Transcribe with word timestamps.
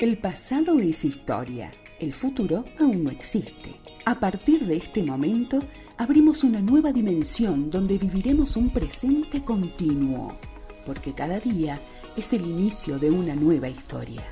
El 0.00 0.16
pasado 0.16 0.78
es 0.80 1.04
historia, 1.04 1.70
el 1.98 2.14
futuro 2.14 2.64
aún 2.78 3.04
no 3.04 3.10
existe. 3.10 3.74
A 4.06 4.18
partir 4.18 4.64
de 4.64 4.78
este 4.78 5.02
momento, 5.02 5.58
abrimos 5.98 6.42
una 6.42 6.62
nueva 6.62 6.90
dimensión 6.90 7.68
donde 7.68 7.98
viviremos 7.98 8.56
un 8.56 8.70
presente 8.70 9.44
continuo, 9.44 10.32
porque 10.86 11.12
cada 11.12 11.38
día 11.38 11.78
es 12.16 12.32
el 12.32 12.46
inicio 12.46 12.98
de 12.98 13.10
una 13.10 13.34
nueva 13.34 13.68
historia. 13.68 14.22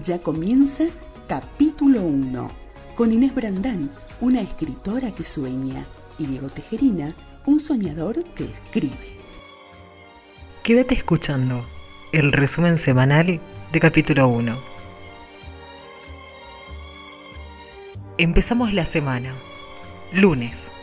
Ya 0.00 0.20
comienza 0.22 0.84
capítulo 1.26 2.02
1, 2.02 2.48
con 2.94 3.12
Inés 3.12 3.34
Brandán, 3.34 3.90
una 4.20 4.40
escritora 4.40 5.10
que 5.10 5.24
sueña, 5.24 5.86
y 6.20 6.26
Diego 6.26 6.46
Tejerina, 6.50 7.16
un 7.46 7.58
soñador 7.58 8.22
que 8.34 8.44
escribe. 8.44 9.18
Quédate 10.62 10.94
escuchando 10.94 11.66
el 12.12 12.30
resumen 12.30 12.78
semanal 12.78 13.40
de 13.72 13.80
capítulo 13.80 14.28
1. 14.28 14.69
Empezamos 18.20 18.74
la 18.74 18.84
semana. 18.84 19.34
Lunes. 20.12 20.74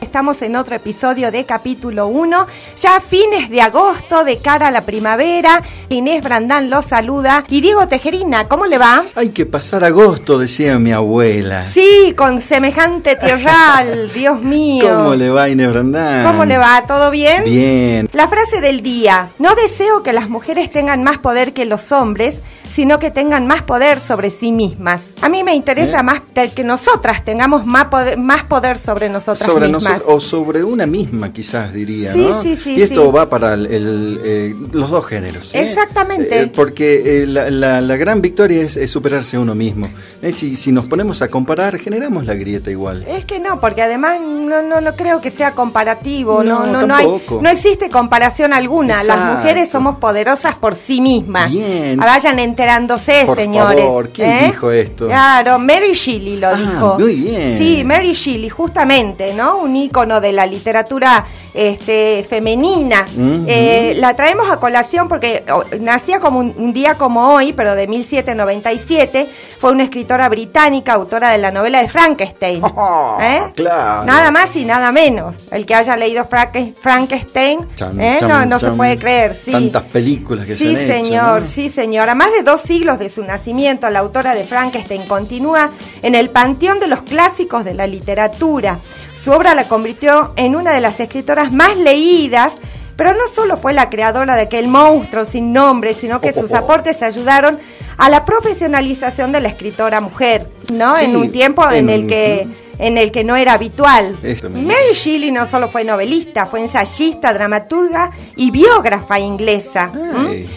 Estamos 0.00 0.40
en 0.42 0.56
otro 0.56 0.76
episodio 0.76 1.30
de 1.30 1.44
capítulo 1.44 2.06
1, 2.06 2.46
ya 2.76 2.96
a 2.96 3.00
fines 3.00 3.50
de 3.50 3.60
agosto, 3.60 4.24
de 4.24 4.38
cara 4.38 4.68
a 4.68 4.70
la 4.70 4.82
primavera. 4.82 5.62
Inés 5.88 6.22
Brandán 6.22 6.70
los 6.70 6.86
saluda. 6.86 7.44
Y 7.48 7.60
Diego 7.60 7.88
Tejerina, 7.88 8.44
¿cómo 8.44 8.66
le 8.66 8.78
va? 8.78 9.04
Hay 9.16 9.30
que 9.30 9.44
pasar 9.44 9.84
agosto, 9.84 10.38
decía 10.38 10.78
mi 10.78 10.92
abuela. 10.92 11.70
Sí, 11.72 12.14
con 12.16 12.40
semejante 12.40 13.16
tierral, 13.16 14.10
Dios 14.14 14.40
mío. 14.40 14.88
¿Cómo 14.88 15.14
le 15.14 15.30
va, 15.30 15.48
Inés 15.48 15.70
Brandán? 15.70 16.26
¿Cómo 16.26 16.44
le 16.44 16.58
va? 16.58 16.84
¿Todo 16.86 17.10
bien? 17.10 17.44
Bien. 17.44 18.08
La 18.12 18.28
frase 18.28 18.60
del 18.60 18.82
día. 18.82 19.32
No 19.38 19.54
deseo 19.56 20.02
que 20.02 20.12
las 20.12 20.28
mujeres 20.28 20.70
tengan 20.70 21.02
más 21.02 21.18
poder 21.18 21.52
que 21.52 21.64
los 21.64 21.92
hombres, 21.92 22.40
sino 22.70 22.98
que 22.98 23.10
tengan 23.10 23.46
más 23.46 23.62
poder 23.62 24.00
sobre 24.00 24.30
sí 24.30 24.52
mismas. 24.52 25.14
A 25.22 25.28
mí 25.28 25.42
me 25.42 25.54
interesa 25.54 26.00
¿Eh? 26.00 26.02
más 26.02 26.22
que 26.54 26.64
nosotras 26.64 27.24
tengamos 27.24 27.66
más 27.66 27.86
poder, 27.86 28.16
más 28.18 28.44
poder 28.44 28.78
sobre 28.78 29.08
nosotras 29.08 29.46
sobre 29.46 29.66
mismas. 29.66 29.87
O 30.06 30.20
sobre 30.20 30.62
una 30.64 30.86
misma, 30.86 31.32
quizás 31.32 31.72
diría, 31.72 32.12
Sí, 32.12 32.18
¿no? 32.18 32.42
sí, 32.42 32.56
sí, 32.56 32.74
Y 32.76 32.82
esto 32.82 33.06
sí. 33.06 33.12
va 33.14 33.28
para 33.28 33.54
el- 33.54 33.66
el, 33.66 34.20
eh, 34.24 34.54
los 34.72 34.90
dos 34.90 35.06
géneros. 35.06 35.54
¿eh? 35.54 35.62
Exactamente. 35.62 36.42
Eh, 36.42 36.46
porque 36.54 37.22
eh, 37.22 37.26
la, 37.26 37.50
la- 37.50 37.80
la 37.80 37.96
gran 37.96 38.20
victoria 38.20 38.62
es, 38.62 38.76
es 38.76 38.90
superarse 38.90 39.36
a 39.36 39.40
uno 39.40 39.54
mismo. 39.54 39.88
Si, 40.32 40.56
si 40.56 40.72
nos 40.72 40.86
ponemos 40.88 41.22
a 41.22 41.28
comparar, 41.28 41.78
generamos 41.78 42.24
la 42.26 42.34
grieta 42.34 42.70
igual. 42.70 43.04
Es 43.08 43.24
que 43.24 43.40
no, 43.40 43.60
porque 43.60 43.82
además 43.82 44.20
no, 44.20 44.62
no, 44.62 44.80
no 44.80 44.94
creo 44.96 45.20
que 45.20 45.30
sea 45.30 45.52
comparativo, 45.54 46.42
no, 46.42 46.64
No, 46.66 46.72
no, 46.80 46.86
no, 46.86 46.94
hay, 46.94 47.04
tampoco. 47.06 47.40
no 47.42 47.48
existe 47.48 47.88
comparación 47.90 48.52
alguna. 48.52 49.02
Las 49.04 49.36
mujeres 49.36 49.68
somos 49.70 49.98
poderosas 49.98 50.54
por 50.56 50.74
sí 50.74 51.00
mismas. 51.00 51.50
Bien. 51.50 51.98
Vayan 51.98 52.38
enterándose, 52.38 53.22
Por 53.26 53.36
señores. 53.36 53.84
favor, 53.84 54.10
¿quién 54.10 54.46
dijo 54.50 54.70
esto? 54.70 55.06
Claro, 55.06 55.58
Mary 55.58 55.92
Shelley 55.94 56.36
lo 56.38 56.48
Ah, 56.48 56.54
dijo. 56.54 56.98
muy 56.98 57.14
bien. 57.14 57.58
Sí, 57.58 57.82
Mary 57.84 58.12
Shelley, 58.12 58.48
justamente, 58.48 59.32
¿no? 59.34 59.58
Un 59.58 59.76
ícono 59.78 60.20
de 60.20 60.32
la 60.32 60.46
literatura 60.46 61.24
este, 61.54 62.24
femenina. 62.28 63.06
Eh, 63.46 63.94
la 63.98 64.14
traemos 64.14 64.50
a 64.50 64.58
colación 64.58 65.08
porque 65.08 65.44
nacía 65.80 66.20
como 66.20 66.40
un, 66.40 66.54
un 66.56 66.72
día 66.72 66.96
como 66.96 67.34
hoy, 67.34 67.52
pero 67.52 67.74
de 67.74 67.86
1797. 67.88 69.30
Fue 69.60 69.72
una 69.72 69.84
escritora 69.84 70.28
británica, 70.28 70.92
autora 70.92 71.30
de 71.30 71.38
la 71.38 71.50
novela 71.50 71.80
de 71.80 71.88
Frankenstein. 71.88 72.62
¿Eh? 73.20 73.40
Claro. 73.54 74.04
Nada 74.04 74.30
más 74.30 74.54
y 74.56 74.64
nada 74.64 74.92
menos. 74.92 75.36
El 75.50 75.66
que 75.66 75.74
haya 75.74 75.96
leído 75.96 76.24
Franke- 76.24 76.74
Frankenstein, 76.80 77.66
¿eh? 77.98 78.18
no, 78.22 78.44
no 78.46 78.58
se 78.58 78.70
puede 78.72 78.98
creer. 78.98 79.34
Sí. 79.34 79.50
Tantas 79.52 79.84
películas 79.84 80.46
que 80.46 80.54
Sí, 80.56 80.74
se 80.76 80.84
han 80.84 80.90
hecho, 80.90 81.04
señor, 81.04 81.42
¿no? 81.42 81.48
sí, 81.48 81.68
señor. 81.68 82.08
A 82.08 82.14
más 82.14 82.30
de 82.32 82.42
dos 82.42 82.60
siglos 82.60 82.98
de 82.98 83.08
su 83.08 83.22
nacimiento, 83.24 83.88
la 83.90 84.00
autora 84.00 84.34
de 84.34 84.44
Frankenstein 84.44 85.06
continúa 85.06 85.70
en 86.02 86.14
el 86.14 86.30
panteón 86.30 86.78
de 86.80 86.86
los 86.88 87.02
clásicos 87.02 87.64
de 87.64 87.74
la 87.74 87.86
literatura. 87.86 88.78
Su 89.22 89.32
obra 89.32 89.54
la 89.54 89.68
convirtió 89.68 90.32
en 90.36 90.54
una 90.54 90.72
de 90.72 90.80
las 90.80 91.00
escritoras 91.00 91.52
más 91.52 91.76
leídas, 91.76 92.54
pero 92.96 93.12
no 93.12 93.28
solo 93.32 93.56
fue 93.56 93.72
la 93.72 93.90
creadora 93.90 94.36
de 94.36 94.42
aquel 94.42 94.68
monstruo 94.68 95.24
sin 95.24 95.52
nombre, 95.52 95.94
sino 95.94 96.20
que 96.20 96.32
sus 96.32 96.52
aportes 96.54 97.02
ayudaron 97.02 97.58
a 97.96 98.08
la 98.08 98.24
profesionalización 98.24 99.32
de 99.32 99.40
la 99.40 99.48
escritora 99.48 100.00
mujer, 100.00 100.48
¿no? 100.72 100.96
Sí, 100.96 101.06
en 101.06 101.16
un 101.16 101.32
tiempo 101.32 101.68
en 101.68 101.88
en 101.88 101.90
el 101.90 102.06
que 102.06 102.48
en 102.78 102.96
el 102.96 103.10
que 103.10 103.24
no 103.24 103.36
era 103.36 103.54
habitual. 103.54 104.18
Mary 104.22 104.92
Shelley 104.92 105.32
no 105.32 105.46
solo 105.46 105.68
fue 105.68 105.84
novelista, 105.84 106.46
fue 106.46 106.60
ensayista, 106.60 107.32
dramaturga 107.32 108.12
y 108.36 108.50
biógrafa 108.50 109.18
inglesa. 109.18 109.90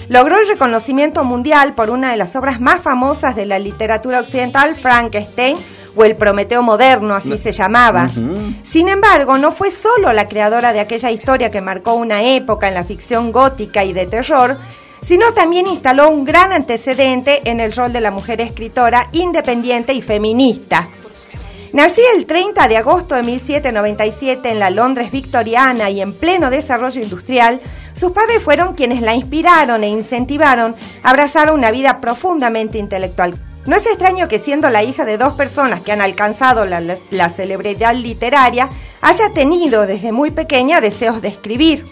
Logró 0.08 0.40
el 0.40 0.48
reconocimiento 0.48 1.24
mundial 1.24 1.74
por 1.74 1.90
una 1.90 2.12
de 2.12 2.18
las 2.18 2.36
obras 2.36 2.62
más 2.62 2.82
famosas 2.82 3.36
de 3.36 3.48
la 3.48 3.58
literatura 3.58 4.20
occidental, 4.20 4.76
Frankenstein, 4.76 5.58
o 5.96 6.04
el 6.04 6.16
Prometeo 6.16 6.62
moderno, 6.62 7.14
así 7.14 7.38
se 7.38 7.52
llamaba. 7.52 8.10
Sin 8.64 8.88
embargo, 8.88 9.38
no 9.38 9.52
fue 9.52 9.72
solo 9.72 10.14
la 10.14 10.28
creadora 10.28 10.74
de 10.74 10.80
aquella 10.80 11.12
historia 11.12 11.52
que 11.52 11.62
marcó 11.62 11.94
una 11.94 12.24
época 12.24 12.68
en 12.68 12.74
la 12.74 12.84
ficción 12.84 13.32
gótica 13.32 13.84
y 13.84 13.94
de 13.94 14.06
terror, 14.06 14.58
sino 15.02 15.34
también 15.34 15.68
instaló 15.68 16.10
un 16.10 16.24
gran 16.24 16.54
antecedente 16.54 17.42
en 17.50 17.60
el 17.60 17.74
rol 17.74 17.92
de 17.92 18.02
la 18.02 18.12
mujer 18.12 18.40
escritora 18.42 19.10
independiente 19.12 19.94
y 19.94 20.02
feminista. 20.02 20.90
Nacida 21.74 22.08
el 22.16 22.26
30 22.26 22.68
de 22.68 22.78
agosto 22.78 23.16
de 23.16 23.24
1797 23.24 24.50
en 24.50 24.60
la 24.60 24.70
Londres 24.70 25.10
victoriana 25.10 25.90
y 25.90 26.02
en 26.02 26.14
pleno 26.14 26.50
desarrollo 26.50 27.02
industrial, 27.02 27.62
sus 27.94 28.12
padres 28.12 28.44
fueron 28.44 28.74
quienes 28.74 29.02
la 29.02 29.16
inspiraron 29.16 29.84
e 29.84 29.88
incentivaron 29.88 30.76
a 31.02 31.10
abrazar 31.10 31.52
una 31.52 31.72
vida 31.72 32.02
profundamente 32.02 32.78
intelectual. 32.78 33.40
No 33.66 33.76
es 33.76 33.86
extraño 33.86 34.28
que 34.28 34.40
siendo 34.40 34.70
la 34.70 34.84
hija 34.84 35.06
de 35.06 35.18
dos 35.18 35.34
personas 35.34 35.82
que 35.82 35.92
han 35.92 36.02
alcanzado 36.02 36.66
la, 36.66 36.82
la- 36.82 36.98
la 37.12 37.30
celebridad 37.30 37.94
literaria, 37.96 38.70
haya 39.02 39.32
tenido 39.34 39.86
desde 39.86 40.12
muy 40.12 40.32
pequeña 40.32 40.82
deseos 40.82 41.22
de 41.22 41.28
escribir. 41.28 41.86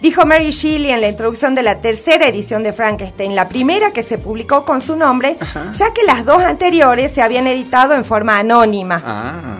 Dijo 0.00 0.24
Mary 0.24 0.52
Shelley 0.52 0.92
en 0.92 1.00
la 1.00 1.08
introducción 1.08 1.56
de 1.56 1.64
la 1.64 1.80
tercera 1.80 2.28
edición 2.28 2.62
de 2.62 2.72
Frankenstein, 2.72 3.34
la 3.34 3.48
primera 3.48 3.90
que 3.90 4.04
se 4.04 4.16
publicó 4.16 4.64
con 4.64 4.80
su 4.80 4.94
nombre, 4.94 5.36
ya 5.72 5.92
que 5.92 6.04
las 6.04 6.24
dos 6.24 6.40
anteriores 6.40 7.12
se 7.12 7.20
habían 7.20 7.48
editado 7.48 7.94
en 7.94 8.04
forma 8.04 8.38
anónima. 8.38 9.02
Ah. 9.04 9.56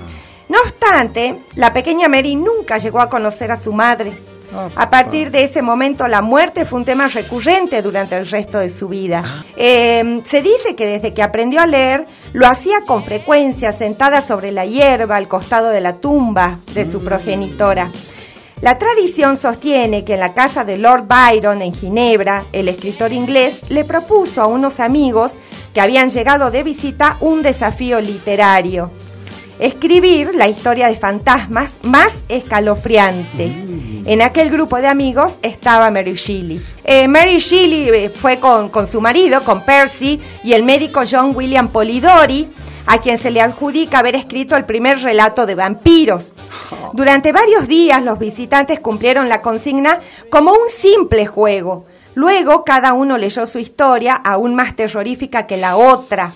No 0.48 0.58
obstante, 0.60 1.40
la 1.56 1.72
pequeña 1.72 2.06
Mary 2.08 2.36
nunca 2.36 2.78
llegó 2.78 3.00
a 3.00 3.10
conocer 3.10 3.50
a 3.50 3.56
su 3.60 3.72
madre. 3.72 4.16
A 4.74 4.90
partir 4.90 5.30
de 5.30 5.44
ese 5.44 5.60
momento, 5.60 6.08
la 6.08 6.22
muerte 6.22 6.64
fue 6.64 6.78
un 6.78 6.84
tema 6.84 7.08
recurrente 7.08 7.82
durante 7.82 8.16
el 8.16 8.26
resto 8.26 8.58
de 8.58 8.70
su 8.70 8.88
vida. 8.88 9.44
Eh, 9.56 10.22
se 10.24 10.40
dice 10.42 10.74
que 10.74 10.86
desde 10.86 11.12
que 11.12 11.22
aprendió 11.22 11.60
a 11.60 11.66
leer, 11.66 12.06
lo 12.32 12.46
hacía 12.46 12.82
con 12.86 13.04
frecuencia, 13.04 13.72
sentada 13.72 14.22
sobre 14.22 14.52
la 14.52 14.64
hierba 14.64 15.16
al 15.16 15.28
costado 15.28 15.68
de 15.68 15.80
la 15.80 15.96
tumba 15.96 16.60
de 16.72 16.84
su 16.84 17.00
progenitora. 17.00 17.92
La 18.60 18.78
tradición 18.78 19.36
sostiene 19.36 20.04
que 20.04 20.14
en 20.14 20.20
la 20.20 20.34
casa 20.34 20.64
de 20.64 20.78
Lord 20.78 21.04
Byron 21.06 21.62
en 21.62 21.72
Ginebra, 21.72 22.46
el 22.52 22.68
escritor 22.68 23.12
inglés 23.12 23.70
le 23.70 23.84
propuso 23.84 24.42
a 24.42 24.46
unos 24.46 24.80
amigos 24.80 25.34
que 25.72 25.80
habían 25.80 26.10
llegado 26.10 26.50
de 26.50 26.64
visita 26.64 27.18
un 27.20 27.42
desafío 27.42 28.00
literario. 28.00 28.90
Escribir 29.60 30.34
la 30.34 30.48
historia 30.48 30.88
de 30.88 30.96
fantasmas 30.96 31.78
más 31.82 32.24
escalofriante. 32.28 33.52
En 34.08 34.22
aquel 34.22 34.48
grupo 34.48 34.78
de 34.78 34.86
amigos 34.86 35.38
estaba 35.42 35.90
Mary 35.90 36.14
Shelley. 36.14 36.64
Eh, 36.82 37.06
Mary 37.08 37.40
Shelley 37.40 37.90
eh, 37.90 38.08
fue 38.08 38.40
con, 38.40 38.70
con 38.70 38.86
su 38.86 39.02
marido, 39.02 39.44
con 39.44 39.66
Percy, 39.66 40.18
y 40.42 40.54
el 40.54 40.62
médico 40.62 41.02
John 41.08 41.36
William 41.36 41.68
Polidori, 41.68 42.48
a 42.86 43.02
quien 43.02 43.18
se 43.18 43.30
le 43.30 43.42
adjudica 43.42 43.98
haber 43.98 44.14
escrito 44.14 44.56
el 44.56 44.64
primer 44.64 45.02
relato 45.02 45.44
de 45.44 45.54
vampiros. 45.54 46.32
Durante 46.94 47.32
varios 47.32 47.68
días 47.68 48.02
los 48.02 48.18
visitantes 48.18 48.80
cumplieron 48.80 49.28
la 49.28 49.42
consigna 49.42 50.00
como 50.30 50.52
un 50.52 50.70
simple 50.70 51.26
juego. 51.26 51.84
Luego 52.14 52.64
cada 52.64 52.94
uno 52.94 53.18
leyó 53.18 53.44
su 53.44 53.58
historia, 53.58 54.14
aún 54.14 54.54
más 54.54 54.74
terrorífica 54.74 55.46
que 55.46 55.58
la 55.58 55.76
otra. 55.76 56.32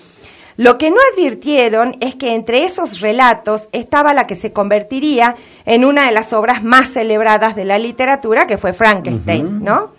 Lo 0.57 0.77
que 0.77 0.91
no 0.91 0.97
advirtieron 1.13 1.97
es 1.99 2.15
que 2.15 2.35
entre 2.35 2.63
esos 2.63 2.99
relatos 2.99 3.69
estaba 3.71 4.13
la 4.13 4.27
que 4.27 4.35
se 4.35 4.53
convertiría 4.53 5.35
en 5.65 5.83
una 5.83 6.05
de 6.05 6.11
las 6.11 6.31
obras 6.33 6.63
más 6.63 6.89
celebradas 6.89 7.55
de 7.55 7.65
la 7.65 7.79
literatura, 7.79 8.45
que 8.45 8.57
fue 8.57 8.73
Frankenstein, 8.73 9.63
¿no? 9.63 9.91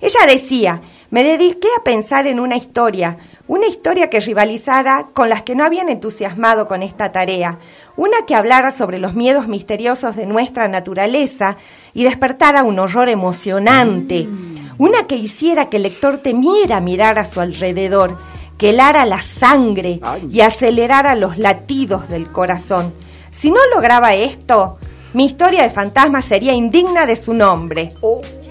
Ella 0.00 0.26
decía, 0.26 0.82
me 1.10 1.24
dediqué 1.24 1.68
a 1.78 1.84
pensar 1.84 2.26
en 2.26 2.40
una 2.40 2.56
historia, 2.56 3.16
una 3.46 3.66
historia 3.66 4.10
que 4.10 4.20
rivalizara 4.20 5.08
con 5.14 5.30
las 5.30 5.42
que 5.42 5.54
no 5.54 5.64
habían 5.64 5.88
entusiasmado 5.88 6.66
con 6.66 6.82
esta 6.82 7.12
tarea, 7.12 7.58
una 7.96 8.26
que 8.26 8.34
hablara 8.34 8.70
sobre 8.70 8.98
los 8.98 9.14
miedos 9.14 9.48
misteriosos 9.48 10.16
de 10.16 10.26
nuestra 10.26 10.68
naturaleza 10.68 11.56
y 11.94 12.04
despertara 12.04 12.64
un 12.64 12.78
horror 12.78 13.08
emocionante, 13.08 14.28
una 14.76 15.06
que 15.06 15.16
hiciera 15.16 15.70
que 15.70 15.76
el 15.76 15.84
lector 15.84 16.18
temiera 16.18 16.80
mirar 16.80 17.18
a 17.18 17.24
su 17.24 17.40
alrededor, 17.40 18.18
que 18.64 18.70
helara 18.70 19.04
la 19.04 19.20
sangre 19.20 20.00
Ay. 20.00 20.26
y 20.32 20.40
acelerara 20.40 21.14
los 21.16 21.36
latidos 21.36 22.08
del 22.08 22.32
corazón. 22.32 22.94
Si 23.30 23.50
no 23.50 23.58
lograba 23.74 24.14
esto, 24.14 24.78
mi 25.12 25.26
historia 25.26 25.64
de 25.64 25.68
fantasmas 25.68 26.24
sería 26.24 26.54
indigna 26.54 27.04
de 27.04 27.16
su 27.16 27.34
nombre. 27.34 27.92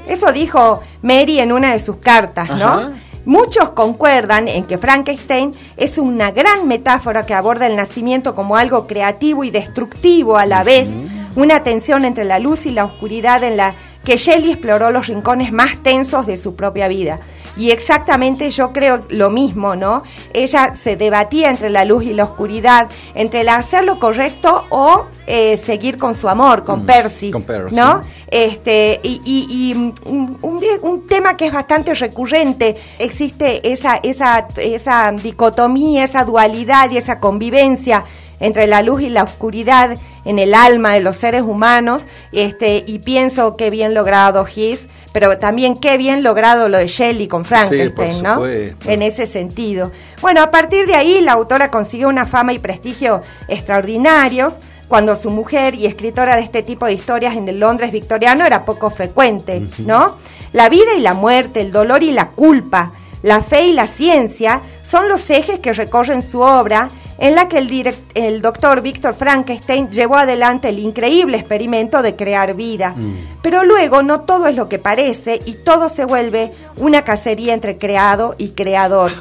Eso 0.07 0.31
dijo 0.31 0.81
Mary 1.01 1.39
en 1.39 1.51
una 1.51 1.73
de 1.73 1.79
sus 1.79 1.95
cartas, 1.95 2.51
¿no? 2.51 2.67
Ajá. 2.67 2.91
Muchos 3.25 3.71
concuerdan 3.71 4.47
en 4.47 4.65
que 4.65 4.77
Frankenstein 4.77 5.49
es 5.77 5.97
una 5.97 6.29
gran 6.29 6.67
metáfora 6.67 7.25
que 7.25 7.33
aborda 7.33 7.65
el 7.65 7.75
nacimiento 7.75 8.35
como 8.35 8.55
algo 8.55 8.85
creativo 8.85 9.43
y 9.43 9.49
destructivo 9.49 10.37
a 10.37 10.45
la 10.45 10.61
vez, 10.61 10.89
una 11.35 11.63
tensión 11.63 12.05
entre 12.05 12.23
la 12.23 12.37
luz 12.37 12.67
y 12.67 12.71
la 12.71 12.85
oscuridad 12.85 13.43
en 13.43 13.57
la 13.57 13.73
que 14.03 14.17
Shelley 14.17 14.51
exploró 14.51 14.91
los 14.91 15.07
rincones 15.07 15.51
más 15.51 15.81
tensos 15.81 16.27
de 16.27 16.37
su 16.37 16.55
propia 16.55 16.87
vida. 16.87 17.19
Y 17.55 17.69
exactamente 17.71 18.49
yo 18.49 18.73
creo 18.73 19.01
lo 19.09 19.29
mismo, 19.29 19.75
¿no? 19.75 20.03
Ella 20.33 20.75
se 20.75 20.95
debatía 20.95 21.49
entre 21.51 21.69
la 21.69 21.85
luz 21.85 22.03
y 22.05 22.13
la 22.13 22.23
oscuridad, 22.23 22.87
entre 23.13 23.41
el 23.41 23.49
hacer 23.49 23.83
lo 23.83 23.99
correcto 23.99 24.65
o 24.69 25.05
eh, 25.27 25.55
seguir 25.57 25.97
con 25.97 26.15
su 26.15 26.27
amor, 26.27 26.63
con 26.63 26.81
Mm, 26.83 26.85
Percy, 26.85 27.31
con 27.31 27.43
Percy. 27.43 27.75
¿no? 27.75 28.01
Este, 28.29 28.99
y, 29.03 29.21
y- 29.23 29.47
y, 29.49 29.73
un, 29.73 29.93
un- 30.41 30.65
un 30.81 31.07
tema 31.07 31.37
que 31.37 31.45
es 31.47 31.53
bastante 31.53 31.93
recurrente, 31.93 32.75
existe 32.99 33.71
esa, 33.71 33.97
esa, 34.03 34.47
esa 34.57 35.11
dicotomía, 35.11 36.03
esa 36.03 36.23
dualidad 36.25 36.89
y 36.91 36.97
esa 36.97 37.19
convivencia 37.19 38.03
entre 38.39 38.67
la 38.67 38.81
luz 38.81 39.01
y 39.01 39.09
la 39.09 39.23
oscuridad 39.23 39.97
en 40.25 40.39
el 40.39 40.53
alma 40.53 40.93
de 40.93 41.01
los 41.01 41.17
seres 41.17 41.41
humanos, 41.41 42.07
este, 42.31 42.83
y 42.87 42.99
pienso 42.99 43.55
qué 43.57 43.69
bien 43.69 43.93
logrado 43.93 44.45
His, 44.53 44.87
pero 45.11 45.37
también 45.37 45.75
qué 45.77 45.97
bien 45.97 46.23
logrado 46.23 46.69
lo 46.69 46.77
de 46.77 46.87
Shelley 46.87 47.27
con 47.27 47.45
Frankenstein, 47.45 48.23
¿no? 48.23 48.45
En 48.45 49.01
ese 49.01 49.27
sentido. 49.27 49.91
Bueno, 50.21 50.41
a 50.41 50.51
partir 50.51 50.87
de 50.87 50.95
ahí 50.95 51.21
la 51.21 51.33
autora 51.33 51.69
consiguió 51.69 52.09
una 52.09 52.25
fama 52.25 52.53
y 52.53 52.59
prestigio 52.59 53.21
extraordinarios 53.47 54.59
cuando 54.87 55.15
su 55.15 55.29
mujer 55.29 55.75
y 55.75 55.85
escritora 55.85 56.35
de 56.35 56.43
este 56.43 56.61
tipo 56.61 56.85
de 56.85 56.93
historias 56.93 57.35
en 57.35 57.47
el 57.49 57.59
Londres 57.59 57.91
victoriano 57.91 58.45
era 58.45 58.65
poco 58.65 58.89
frecuente, 58.89 59.61
¿no? 59.79 60.17
La 60.51 60.69
vida 60.69 60.93
y 60.97 61.01
la 61.01 61.13
muerte, 61.13 61.61
el 61.61 61.71
dolor 61.71 62.03
y 62.03 62.11
la 62.11 62.29
culpa, 62.29 62.91
la 63.23 63.41
fe 63.41 63.67
y 63.67 63.73
la 63.73 63.87
ciencia 63.87 64.61
son 64.83 65.07
los 65.07 65.29
ejes 65.29 65.59
que 65.59 65.73
recorren 65.73 66.21
su 66.21 66.41
obra 66.41 66.89
en 67.17 67.35
la 67.35 67.47
que 67.47 67.57
el, 67.57 67.69
direct- 67.69 68.11
el 68.15 68.41
doctor 68.41 68.81
Víctor 68.81 69.13
Frankenstein 69.13 69.89
llevó 69.91 70.17
adelante 70.17 70.69
el 70.69 70.79
increíble 70.79 71.37
experimento 71.37 72.01
de 72.01 72.15
crear 72.15 72.53
vida. 72.55 72.95
Pero 73.41 73.63
luego 73.63 74.01
no 74.03 74.21
todo 74.21 74.47
es 74.47 74.55
lo 74.55 74.67
que 74.69 74.79
parece 74.79 75.39
y 75.45 75.53
todo 75.63 75.89
se 75.89 76.05
vuelve 76.05 76.51
una 76.77 77.03
cacería 77.03 77.53
entre 77.53 77.77
creado 77.77 78.35
y 78.37 78.49
creador. 78.49 79.11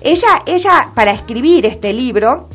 Ella, 0.00 0.42
ella, 0.46 0.90
para 0.94 1.12
escribir 1.12 1.66
este 1.66 1.92
libro, 1.92 2.48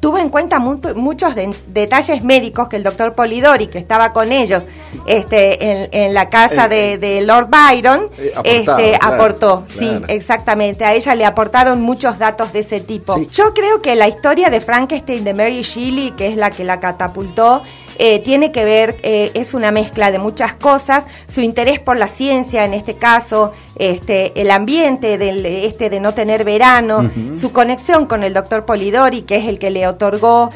tuvo 0.00 0.18
en 0.18 0.28
cuenta 0.28 0.58
mu- 0.58 0.78
muchos 0.94 1.34
de- 1.34 1.54
detalles 1.66 2.22
médicos 2.22 2.68
que 2.68 2.76
el 2.76 2.82
doctor 2.82 3.14
Polidori, 3.14 3.66
que 3.66 3.78
estaba 3.78 4.12
con 4.12 4.30
ellos 4.32 4.62
este, 5.06 5.64
en, 5.64 5.88
en 5.92 6.14
la 6.14 6.28
casa 6.30 6.66
Eh, 6.66 6.96
de, 6.96 6.98
de 6.98 7.20
Lord 7.22 7.48
Byron, 7.48 8.08
eh, 8.18 8.32
este, 8.44 8.64
claro, 8.64 8.98
aportó. 9.14 9.64
Sí, 9.68 9.90
exactamente. 10.08 10.84
A 10.84 10.94
ella 10.94 11.14
le 11.14 11.24
aportaron 11.24 11.80
muchos 11.82 12.18
datos 12.18 12.52
de 12.52 12.60
ese 12.60 12.80
tipo. 12.80 13.14
Sí. 13.14 13.28
Yo 13.30 13.54
creo 13.54 13.80
que 13.82 13.94
la 13.96 14.08
historia 14.08 14.50
de 14.50 14.60
Frankenstein 14.60 15.24
de 15.24 15.34
Mary 15.34 15.62
Shelley, 15.62 16.12
que 16.12 16.28
es 16.28 16.36
la 16.36 16.50
que 16.50 16.64
la 16.64 16.78
catapultó, 16.80 17.62
eh, 17.98 18.20
tiene 18.20 18.52
que 18.52 18.64
ver, 18.64 18.96
eh, 19.02 19.32
es 19.34 19.54
una 19.54 19.70
mezcla 19.70 20.10
de 20.10 20.18
muchas 20.18 20.54
cosas, 20.54 21.04
su 21.26 21.40
interés 21.40 21.80
por 21.80 21.96
la 21.96 22.08
ciencia 22.08 22.64
en 22.64 22.74
este 22.74 22.94
caso, 22.94 23.52
este, 23.76 24.40
el 24.40 24.50
ambiente 24.50 25.18
del, 25.18 25.44
este 25.44 25.90
de 25.90 26.00
no 26.00 26.14
tener 26.14 26.44
verano, 26.44 27.10
su 27.38 27.52
conexión 27.52 28.06
con 28.06 28.24
el 28.24 28.34
doctor 28.34 28.64
Polidori, 28.64 29.22
que 29.22 29.36
es 29.36 29.48
el 29.48 29.58
que 29.58 29.70
le 29.70 29.86
otorgó 29.86 30.50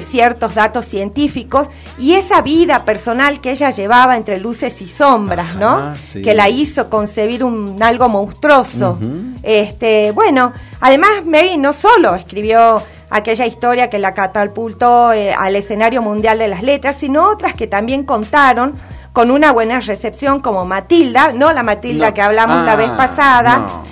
ciertos 0.00 0.54
datos 0.54 0.86
científicos, 0.86 1.68
y 1.98 2.14
esa 2.14 2.40
vida 2.42 2.84
personal 2.84 3.40
que 3.40 3.50
ella 3.50 3.70
llevaba 3.70 4.16
entre 4.16 4.38
luces 4.38 4.80
y 4.82 4.86
sombras, 4.86 5.54
¿no? 5.54 5.94
Sí. 5.96 6.22
Que 6.22 6.34
la 6.34 6.48
hizo 6.48 6.88
concebir 6.88 7.44
un 7.44 7.82
algo 7.82 8.08
monstruoso. 8.08 8.98
Este, 9.42 10.12
bueno, 10.12 10.52
además 10.80 11.24
Mary 11.24 11.56
no 11.56 11.72
solo 11.72 12.14
escribió 12.14 12.82
aquella 13.10 13.46
historia 13.46 13.88
que 13.90 13.98
la 13.98 14.14
catapultó 14.14 15.12
eh, 15.12 15.32
al 15.32 15.56
escenario 15.56 16.02
mundial 16.02 16.38
de 16.38 16.48
las 16.48 16.62
letras, 16.62 16.96
sino 16.96 17.28
otras 17.28 17.54
que 17.54 17.66
también 17.66 18.04
contaron 18.04 18.74
con 19.12 19.30
una 19.30 19.52
buena 19.52 19.80
recepción 19.80 20.40
como 20.40 20.64
Matilda, 20.66 21.32
no 21.32 21.52
la 21.52 21.62
Matilda 21.62 22.08
No. 22.08 22.14
que 22.14 22.22
hablamos 22.22 22.64
la 22.64 22.72
Ah, 22.72 22.76
vez 22.76 22.90
pasada, 22.90 23.58
no. 23.58 23.82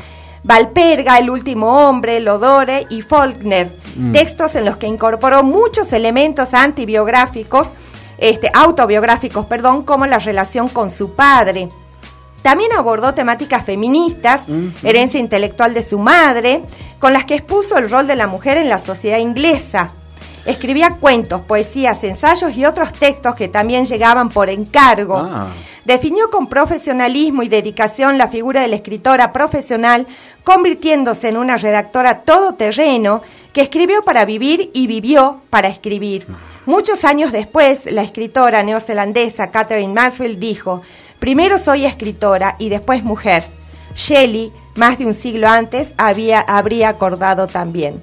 Valperga, 0.42 1.18
El 1.18 1.30
último 1.30 1.88
hombre, 1.88 2.20
Lodore 2.20 2.86
y 2.90 3.00
Faulkner, 3.00 3.72
Mm. 3.96 4.12
textos 4.12 4.54
en 4.56 4.66
los 4.66 4.76
que 4.76 4.86
incorporó 4.86 5.42
muchos 5.42 5.92
elementos 5.94 6.52
antibiográficos, 6.52 7.68
este, 8.18 8.50
autobiográficos, 8.52 9.46
perdón, 9.46 9.84
como 9.84 10.04
la 10.06 10.18
relación 10.18 10.68
con 10.68 10.90
su 10.90 11.14
padre. 11.14 11.68
También 12.44 12.72
abordó 12.74 13.14
temáticas 13.14 13.64
feministas, 13.64 14.44
herencia 14.82 15.18
intelectual 15.18 15.72
de 15.72 15.82
su 15.82 15.98
madre, 15.98 16.60
con 16.98 17.14
las 17.14 17.24
que 17.24 17.36
expuso 17.36 17.78
el 17.78 17.88
rol 17.88 18.06
de 18.06 18.16
la 18.16 18.26
mujer 18.26 18.58
en 18.58 18.68
la 18.68 18.78
sociedad 18.78 19.16
inglesa. 19.16 19.92
Escribía 20.44 20.90
cuentos, 21.00 21.40
poesías, 21.40 22.04
ensayos 22.04 22.54
y 22.54 22.66
otros 22.66 22.92
textos 22.92 23.34
que 23.34 23.48
también 23.48 23.86
llegaban 23.86 24.28
por 24.28 24.50
encargo. 24.50 25.16
Ah. 25.16 25.46
Definió 25.86 26.28
con 26.30 26.46
profesionalismo 26.46 27.42
y 27.42 27.48
dedicación 27.48 28.18
la 28.18 28.28
figura 28.28 28.60
de 28.60 28.68
la 28.68 28.76
escritora 28.76 29.32
profesional, 29.32 30.06
convirtiéndose 30.44 31.30
en 31.30 31.38
una 31.38 31.56
redactora 31.56 32.24
todoterreno 32.24 33.22
que 33.54 33.62
escribió 33.62 34.02
para 34.02 34.26
vivir 34.26 34.70
y 34.74 34.86
vivió 34.86 35.40
para 35.48 35.68
escribir. 35.68 36.26
Muchos 36.66 37.04
años 37.04 37.32
después, 37.32 37.90
la 37.90 38.02
escritora 38.02 38.62
neozelandesa 38.62 39.50
Catherine 39.50 39.94
Mansfield 39.94 40.38
dijo, 40.38 40.82
primero 41.24 41.58
soy 41.58 41.86
escritora 41.86 42.54
y 42.58 42.68
después 42.68 43.02
mujer. 43.02 43.44
Shelley, 43.96 44.52
más 44.74 44.98
de 44.98 45.06
un 45.06 45.14
siglo 45.14 45.48
antes, 45.48 45.94
había, 45.96 46.40
habría 46.40 46.90
acordado 46.90 47.46
también. 47.46 47.98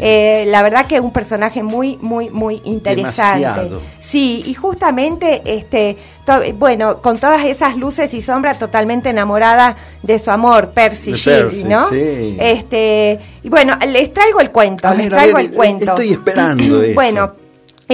Eh, 0.00 0.44
la 0.48 0.62
verdad 0.62 0.86
que 0.86 0.98
un 0.98 1.12
personaje 1.12 1.62
muy, 1.62 1.98
muy, 2.00 2.30
muy 2.30 2.62
interesante. 2.64 3.40
Demasiado. 3.44 3.82
Sí, 4.00 4.42
y 4.46 4.54
justamente, 4.54 5.42
este, 5.44 5.98
bueno, 6.54 7.02
con 7.02 7.18
todas 7.18 7.44
esas 7.44 7.76
luces 7.76 8.14
y 8.14 8.22
sombras, 8.22 8.58
totalmente 8.58 9.10
enamorada 9.10 9.76
de 10.02 10.18
su 10.18 10.30
amor, 10.30 10.70
Percy 10.70 11.12
Shelley, 11.12 11.42
Percy, 11.50 11.64
¿no? 11.64 11.86
sí. 11.90 12.36
Este, 12.40 13.20
y 13.42 13.50
bueno, 13.50 13.76
les 13.86 14.14
traigo 14.14 14.40
el 14.40 14.50
cuento, 14.50 14.88
A 14.88 14.94
les 14.94 15.10
traigo 15.10 15.36
ver, 15.36 15.44
el 15.44 15.52
cuento. 15.52 15.90
estoy 15.90 16.12
esperando 16.14 16.82
eso. 16.84 16.94
Bueno, 16.94 17.32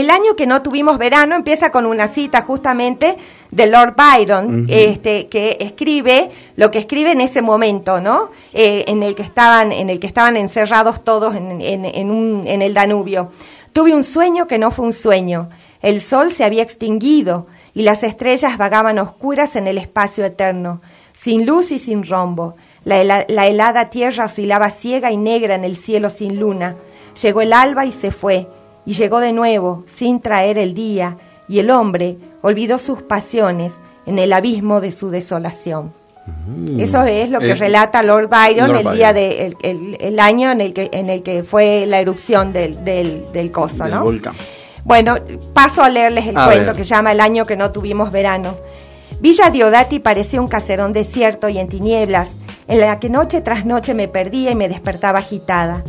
el 0.01 0.11
año 0.11 0.37
que 0.37 0.47
no 0.47 0.63
tuvimos 0.63 0.99
verano 0.99 1.35
empieza 1.37 1.71
con 1.71 1.87
una 1.87 2.09
cita 2.09 2.43
justamente 2.43 3.17
de 3.51 3.67
Lord 3.67 3.95
Byron, 3.97 4.67
este, 4.69 5.29
que 5.29 5.57
escribe 5.61 6.31
lo 6.57 6.71
que 6.71 6.79
escribe 6.79 7.13
en 7.13 7.21
ese 7.21 7.41
momento, 7.43 8.01
¿no? 8.01 8.31
Eh, 8.53 8.85
en 8.89 9.03
el 9.03 9.15
que 9.15 9.23
estaban, 9.23 9.73
en 9.73 9.89
el 9.91 9.99
que 10.01 10.07
estaban 10.07 10.37
encerrados 10.37 11.03
todos 11.05 11.35
en, 11.35 11.61
en- 11.61 11.85
en 11.85 12.11
un- 12.11 12.47
en 12.47 12.61
el 12.63 12.75
Danubio. 12.75 13.31
Tuve 13.73 13.95
un 13.95 14.05
sueño 14.05 14.47
que 14.47 14.59
no 14.59 14.71
fue 14.71 14.85
un 14.87 14.93
sueño. 14.93 15.49
El 15.81 16.01
sol 16.01 16.33
se 16.33 16.45
había 16.45 16.63
extinguido 16.63 17.47
y 17.75 17.83
las 17.83 18.03
estrellas 18.03 18.59
vagaban 18.59 18.99
oscuras 18.99 19.55
en 19.57 19.69
el 19.69 19.79
espacio 19.79 20.25
eterno, 20.25 20.81
sin 21.15 21.47
luz 21.47 21.71
y 21.73 21.79
sin 21.79 22.05
rombo. 22.05 22.57
La, 22.85 23.05
la 23.29 23.47
helada 23.47 23.89
tierra 23.91 24.25
oscilaba 24.25 24.71
ciega 24.71 25.11
y 25.13 25.17
negra 25.17 25.55
en 25.55 25.65
el 25.65 25.77
cielo 25.77 26.11
sin 26.11 26.41
luna. 26.41 26.75
Llegó 27.23 27.41
el 27.43 27.53
alba 27.53 27.85
y 27.85 27.93
se 27.93 28.11
fue, 28.11 28.47
y 28.89 28.95
llegó 28.95 29.21
de 29.21 29.33
nuevo, 29.33 29.85
sin 29.87 30.21
traer 30.21 30.57
el 30.59 30.73
día, 30.75 31.17
y 31.47 31.59
el 31.59 31.71
hombre 31.71 32.17
olvidó 32.43 32.79
sus 32.79 33.03
pasiones 33.03 33.73
en 34.07 34.19
el 34.19 34.33
abismo 34.33 34.81
de 34.81 34.93
su 34.93 35.11
desolación. 35.11 35.93
Eso 36.79 37.05
es 37.05 37.31
lo 37.31 37.39
que 37.41 37.49
Mm. 37.49 37.51
El- 37.53 37.59
relata 37.59 38.03
Lord 38.03 38.29
Byron 38.29 38.69
Lord 38.69 38.87
el 38.87 38.97
día 38.97 39.13
Byron. 39.13 39.15
de 39.15 39.47
el, 39.47 39.57
el- 39.63 39.97
el 40.01 40.21
año 40.21 40.51
en 40.51 40.61
el 40.61 40.73
que 40.75 40.89
en 40.93 41.09
el 41.09 41.23
que 41.23 41.43
fue 41.43 41.87
la 41.87 42.01
erupción 42.01 42.53
del, 42.53 42.85
del, 42.85 43.27
del 43.33 43.51
coso, 43.51 43.85
Del 43.85 43.95
¿no? 43.95 44.05
volcán. 44.05 44.35
Bueno, 44.85 45.17
paso 45.55 45.83
a 45.83 45.89
leerles 45.91 46.27
el 46.27 46.37
A 46.37 46.47
cuento 46.47 46.67
ver. 46.67 46.77
que 46.77 46.85
se 46.85 46.91
llama 46.95 47.13
El 47.13 47.21
año 47.21 47.45
que 47.47 47.57
no 47.57 47.71
tuvimos 47.73 48.11
verano. 48.13 48.57
Villa 49.21 49.51
Diodati 49.51 49.99
parecía 49.99 50.41
un 50.41 50.49
caserón 50.49 50.93
desierto 50.93 51.49
y 51.49 51.59
en 51.59 51.69
tinieblas, 51.69 52.31
en 52.69 52.81
la 52.81 52.99
que 53.01 53.09
noche 53.11 53.41
tras 53.43 53.65
noche 53.67 53.93
me 53.95 54.09
perdía 54.09 54.51
y 54.51 54.55
me 54.55 54.69
despertaba 54.69 55.19
agitada. 55.19 55.83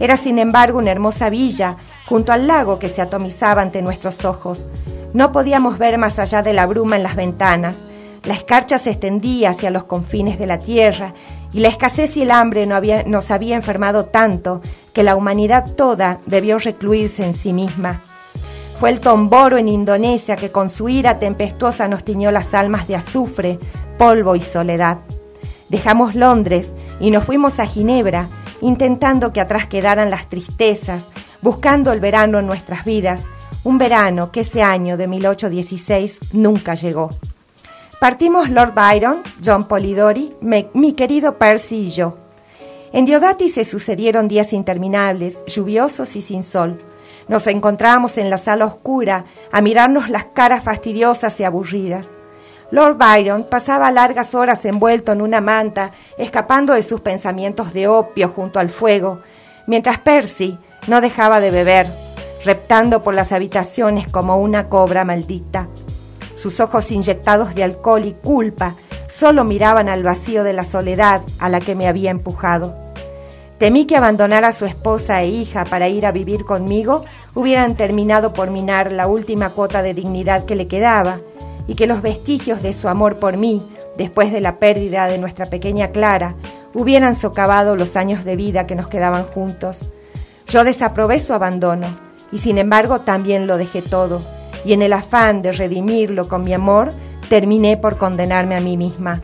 Era 0.00 0.16
sin 0.16 0.38
embargo 0.38 0.78
una 0.78 0.90
hermosa 0.90 1.30
villa, 1.30 1.76
junto 2.08 2.32
al 2.32 2.46
lago 2.48 2.78
que 2.78 2.88
se 2.88 3.02
atomizaba 3.02 3.62
ante 3.62 3.82
nuestros 3.82 4.24
ojos. 4.24 4.66
No 5.12 5.30
podíamos 5.30 5.78
ver 5.78 5.98
más 5.98 6.18
allá 6.18 6.42
de 6.42 6.52
la 6.54 6.66
bruma 6.66 6.96
en 6.96 7.02
las 7.02 7.14
ventanas. 7.14 7.76
La 8.24 8.34
escarcha 8.34 8.78
se 8.78 8.90
extendía 8.90 9.50
hacia 9.50 9.70
los 9.70 9.84
confines 9.84 10.38
de 10.38 10.46
la 10.46 10.58
tierra 10.58 11.14
y 11.52 11.60
la 11.60 11.68
escasez 11.68 12.16
y 12.16 12.22
el 12.22 12.30
hambre 12.30 12.66
no 12.66 12.74
había- 12.76 13.02
nos 13.04 13.30
había 13.30 13.56
enfermado 13.56 14.06
tanto 14.06 14.60
que 14.92 15.02
la 15.02 15.16
humanidad 15.16 15.72
toda 15.76 16.18
debió 16.26 16.58
recluirse 16.58 17.24
en 17.24 17.34
sí 17.34 17.52
misma. 17.52 18.00
Fue 18.78 18.90
el 18.90 19.00
tomboro 19.00 19.58
en 19.58 19.68
Indonesia 19.68 20.36
que 20.36 20.50
con 20.50 20.70
su 20.70 20.88
ira 20.88 21.18
tempestuosa 21.18 21.88
nos 21.88 22.04
tiñó 22.04 22.30
las 22.30 22.54
almas 22.54 22.88
de 22.88 22.96
azufre, 22.96 23.58
polvo 23.98 24.34
y 24.36 24.40
soledad. 24.40 24.98
Dejamos 25.68 26.14
Londres 26.14 26.74
y 26.98 27.10
nos 27.10 27.24
fuimos 27.24 27.58
a 27.60 27.66
Ginebra, 27.66 28.28
intentando 28.60 29.32
que 29.32 29.40
atrás 29.40 29.66
quedaran 29.66 30.10
las 30.10 30.28
tristezas, 30.28 31.06
buscando 31.42 31.92
el 31.92 32.00
verano 32.00 32.38
en 32.38 32.46
nuestras 32.46 32.84
vidas, 32.84 33.24
un 33.64 33.78
verano 33.78 34.30
que 34.32 34.40
ese 34.40 34.62
año 34.62 34.96
de 34.96 35.06
1816 35.06 36.18
nunca 36.32 36.74
llegó. 36.74 37.10
Partimos 38.00 38.48
Lord 38.48 38.72
Byron, 38.74 39.18
John 39.44 39.64
Polidori, 39.64 40.34
me- 40.40 40.70
mi 40.72 40.94
querido 40.94 41.36
Percy 41.36 41.86
y 41.88 41.90
yo. 41.90 42.16
En 42.92 43.04
Diodati 43.04 43.48
se 43.50 43.64
sucedieron 43.64 44.26
días 44.26 44.52
interminables, 44.52 45.44
lluviosos 45.46 46.16
y 46.16 46.22
sin 46.22 46.42
sol. 46.42 46.78
Nos 47.28 47.46
encontrábamos 47.46 48.18
en 48.18 48.30
la 48.30 48.38
sala 48.38 48.64
oscura 48.64 49.26
a 49.52 49.60
mirarnos 49.60 50.08
las 50.08 50.24
caras 50.26 50.64
fastidiosas 50.64 51.38
y 51.38 51.44
aburridas. 51.44 52.10
Lord 52.70 52.98
Byron 52.98 53.44
pasaba 53.44 53.90
largas 53.90 54.34
horas 54.34 54.64
envuelto 54.64 55.10
en 55.10 55.22
una 55.22 55.40
manta, 55.40 55.90
escapando 56.18 56.74
de 56.74 56.84
sus 56.84 57.00
pensamientos 57.00 57.72
de 57.72 57.88
opio 57.88 58.28
junto 58.28 58.60
al 58.60 58.70
fuego, 58.70 59.22
mientras 59.66 59.98
Percy 59.98 60.56
no 60.86 61.00
dejaba 61.00 61.40
de 61.40 61.50
beber, 61.50 61.88
reptando 62.44 63.02
por 63.02 63.14
las 63.14 63.32
habitaciones 63.32 64.06
como 64.06 64.38
una 64.38 64.68
cobra 64.68 65.04
maldita. 65.04 65.66
Sus 66.36 66.60
ojos 66.60 66.90
inyectados 66.92 67.54
de 67.54 67.64
alcohol 67.64 68.04
y 68.04 68.12
culpa 68.12 68.76
solo 69.08 69.44
miraban 69.44 69.88
al 69.88 70.04
vacío 70.04 70.44
de 70.44 70.52
la 70.52 70.64
soledad 70.64 71.22
a 71.40 71.48
la 71.48 71.60
que 71.60 71.74
me 71.74 71.88
había 71.88 72.12
empujado. 72.12 72.76
Temí 73.58 73.84
que 73.84 73.96
abandonar 73.96 74.44
a 74.44 74.52
su 74.52 74.64
esposa 74.64 75.20
e 75.20 75.28
hija 75.28 75.64
para 75.64 75.88
ir 75.88 76.06
a 76.06 76.12
vivir 76.12 76.46
conmigo 76.46 77.04
hubieran 77.34 77.76
terminado 77.76 78.32
por 78.32 78.48
minar 78.48 78.90
la 78.92 79.06
última 79.06 79.50
cuota 79.50 79.82
de 79.82 79.92
dignidad 79.92 80.46
que 80.46 80.54
le 80.54 80.66
quedaba 80.66 81.20
y 81.66 81.74
que 81.74 81.86
los 81.86 82.02
vestigios 82.02 82.62
de 82.62 82.72
su 82.72 82.88
amor 82.88 83.18
por 83.18 83.36
mí, 83.36 83.66
después 83.96 84.32
de 84.32 84.40
la 84.40 84.58
pérdida 84.58 85.06
de 85.06 85.18
nuestra 85.18 85.46
pequeña 85.46 85.88
Clara, 85.88 86.34
hubieran 86.74 87.14
socavado 87.14 87.76
los 87.76 87.96
años 87.96 88.24
de 88.24 88.36
vida 88.36 88.66
que 88.66 88.74
nos 88.74 88.88
quedaban 88.88 89.24
juntos. 89.24 89.80
Yo 90.48 90.64
desaprobé 90.64 91.20
su 91.20 91.32
abandono 91.32 91.86
y 92.32 92.38
sin 92.38 92.58
embargo 92.58 93.00
también 93.00 93.46
lo 93.46 93.56
dejé 93.56 93.82
todo 93.82 94.20
y 94.64 94.72
en 94.72 94.82
el 94.82 94.92
afán 94.92 95.42
de 95.42 95.52
redimirlo 95.52 96.28
con 96.28 96.44
mi 96.44 96.52
amor 96.52 96.92
terminé 97.28 97.76
por 97.76 97.96
condenarme 97.96 98.56
a 98.56 98.60
mí 98.60 98.76
misma. 98.76 99.22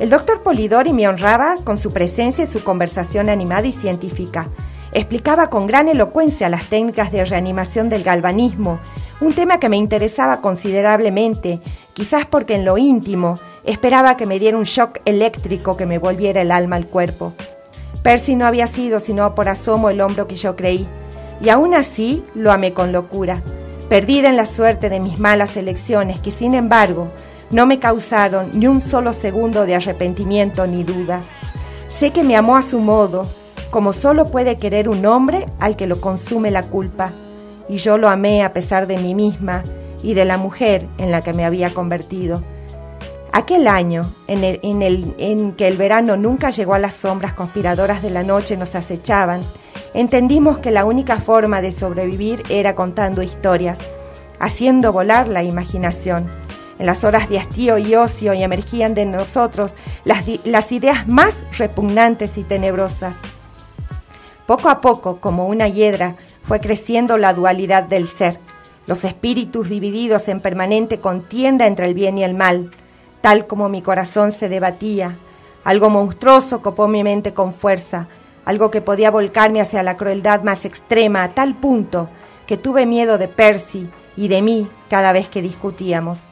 El 0.00 0.10
doctor 0.10 0.42
Polidori 0.42 0.92
me 0.92 1.08
honraba 1.08 1.56
con 1.62 1.78
su 1.78 1.92
presencia 1.92 2.44
y 2.44 2.48
su 2.48 2.64
conversación 2.64 3.30
animada 3.30 3.66
y 3.66 3.72
científica. 3.72 4.48
Explicaba 4.94 5.50
con 5.50 5.66
gran 5.66 5.88
elocuencia 5.88 6.48
las 6.48 6.66
técnicas 6.66 7.10
de 7.10 7.24
reanimación 7.24 7.88
del 7.88 8.04
galvanismo, 8.04 8.78
un 9.20 9.34
tema 9.34 9.58
que 9.58 9.68
me 9.68 9.76
interesaba 9.76 10.40
considerablemente, 10.40 11.60
quizás 11.94 12.26
porque 12.26 12.54
en 12.54 12.64
lo 12.64 12.78
íntimo 12.78 13.40
esperaba 13.64 14.16
que 14.16 14.24
me 14.24 14.38
diera 14.38 14.56
un 14.56 14.62
shock 14.62 15.00
eléctrico 15.04 15.76
que 15.76 15.84
me 15.84 15.98
volviera 15.98 16.42
el 16.42 16.52
alma 16.52 16.76
al 16.76 16.86
cuerpo. 16.86 17.32
Percy 18.04 18.36
no 18.36 18.46
había 18.46 18.68
sido 18.68 19.00
sino 19.00 19.34
por 19.34 19.48
asomo 19.48 19.90
el 19.90 20.00
hombro 20.00 20.28
que 20.28 20.36
yo 20.36 20.54
creí, 20.54 20.86
y 21.40 21.48
aún 21.48 21.74
así 21.74 22.22
lo 22.36 22.52
amé 22.52 22.72
con 22.72 22.92
locura, 22.92 23.42
perdida 23.88 24.28
en 24.28 24.36
la 24.36 24.46
suerte 24.46 24.90
de 24.90 25.00
mis 25.00 25.18
malas 25.18 25.56
elecciones 25.56 26.20
que 26.20 26.30
sin 26.30 26.54
embargo 26.54 27.08
no 27.50 27.66
me 27.66 27.80
causaron 27.80 28.50
ni 28.52 28.68
un 28.68 28.80
solo 28.80 29.12
segundo 29.12 29.66
de 29.66 29.74
arrepentimiento 29.74 30.68
ni 30.68 30.84
duda. 30.84 31.20
Sé 31.88 32.12
que 32.12 32.22
me 32.22 32.36
amó 32.36 32.56
a 32.56 32.62
su 32.62 32.78
modo, 32.78 33.26
como 33.70 33.92
solo 33.92 34.30
puede 34.30 34.56
querer 34.56 34.88
un 34.88 35.04
hombre 35.06 35.46
al 35.58 35.76
que 35.76 35.86
lo 35.86 36.00
consume 36.00 36.50
la 36.50 36.62
culpa, 36.62 37.12
y 37.68 37.78
yo 37.78 37.98
lo 37.98 38.08
amé 38.08 38.42
a 38.44 38.52
pesar 38.52 38.86
de 38.86 38.98
mí 38.98 39.14
misma 39.14 39.62
y 40.02 40.14
de 40.14 40.24
la 40.24 40.36
mujer 40.36 40.86
en 40.98 41.10
la 41.10 41.22
que 41.22 41.32
me 41.32 41.44
había 41.44 41.72
convertido. 41.72 42.42
Aquel 43.32 43.66
año, 43.66 44.12
en, 44.28 44.44
el, 44.44 44.60
en, 44.62 44.82
el, 44.82 45.14
en 45.18 45.52
que 45.52 45.66
el 45.66 45.76
verano 45.76 46.16
nunca 46.16 46.50
llegó 46.50 46.74
a 46.74 46.78
las 46.78 46.94
sombras 46.94 47.34
conspiradoras 47.34 48.00
de 48.00 48.10
la 48.10 48.22
noche 48.22 48.56
nos 48.56 48.76
acechaban, 48.76 49.40
entendimos 49.92 50.58
que 50.58 50.70
la 50.70 50.84
única 50.84 51.16
forma 51.16 51.60
de 51.60 51.72
sobrevivir 51.72 52.44
era 52.48 52.76
contando 52.76 53.22
historias, 53.22 53.80
haciendo 54.38 54.92
volar 54.92 55.26
la 55.26 55.42
imaginación. 55.42 56.30
En 56.78 56.86
las 56.86 57.02
horas 57.02 57.28
de 57.28 57.38
hastío 57.38 57.78
y 57.78 57.96
ocio 57.96 58.34
y 58.34 58.42
emergían 58.42 58.94
de 58.94 59.04
nosotros 59.04 59.74
las, 60.04 60.24
las 60.44 60.70
ideas 60.70 61.08
más 61.08 61.44
repugnantes 61.58 62.38
y 62.38 62.44
tenebrosas. 62.44 63.16
Poco 64.46 64.68
a 64.68 64.80
poco, 64.80 65.18
como 65.20 65.46
una 65.46 65.68
hiedra, 65.68 66.16
fue 66.42 66.60
creciendo 66.60 67.16
la 67.16 67.32
dualidad 67.32 67.84
del 67.84 68.08
ser, 68.08 68.38
los 68.86 69.04
espíritus 69.04 69.70
divididos 69.70 70.28
en 70.28 70.40
permanente 70.40 71.00
contienda 71.00 71.66
entre 71.66 71.86
el 71.86 71.94
bien 71.94 72.18
y 72.18 72.24
el 72.24 72.34
mal, 72.34 72.70
tal 73.22 73.46
como 73.46 73.70
mi 73.70 73.80
corazón 73.80 74.32
se 74.32 74.50
debatía. 74.50 75.16
Algo 75.64 75.88
monstruoso 75.88 76.60
copó 76.60 76.88
mi 76.88 77.02
mente 77.02 77.32
con 77.32 77.54
fuerza, 77.54 78.08
algo 78.44 78.70
que 78.70 78.82
podía 78.82 79.10
volcarme 79.10 79.62
hacia 79.62 79.82
la 79.82 79.96
crueldad 79.96 80.42
más 80.42 80.66
extrema 80.66 81.22
a 81.22 81.32
tal 81.32 81.54
punto 81.54 82.10
que 82.46 82.58
tuve 82.58 82.84
miedo 82.84 83.16
de 83.16 83.28
Percy 83.28 83.88
y 84.16 84.28
de 84.28 84.42
mí 84.42 84.68
cada 84.90 85.12
vez 85.12 85.30
que 85.30 85.40
discutíamos. 85.40 86.24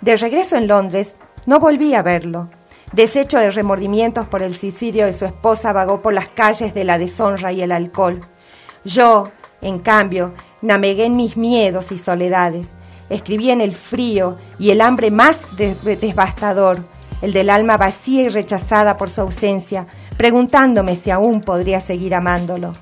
De 0.00 0.16
regreso 0.16 0.56
en 0.56 0.68
Londres, 0.68 1.16
no 1.46 1.58
volví 1.58 1.94
a 1.94 2.02
verlo. 2.02 2.48
Deshecho 2.92 3.38
de 3.38 3.50
remordimientos 3.50 4.26
por 4.26 4.42
el 4.42 4.54
suicidio 4.54 5.06
de 5.06 5.14
su 5.14 5.24
esposa, 5.24 5.72
vagó 5.72 6.02
por 6.02 6.12
las 6.12 6.28
calles 6.28 6.74
de 6.74 6.84
la 6.84 6.98
deshonra 6.98 7.50
y 7.50 7.62
el 7.62 7.72
alcohol. 7.72 8.20
Yo, 8.84 9.30
en 9.62 9.78
cambio, 9.78 10.34
navegué 10.60 11.06
en 11.06 11.16
mis 11.16 11.38
miedos 11.38 11.90
y 11.90 11.96
soledades. 11.96 12.72
Escribí 13.08 13.50
en 13.50 13.62
el 13.62 13.74
frío 13.74 14.36
y 14.58 14.70
el 14.70 14.82
hambre 14.82 15.10
más 15.10 15.40
devastador, 15.56 16.84
el 17.22 17.32
del 17.32 17.48
alma 17.48 17.78
vacía 17.78 18.24
y 18.24 18.28
rechazada 18.28 18.98
por 18.98 19.08
su 19.08 19.22
ausencia, 19.22 19.86
preguntándome 20.18 20.94
si 20.96 21.10
aún 21.10 21.40
podría 21.40 21.80
seguir 21.80 22.14
amándolo. 22.14 22.72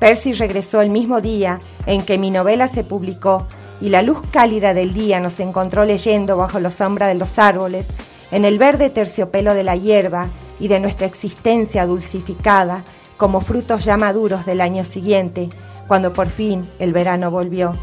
Percy 0.00 0.32
regresó 0.32 0.80
el 0.80 0.90
mismo 0.90 1.20
día 1.20 1.60
en 1.86 2.02
que 2.02 2.18
mi 2.18 2.30
novela 2.30 2.66
se 2.66 2.82
publicó 2.82 3.46
y 3.80 3.88
la 3.88 4.02
luz 4.02 4.18
cálida 4.32 4.74
del 4.74 4.92
día 4.92 5.20
nos 5.20 5.38
encontró 5.38 5.84
leyendo 5.84 6.36
bajo 6.36 6.58
la 6.58 6.70
sombra 6.70 7.06
de 7.06 7.14
los 7.14 7.38
árboles, 7.38 7.88
en 8.34 8.44
el 8.44 8.58
verde 8.58 8.90
terciopelo 8.90 9.54
de 9.54 9.62
la 9.62 9.76
hierba 9.76 10.26
y 10.58 10.66
de 10.66 10.80
nuestra 10.80 11.06
existencia 11.06 11.86
dulcificada, 11.86 12.82
como 13.16 13.40
frutos 13.40 13.84
ya 13.84 13.96
maduros 13.96 14.44
del 14.44 14.60
año 14.60 14.82
siguiente, 14.82 15.50
cuando 15.86 16.12
por 16.12 16.28
fin 16.28 16.68
el 16.80 16.92
verano 16.92 17.30
volvió. 17.30 17.74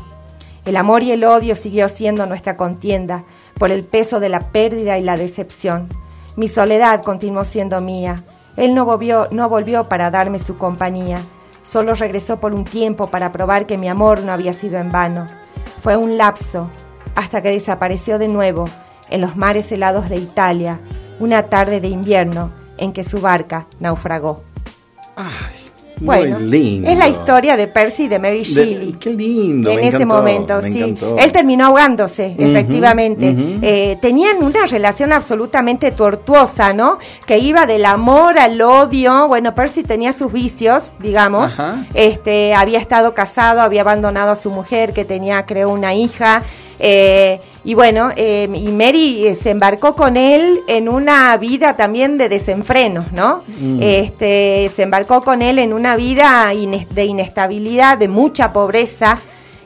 El 0.66 0.76
amor 0.76 1.04
y 1.04 1.14
el 1.14 1.24
odio 1.24 1.56
siguió 1.56 1.88
siendo 1.88 2.26
nuestra 2.26 2.58
contienda 2.58 3.24
por 3.58 3.72
el 3.72 3.86
peso 3.86 4.20
de 4.20 4.28
la 4.28 4.52
pérdida 4.52 4.98
y 4.98 5.04
la 5.04 5.16
decepción. 5.16 5.88
Mi 6.36 6.50
soledad 6.50 7.02
continuó 7.02 7.46
siendo 7.46 7.80
mía, 7.80 8.26
él 8.58 8.76
no 8.76 8.84
volvió, 8.84 9.30
no 9.32 9.48
volvió 9.48 9.88
para 9.88 10.12
darme 10.12 10.38
su 10.38 10.58
compañía, 10.58 11.22
solo 11.64 11.96
regresó 11.96 12.42
por 12.42 12.54
un 12.54 12.66
tiempo 12.66 13.08
para 13.08 13.32
probar 13.32 13.68
que 13.68 13.78
mi 13.78 13.88
amor 13.88 14.20
no 14.20 14.34
había 14.34 14.52
sido 14.52 14.80
en 14.80 14.92
vano. 14.92 15.28
Fue 15.82 15.96
un 15.96 16.18
lapso, 16.18 16.70
hasta 17.16 17.42
que 17.42 17.52
desapareció 17.52 18.20
de 18.20 18.28
nuevo 18.28 18.66
en 19.12 19.22
los 19.22 19.36
mares 19.36 19.72
helados 19.72 20.10
de 20.10 20.18
Italia, 20.18 20.80
una 21.20 21.44
tarde 21.44 21.80
de 21.80 21.88
invierno 21.90 22.52
en 22.78 22.94
que 22.94 23.04
su 23.04 23.22
barca 23.22 23.68
naufragó. 23.80 24.42
Ay, 25.16 25.28
bueno, 26.04 26.40
muy 26.40 26.50
lindo. 26.50 26.90
es 26.90 26.98
la 26.98 27.08
historia 27.08 27.56
de 27.58 27.68
Percy 27.68 28.06
y 28.06 28.08
de 28.08 28.18
Mary 28.18 28.40
De- 28.40 28.44
Shelley. 28.44 28.94
qué 28.94 29.12
lindo. 29.12 29.70
En 29.70 29.76
me 29.76 29.88
ese 29.88 29.98
encantó, 29.98 30.16
momento, 30.16 30.60
me 30.64 30.72
sí. 30.72 30.80
encantó. 30.82 31.18
Él 31.20 31.32
terminó 31.32 31.66
ahogándose, 31.68 32.36
efectivamente. 32.40 33.36
Eh, 33.62 33.98
tenían 34.02 34.42
una 34.44 34.66
relación 34.66 35.14
absolutamente 35.14 35.92
tortuosa, 35.92 36.74
¿no? 36.74 36.98
Que 37.28 37.38
iba 37.38 37.68
del 37.68 37.86
amor 37.86 38.40
al 38.40 38.60
odio. 38.62 39.28
Bueno, 39.28 39.54
Percy 39.54 39.84
tenía 39.84 40.12
sus 40.14 40.32
vicios, 40.34 40.96
digamos. 41.00 41.52
Ajá. 41.52 41.86
Este, 41.94 42.56
había 42.56 42.80
estado 42.80 43.14
casado, 43.14 43.62
había 43.62 43.82
abandonado 43.82 44.32
a 44.32 44.36
su 44.36 44.50
mujer, 44.50 44.94
que 44.94 45.06
tenía, 45.06 45.46
creo, 45.46 45.70
una 45.70 45.94
hija. 45.94 46.42
Eh, 46.80 47.42
y 47.64 47.74
bueno, 47.76 48.10
eh, 48.16 48.50
y 48.54 48.68
Mary 48.70 49.28
eh, 49.28 49.36
se 49.36 49.52
embarcó 49.52 49.96
con 49.96 50.18
él 50.18 50.62
en 50.68 50.90
una 50.90 51.38
vida 51.38 51.76
también 51.76 52.18
de 52.18 52.28
desenfrenos, 52.30 53.12
¿no? 53.12 53.44
Mm. 53.60 53.80
Este, 53.82 54.72
se 54.76 54.84
embarcó 54.84 55.22
con 55.22 55.42
él 55.42 55.60
en 55.60 55.72
una 55.74 55.96
vida 55.96 56.52
ines- 56.54 56.88
de 56.90 57.06
inestabilidad, 57.06 57.98
de 57.98 58.08
mucha 58.08 58.52
pobreza. 58.52 59.20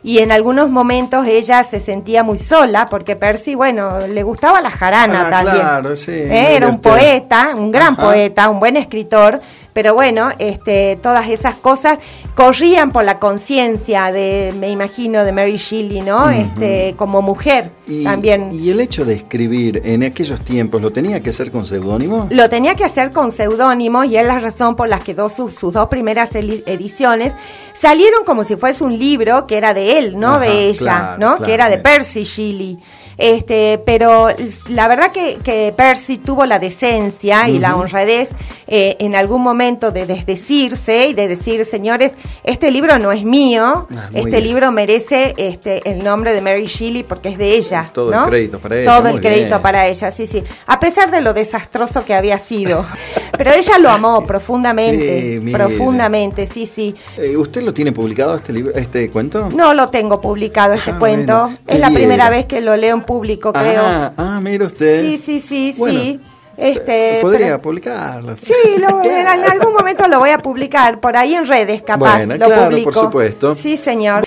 Y 0.04 0.20
en 0.20 0.32
algunos 0.32 0.70
momentos 0.70 1.26
ella 1.26 1.64
se 1.64 1.80
sentía 1.80 2.22
muy 2.22 2.38
sola, 2.38 2.86
porque 2.86 3.16
Percy, 3.16 3.56
bueno, 3.56 4.06
le 4.08 4.22
gustaba 4.22 4.62
la 4.62 4.70
jarana 4.70 5.26
Ah, 5.26 5.30
también. 5.32 5.56
claro, 5.62 5.96
sí, 5.96 6.12
Eh, 6.12 6.56
Era 6.58 6.68
un 6.68 6.76
este- 6.76 6.90
poeta, 6.90 7.54
un 7.58 7.72
gran 7.72 7.94
Ajá. 7.94 8.04
poeta, 8.04 8.50
un 8.50 8.60
buen 8.60 8.78
escritor, 8.78 9.42
pero 9.76 9.94
bueno, 9.94 10.30
este, 10.40 10.98
todas 11.04 11.28
esas 11.28 11.56
cosas 11.56 12.00
corrían 12.34 12.94
por 12.94 13.04
la 13.04 13.20
conciencia 13.20 14.10
de, 14.10 14.54
me 14.58 14.70
imagino, 14.70 15.26
de 15.26 15.34
Mary 15.34 15.58
Shelley, 15.58 16.00
¿no? 16.00 16.30
Este, 16.30 16.96
como 16.98 17.22
mujer 17.22 17.72
Y, 17.86 18.06
también. 18.06 18.54
y 18.54 18.70
el 18.70 18.80
hecho 18.80 19.04
de 19.04 19.16
escribir 19.16 19.82
en 19.84 20.04
aquellos 20.04 20.40
tiempos, 20.40 20.82
¿lo 20.82 20.92
tenía 20.92 21.20
que 21.20 21.32
hacer 21.32 21.52
con 21.52 21.66
seudónimo? 21.66 22.28
Lo 22.30 22.50
tenía 22.50 22.76
que 22.76 22.86
hacer 22.86 23.12
con 23.12 23.34
seudónimos 23.34 24.06
y 24.08 24.16
es 24.16 24.26
la 24.26 24.40
razón 24.40 24.78
por 24.78 24.88
la 24.88 25.00
que 25.02 25.14
dos, 25.14 25.34
sus, 25.34 25.54
sus 25.54 25.74
dos 25.74 25.90
primeras 25.90 26.34
ediciones 26.36 27.34
salieron 27.74 28.24
como 28.24 28.46
si 28.46 28.56
fuese 28.56 28.82
un 28.86 28.98
libro 28.98 29.46
que 29.46 29.58
era 29.58 29.74
de 29.74 29.98
él, 30.00 30.18
no 30.18 30.36
Ajá, 30.36 30.40
de 30.40 30.70
ella, 30.70 30.80
claro, 30.80 31.18
¿no? 31.18 31.28
claro, 31.36 31.46
que 31.46 31.54
era 31.54 31.68
de. 31.70 31.78
Percy 31.80 32.24
Shelley. 32.24 32.80
Este, 33.18 33.78
pero 33.86 34.28
la 34.70 34.88
verdad 34.88 35.12
que, 35.12 35.38
que 35.44 35.74
Percy 35.76 36.18
tuvo 36.18 36.46
la 36.46 36.60
decencia 36.60 37.48
y 37.50 37.60
la 37.60 37.76
honradez 37.76 38.30
eh, 38.68 38.96
en 39.00 39.16
algún 39.16 39.42
momento 39.42 39.92
de 39.92 40.06
desdecirse 40.06 41.08
y 41.08 41.14
de 41.14 41.28
decir, 41.28 41.64
señores, 41.66 42.14
este 42.44 42.72
libro 42.72 42.98
no 43.00 43.12
es 43.12 43.24
mío, 43.24 43.88
Ah, 43.96 44.10
este 44.14 44.30
bien. 44.32 44.44
libro 44.44 44.72
merece 44.72 45.34
este 45.38 45.82
el 45.90 46.04
nombre 46.04 46.34
de 46.34 46.42
Mary 46.42 46.66
Shelley 46.66 47.04
porque 47.04 47.30
es 47.30 47.38
de 47.38 47.56
ella. 47.56 47.90
Todo 47.94 48.14
el 48.14 48.30
crédito 48.30 48.60
para 48.60 48.80
ella, 48.82 48.98
Todo 48.98 49.08
el 49.10 49.22
crédito 49.22 49.48
bien. 49.48 49.62
para 49.62 49.88
ella, 49.88 50.12
sí, 50.12 50.28
sí. 50.28 50.44
A 50.68 50.80
pesar 50.80 51.12
de 51.12 51.22
lo 51.22 51.34
desastroso 51.34 52.04
que 52.06 52.14
había 52.14 52.38
sido. 52.38 52.86
Pero 53.38 53.52
ella 53.52 53.78
lo 53.78 53.90
amó 53.90 54.24
profundamente, 54.28 55.42
profundamente, 55.52 56.48
sí, 56.48 56.66
sí. 56.66 56.96
Eh, 57.18 57.36
¿Usted 57.36 57.62
lo 57.64 57.74
tiene 57.74 57.92
publicado 57.92 58.36
este 58.36 58.54
libro, 58.54 58.74
este 58.76 59.10
cuento? 59.10 59.50
No 59.50 59.74
lo 59.74 59.88
tengo 59.88 60.22
publicado 60.22 60.74
este 60.74 60.92
ah, 60.92 61.00
cuento. 61.00 61.52
es 61.68 61.80
la 61.80 61.90
primera 61.92 62.30
vez 62.30 62.46
que 62.46 62.62
lo 62.62 62.76
leo 62.76 62.96
en 62.96 63.04
público, 63.04 63.54
creo. 63.54 63.84
Ah, 63.84 64.14
ah 64.18 64.40
mira 64.42 64.66
usted. 64.66 65.02
Sí, 65.02 65.18
sí, 65.18 65.40
sí, 65.40 65.74
sí. 65.74 66.20
Este, 66.58 67.20
Podría 67.22 67.62
publicarlo. 67.62 68.36
Sí, 68.38 68.54
en, 68.76 69.28
algún 69.28 69.74
momento 69.74 70.08
lo 70.08 70.20
voy 70.20 70.30
a 70.30 70.38
publicar, 70.38 71.00
por 71.00 71.18
ahí 71.18 71.36
en 71.36 71.46
redes, 71.46 71.82
capaz. 71.82 72.18
Bueno, 72.18 72.38
lo 72.38 72.46
claro, 72.46 72.84
por 72.84 72.94
supuesto. 72.94 73.56
Sí, 73.56 73.78
señor. 73.78 74.24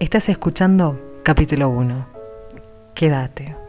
Estás 0.00 0.28
escuchando 0.28 0.98
capítulo 1.22 1.68
1. 1.68 2.06
Quédate. 2.94 3.61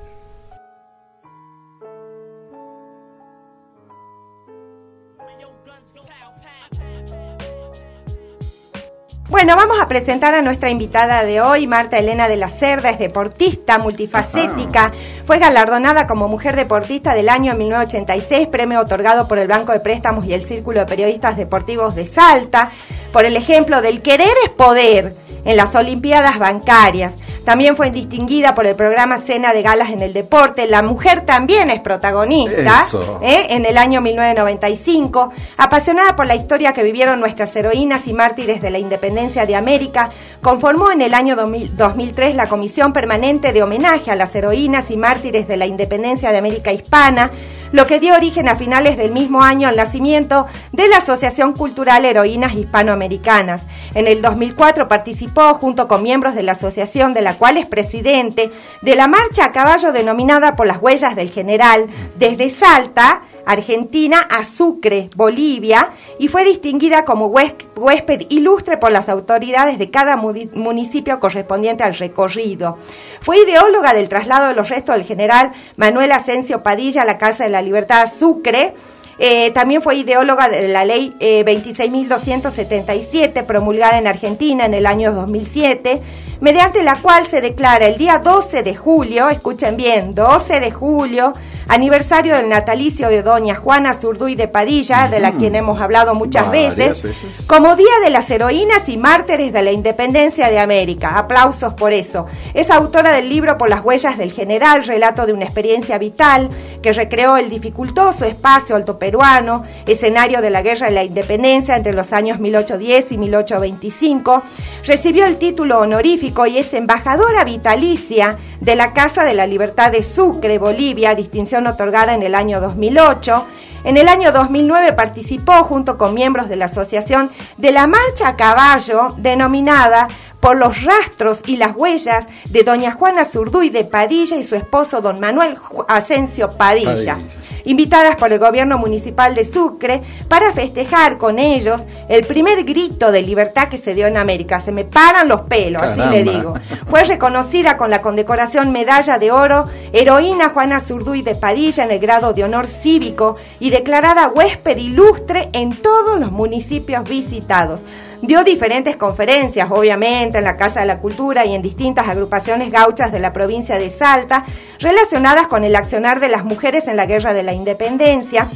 Bueno, 9.33 9.55
vamos 9.55 9.81
a 9.81 9.87
presentar 9.87 10.35
a 10.35 10.43
nuestra 10.43 10.69
invitada 10.69 11.23
de 11.23 11.41
hoy, 11.41 11.65
Marta 11.65 11.97
Elena 11.97 12.27
de 12.27 12.37
la 12.37 12.49
Cerda, 12.49 12.91
es 12.91 12.99
deportista, 12.99 13.79
multifacética, 13.79 14.91
fue 15.25 15.39
galardonada 15.39 16.05
como 16.05 16.27
Mujer 16.27 16.55
Deportista 16.55 17.13
del 17.13 17.29
año 17.29 17.53
1986, 17.55 18.47
premio 18.47 18.81
otorgado 18.81 19.27
por 19.27 19.39
el 19.39 19.47
Banco 19.47 19.71
de 19.71 19.79
Préstamos 19.79 20.25
y 20.25 20.33
el 20.33 20.43
Círculo 20.43 20.81
de 20.81 20.85
Periodistas 20.85 21.37
Deportivos 21.37 21.95
de 21.95 22.05
Salta, 22.05 22.71
por 23.11 23.25
el 23.25 23.37
ejemplo 23.37 23.81
del 23.81 24.01
querer 24.01 24.33
es 24.43 24.49
poder 24.49 25.15
en 25.45 25.57
las 25.57 25.75
Olimpiadas 25.75 26.39
Bancarias. 26.39 27.15
También 27.45 27.75
fue 27.75 27.91
distinguida 27.91 28.55
por 28.55 28.65
el 28.65 28.75
programa 28.75 29.17
Cena 29.17 29.51
de 29.51 29.61
Galas 29.61 29.89
en 29.89 30.01
el 30.01 30.13
Deporte. 30.13 30.65
La 30.65 30.81
mujer 30.81 31.25
también 31.25 31.69
es 31.69 31.81
protagonista 31.81 32.85
¿eh? 33.21 33.47
en 33.49 33.65
el 33.65 33.77
año 33.77 33.99
1995. 33.99 35.33
Apasionada 35.57 36.15
por 36.15 36.25
la 36.25 36.35
historia 36.35 36.71
que 36.71 36.83
vivieron 36.83 37.19
nuestras 37.19 37.53
heroínas 37.57 38.07
y 38.07 38.13
mártires 38.13 38.61
de 38.61 38.71
la 38.71 38.79
independencia 38.79 39.45
de 39.45 39.57
América, 39.57 40.09
conformó 40.41 40.91
en 40.91 41.01
el 41.01 41.13
año 41.13 41.35
2003 41.35 42.35
la 42.35 42.47
Comisión 42.47 42.93
Permanente 42.93 43.51
de 43.51 43.61
Homenaje 43.61 44.09
a 44.09 44.15
las 44.15 44.33
Heroínas 44.33 44.89
y 44.89 44.95
Mártires 44.95 45.12
de 45.21 45.57
la 45.57 45.67
Independencia 45.67 46.31
de 46.31 46.39
América 46.39 46.73
Hispana, 46.73 47.29
lo 47.71 47.85
que 47.85 47.99
dio 47.99 48.15
origen 48.15 48.49
a 48.49 48.55
finales 48.55 48.97
del 48.97 49.11
mismo 49.11 49.43
año 49.43 49.67
al 49.67 49.75
nacimiento 49.75 50.47
de 50.71 50.87
la 50.87 50.97
Asociación 50.97 51.53
Cultural 51.53 52.03
Heroínas 52.03 52.55
Hispanoamericanas. 52.55 53.67
En 53.93 54.07
el 54.07 54.23
2004 54.23 54.87
participó 54.87 55.53
junto 55.53 55.87
con 55.87 56.01
miembros 56.01 56.33
de 56.33 56.41
la 56.41 56.53
asociación 56.53 57.13
de 57.13 57.21
la 57.21 57.35
cual 57.35 57.57
es 57.57 57.67
presidente 57.67 58.51
de 58.81 58.95
la 58.95 59.07
marcha 59.07 59.45
a 59.45 59.51
caballo 59.51 59.91
denominada 59.91 60.55
por 60.55 60.65
las 60.65 60.81
huellas 60.81 61.15
del 61.15 61.29
general 61.29 61.87
desde 62.17 62.49
Salta 62.49 63.21
Argentina 63.45 64.19
a 64.29 64.43
Sucre, 64.43 65.09
Bolivia, 65.15 65.89
y 66.19 66.27
fue 66.27 66.43
distinguida 66.43 67.05
como 67.05 67.27
huésped 67.27 68.21
ilustre 68.29 68.77
por 68.77 68.91
las 68.91 69.09
autoridades 69.09 69.77
de 69.77 69.91
cada 69.91 70.15
municipio 70.15 71.19
correspondiente 71.19 71.83
al 71.83 71.95
recorrido. 71.95 72.77
Fue 73.21 73.39
ideóloga 73.39 73.93
del 73.93 74.09
traslado 74.09 74.47
de 74.47 74.53
los 74.53 74.69
restos 74.69 74.95
del 74.95 75.05
general 75.05 75.51
Manuel 75.75 76.11
Asensio 76.11 76.63
Padilla 76.63 77.03
a 77.03 77.05
la 77.05 77.17
Casa 77.17 77.43
de 77.43 77.49
la 77.49 77.61
Libertad 77.61 78.11
Sucre, 78.17 78.73
eh, 79.17 79.51
también 79.51 79.81
fue 79.81 79.95
ideóloga 79.95 80.49
de 80.49 80.67
la 80.67 80.83
ley 80.85 81.15
26.277 81.19 83.31
eh, 83.35 83.43
promulgada 83.43 83.97
en 83.97 84.07
Argentina 84.07 84.65
en 84.65 84.73
el 84.73 84.85
año 84.85 85.13
2007 85.13 86.01
mediante 86.43 86.83
la 86.83 86.97
cual 86.97 87.25
se 87.25 87.39
declara 87.39 87.87
el 87.87 87.97
día 87.97 88.19
12 88.19 88.63
de 88.63 88.75
julio, 88.75 89.29
escuchen 89.29 89.77
bien, 89.77 90.13
12 90.13 90.59
de 90.59 90.71
julio, 90.71 91.31
aniversario 91.69 92.35
del 92.35 92.49
natalicio 92.49 93.07
de 93.07 93.23
doña 93.23 93.55
Juana 93.55 93.93
Zurduy 93.93 94.35
de 94.35 94.49
Padilla, 94.49 95.07
de 95.07 95.21
la 95.21 95.31
quien 95.31 95.55
hemos 95.55 95.79
hablado 95.79 96.15
muchas 96.15 96.51
veces, 96.51 97.01
como 97.47 97.77
Día 97.77 97.93
de 98.03 98.09
las 98.09 98.29
Heroínas 98.29 98.89
y 98.89 98.97
Mártires 98.97 99.53
de 99.53 99.63
la 99.63 99.71
Independencia 99.71 100.49
de 100.49 100.59
América. 100.59 101.17
Aplausos 101.17 101.75
por 101.75 101.93
eso. 101.93 102.25
Es 102.53 102.69
autora 102.69 103.13
del 103.13 103.29
libro 103.29 103.57
Por 103.57 103.69
las 103.69 103.83
huellas 103.83 104.17
del 104.17 104.33
general, 104.33 104.83
relato 104.83 105.25
de 105.25 105.31
una 105.31 105.45
experiencia 105.45 105.97
vital 105.97 106.49
que 106.81 106.91
recreó 106.91 107.37
el 107.37 107.49
dificultoso 107.49 108.25
espacio 108.25 108.75
altoperuano, 109.03 109.63
escenario 109.85 110.41
de 110.41 110.49
la 110.49 110.61
Guerra 110.61 110.87
de 110.87 110.93
la 110.93 111.03
Independencia 111.03 111.75
entre 111.75 111.93
los 111.93 112.13
años 112.13 112.39
1810 112.39 113.11
y 113.11 113.17
1825. 113.17 114.43
Recibió 114.85 115.25
el 115.25 115.37
título 115.37 115.79
honorífico 115.79 116.45
y 116.45 116.57
es 116.57 116.73
embajadora 116.73 117.43
vitalicia 117.43 118.37
de 118.61 118.75
la 118.75 118.93
Casa 118.93 119.23
de 119.25 119.33
la 119.33 119.47
Libertad 119.47 119.91
de 119.91 120.03
Sucre, 120.03 120.57
Bolivia, 120.57 121.15
distinción 121.15 121.67
otorgada 121.67 122.13
en 122.13 122.23
el 122.23 122.35
año 122.35 122.61
2008. 122.61 123.45
En 123.85 123.97
el 123.97 124.07
año 124.07 124.31
2009 124.31 124.93
participó 124.93 125.63
junto 125.63 125.97
con 125.97 126.13
miembros 126.13 126.47
de 126.47 126.55
la 126.55 126.65
Asociación 126.65 127.31
de 127.57 127.73
la 127.73 127.85
Marcha 127.85 128.29
a 128.29 128.35
Caballo, 128.37 129.13
denominada 129.17 130.07
por 130.43 130.57
los 130.57 130.83
rastros 130.83 131.39
y 131.45 131.55
las 131.55 131.73
huellas 131.73 132.25
de 132.49 132.63
doña 132.63 132.91
Juana 132.91 133.23
Zurduy 133.23 133.69
de 133.69 133.85
Padilla 133.85 134.35
y 134.35 134.43
su 134.43 134.57
esposo 134.57 134.99
don 134.99 135.21
Manuel 135.21 135.55
Asensio 135.87 136.49
Padilla, 136.57 137.17
invitadas 137.63 138.17
por 138.17 138.33
el 138.33 138.39
gobierno 138.39 138.77
municipal 138.77 139.35
de 139.35 139.45
Sucre 139.45 140.01
para 140.27 140.51
festejar 140.51 141.17
con 141.17 141.39
ellos 141.39 141.83
el 142.09 142.25
primer 142.25 142.65
grito 142.65 143.13
de 143.13 143.21
libertad 143.21 143.69
que 143.69 143.77
se 143.77 143.93
dio 143.93 144.05
en 144.05 144.17
América. 144.17 144.59
Se 144.59 144.73
me 144.73 144.83
paran 144.83 145.29
los 145.29 145.43
pelos, 145.43 145.81
así 145.81 146.01
le 146.11 146.25
digo. 146.25 146.55
Fue 146.87 147.05
reconocida 147.05 147.77
con 147.77 147.89
la 147.89 148.01
condecoración 148.01 148.73
Medalla 148.73 149.17
de 149.19 149.31
Oro, 149.31 149.69
heroína 149.93 150.49
Juana 150.49 150.81
Zurduy 150.81 151.21
de 151.21 151.35
Padilla 151.35 151.85
en 151.85 151.91
el 151.91 151.99
grado 151.99 152.33
de 152.33 152.43
honor 152.43 152.67
cívico 152.67 153.37
y 153.61 153.69
declarada 153.69 154.27
huésped 154.27 154.75
ilustre 154.75 155.49
en 155.53 155.73
todos 155.73 156.19
los 156.19 156.33
municipios 156.33 157.05
visitados. 157.05 157.85
Dio 158.23 158.45
diferentes 158.45 158.95
conferencias, 158.95 159.69
obviamente, 159.69 160.37
en 160.37 160.45
la 160.45 160.55
Casa 160.55 160.79
de 160.79 160.85
la 160.85 160.99
Cultura 160.99 161.45
y 161.45 161.53
en 161.53 161.61
distintas 161.61 162.07
agrupaciones 162.07 162.71
gauchas 162.71 163.11
de 163.11 163.19
la 163.19 163.33
provincia 163.33 163.77
de 163.77 163.89
Salta, 163.89 164.45
relacionadas 164.79 165.47
con 165.47 165.65
el 165.65 165.75
accionar 165.75 166.21
de 166.21 166.29
las 166.29 166.45
mujeres 166.45 166.87
en 166.87 166.95
la 166.95 167.05
Guerra 167.05 167.33
de 167.33 167.43
la 167.43 167.51
Independencia 167.51 168.47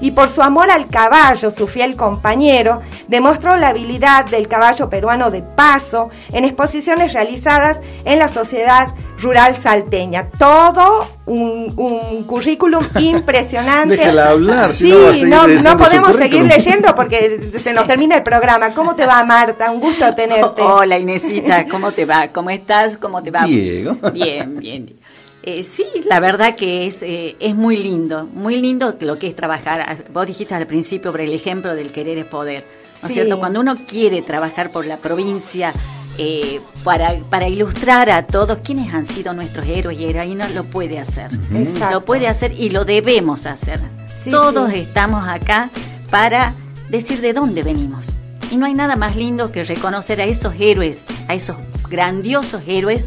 y 0.00 0.10
por 0.12 0.28
su 0.28 0.42
amor 0.42 0.70
al 0.70 0.88
caballo, 0.88 1.50
su 1.50 1.66
fiel 1.66 1.96
compañero, 1.96 2.80
demostró 3.08 3.56
la 3.56 3.68
habilidad 3.68 4.26
del 4.26 4.48
caballo 4.48 4.88
peruano 4.88 5.30
de 5.30 5.42
paso 5.42 6.10
en 6.32 6.44
exposiciones 6.44 7.12
realizadas 7.12 7.80
en 8.04 8.18
la 8.18 8.28
sociedad 8.28 8.88
rural 9.18 9.56
salteña. 9.56 10.28
Todo 10.38 11.08
un, 11.26 12.24
currículum 12.26 12.86
impresionante. 12.98 13.96
Déjela 13.96 14.30
hablar, 14.30 14.72
sí, 14.72 14.92
no, 15.24 15.46
no, 15.46 15.76
podemos 15.76 16.16
seguir 16.16 16.42
leyendo 16.44 16.94
porque 16.94 17.50
se 17.58 17.72
nos 17.72 17.86
termina 17.86 18.16
el 18.16 18.22
programa. 18.22 18.70
¿Cómo 18.70 18.94
te 18.94 19.06
va, 19.06 19.24
Marta? 19.24 19.70
Un 19.70 19.80
gusto 19.80 20.14
tenerte. 20.16 20.62
Hola, 20.62 20.98
Inesita, 20.98 21.66
¿cómo 21.66 21.92
te 21.92 22.04
va? 22.04 22.28
¿Cómo 22.28 22.50
estás? 22.50 22.96
¿Cómo 22.96 23.22
te 23.22 23.30
va? 23.30 23.44
Diego. 23.44 23.96
Bien, 24.12 24.56
bien. 24.58 24.96
Eh, 25.46 25.62
sí, 25.62 25.86
la 26.04 26.18
verdad 26.18 26.56
que 26.56 26.86
es, 26.86 27.04
eh, 27.04 27.36
es 27.38 27.54
muy 27.54 27.76
lindo, 27.76 28.28
muy 28.34 28.60
lindo 28.60 28.96
lo 28.98 29.16
que 29.16 29.28
es 29.28 29.36
trabajar. 29.36 30.04
Vos 30.12 30.26
dijiste 30.26 30.56
al 30.56 30.66
principio 30.66 31.12
por 31.12 31.20
el 31.20 31.32
ejemplo 31.32 31.76
del 31.76 31.92
querer 31.92 32.18
es 32.18 32.24
poder, 32.24 32.64
¿no 33.00 33.08
es 33.08 33.14
cierto? 33.14 33.38
Cuando 33.38 33.60
uno 33.60 33.76
quiere 33.86 34.22
trabajar 34.22 34.72
por 34.72 34.86
la 34.86 34.96
provincia, 34.96 35.72
eh, 36.18 36.60
para, 36.82 37.14
para 37.30 37.46
ilustrar 37.46 38.10
a 38.10 38.26
todos 38.26 38.58
quiénes 38.64 38.92
han 38.92 39.06
sido 39.06 39.34
nuestros 39.34 39.68
héroes 39.68 40.00
y 40.00 40.06
heroínas, 40.06 40.52
lo 40.52 40.64
puede 40.64 40.98
hacer. 40.98 41.30
Lo 41.92 42.04
puede 42.04 42.26
hacer 42.26 42.52
y 42.58 42.70
lo 42.70 42.84
debemos 42.84 43.46
hacer. 43.46 43.78
Todos 44.28 44.72
estamos 44.72 45.28
acá 45.28 45.70
para 46.10 46.56
decir 46.88 47.20
de 47.20 47.32
dónde 47.32 47.62
venimos. 47.62 48.08
Y 48.50 48.56
no 48.56 48.66
hay 48.66 48.74
nada 48.74 48.96
más 48.96 49.14
lindo 49.14 49.52
que 49.52 49.62
reconocer 49.62 50.20
a 50.20 50.24
esos 50.24 50.54
héroes, 50.58 51.04
a 51.28 51.34
esos 51.34 51.56
grandiosos 51.88 52.62
héroes 52.66 53.06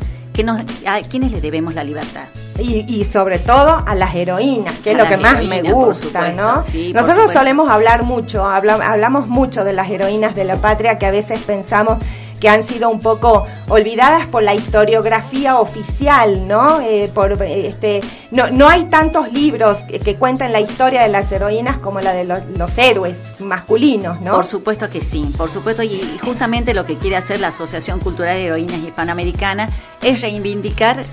a 0.86 1.02
quienes 1.02 1.32
le 1.32 1.41
debemos 1.41 1.73
la 1.73 1.84
libertad. 1.84 2.25
Y, 2.62 3.06
sobre 3.06 3.39
todo 3.39 3.84
a 3.86 3.95
las 3.95 4.13
heroínas, 4.13 4.80
que 4.80 4.91
es 4.91 4.97
lo 4.97 5.08
que 5.08 5.15
más 5.15 5.41
me 5.43 5.62
gusta, 5.62 6.30
¿no? 6.32 6.56
Nosotros 6.56 7.32
solemos 7.32 7.71
hablar 7.71 8.04
mucho, 8.04 8.45
hablamos 8.45 9.28
mucho 9.28 9.63
de 9.63 9.71
las 9.71 9.89
heroínas 9.89 10.36
de 10.36 10.43
la 10.43 10.58
patria 10.58 10.99
que 10.99 11.06
a 11.06 11.12
veces 11.12 11.41
pensamos 11.43 11.99
que 12.39 12.49
han 12.49 12.63
sido 12.63 12.89
un 12.89 12.99
poco 12.99 13.45
olvidadas 13.67 14.28
por 14.28 14.43
la 14.43 14.56
historiografía 14.56 15.60
oficial, 15.60 16.47
¿no? 16.47 16.80
Eh, 16.82 17.12
por, 17.13 17.41
este, 17.43 18.02
no, 18.32 18.49
no 18.49 18.67
hay 18.67 18.86
tantos 18.86 19.32
libros 19.32 19.80
que, 19.80 20.15
cuentan 20.15 20.52
la 20.52 20.60
historia 20.60 21.04
de 21.04 21.10
las 21.10 21.32
heroínas 21.32 21.78
como 21.78 22.02
la 22.02 22.13
de 22.13 22.25
los, 22.25 22.78
héroes 22.78 23.36
masculinos, 23.39 24.21
¿no? 24.21 24.34
Por 24.34 24.45
supuesto 24.45 24.89
que 24.89 25.02
sí, 25.02 25.32
por 25.38 25.49
supuesto, 25.49 25.84
y, 25.84 26.02
justamente 26.23 26.73
lo 26.73 26.86
que 26.86 26.97
quiere 26.97 27.17
hacer 27.17 27.39
la 27.39 27.49
Asociación 27.49 27.99
Cultural 27.99 28.36
de 28.36 28.45
Heroínas 28.45 28.80
Hispanoamericana 28.80 29.69
es 30.02 30.21
reivindicar 30.21 31.04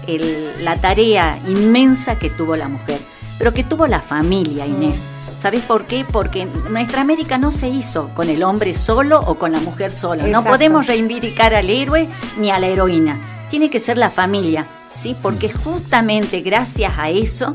la 0.61 0.77
tarea 0.77 1.39
inmensa 1.47 2.19
que 2.19 2.31
tuvo 2.31 2.57
la 2.57 2.69
mujer, 2.69 3.01
pero 3.39 3.53
que 3.53 3.65
tuvo 3.65 3.87
la 3.87 4.01
familia, 4.01 4.67
Inés. 4.67 5.01
¿Sabes 5.41 5.63
por 5.65 5.87
qué? 5.87 6.05
Porque 6.11 6.47
nuestra 6.71 7.03
América 7.03 7.39
no 7.39 7.51
se 7.51 7.69
hizo 7.69 8.11
con 8.15 8.29
el 8.29 8.43
hombre 8.43 8.75
solo 8.75 9.21
o 9.21 9.37
con 9.37 9.53
la 9.53 9.61
mujer 9.61 9.97
sola. 9.99 10.27
No 10.27 10.43
podemos 10.43 10.87
reivindicar 10.87 11.55
al 11.55 11.69
héroe 11.69 12.09
ni 12.39 12.51
a 12.51 12.59
la 12.59 12.69
heroína. 12.69 13.21
Tiene 13.51 13.71
que 13.71 13.79
ser 13.79 13.99
la 13.99 14.11
familia, 14.11 14.67
¿sí? 14.95 15.15
Porque 15.21 15.51
justamente 15.51 16.41
gracias 16.41 16.95
a 16.97 17.11
eso 17.11 17.53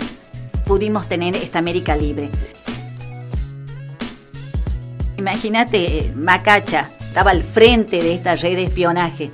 pudimos 0.66 1.10
tener 1.10 1.36
esta 1.36 1.60
América 1.60 1.96
libre. 1.96 2.30
Imagínate, 5.18 6.00
eh, 6.00 6.14
Macacha 6.16 6.92
estaba 7.00 7.32
al 7.32 7.44
frente 7.44 8.02
de 8.02 8.14
esta 8.14 8.36
red 8.36 8.56
de 8.56 8.64
espionaje 8.64 9.32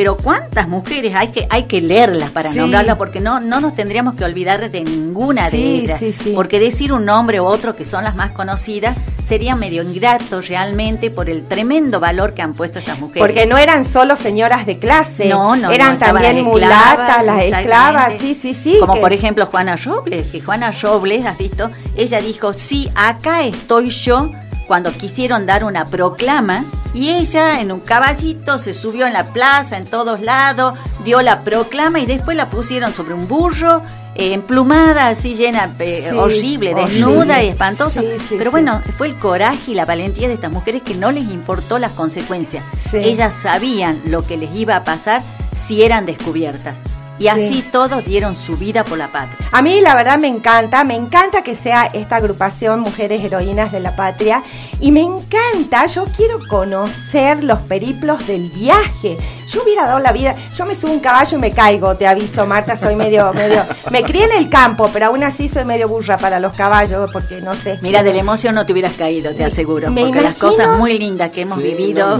pero 0.00 0.16
cuántas 0.16 0.66
mujeres 0.66 1.12
hay 1.14 1.28
que 1.28 1.46
hay 1.50 1.64
que 1.64 1.82
leerlas 1.82 2.30
para 2.30 2.54
nombrarlas 2.54 2.96
porque 2.96 3.20
no 3.20 3.38
no 3.38 3.60
nos 3.60 3.74
tendríamos 3.74 4.14
que 4.14 4.24
olvidar 4.24 4.70
de 4.70 4.82
ninguna 4.82 5.50
de 5.50 5.58
ellas. 5.58 6.00
porque 6.34 6.58
decir 6.58 6.94
un 6.94 7.04
nombre 7.04 7.38
u 7.38 7.44
otro 7.44 7.76
que 7.76 7.84
son 7.84 8.02
las 8.02 8.16
más 8.16 8.30
conocidas 8.30 8.96
sería 9.22 9.56
medio 9.56 9.82
ingrato 9.82 10.40
realmente 10.40 11.10
por 11.10 11.28
el 11.28 11.46
tremendo 11.46 12.00
valor 12.00 12.32
que 12.32 12.40
han 12.40 12.54
puesto 12.54 12.78
estas 12.78 12.98
mujeres. 12.98 13.20
Porque 13.20 13.44
no 13.44 13.58
eran 13.58 13.84
solo 13.84 14.16
señoras 14.16 14.64
de 14.64 14.78
clase 14.78 15.28
no, 15.28 15.54
no 15.54 15.70
eran 15.70 15.98
también 15.98 16.44
mulatas 16.44 17.22
las 17.22 17.44
esclavas 17.44 18.14
sí 18.18 18.34
sí 18.34 18.54
sí 18.54 18.78
como 18.80 18.98
por 18.98 19.12
ejemplo 19.12 19.44
Juana 19.44 19.76
Robles 19.76 20.28
que 20.28 20.40
Juana 20.40 20.72
Robles 20.82 21.26
has 21.26 21.36
visto 21.36 21.70
ella 21.94 22.22
dijo 22.22 22.54
sí 22.54 22.90
acá 22.94 23.42
estoy 23.44 23.90
yo 23.90 24.32
cuando 24.66 24.92
quisieron 24.92 25.44
dar 25.44 25.62
una 25.62 25.84
proclama 25.84 26.64
y 26.94 27.10
ella 27.10 27.60
en 27.60 27.72
un 27.72 27.80
caballito 27.80 28.58
se 28.58 28.74
subió 28.74 29.06
en 29.06 29.12
la 29.12 29.32
plaza, 29.32 29.76
en 29.78 29.86
todos 29.86 30.20
lados, 30.20 30.78
dio 31.04 31.22
la 31.22 31.42
proclama 31.42 32.00
y 32.00 32.06
después 32.06 32.36
la 32.36 32.50
pusieron 32.50 32.94
sobre 32.94 33.14
un 33.14 33.28
burro, 33.28 33.82
eh, 34.14 34.32
emplumada, 34.32 35.08
así 35.08 35.34
llena, 35.34 35.74
eh, 35.78 36.10
horrible, 36.12 36.74
desnuda 36.74 37.42
y 37.42 37.48
espantosa. 37.48 38.02
Pero 38.28 38.50
bueno, 38.50 38.82
fue 38.96 39.06
el 39.06 39.18
coraje 39.18 39.72
y 39.72 39.74
la 39.74 39.84
valentía 39.84 40.28
de 40.28 40.34
estas 40.34 40.50
mujeres 40.50 40.82
que 40.82 40.94
no 40.94 41.12
les 41.12 41.24
importó 41.30 41.78
las 41.78 41.92
consecuencias. 41.92 42.64
Ellas 42.92 43.34
sabían 43.34 44.02
lo 44.06 44.26
que 44.26 44.36
les 44.36 44.54
iba 44.54 44.76
a 44.76 44.84
pasar 44.84 45.22
si 45.54 45.82
eran 45.82 46.06
descubiertas 46.06 46.78
y 47.20 47.28
así 47.28 47.62
todos 47.70 48.04
dieron 48.04 48.34
su 48.34 48.56
vida 48.56 48.82
por 48.82 48.96
la 48.96 49.12
patria. 49.12 49.48
A 49.52 49.60
mí 49.60 49.80
la 49.82 49.94
verdad 49.94 50.18
me 50.18 50.26
encanta, 50.26 50.82
me 50.84 50.96
encanta 50.96 51.42
que 51.42 51.54
sea 51.54 51.90
esta 51.92 52.16
agrupación 52.16 52.80
Mujeres 52.80 53.22
Heroínas 53.22 53.70
de 53.70 53.80
la 53.80 53.94
Patria 53.94 54.42
y 54.80 54.90
me 54.90 55.02
encanta, 55.02 55.84
yo 55.86 56.06
quiero 56.16 56.38
conocer 56.48 57.44
los 57.44 57.60
periplos 57.60 58.26
del 58.26 58.48
viaje. 58.48 59.18
Yo 59.48 59.62
hubiera 59.62 59.84
dado 59.84 59.98
la 59.98 60.12
vida, 60.12 60.34
yo 60.56 60.64
me 60.64 60.74
subo 60.74 60.92
un 60.92 61.00
caballo 61.00 61.36
y 61.36 61.40
me 61.40 61.52
caigo, 61.52 61.94
te 61.96 62.06
aviso 62.06 62.46
Marta, 62.46 62.76
soy 62.76 62.96
medio, 62.96 63.32
medio, 63.34 63.64
me 63.90 64.02
crié 64.02 64.24
en 64.24 64.32
el 64.32 64.48
campo, 64.48 64.88
pero 64.90 65.06
aún 65.06 65.22
así 65.22 65.48
soy 65.48 65.66
medio 65.66 65.88
burra 65.88 66.16
para 66.16 66.40
los 66.40 66.54
caballos, 66.54 67.10
porque 67.12 67.42
no 67.42 67.54
sé. 67.54 67.78
Mira, 67.82 68.02
de 68.02 68.14
la 68.14 68.20
emoción 68.20 68.54
no 68.54 68.64
te 68.64 68.72
hubieras 68.72 68.94
caído, 68.94 69.34
te 69.34 69.44
aseguro, 69.44 69.92
porque 69.94 70.22
las 70.22 70.36
cosas 70.36 70.78
muy 70.78 70.98
lindas 70.98 71.30
que 71.30 71.42
hemos 71.42 71.58
vivido, 71.58 72.18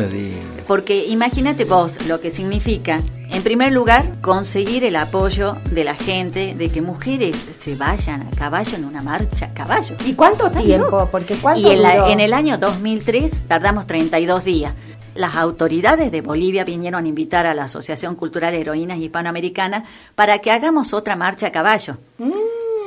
porque 0.71 1.05
imagínate 1.09 1.65
vos 1.65 2.07
lo 2.07 2.21
que 2.21 2.31
significa 2.31 3.03
en 3.29 3.43
primer 3.43 3.73
lugar, 3.73 4.21
conseguir 4.21 4.85
el 4.85 4.95
apoyo 4.95 5.57
de 5.69 5.83
la 5.83 5.97
gente, 5.97 6.55
de 6.55 6.71
que 6.71 6.81
mujeres 6.81 7.35
se 7.53 7.75
vayan 7.75 8.23
a 8.23 8.31
caballo 8.31 8.77
en 8.77 8.85
una 8.85 9.03
marcha 9.03 9.47
a 9.47 9.53
caballo. 9.53 9.97
¿Y 10.07 10.15
cuánto 10.15 10.49
tiempo? 10.49 11.09
Porque 11.11 11.37
y 11.57 11.67
en, 11.71 11.85
en 11.85 12.21
el 12.21 12.33
año 12.33 12.57
2003 12.57 13.47
tardamos 13.49 13.89
32 13.89 14.45
días. 14.45 14.73
Las 15.17 15.35
autoridades 15.35 16.13
de 16.13 16.21
Bolivia 16.21 16.63
vinieron 16.63 17.05
a 17.05 17.09
invitar 17.09 17.47
a 17.47 17.55
la 17.55 17.65
Asociación 17.65 18.15
Cultural 18.15 18.53
de 18.53 18.61
Heroínas 18.61 18.99
Hispanoamericanas 18.99 19.89
para 20.15 20.39
que 20.39 20.53
hagamos 20.53 20.95
otra 20.95 21.17
marcha 21.17 21.49
a 21.49 21.51
caballo. 21.51 21.99
Mm. 22.19 22.31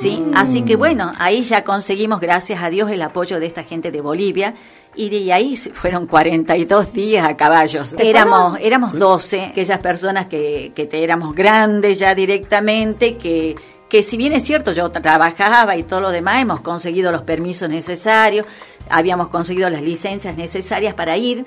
Sí, 0.00 0.24
así 0.34 0.62
que 0.62 0.74
bueno, 0.74 1.12
ahí 1.18 1.42
ya 1.42 1.62
conseguimos, 1.62 2.20
gracias 2.20 2.62
a 2.62 2.70
Dios, 2.70 2.90
el 2.90 3.00
apoyo 3.02 3.38
de 3.38 3.46
esta 3.46 3.62
gente 3.62 3.92
de 3.92 4.00
Bolivia 4.00 4.54
y 4.96 5.10
de 5.10 5.32
ahí 5.32 5.56
fueron 5.56 6.06
42 6.06 6.92
días 6.92 7.26
a 7.26 7.36
caballos. 7.36 7.94
Éramos, 7.98 8.58
éramos 8.60 8.98
12, 8.98 9.46
aquellas 9.46 9.78
personas 9.80 10.26
que, 10.26 10.72
que 10.74 10.88
éramos 10.92 11.34
grandes 11.34 11.98
ya 11.98 12.14
directamente, 12.14 13.16
que, 13.16 13.56
que 13.88 14.02
si 14.02 14.16
bien 14.16 14.32
es 14.32 14.44
cierto, 14.44 14.72
yo 14.72 14.90
trabajaba 14.90 15.76
y 15.76 15.82
todo 15.82 16.00
lo 16.00 16.10
demás, 16.10 16.42
hemos 16.42 16.60
conseguido 16.60 17.12
los 17.12 17.22
permisos 17.22 17.68
necesarios, 17.68 18.46
habíamos 18.90 19.28
conseguido 19.28 19.70
las 19.70 19.82
licencias 19.82 20.36
necesarias 20.36 20.94
para 20.94 21.16
ir, 21.16 21.46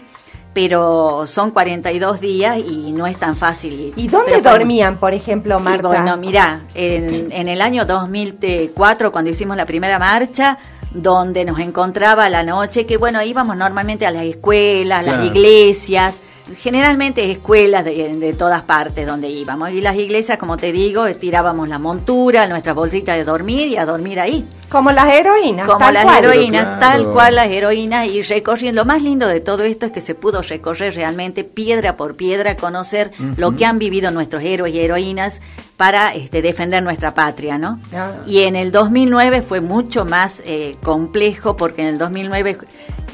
pero 0.53 1.25
son 1.27 1.51
42 1.51 2.19
días 2.19 2.57
y 2.57 2.91
no 2.91 3.05
es 3.05 3.17
tan 3.17 3.37
fácil 3.37 3.73
ir. 3.79 3.93
¿Y 3.95 4.07
dónde 4.07 4.41
dormían, 4.41 4.99
por 4.99 5.13
ejemplo, 5.13 5.59
Marta? 5.59 5.87
bueno, 5.87 6.17
mira, 6.17 6.61
en, 6.73 7.31
en 7.31 7.47
el 7.47 7.61
año 7.61 7.85
2004, 7.85 9.11
cuando 9.11 9.29
hicimos 9.29 9.55
la 9.55 9.65
primera 9.65 9.99
marcha, 9.99 10.57
donde 10.91 11.45
nos 11.45 11.59
encontraba 11.59 12.29
la 12.29 12.43
noche, 12.43 12.85
que 12.85 12.97
bueno, 12.97 13.21
íbamos 13.23 13.57
normalmente 13.57 14.05
a 14.05 14.11
las 14.11 14.23
escuelas, 14.23 15.05
las 15.05 15.25
iglesias, 15.25 16.15
generalmente 16.55 17.31
escuelas 17.31 17.83
de, 17.83 18.35
todas 18.37 18.63
partes 18.63 19.05
donde 19.05 19.29
íbamos. 19.29 19.71
Y 19.71 19.81
las 19.81 19.95
iglesias, 19.95 20.37
como 20.37 20.57
te 20.57 20.71
digo, 20.71 21.05
tirábamos 21.15 21.67
la 21.67 21.79
montura, 21.79 22.47
nuestra 22.47 22.73
bolsita 22.73 23.13
de 23.13 23.23
dormir 23.23 23.67
y 23.67 23.77
a 23.77 23.85
dormir 23.85 24.19
ahí. 24.19 24.47
Como 24.69 24.91
las 24.91 25.07
heroínas. 25.09 25.67
Como 25.67 25.89
las 25.91 26.17
heroínas, 26.17 26.79
tal 26.79 27.11
cual 27.11 27.35
las 27.35 27.47
heroínas. 27.47 28.07
Y 28.07 28.21
recorriendo. 28.21 28.81
Lo 28.81 28.85
más 28.85 29.01
lindo 29.01 29.27
de 29.27 29.39
todo 29.39 29.63
esto 29.63 29.87
es 29.87 29.91
que 29.91 30.01
se 30.01 30.15
pudo 30.15 30.41
recorrer 30.41 30.93
realmente 30.95 31.43
piedra 31.43 31.97
por 31.97 32.15
piedra, 32.15 32.55
conocer 32.55 33.11
lo 33.37 33.55
que 33.55 33.65
han 33.65 33.79
vivido 33.79 34.11
nuestros 34.11 34.43
héroes 34.43 34.73
y 34.73 34.79
heroínas 34.79 35.41
para 35.77 36.13
este, 36.13 36.41
defender 36.41 36.81
nuestra 36.83 37.13
patria, 37.13 37.57
¿no? 37.57 37.79
Ah. 37.93 38.13
Y 38.25 38.41
en 38.41 38.55
el 38.55 38.71
2009 38.71 39.43
fue 39.43 39.61
mucho 39.61 40.05
más 40.05 40.41
eh, 40.45 40.75
complejo 40.83 41.55
porque 41.55 41.83
en 41.83 41.89
el 41.89 41.97
2009 41.97 42.57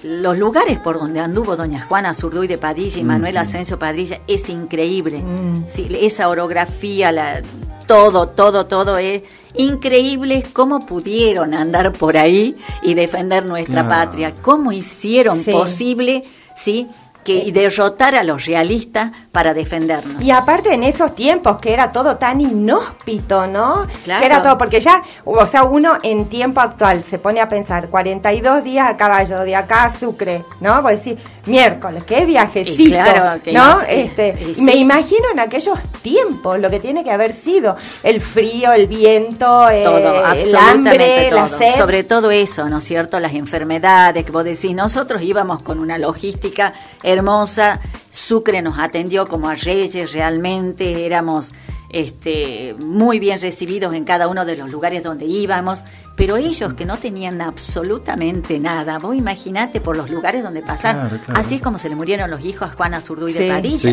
los 0.03 0.37
lugares 0.37 0.79
por 0.79 0.99
donde 0.99 1.19
anduvo 1.19 1.55
doña 1.55 1.81
Juana 1.81 2.13
Zurduy 2.13 2.47
de 2.47 2.57
Padilla 2.57 2.99
y 2.99 3.03
Manuel 3.03 3.37
Asensio 3.37 3.79
Padilla 3.79 4.21
es 4.27 4.49
increíble. 4.49 5.19
Mm. 5.19 5.63
esa 5.99 6.29
orografía, 6.29 7.11
la, 7.11 7.41
todo, 7.87 8.27
todo, 8.27 8.65
todo 8.65 8.97
es 8.97 9.23
increíble 9.55 10.45
cómo 10.53 10.85
pudieron 10.85 11.53
andar 11.53 11.93
por 11.93 12.17
ahí 12.17 12.57
y 12.81 12.93
defender 12.93 13.45
nuestra 13.45 13.87
patria, 13.87 14.35
cómo 14.41 14.71
hicieron 14.71 15.43
posible, 15.43 16.23
¿sí? 16.55 16.89
Que 17.23 17.51
derrotar 17.51 18.15
a 18.15 18.23
los 18.23 18.45
realistas 18.45 19.11
para 19.31 19.53
defendernos. 19.53 20.21
Y 20.21 20.31
aparte 20.31 20.73
en 20.73 20.83
esos 20.83 21.15
tiempos 21.15 21.57
que 21.59 21.73
era 21.73 21.91
todo 21.91 22.17
tan 22.17 22.41
inhóspito, 22.41 23.47
¿no? 23.47 23.87
Claro. 24.03 24.19
Que 24.19 24.25
era 24.25 24.41
todo, 24.41 24.57
porque 24.57 24.79
ya, 24.79 25.01
o 25.25 25.45
sea, 25.45 25.63
uno 25.63 25.97
en 26.03 26.29
tiempo 26.29 26.61
actual 26.61 27.03
se 27.03 27.19
pone 27.19 27.41
a 27.41 27.47
pensar 27.47 27.89
42 27.89 28.63
días 28.63 28.89
a 28.89 28.97
caballo, 28.97 29.39
de 29.39 29.55
acá 29.55 29.85
a 29.85 29.89
Sucre, 29.89 30.45
¿no? 30.61 30.81
Pues 30.81 30.97
decir, 30.97 31.17
miércoles, 31.45 32.03
qué 32.03 32.25
viajecito, 32.25 32.91
claro, 32.91 33.41
¿no? 33.51 33.81
este, 33.81 34.53
Me 34.61 34.75
imagino 34.75 35.25
en 35.31 35.39
aquellos 35.39 35.77
tiempos 36.01 36.59
lo 36.59 36.69
que 36.69 36.79
tiene 36.79 37.03
que 37.03 37.11
haber 37.11 37.33
sido 37.33 37.75
el 38.01 38.21
frío, 38.21 38.71
el 38.71 38.87
viento, 38.87 39.69
eh, 39.69 39.83
el 39.83 40.55
hambre, 40.55 41.31
la 41.31 41.47
sed. 41.47 41.75
Sobre 41.75 42.03
todo 42.03 42.31
eso, 42.31 42.69
¿no 42.69 42.77
es 42.77 42.83
cierto? 42.83 43.19
Las 43.19 43.33
enfermedades 43.33 44.25
que 44.25 44.31
vos 44.31 44.43
decís, 44.43 44.73
nosotros 44.73 45.21
íbamos 45.21 45.61
con 45.61 45.79
una 45.79 45.97
logística 45.97 46.73
hermosa, 47.03 47.79
Sucre 48.09 48.61
nos 48.61 48.77
atendió 48.77 49.27
como 49.27 49.49
a 49.49 49.55
reyes, 49.55 50.13
realmente 50.13 51.05
éramos 51.05 51.51
este, 51.89 52.75
muy 52.79 53.19
bien 53.19 53.39
recibidos 53.39 53.93
en 53.93 54.03
cada 54.03 54.27
uno 54.27 54.45
de 54.45 54.57
los 54.57 54.69
lugares 54.71 55.03
donde 55.03 55.25
íbamos, 55.25 55.83
pero 56.15 56.37
ellos 56.37 56.73
que 56.75 56.85
no 56.85 56.97
tenían 56.97 57.41
absolutamente 57.41 58.59
nada, 58.59 58.99
vos 58.99 59.15
imaginate 59.15 59.81
por 59.81 59.97
los 59.97 60.09
lugares 60.09 60.43
donde 60.43 60.61
pasaron, 60.61 61.19
así 61.33 61.55
es 61.55 61.61
como 61.61 61.77
se 61.77 61.89
le 61.89 61.95
murieron 61.95 62.29
los 62.29 62.45
hijos 62.45 62.69
a 62.69 62.71
Juana 62.71 63.01
Zurduy 63.01 63.33
de 63.33 63.49
Padilla. 63.49 63.91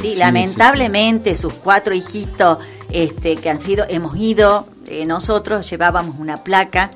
Sí, 0.00 0.14
lamentablemente 0.16 1.34
sus 1.34 1.52
cuatro 1.52 1.94
hijitos 1.94 2.58
este, 2.90 3.36
que 3.36 3.50
han 3.50 3.60
sido, 3.60 3.84
hemos 3.88 4.16
ido, 4.16 4.66
eh, 4.86 5.04
nosotros 5.04 5.68
llevábamos 5.68 6.16
una 6.18 6.38
placa 6.38 6.90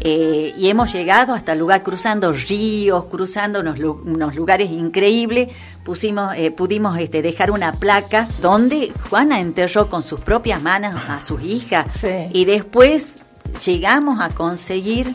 eh, 0.00 0.54
y 0.56 0.68
hemos 0.68 0.92
llegado 0.92 1.34
hasta 1.34 1.52
el 1.52 1.58
lugar 1.58 1.82
cruzando 1.82 2.32
ríos, 2.32 3.04
cruzando 3.06 3.60
unos, 3.60 3.78
unos 3.78 4.34
lugares 4.34 4.70
increíbles. 4.70 5.48
Pusimos, 5.84 6.34
eh, 6.36 6.50
pudimos 6.50 6.98
este, 6.98 7.20
dejar 7.20 7.50
una 7.50 7.72
placa 7.72 8.26
donde 8.40 8.92
Juana 9.08 9.40
enterró 9.40 9.88
con 9.88 10.02
sus 10.02 10.20
propias 10.20 10.62
manos 10.62 10.94
a 11.08 11.24
sus 11.24 11.42
hijas. 11.42 11.86
Y 12.32 12.44
después 12.46 13.23
llegamos 13.64 14.20
a 14.20 14.30
conseguir 14.30 15.14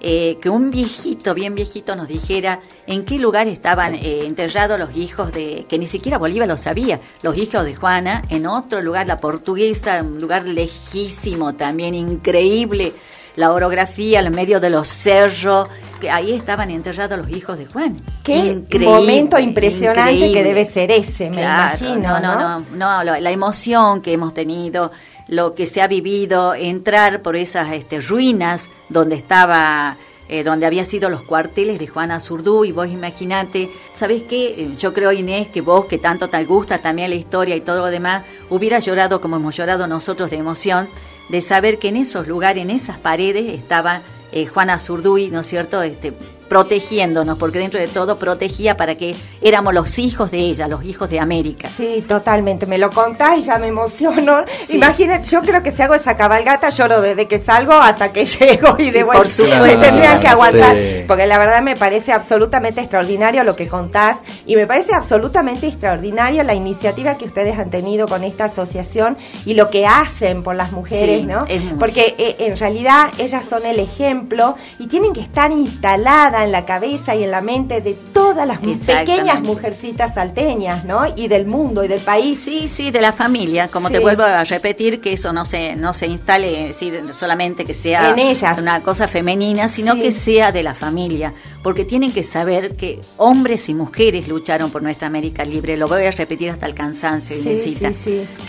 eh, 0.00 0.38
que 0.42 0.50
un 0.50 0.70
viejito, 0.70 1.32
bien 1.34 1.54
viejito, 1.54 1.94
nos 1.94 2.08
dijera 2.08 2.60
en 2.86 3.04
qué 3.04 3.18
lugar 3.18 3.46
estaban 3.46 3.94
enterrados 3.94 4.78
los 4.78 4.96
hijos 4.96 5.32
de, 5.32 5.64
que 5.68 5.78
ni 5.78 5.86
siquiera 5.86 6.18
Bolívar 6.18 6.48
lo 6.48 6.56
sabía, 6.56 7.00
los 7.22 7.38
hijos 7.38 7.64
de 7.64 7.76
Juana, 7.76 8.22
en 8.28 8.46
otro 8.46 8.82
lugar, 8.82 9.06
la 9.06 9.20
portuguesa, 9.20 10.02
un 10.02 10.20
lugar 10.20 10.48
lejísimo 10.48 11.54
también, 11.54 11.94
increíble 11.94 12.94
la 13.36 13.52
orografía, 13.52 14.20
en 14.20 14.34
medio 14.34 14.60
de 14.60 14.70
los 14.70 14.88
cerros, 14.88 15.68
que 16.00 16.10
ahí 16.10 16.32
estaban 16.32 16.70
enterrados 16.70 17.18
los 17.18 17.28
hijos 17.30 17.58
de 17.58 17.66
Juan. 17.66 17.96
Qué 18.22 18.64
momento 18.80 19.38
impresionante 19.38 20.32
que 20.32 20.44
debe 20.44 20.64
ser 20.64 20.90
ese, 20.90 21.30
me 21.30 21.42
imagino. 21.42 22.20
No, 22.20 22.20
no, 22.20 22.60
no, 22.72 23.04
no, 23.04 23.20
la 23.20 23.30
emoción 23.30 24.02
que 24.02 24.12
hemos 24.12 24.34
tenido, 24.34 24.90
lo 25.32 25.54
que 25.54 25.64
se 25.64 25.80
ha 25.80 25.88
vivido, 25.88 26.54
entrar 26.54 27.22
por 27.22 27.36
esas 27.36 27.72
este, 27.72 28.00
ruinas 28.00 28.68
donde 28.90 29.14
estaba 29.14 29.96
eh, 30.28 30.44
donde 30.44 30.66
había 30.66 30.84
sido 30.84 31.08
los 31.08 31.22
cuarteles 31.22 31.78
de 31.78 31.86
Juana 31.86 32.20
Zurdú, 32.20 32.66
y 32.66 32.72
vos 32.72 32.88
imaginate, 32.88 33.70
¿sabés 33.94 34.24
qué? 34.24 34.48
Eh, 34.48 34.74
yo 34.78 34.92
creo, 34.92 35.10
Inés, 35.10 35.48
que 35.48 35.62
vos, 35.62 35.86
que 35.86 35.96
tanto 35.96 36.28
te 36.28 36.44
gusta 36.44 36.82
también 36.82 37.08
la 37.08 37.16
historia 37.16 37.56
y 37.56 37.62
todo 37.62 37.78
lo 37.80 37.86
demás, 37.86 38.24
hubiera 38.50 38.78
llorado 38.78 39.22
como 39.22 39.36
hemos 39.36 39.56
llorado 39.56 39.86
nosotros 39.86 40.30
de 40.30 40.36
emoción 40.36 40.90
de 41.30 41.40
saber 41.40 41.78
que 41.78 41.88
en 41.88 41.96
esos 41.96 42.28
lugares, 42.28 42.62
en 42.62 42.70
esas 42.70 42.98
paredes, 42.98 43.54
estaba 43.54 44.02
eh, 44.32 44.44
Juana 44.46 44.78
Zurduy, 44.78 45.30
¿no 45.30 45.40
es 45.40 45.46
cierto?, 45.46 45.82
este, 45.82 46.12
protegiéndonos, 46.52 47.38
porque 47.38 47.58
dentro 47.58 47.80
de 47.80 47.88
todo 47.88 48.18
protegía 48.18 48.76
para 48.76 48.94
que 48.94 49.14
éramos 49.40 49.72
los 49.72 49.98
hijos 49.98 50.30
de 50.30 50.36
ella, 50.36 50.68
los 50.68 50.84
hijos 50.84 51.08
de 51.08 51.18
América. 51.18 51.70
Sí, 51.74 52.04
totalmente. 52.06 52.66
Me 52.66 52.76
lo 52.76 52.90
contás 52.90 53.38
y 53.38 53.42
ya 53.44 53.56
me 53.56 53.68
emociono. 53.68 54.44
Imagínate, 54.68 55.26
yo 55.30 55.40
creo 55.40 55.62
que 55.62 55.70
si 55.70 55.80
hago 55.80 55.94
esa 55.94 56.14
cabalgata 56.14 56.68
lloro 56.68 57.00
desde 57.00 57.26
que 57.26 57.38
salgo 57.38 57.72
hasta 57.72 58.12
que 58.12 58.24
llego 58.26 58.76
y 58.78 58.90
de 58.90 59.02
vuelta. 59.02 59.22
Por 59.22 59.30
supuesto. 59.30 59.80
tendrían 59.80 60.20
que 60.20 60.28
aguantar. 60.28 60.76
Porque 61.08 61.26
la 61.26 61.38
verdad 61.38 61.62
me 61.62 61.74
parece 61.74 62.12
absolutamente 62.12 62.82
extraordinario 62.82 63.44
lo 63.44 63.56
que 63.56 63.66
contás 63.66 64.18
y 64.44 64.54
me 64.54 64.66
parece 64.66 64.92
absolutamente 64.92 65.66
extraordinario 65.66 66.42
la 66.42 66.52
iniciativa 66.52 67.14
que 67.14 67.24
ustedes 67.24 67.58
han 67.58 67.70
tenido 67.70 68.06
con 68.06 68.24
esta 68.24 68.44
asociación 68.44 69.16
y 69.46 69.54
lo 69.54 69.70
que 69.70 69.86
hacen 69.86 70.42
por 70.42 70.54
las 70.54 70.70
mujeres, 70.70 71.26
¿no? 71.26 71.46
Porque 71.78 72.14
eh, 72.18 72.36
en 72.40 72.58
realidad 72.58 73.08
ellas 73.16 73.42
son 73.42 73.64
el 73.64 73.80
ejemplo 73.80 74.54
y 74.78 74.86
tienen 74.86 75.14
que 75.14 75.22
estar 75.22 75.50
instaladas 75.50 76.41
en 76.44 76.52
la 76.52 76.64
cabeza 76.64 77.14
y 77.14 77.24
en 77.24 77.30
la 77.30 77.40
mente 77.40 77.80
de 77.80 77.94
todas 77.94 78.46
las 78.46 78.58
pequeñas 78.58 79.40
mujercitas 79.42 80.14
salteñas, 80.14 80.84
¿no? 80.84 81.02
Y 81.16 81.28
del 81.28 81.46
mundo 81.46 81.84
y 81.84 81.88
del 81.88 82.00
país. 82.00 82.38
Sí, 82.38 82.68
sí, 82.68 82.90
de 82.90 83.00
la 83.00 83.12
familia. 83.12 83.68
Como 83.68 83.90
te 83.90 83.98
vuelvo 83.98 84.22
a 84.22 84.44
repetir, 84.44 85.00
que 85.00 85.12
eso 85.12 85.32
no 85.32 85.44
se, 85.44 85.76
no 85.76 85.92
se 85.92 86.06
instale, 86.06 86.66
decir, 86.68 87.02
solamente 87.12 87.64
que 87.64 87.74
sea 87.74 88.10
en 88.10 88.18
ellas. 88.18 88.58
una 88.58 88.82
cosa 88.82 89.08
femenina, 89.08 89.68
sino 89.68 89.94
que 89.94 90.12
sea 90.12 90.52
de 90.52 90.62
la 90.62 90.74
familia. 90.74 91.32
Porque 91.62 91.84
tienen 91.84 92.12
que 92.12 92.24
saber 92.24 92.74
que 92.76 93.00
hombres 93.18 93.68
y 93.68 93.74
mujeres 93.74 94.28
lucharon 94.28 94.70
por 94.70 94.82
nuestra 94.82 95.06
América 95.06 95.44
libre. 95.44 95.76
Lo 95.76 95.88
voy 95.88 96.04
a 96.04 96.10
repetir 96.10 96.50
hasta 96.50 96.66
el 96.66 96.74
cansancio, 96.74 97.36
necesita. 97.36 97.92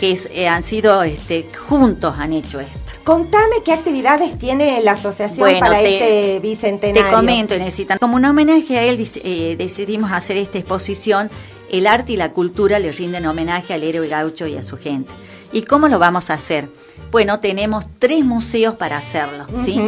Que 0.00 0.12
es, 0.12 0.28
eh, 0.32 0.48
han 0.48 0.62
sido, 0.62 1.02
este, 1.02 1.46
juntos 1.68 2.16
han 2.18 2.32
hecho 2.32 2.60
esto. 2.60 2.84
Contame 3.04 3.56
qué 3.62 3.72
actividades 3.72 4.38
tiene 4.38 4.82
la 4.82 4.92
asociación 4.92 5.60
para 5.60 5.82
este 5.82 6.40
bicentenario. 6.40 7.04
Te 7.04 7.14
comento, 7.14 7.56
necesitan. 7.58 7.98
Como 7.98 8.16
un 8.16 8.24
homenaje 8.24 8.78
a 8.78 8.82
él, 8.82 9.06
eh, 9.22 9.56
decidimos 9.58 10.10
hacer 10.10 10.38
esta 10.38 10.58
exposición. 10.58 11.30
El 11.70 11.86
arte 11.86 12.12
y 12.12 12.16
la 12.16 12.32
cultura 12.32 12.78
le 12.78 12.92
rinden 12.92 13.26
homenaje 13.26 13.74
al 13.74 13.82
héroe 13.82 14.08
gaucho 14.08 14.46
y 14.46 14.56
a 14.56 14.62
su 14.62 14.78
gente. 14.78 15.12
¿Y 15.52 15.62
cómo 15.62 15.88
lo 15.88 15.98
vamos 15.98 16.30
a 16.30 16.34
hacer? 16.34 16.68
Bueno, 17.10 17.40
tenemos 17.40 17.84
tres 17.98 18.24
museos 18.24 18.74
para 18.74 18.96
hacerlo, 18.96 19.44
¿sí? 19.64 19.80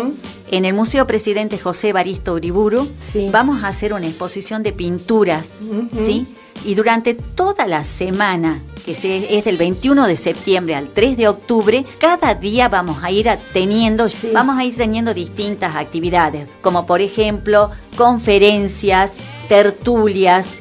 En 0.51 0.65
el 0.65 0.75
Museo 0.75 1.07
Presidente 1.07 1.59
José 1.59 1.93
Baristo 1.93 2.35
Uriburu 2.35 2.89
vamos 3.31 3.65
a 3.65 3.69
hacer 3.69 3.93
una 3.93 4.07
exposición 4.07 4.63
de 4.63 4.73
pinturas, 4.73 5.55
¿sí? 5.97 6.27
Y 6.65 6.75
durante 6.75 7.15
toda 7.15 7.67
la 7.67 7.85
semana 7.85 8.63
que 8.87 8.93
es 8.93 9.45
del 9.45 9.57
21 9.57 10.07
de 10.07 10.15
septiembre 10.15 10.77
al 10.77 10.91
3 10.91 11.17
de 11.17 11.27
octubre, 11.27 11.85
cada 11.99 12.37
día 12.37 12.69
vamos 12.69 13.03
a 13.03 13.11
ir 13.11 13.29
teniendo, 13.53 14.07
vamos 14.33 14.57
a 14.57 14.65
ir 14.65 14.77
teniendo 14.77 15.13
distintas 15.13 15.75
actividades, 15.75 16.47
como 16.61 16.87
por 16.87 17.01
ejemplo 17.01 17.73
conferencias, 17.97 19.15
tertulias, 19.49 20.59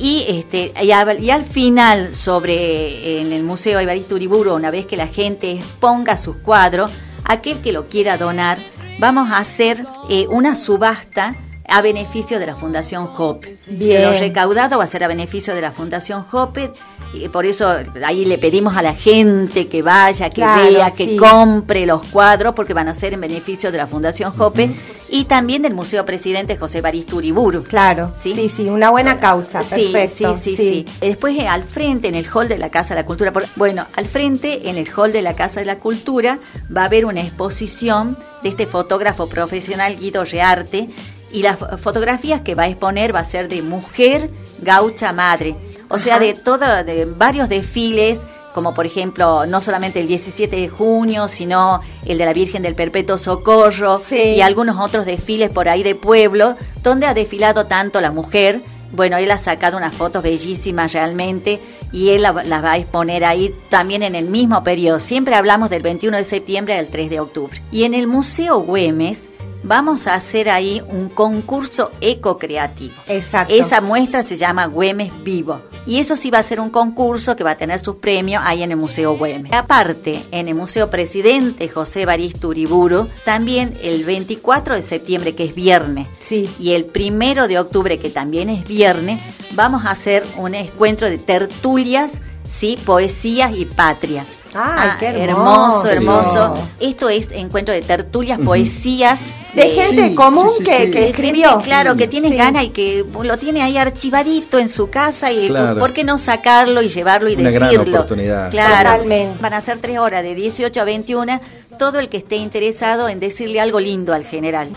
y, 0.00 0.24
este, 0.28 0.72
y, 0.82 0.90
al 1.30 1.44
final, 1.44 2.14
sobre 2.14 3.20
en 3.20 3.32
el 3.32 3.44
Museo 3.44 3.78
Evaristo 3.78 4.16
Uriburu, 4.16 4.54
una 4.54 4.70
vez 4.70 4.86
que 4.86 4.96
la 4.96 5.06
gente 5.06 5.52
exponga 5.52 6.16
sus 6.16 6.36
cuadros, 6.36 6.90
aquel 7.24 7.60
que 7.60 7.70
lo 7.70 7.88
quiera 7.88 8.16
donar, 8.16 8.58
vamos 8.98 9.30
a 9.30 9.38
hacer 9.38 9.86
eh, 10.08 10.26
una 10.30 10.56
subasta 10.56 11.36
a 11.70 11.82
beneficio 11.82 12.38
de 12.38 12.46
la 12.46 12.56
Fundación 12.56 13.08
Hope. 13.16 13.56
Lo 13.66 14.12
recaudado 14.12 14.78
va 14.78 14.84
a 14.84 14.86
ser 14.86 15.04
a 15.04 15.08
beneficio 15.08 15.54
de 15.54 15.60
la 15.60 15.72
Fundación 15.72 16.26
Hope 16.30 16.72
y 17.12 17.28
por 17.28 17.44
eso 17.44 17.76
ahí 18.04 18.24
le 18.24 18.38
pedimos 18.38 18.76
a 18.76 18.82
la 18.82 18.94
gente 18.94 19.68
que 19.68 19.82
vaya, 19.82 20.30
que 20.30 20.42
vea, 20.42 20.90
que 20.92 21.16
compre 21.16 21.86
los 21.86 22.04
cuadros, 22.06 22.54
porque 22.54 22.74
van 22.74 22.88
a 22.88 22.94
ser 22.94 23.14
en 23.14 23.20
beneficio 23.20 23.72
de 23.72 23.78
la 23.78 23.86
Fundación 23.86 24.32
Jope 24.32 24.74
y 25.08 25.24
también 25.24 25.62
del 25.62 25.74
Museo 25.74 26.04
Presidente 26.04 26.56
José 26.56 26.80
Baristo 26.80 27.16
Uriburu. 27.16 27.64
Claro, 27.64 28.12
¿sí? 28.16 28.34
sí, 28.34 28.48
sí, 28.48 28.68
una 28.68 28.90
buena 28.90 29.18
causa. 29.18 29.64
Sí, 29.64 29.92
sí, 30.08 30.26
sí, 30.40 30.56
sí, 30.56 30.86
Después 31.00 31.36
eh, 31.36 31.48
al 31.48 31.64
frente, 31.64 32.08
en 32.08 32.14
el 32.14 32.26
hall 32.32 32.48
de 32.48 32.58
la 32.58 32.70
Casa 32.70 32.94
de 32.94 33.00
la 33.00 33.06
Cultura, 33.06 33.32
bueno, 33.56 33.86
al 33.96 34.04
frente, 34.04 34.68
en 34.68 34.76
el 34.76 34.88
hall 34.94 35.12
de 35.12 35.22
la 35.22 35.34
Casa 35.34 35.60
de 35.60 35.66
la 35.66 35.78
Cultura, 35.78 36.38
va 36.74 36.82
a 36.82 36.84
haber 36.84 37.06
una 37.06 37.22
exposición 37.22 38.16
de 38.42 38.50
este 38.50 38.66
fotógrafo 38.66 39.28
profesional 39.28 39.96
Guido 39.96 40.24
Rearte 40.24 40.88
y 41.32 41.42
las 41.42 41.58
fotografías 41.80 42.40
que 42.40 42.54
va 42.54 42.64
a 42.64 42.68
exponer 42.68 43.14
va 43.14 43.20
a 43.20 43.24
ser 43.24 43.48
de 43.48 43.62
mujer 43.62 44.30
gaucha 44.60 45.12
madre 45.12 45.56
o 45.90 45.98
sea, 45.98 46.20
de 46.20 46.34
todo, 46.34 46.84
de 46.84 47.04
varios 47.04 47.48
desfiles, 47.48 48.20
como 48.54 48.74
por 48.74 48.86
ejemplo, 48.86 49.44
no 49.46 49.60
solamente 49.60 49.98
el 49.98 50.06
17 50.06 50.54
de 50.54 50.68
junio, 50.68 51.26
sino 51.26 51.80
el 52.06 52.16
de 52.16 52.24
la 52.24 52.32
Virgen 52.32 52.62
del 52.62 52.76
Perpetuo 52.76 53.18
Socorro 53.18 54.00
y 54.12 54.40
algunos 54.40 54.78
otros 54.78 55.04
desfiles 55.04 55.50
por 55.50 55.68
ahí 55.68 55.82
de 55.82 55.96
pueblo, 55.96 56.56
donde 56.84 57.06
ha 57.06 57.14
desfilado 57.14 57.66
tanto 57.66 58.00
la 58.00 58.12
mujer. 58.12 58.62
Bueno, 58.92 59.16
él 59.16 59.32
ha 59.32 59.38
sacado 59.38 59.76
unas 59.76 59.94
fotos 59.94 60.22
bellísimas 60.22 60.92
realmente 60.92 61.60
y 61.90 62.10
él 62.10 62.22
las 62.22 62.64
va 62.64 62.72
a 62.72 62.78
exponer 62.78 63.24
ahí 63.24 63.52
también 63.68 64.04
en 64.04 64.14
el 64.14 64.26
mismo 64.26 64.62
periodo. 64.62 65.00
Siempre 65.00 65.34
hablamos 65.34 65.70
del 65.70 65.82
21 65.82 66.18
de 66.18 66.24
septiembre 66.24 66.78
al 66.78 66.86
3 66.86 67.10
de 67.10 67.18
octubre. 67.18 67.60
Y 67.72 67.82
en 67.82 67.94
el 67.94 68.06
Museo 68.06 68.60
Güemes 68.60 69.28
vamos 69.62 70.06
a 70.06 70.14
hacer 70.14 70.48
ahí 70.48 70.82
un 70.88 71.08
concurso 71.08 71.92
eco-creativo. 72.00 72.94
Exacto. 73.06 73.52
Esa 73.54 73.80
muestra 73.80 74.22
se 74.22 74.36
llama 74.36 74.66
Güemes 74.66 75.12
Vivo. 75.22 75.62
Y 75.86 75.98
eso 75.98 76.16
sí 76.16 76.30
va 76.30 76.38
a 76.38 76.42
ser 76.42 76.60
un 76.60 76.70
concurso 76.70 77.36
que 77.36 77.44
va 77.44 77.52
a 77.52 77.56
tener 77.56 77.80
sus 77.80 77.96
premios 77.96 78.42
ahí 78.44 78.62
en 78.62 78.70
el 78.70 78.76
Museo 78.76 79.16
Güemes. 79.16 79.52
Aparte, 79.52 80.22
en 80.30 80.48
el 80.48 80.54
Museo 80.54 80.90
Presidente 80.90 81.68
José 81.68 82.06
Baristo 82.06 82.48
Uriburu, 82.48 83.08
también 83.24 83.78
el 83.82 84.04
24 84.04 84.76
de 84.76 84.82
septiembre, 84.82 85.34
que 85.34 85.44
es 85.44 85.54
viernes, 85.54 86.08
sí. 86.20 86.50
y 86.58 86.72
el 86.72 86.84
primero 86.84 87.48
de 87.48 87.58
octubre, 87.58 87.98
que 87.98 88.10
también 88.10 88.50
es 88.50 88.66
viernes, 88.66 89.20
vamos 89.52 89.84
a 89.84 89.90
hacer 89.90 90.24
un 90.36 90.54
encuentro 90.54 91.08
de 91.08 91.18
tertulias, 91.18 92.20
¿sí? 92.50 92.78
poesías 92.84 93.52
y 93.56 93.64
patria. 93.64 94.26
Ah, 94.54 94.96
qué 94.98 95.06
hermoso. 95.06 95.88
hermoso, 95.88 96.54
Esto 96.80 97.08
es 97.08 97.30
encuentro 97.30 97.72
de 97.72 97.82
tertulias, 97.82 98.38
poesías. 98.38 99.36
De, 99.54 99.68
gente 99.70 100.14
común 100.14 100.50
que, 100.64 101.08
escribió. 101.08 101.58
claro, 101.62 101.96
que 101.96 102.08
tiene 102.08 102.34
ganas 102.36 102.64
y 102.64 102.70
que 102.70 103.06
lo 103.22 103.38
tiene 103.38 103.62
ahí 103.62 103.76
archivadito 103.76 104.58
en 104.58 104.68
su 104.68 104.90
casa 104.90 105.32
y 105.32 105.48
¿por 105.78 105.92
qué 105.92 106.04
no 106.04 106.18
sacarlo 106.18 106.82
y 106.82 106.88
llevarlo 106.88 107.30
y 107.30 107.34
Una 107.34 107.44
decirlo? 107.44 107.84
Gran 107.84 107.94
oportunidad. 107.94 108.50
Claro. 108.50 109.04
Van 109.40 109.54
a 109.54 109.60
ser 109.60 109.78
tres 109.78 109.98
horas, 109.98 110.22
de 110.22 110.34
18 110.34 110.80
a 110.80 110.84
21, 110.84 111.40
todo 111.78 111.98
el 112.00 112.08
que 112.08 112.16
esté 112.16 112.36
interesado 112.36 113.08
en 113.08 113.20
decirle 113.20 113.60
algo 113.60 113.78
lindo 113.78 114.12
al 114.12 114.24
general. 114.24 114.68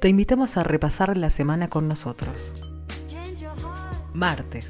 Te 0.00 0.08
invitamos 0.08 0.56
a 0.58 0.62
repasar 0.62 1.16
la 1.16 1.30
semana 1.30 1.68
con 1.68 1.88
nosotros. 1.88 2.52
Martes 4.16 4.66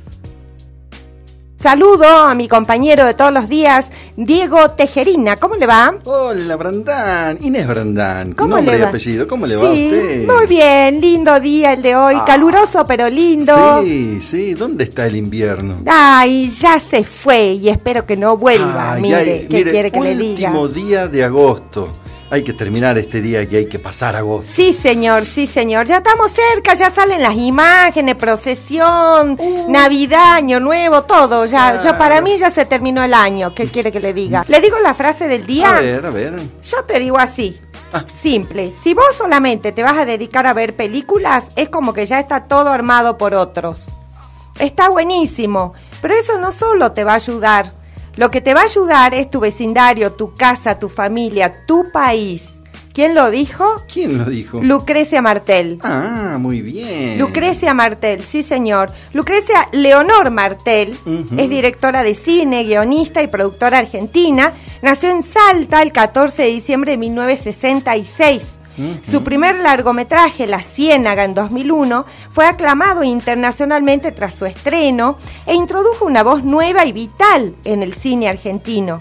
Saludo 1.58 2.04
a 2.06 2.34
mi 2.34 2.48
compañero 2.48 3.06
de 3.06 3.14
todos 3.14 3.32
los 3.32 3.48
días, 3.48 3.90
Diego 4.16 4.70
Tejerina. 4.72 5.36
¿Cómo 5.36 5.56
le 5.56 5.66
va? 5.66 5.98
Hola, 6.04 6.54
Brandán. 6.54 7.38
Inés 7.40 7.66
Brandán. 7.66 8.32
¿Cómo 8.34 8.56
Nombre 8.56 8.74
le 8.76 8.82
va? 8.82 8.86
y 8.86 8.88
apellido. 8.90 9.26
¿Cómo 9.26 9.46
le 9.46 9.56
va 9.56 9.68
a 9.68 9.72
usted? 9.72 10.26
Muy 10.26 10.46
bien, 10.46 11.00
lindo 11.00 11.40
día 11.40 11.72
el 11.72 11.82
de 11.82 11.96
hoy. 11.96 12.14
Ah. 12.18 12.24
Caluroso, 12.26 12.84
pero 12.86 13.08
lindo. 13.08 13.82
Sí, 13.82 14.20
sí. 14.20 14.54
¿Dónde 14.54 14.84
está 14.84 15.06
el 15.06 15.16
invierno? 15.16 15.78
Ay, 15.86 16.50
ya 16.50 16.78
se 16.78 17.02
fue 17.04 17.54
y 17.54 17.68
espero 17.68 18.04
que 18.04 18.16
no 18.16 18.36
vuelva. 18.36 18.96
mire, 19.00 19.46
¿qué 19.48 19.64
quiere 19.64 19.90
que 19.90 20.00
le 20.00 20.14
diga? 20.14 20.50
Último 20.50 20.68
día 20.68 21.08
de 21.08 21.24
agosto 21.24 21.90
hay 22.30 22.42
que 22.42 22.52
terminar 22.52 22.98
este 22.98 23.20
día 23.20 23.42
y 23.42 23.56
hay 23.56 23.66
que 23.66 23.78
pasar 23.78 24.16
a 24.16 24.22
vos. 24.22 24.46
Sí, 24.46 24.72
señor, 24.72 25.24
sí, 25.24 25.46
señor. 25.46 25.86
Ya 25.86 25.98
estamos 25.98 26.32
cerca, 26.32 26.74
ya 26.74 26.90
salen 26.90 27.22
las 27.22 27.34
imágenes, 27.34 28.16
procesión, 28.16 29.36
uh. 29.38 29.70
Navidad, 29.70 30.34
Año 30.34 30.60
Nuevo, 30.60 31.02
todo. 31.02 31.46
Ya, 31.46 31.78
ya 31.78 31.96
para 31.96 32.20
mí 32.20 32.36
ya 32.38 32.50
se 32.50 32.64
terminó 32.64 33.04
el 33.04 33.14
año. 33.14 33.54
¿Qué 33.54 33.68
quiere 33.68 33.92
que 33.92 34.00
le 34.00 34.12
diga? 34.12 34.42
¿Le 34.48 34.60
digo 34.60 34.76
la 34.82 34.94
frase 34.94 35.28
del 35.28 35.46
día? 35.46 35.76
A 35.76 35.80
ver, 35.80 36.04
a 36.04 36.10
ver. 36.10 36.34
Yo 36.62 36.84
te 36.84 36.98
digo 36.98 37.18
así. 37.18 37.60
Ah. 37.92 38.04
Simple. 38.12 38.72
Si 38.72 38.94
vos 38.94 39.14
solamente 39.16 39.70
te 39.72 39.82
vas 39.82 39.96
a 39.96 40.04
dedicar 40.04 40.46
a 40.46 40.54
ver 40.54 40.74
películas, 40.74 41.48
es 41.54 41.68
como 41.68 41.92
que 41.94 42.06
ya 42.06 42.18
está 42.18 42.44
todo 42.44 42.70
armado 42.70 43.16
por 43.16 43.34
otros. 43.34 43.86
Está 44.58 44.88
buenísimo, 44.88 45.74
pero 46.00 46.14
eso 46.14 46.38
no 46.38 46.50
solo 46.50 46.92
te 46.92 47.04
va 47.04 47.12
a 47.12 47.16
ayudar 47.16 47.72
lo 48.16 48.30
que 48.30 48.40
te 48.40 48.54
va 48.54 48.62
a 48.62 48.64
ayudar 48.64 49.14
es 49.14 49.30
tu 49.30 49.40
vecindario, 49.40 50.12
tu 50.12 50.34
casa, 50.34 50.78
tu 50.78 50.88
familia, 50.88 51.64
tu 51.66 51.90
país. 51.92 52.56
¿Quién 52.96 53.14
lo 53.14 53.30
dijo? 53.30 53.82
¿Quién 53.92 54.16
lo 54.16 54.24
dijo? 54.24 54.62
Lucrecia 54.62 55.20
Martel. 55.20 55.78
Ah, 55.82 56.38
muy 56.40 56.62
bien. 56.62 57.18
Lucrecia 57.18 57.74
Martel, 57.74 58.24
sí 58.24 58.42
señor. 58.42 58.90
Lucrecia 59.12 59.68
Leonor 59.72 60.30
Martel 60.30 60.96
es 61.36 61.50
directora 61.50 62.02
de 62.02 62.14
cine, 62.14 62.64
guionista 62.64 63.22
y 63.22 63.26
productora 63.26 63.80
argentina. 63.80 64.54
Nació 64.80 65.10
en 65.10 65.22
Salta 65.22 65.82
el 65.82 65.92
14 65.92 66.44
de 66.44 66.48
diciembre 66.48 66.92
de 66.92 66.96
1966. 66.96 68.60
Su 69.02 69.22
primer 69.22 69.56
largometraje, 69.56 70.46
La 70.46 70.60
Ciénaga, 70.60 71.24
en 71.24 71.34
2001, 71.34 72.04
fue 72.30 72.46
aclamado 72.46 73.02
internacionalmente 73.02 74.12
tras 74.12 74.34
su 74.34 74.44
estreno 74.46 75.16
e 75.46 75.54
introdujo 75.54 76.04
una 76.04 76.22
voz 76.22 76.44
nueva 76.44 76.84
y 76.84 76.92
vital 76.92 77.54
en 77.64 77.82
el 77.82 77.94
cine 77.94 78.28
argentino. 78.28 78.98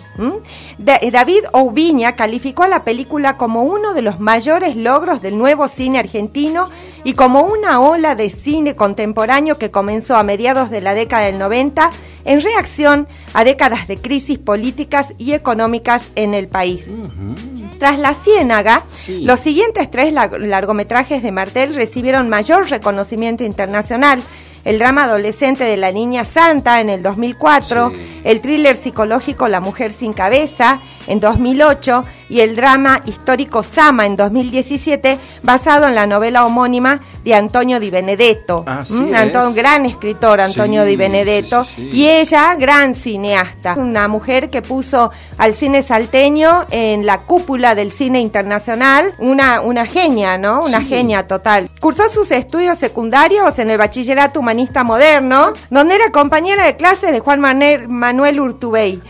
David 0.78 1.44
Oubiña 1.52 2.16
calificó 2.16 2.64
a 2.64 2.68
la 2.68 2.84
película 2.84 3.38
como 3.38 3.64
uno 3.64 3.94
de 3.94 4.02
los 4.02 4.20
mayores 4.20 4.76
logros 4.76 5.22
del 5.22 5.38
nuevo 5.38 5.68
cine 5.68 6.00
argentino 6.00 6.70
y 7.04 7.14
como 7.14 7.42
una 7.42 7.82
ola 7.82 8.16
de 8.16 8.30
cine 8.30 8.76
contemporáneo 8.76 9.58
que 9.58 9.72
comenzó 9.72 10.16
a 10.16 10.24
mediados 10.24 10.70
de 10.70 10.82
la 10.82 10.94
década 10.94 11.26
del 11.26 11.38
90 11.38 11.92
en 12.26 12.42
reacción 12.42 13.08
a 13.34 13.44
décadas 13.44 13.88
de 13.88 13.98
crisis 13.98 14.40
políticas 14.40 15.14
y 15.18 15.34
económicas 15.34 16.10
en 16.16 16.34
el 16.34 16.48
país. 16.48 16.86
Tras 17.78 18.00
La 18.00 18.14
Ciénaga, 18.14 18.86
los 19.08 19.40
siguientes 19.40 19.65
tres 19.74 20.14
largometrajes 20.14 21.24
de 21.24 21.32
Martel 21.32 21.76
recibieron 21.76 22.30
mayor 22.30 22.70
reconocimiento 22.70 23.44
internacional. 23.44 24.22
El 24.64 24.80
drama 24.80 25.04
adolescente 25.04 25.64
de 25.64 25.78
la 25.78 25.92
niña 25.92 26.26
santa 26.26 26.82
en 26.82 26.90
el 26.90 27.04
2004, 27.04 27.94
el 28.24 28.42
thriller 28.42 28.76
psicológico 28.76 29.48
La 29.48 29.60
mujer 29.60 29.92
sin 29.92 30.14
cabeza 30.14 30.82
en 31.08 31.20
2008 31.20 32.04
y 32.30 32.42
el 32.42 32.56
drama 32.56 33.02
histórico 33.06 33.64
Sama 33.64 34.06
en 34.06 34.16
2017, 34.16 35.20
basado 35.44 35.88
en 35.88 35.96
la 35.96 36.08
novela 36.08 36.46
homónima 36.46 37.02
de 37.24 37.34
Antonio 37.34 37.80
Di 37.80 37.90
Benedetto. 37.90 38.66
Un 38.90 39.56
gran 39.56 39.86
escritor 39.86 40.42
Antonio 40.42 40.84
Di 40.84 40.96
Benedetto 40.96 41.66
y 41.78 42.08
ella 42.08 42.56
gran 42.56 42.96
cineasta, 42.96 43.76
una 43.78 44.08
mujer 44.08 44.50
que 44.50 44.62
puso 44.62 45.12
al 45.38 45.56
cine 45.56 45.82
salteño 45.82 46.66
en 46.70 47.06
la 47.06 47.22
cúpula 47.22 47.76
del 47.76 47.92
cine 47.92 48.20
internacional, 48.20 49.14
una, 49.20 49.62
una 49.62 49.86
genia, 49.86 50.38
¿no? 50.38 50.64
Una 50.64 50.82
genia 50.82 51.28
total. 51.28 51.70
Cursó 51.80 52.10
sus 52.10 52.32
estudios 52.32 52.78
secundarios 52.78 53.58
en 53.60 53.70
el 53.70 53.78
bachillerato 53.78 54.40
humanitario 54.40 54.66
moderno, 54.84 55.54
donde 55.70 55.96
era 55.96 56.12
compañera 56.12 56.66
de 56.66 56.76
clase 56.76 57.12
de 57.12 57.20
Juan 57.20 57.40
Manuel 57.40 58.40
Urtubey. 58.40 59.02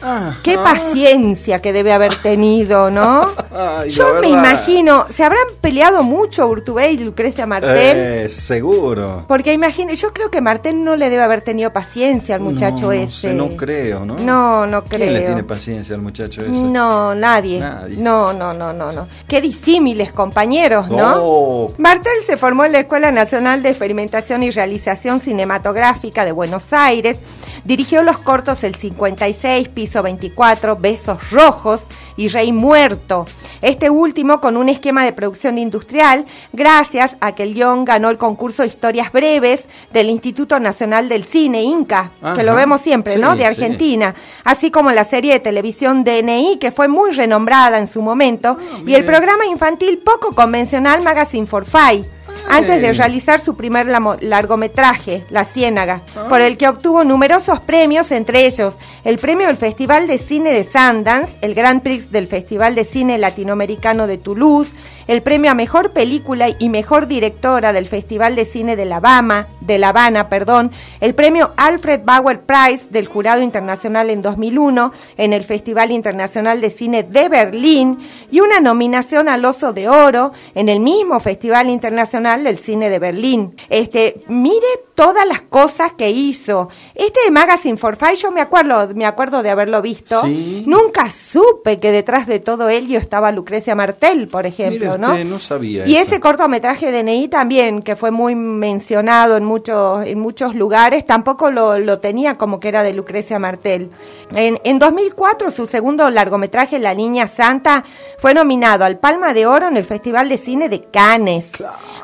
Qué 0.44 0.58
paciencia 0.58 1.62
que 1.62 1.74
debe 1.74 1.85
haber 1.94 2.16
tenido, 2.18 2.90
¿no? 2.90 3.32
Yo 3.88 4.16
me 4.22 4.30
imagino, 4.30 5.06
¿se 5.10 5.24
habrán 5.24 5.48
peleado 5.62 6.04
mucho 6.04 6.48
Urtubey 6.48 6.96
y 6.96 6.98
Lucrecia 6.98 7.46
Martel? 7.46 7.98
Eh, 7.98 8.30
seguro. 8.30 9.26
Porque 9.28 9.54
imagine, 9.54 9.96
yo 9.96 10.14
creo 10.14 10.30
que 10.30 10.42
Martel 10.42 10.84
no 10.84 10.96
le 10.96 11.10
debe 11.10 11.24
haber 11.24 11.42
tenido 11.42 11.72
paciencia 11.72 12.36
al 12.36 12.42
muchacho 12.42 12.92
ese. 12.92 13.34
no 13.34 13.50
creo, 13.50 14.06
¿no? 14.06 14.18
No, 14.18 14.66
no 14.66 14.84
creo. 14.84 15.00
¿Quién 15.00 15.14
le 15.14 15.26
tiene 15.26 15.44
paciencia 15.44 15.96
al 15.96 16.02
muchacho 16.02 16.42
ese? 16.42 16.52
No, 16.52 17.16
nadie. 17.16 17.60
No, 17.98 18.34
no, 18.34 18.54
no, 18.54 18.74
no, 18.74 18.92
no. 18.92 19.08
Qué 19.28 19.42
disímiles 19.42 20.12
compañeros, 20.12 20.90
¿no? 20.90 21.14
Oh. 21.18 21.74
Martel 21.78 22.22
se 22.26 22.38
formó 22.38 22.66
en 22.66 22.72
la 22.72 22.80
Escuela 22.80 23.12
Nacional 23.12 23.64
de 23.64 23.70
Experimentación 23.70 24.44
y 24.44 24.52
Realización 24.52 25.20
Cinematográfica 25.20 26.26
de 26.26 26.32
Buenos 26.32 26.74
Aires, 26.74 27.20
dirigió 27.64 28.04
los 28.04 28.18
cortos 28.18 28.64
El 28.64 28.76
56, 28.76 29.70
Piso 29.70 30.04
24, 30.04 30.76
Besos 30.78 31.32
Rojos 31.32 31.75
y 32.18 32.28
Rey 32.28 32.52
Muerto. 32.52 33.26
Este 33.62 33.90
último 33.90 34.42
con 34.42 34.58
un 34.58 34.70
esquema 34.70 35.04
de 35.04 35.14
producción 35.14 35.58
industrial, 35.58 36.26
gracias 36.54 37.18
a 37.20 37.34
que 37.34 37.44
el 37.44 37.54
guion 37.54 37.86
ganó 37.86 38.10
el 38.10 38.18
concurso 38.18 38.64
Historias 38.64 39.12
Breves 39.12 39.68
del 39.92 40.10
Instituto 40.10 40.60
Nacional 40.60 41.10
del 41.10 41.24
Cine, 41.24 41.64
INCA, 41.64 42.12
que 42.36 42.44
lo 42.44 42.56
vemos 42.56 42.82
siempre, 42.82 43.18
¿no? 43.18 43.36
De 43.36 43.46
Argentina. 43.46 44.16
Así 44.44 44.72
como 44.72 44.92
la 44.92 45.04
serie 45.04 45.34
de 45.34 45.40
televisión 45.40 46.04
DNI, 46.04 46.58
que 46.60 46.72
fue 46.72 46.88
muy 46.88 47.12
renombrada 47.12 47.78
en 47.78 47.88
su 47.88 48.02
momento, 48.02 48.58
ah, 48.60 48.80
y 48.86 48.94
el 48.94 49.06
programa 49.06 49.46
infantil 49.46 50.00
poco 50.00 50.32
convencional 50.32 51.02
Magazine 51.02 51.48
for 51.48 51.66
Five 51.66 52.15
antes 52.50 52.82
de 52.82 52.94
realizar 52.94 53.40
su 53.40 53.56
primer 53.56 53.88
largometraje, 53.88 55.26
La 55.30 55.46
Ciénaga, 55.46 56.02
ah. 56.16 56.26
por 56.30 56.42
el 56.42 56.58
que 56.58 56.68
obtuvo 56.68 57.04
numerosos 57.04 57.60
premios, 57.60 58.12
entre 58.12 58.46
ellos 58.46 58.78
el 59.04 59.18
premio 59.18 59.48
del 59.48 59.58
Festival 59.58 60.08
de 60.08 60.18
Cine 60.18 60.52
de 60.52 60.64
Sundance, 60.64 61.38
el 61.42 61.54
Grand 61.54 61.82
Prix 61.82 62.12
del 62.12 62.28
Festival 62.28 62.76
de 62.76 62.84
Cine 62.84 63.18
Latinoamericano 63.18 64.08
de 64.08 64.18
Toulouse, 64.18 64.74
el 65.08 65.22
premio 65.22 65.52
a 65.52 65.56
Mejor 65.56 65.92
Película 65.92 66.50
y 66.58 66.70
Mejor 66.70 67.08
Directora 67.08 67.74
del 67.74 67.88
Festival 67.88 68.36
de 68.36 68.46
Cine 68.46 68.76
de 68.76 68.86
La 68.86 68.98
Habana, 68.98 69.48
de 69.62 69.78
La 69.78 69.90
Habana, 69.90 70.30
perdón, 70.30 70.72
el 71.00 71.14
premio 71.16 71.54
Alfred 71.58 72.02
Bauer 72.04 72.42
Prize 72.42 72.88
del 72.90 73.08
Jurado 73.08 73.42
Internacional 73.42 74.10
en 74.10 74.22
2001 74.22 74.92
en 75.18 75.34
el 75.34 75.44
Festival 75.44 75.92
Internacional 75.92 76.62
de 76.62 76.70
Cine 76.70 77.04
de 77.04 77.30
Berlín 77.30 78.00
y 78.32 78.40
una 78.40 78.60
nominación 78.60 79.30
al 79.30 79.46
Oso 79.46 79.74
de 79.74 79.90
Oro 79.90 80.34
en 80.56 80.70
el 80.70 80.80
mismo 80.80 81.20
Festival 81.20 81.70
Internacional 81.70 82.44
del 82.44 82.58
Cine 82.58 82.90
de 82.90 83.00
Berlín. 83.00 83.56
Este, 83.70 84.18
mire 84.28 84.66
todas 84.96 85.28
las 85.28 85.42
cosas 85.42 85.94
que 85.94 86.10
hizo. 86.10 86.70
Este 86.96 87.20
de 87.26 87.32
Magazine 87.32 87.78
for 87.78 87.98
Five, 87.98 88.16
yo 88.16 88.32
me 88.32 88.42
acuerdo, 88.42 88.90
me 88.96 89.06
acuerdo 89.06 89.44
de 89.44 89.50
haberlo 89.50 89.82
visto. 89.82 90.24
Nunca 90.26 91.12
supe 91.12 91.80
que 91.80 91.92
detrás 91.92 92.26
de 92.28 92.40
todo 92.40 92.70
ello 92.70 92.98
estaba 92.98 93.32
Lucrecia 93.32 93.76
Martel, 93.76 94.30
por 94.30 94.46
ejemplo, 94.46 94.98
¿no? 94.98 95.18
no 95.26 95.40
sabía. 95.40 95.86
Y 95.86 95.98
ese 95.98 96.20
cortometraje 96.20 96.92
de 96.92 97.04
Ney 97.04 97.28
también, 97.28 97.82
que 97.82 97.96
fue 97.96 98.10
muy 98.10 98.36
mencionado 98.36 99.36
en 99.36 99.44
muchos, 99.44 100.06
en 100.08 100.20
muchos 100.20 100.56
lugares, 100.56 101.06
tampoco 101.06 101.52
lo, 101.52 101.78
lo 101.78 102.00
tenía 102.00 102.36
como 102.36 102.60
que 102.60 102.70
era 102.70 102.82
de 102.82 102.94
Lucrecia 102.94 103.38
Martel. 103.38 103.92
En, 104.34 104.60
en 104.64 104.80
2004, 104.80 105.52
su 105.52 105.68
segundo 105.68 106.10
largometraje, 106.10 106.80
La 106.80 106.94
Niña 106.94 107.28
Santa, 107.28 107.84
fue 108.18 108.34
nominado 108.34 108.86
al 108.86 108.98
Palma 108.98 109.34
de 109.34 109.46
Oro 109.46 109.68
en 109.68 109.76
el 109.76 109.84
Festival 109.84 110.30
de 110.30 110.38
Cine 110.38 110.70
de 110.70 110.84
Cannes. 110.84 111.52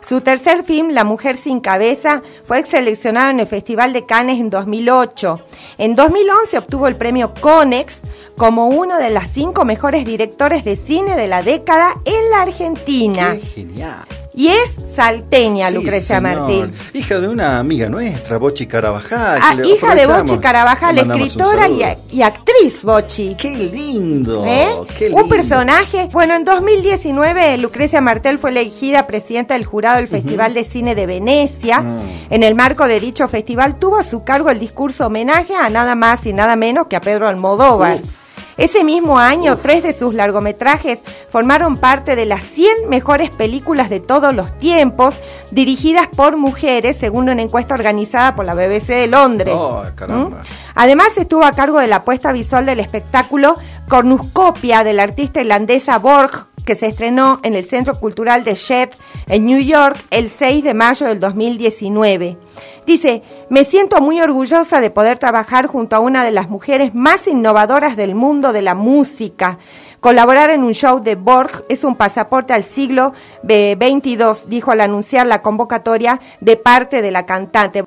Su 0.02 0.20
tercer 0.20 0.64
film, 0.64 0.90
La 0.90 1.06
Mujer 1.06 1.38
sin 1.38 1.62
Cabeza, 1.62 2.22
fue 2.44 2.60
excelente 2.60 2.81
seleccionado 2.82 3.30
en 3.30 3.40
el 3.40 3.48
Festival 3.48 3.94
de 3.94 4.08
Cannes 4.08 4.40
en 4.40 4.50
2008. 4.50 5.40
En 5.78 5.96
2011 5.96 6.58
obtuvo 6.58 6.88
el 6.88 6.96
premio 6.96 7.32
Conex 7.40 8.02
como 8.36 8.70
uno 8.70 8.98
de 8.98 9.12
las 9.12 9.28
cinco 9.30 9.66
mejores 9.66 10.04
directores 10.04 10.66
de 10.66 10.76
cine 10.76 11.16
de 11.16 11.28
la 11.28 11.44
década 11.44 12.02
en 12.06 12.32
la 12.32 12.42
Argentina. 12.42 13.38
Y 14.34 14.48
es 14.48 14.78
salteña 14.96 15.70
Lucrecia 15.72 16.22
Martín. 16.22 16.72
Hija 16.94 17.20
de 17.20 17.28
una 17.28 17.60
amiga 17.60 17.90
nuestra, 17.90 18.38
Bochi 18.38 18.66
Carabajal. 18.66 19.40
Ah, 19.42 19.56
hija 19.64 19.94
de 19.94 20.08
Bochi 20.08 20.38
Carabajal, 20.38 21.00
escritora 21.00 21.68
y, 21.68 22.22
actriz 22.22 22.84
Bochi. 22.84 23.36
¡Qué 23.36 23.50
lindo! 23.50 24.46
¿Eh? 24.46 24.70
Un 25.12 25.28
personaje. 25.28 26.10
Bueno, 26.12 26.36
en 26.36 26.46
2019 26.46 27.58
Lucrecia 27.58 28.00
Martel 28.00 28.40
fue 28.40 28.52
elegida 28.52 29.06
presidenta 29.06 29.56
del 29.56 29.66
jurado 29.66 29.98
del 29.98 30.08
Festival 30.08 30.54
de 30.54 30.64
Cine 30.64 30.96
de 30.96 31.06
Venecia. 31.06 31.82
Mm. 31.82 32.00
En 32.30 32.44
el 32.44 32.56
marco 32.56 32.88
de 32.88 33.00
dicho 33.00 33.28
festival 33.28 33.80
tuvo 33.80 33.98
a 33.98 34.04
su 34.04 34.24
cargo 34.24 34.50
el 34.50 34.60
discurso 34.60 35.08
homenaje 35.08 35.56
a 35.56 35.70
nada 35.70 35.96
más 35.96 36.26
y 36.26 36.32
nada 36.32 36.56
menos 36.56 36.88
que 36.88 36.96
a 36.96 37.02
Pedro 37.02 37.28
Almodóvar. 37.28 38.00
Ese 38.62 38.84
mismo 38.84 39.18
año, 39.18 39.58
tres 39.58 39.82
de 39.82 39.92
sus 39.92 40.14
largometrajes 40.14 41.02
formaron 41.30 41.78
parte 41.78 42.16
de 42.16 42.28
las 42.28 42.44
100 42.44 42.90
mejores 42.90 43.32
películas 43.32 43.90
de 43.90 44.00
todos 44.00 44.36
los 44.36 44.56
tiempos, 44.60 45.16
dirigidas 45.50 46.08
por 46.08 46.38
mujeres, 46.38 46.96
según 46.96 47.28
una 47.28 47.42
encuesta 47.42 47.74
organizada 47.74 48.36
por 48.36 48.46
la 48.46 48.54
BBC 48.54 48.90
de 48.90 49.08
Londres. 49.08 49.56
Oh, 49.58 49.84
¿Mm? 50.08 50.36
Además, 50.76 51.18
estuvo 51.18 51.44
a 51.44 51.54
cargo 51.54 51.80
de 51.80 51.88
la 51.88 52.04
puesta 52.04 52.32
visual 52.32 52.68
del 52.68 52.82
espectáculo 52.82 53.56
Cornucopia 53.90 54.84
de 54.84 54.94
la 54.94 55.04
artista 55.04 55.42
irlandesa 55.42 55.98
Borg, 55.98 56.51
que 56.66 56.76
se 56.76 56.88
estrenó 56.88 57.40
en 57.44 57.56
el 57.56 57.66
Centro 57.66 58.00
Cultural 58.00 58.44
de 58.44 58.56
Shed 58.56 58.90
en 59.28 59.46
New 59.46 59.60
York 59.60 59.98
el 60.10 60.30
6 60.30 60.64
de 60.64 60.74
mayo 60.74 61.08
del 61.08 61.20
2019. 61.20 62.38
Dice, 62.86 63.22
me 63.50 63.64
siento 63.64 64.02
muy 64.02 64.20
orgullosa 64.22 64.82
de 64.82 64.90
poder 64.90 65.20
trabajar 65.20 65.68
junto 65.68 65.96
a 65.96 66.00
una 66.00 66.24
de 66.24 66.32
las 66.32 66.50
mujeres 66.50 66.96
más 66.96 67.28
innovadoras 67.28 67.96
del 67.96 68.16
mundo 68.16 68.54
de 68.54 68.62
la 68.62 68.74
música. 68.74 69.60
Colaborar 70.00 70.50
en 70.50 70.64
un 70.64 70.74
show 70.74 71.00
de 71.00 71.16
Borg 71.16 71.64
es 71.70 71.84
un 71.84 71.96
pasaporte 71.96 72.54
al 72.54 72.64
siglo 72.64 73.14
XXII, 73.44 74.48
dijo 74.48 74.72
al 74.72 74.82
anunciar 74.82 75.28
la 75.28 75.44
convocatoria 75.44 76.20
de 76.40 76.58
parte 76.58 77.04
de 77.04 77.12
la 77.12 77.28
cantante. 77.28 77.84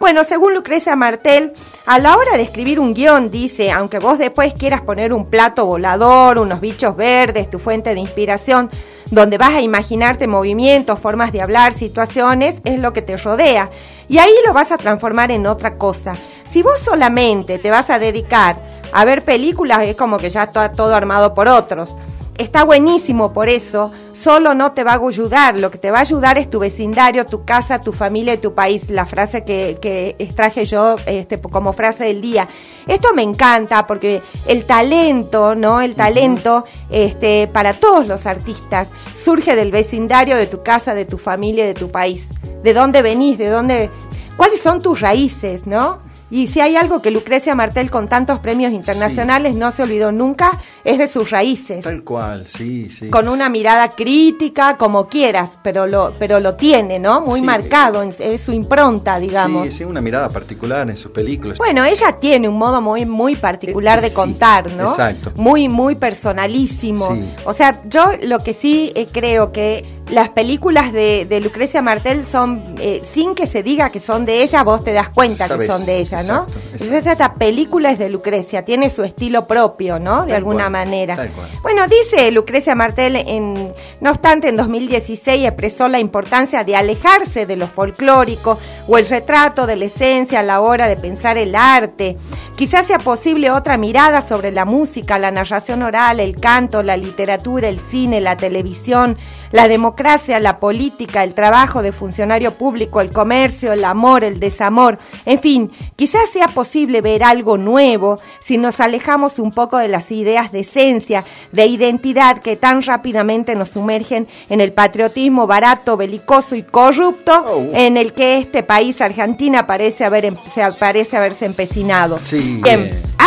Bueno, 0.00 0.24
según 0.24 0.54
Lucrecia 0.54 0.96
Martel, 0.96 1.52
a 1.84 1.98
la 1.98 2.16
hora 2.16 2.38
de 2.38 2.42
escribir 2.42 2.80
un 2.80 2.94
guion, 2.94 3.30
dice, 3.30 3.70
aunque 3.70 3.98
vos 3.98 4.18
después 4.18 4.54
quieras 4.54 4.80
poner 4.80 5.12
un 5.12 5.26
plato 5.26 5.66
volador, 5.66 6.38
unos 6.38 6.58
bichos 6.62 6.96
verdes, 6.96 7.50
tu 7.50 7.58
fuente 7.58 7.92
de 7.92 8.00
inspiración, 8.00 8.70
donde 9.10 9.36
vas 9.36 9.50
a 9.50 9.60
imaginarte 9.60 10.26
movimientos, 10.26 10.98
formas 10.98 11.32
de 11.32 11.42
hablar, 11.42 11.74
situaciones, 11.74 12.62
es 12.64 12.80
lo 12.80 12.94
que 12.94 13.02
te 13.02 13.18
rodea. 13.18 13.68
Y 14.08 14.16
ahí 14.16 14.32
lo 14.46 14.54
vas 14.54 14.72
a 14.72 14.78
transformar 14.78 15.30
en 15.32 15.46
otra 15.46 15.76
cosa. 15.76 16.16
Si 16.48 16.62
vos 16.62 16.80
solamente 16.80 17.58
te 17.58 17.70
vas 17.70 17.90
a 17.90 17.98
dedicar 17.98 18.56
a 18.94 19.04
ver 19.04 19.22
películas, 19.22 19.82
es 19.82 19.96
como 19.96 20.16
que 20.16 20.30
ya 20.30 20.44
está 20.44 20.72
todo 20.72 20.94
armado 20.94 21.34
por 21.34 21.46
otros. 21.46 21.94
Está 22.40 22.64
buenísimo 22.64 23.32
por 23.32 23.48
eso, 23.48 23.92
solo 24.12 24.54
no 24.54 24.72
te 24.72 24.82
va 24.82 24.92
a 24.92 25.06
ayudar, 25.06 25.58
lo 25.58 25.70
que 25.70 25.78
te 25.78 25.90
va 25.90 25.98
a 25.98 26.00
ayudar 26.00 26.38
es 26.38 26.48
tu 26.48 26.58
vecindario, 26.58 27.26
tu 27.26 27.44
casa, 27.44 27.80
tu 27.80 27.92
familia 27.92 28.34
y 28.34 28.38
tu 28.38 28.54
país, 28.54 28.88
la 28.88 29.04
frase 29.04 29.44
que, 29.44 29.78
que 29.80 30.16
extraje 30.18 30.64
yo 30.64 30.96
este, 31.04 31.40
como 31.40 31.72
frase 31.74 32.04
del 32.04 32.20
día. 32.20 32.48
Esto 32.86 33.12
me 33.14 33.22
encanta 33.22 33.86
porque 33.86 34.22
el 34.46 34.64
talento, 34.64 35.54
¿no? 35.54 35.82
El 35.82 35.94
talento 35.94 36.64
este, 36.88 37.46
para 37.46 37.74
todos 37.74 38.06
los 38.06 38.24
artistas 38.26 38.88
surge 39.14 39.54
del 39.54 39.70
vecindario 39.70 40.36
de 40.36 40.46
tu 40.46 40.62
casa, 40.62 40.94
de 40.94 41.04
tu 41.04 41.18
familia, 41.18 41.66
de 41.66 41.74
tu 41.74 41.90
país. 41.90 42.28
De 42.62 42.72
dónde 42.72 43.02
venís, 43.02 43.38
de 43.38 43.48
dónde... 43.48 43.90
¿Cuáles 44.36 44.62
son 44.62 44.80
tus 44.80 45.00
raíces, 45.00 45.66
no? 45.66 46.00
Y 46.30 46.46
si 46.46 46.60
hay 46.60 46.76
algo 46.76 47.02
que 47.02 47.10
Lucrecia 47.10 47.54
Martel 47.54 47.90
con 47.90 48.08
tantos 48.08 48.38
premios 48.38 48.72
internacionales 48.72 49.54
no 49.54 49.72
se 49.72 49.82
olvidó 49.82 50.12
nunca, 50.12 50.58
es 50.84 50.98
de 50.98 51.08
sus 51.08 51.30
raíces. 51.30 51.84
Tal 51.84 52.02
cual, 52.04 52.46
sí, 52.46 52.88
sí. 52.88 53.08
Con 53.08 53.28
una 53.28 53.48
mirada 53.48 53.88
crítica, 53.90 54.76
como 54.76 55.08
quieras, 55.08 55.50
pero 55.62 55.86
lo, 55.86 56.14
pero 56.18 56.40
lo 56.40 56.54
tiene, 56.54 56.98
¿no? 56.98 57.20
Muy 57.20 57.42
marcado, 57.42 58.02
es 58.02 58.40
su 58.40 58.52
impronta, 58.52 59.18
digamos. 59.18 59.68
Sí, 59.68 59.78
sí, 59.78 59.84
una 59.84 60.00
mirada 60.00 60.28
particular 60.28 60.88
en 60.88 60.96
sus 60.96 61.10
películas. 61.10 61.58
Bueno, 61.58 61.84
ella 61.84 62.12
tiene 62.20 62.48
un 62.48 62.56
modo 62.56 62.80
muy, 62.80 63.04
muy 63.06 63.36
particular 63.36 63.98
eh, 63.98 64.02
de 64.02 64.12
contar, 64.12 64.72
¿no? 64.72 64.90
Exacto. 64.90 65.32
Muy, 65.36 65.68
muy 65.68 65.96
personalísimo. 65.96 67.16
O 67.44 67.52
sea, 67.52 67.82
yo 67.84 68.12
lo 68.22 68.38
que 68.38 68.54
sí 68.54 68.92
eh, 68.94 69.06
creo 69.10 69.52
que 69.52 69.99
las 70.10 70.30
películas 70.30 70.92
de, 70.92 71.40
Lucrecia 71.42 71.82
Martel 71.82 72.24
son, 72.24 72.74
eh, 72.78 73.02
sin 73.10 73.34
que 73.34 73.46
se 73.46 73.62
diga 73.62 73.90
que 73.90 74.00
son 74.00 74.24
de 74.24 74.42
ella, 74.42 74.62
vos 74.62 74.84
te 74.84 74.92
das 74.92 75.08
cuenta 75.08 75.48
que 75.48 75.66
son 75.66 75.86
de 75.86 75.98
ella, 75.98 76.22
¿no? 76.22 76.46
Entonces 76.72 77.06
esta 77.06 77.34
película 77.34 77.92
es 77.92 77.98
de 77.98 78.08
Lucrecia, 78.10 78.64
tiene 78.64 78.90
su 78.90 79.02
estilo 79.02 79.46
propio, 79.46 79.98
¿no? 79.98 80.26
De 80.26 80.34
alguna 80.34 80.68
manera. 80.68 81.16
Bueno, 81.62 81.86
dice 81.86 82.30
Lucrecia 82.30 82.74
Martel, 82.74 83.16
en, 83.16 83.72
no 84.00 84.10
obstante, 84.10 84.48
en 84.48 84.56
2016 84.56 85.46
expresó 85.46 85.88
la 85.88 85.98
importancia 85.98 86.64
de 86.64 86.76
alejarse 86.76 87.46
de 87.46 87.56
lo 87.56 87.68
folclórico 87.68 88.58
o 88.88 88.98
el 88.98 89.06
retrato 89.06 89.66
de 89.66 89.76
la 89.76 89.84
esencia 89.86 90.40
a 90.40 90.42
la 90.42 90.60
hora 90.60 90.88
de 90.88 90.96
pensar 90.96 91.38
el 91.38 91.54
arte. 91.54 92.16
Quizás 92.56 92.86
sea 92.86 92.98
posible 92.98 93.50
otra 93.50 93.76
mirada 93.78 94.20
sobre 94.20 94.52
la 94.52 94.64
música, 94.64 95.18
la 95.18 95.30
narración 95.30 95.82
oral, 95.82 96.20
el 96.20 96.36
canto, 96.36 96.82
la 96.82 96.96
literatura, 96.96 97.68
el 97.68 97.80
cine, 97.80 98.20
la 98.20 98.36
televisión, 98.36 99.16
la 99.52 99.68
democracia, 99.68 100.38
la 100.38 100.60
política, 100.60 101.24
el 101.24 101.34
trabajo 101.34 101.82
de 101.82 101.92
funcionario 101.92 102.52
público, 102.54 103.00
el 103.00 103.10
comercio, 103.10 103.72
el 103.72 103.84
amor, 103.84 104.24
el 104.24 104.40
desamor, 104.40 104.98
en 105.24 105.38
fin, 105.38 105.70
quizás 105.96 106.30
sea 106.30 106.48
posible 106.48 107.00
ver 107.00 107.22
algo 107.22 107.58
nuevo 107.58 108.18
si 108.40 108.58
nos 108.58 108.80
alejamos 108.80 109.38
un 109.38 109.50
poco 109.52 109.78
de 109.78 109.88
las 109.88 110.10
ideas 110.10 110.52
de 110.52 110.60
esencia, 110.60 111.24
de 111.52 111.66
identidad 111.66 112.38
que 112.38 112.56
tan 112.56 112.82
rápidamente 112.82 113.54
nos 113.54 113.70
sumergen 113.70 114.28
en 114.48 114.60
el 114.60 114.72
patriotismo 114.72 115.46
barato, 115.46 115.96
belicoso 115.96 116.54
y 116.54 116.62
corrupto 116.62 117.32
oh. 117.46 117.70
en 117.74 117.96
el 117.96 118.12
que 118.12 118.38
este 118.38 118.62
país, 118.62 119.00
Argentina, 119.00 119.66
parece, 119.66 120.04
haber, 120.04 120.26
em, 120.26 120.36
parece 120.78 121.16
haberse 121.16 121.46
empecinado. 121.46 122.18
Sí, 122.18 122.60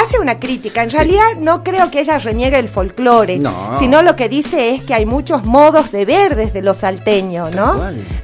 hace 0.03 0.19
una 0.19 0.39
crítica. 0.39 0.83
En 0.83 0.89
realidad 0.89 1.35
no 1.37 1.63
creo 1.63 1.89
que 1.89 1.99
ella 1.99 2.19
reniegue 2.19 2.57
el 2.59 2.69
folclore, 2.69 3.41
sino 3.79 4.01
lo 4.01 4.15
que 4.15 4.29
dice 4.29 4.75
es 4.75 4.83
que 4.83 4.93
hay 4.93 5.05
muchos 5.05 5.45
modos 5.45 5.91
de 5.91 6.05
ver 6.05 6.35
desde 6.35 6.61
los 6.61 6.77
salteños, 6.77 7.53
¿no? 7.55 7.75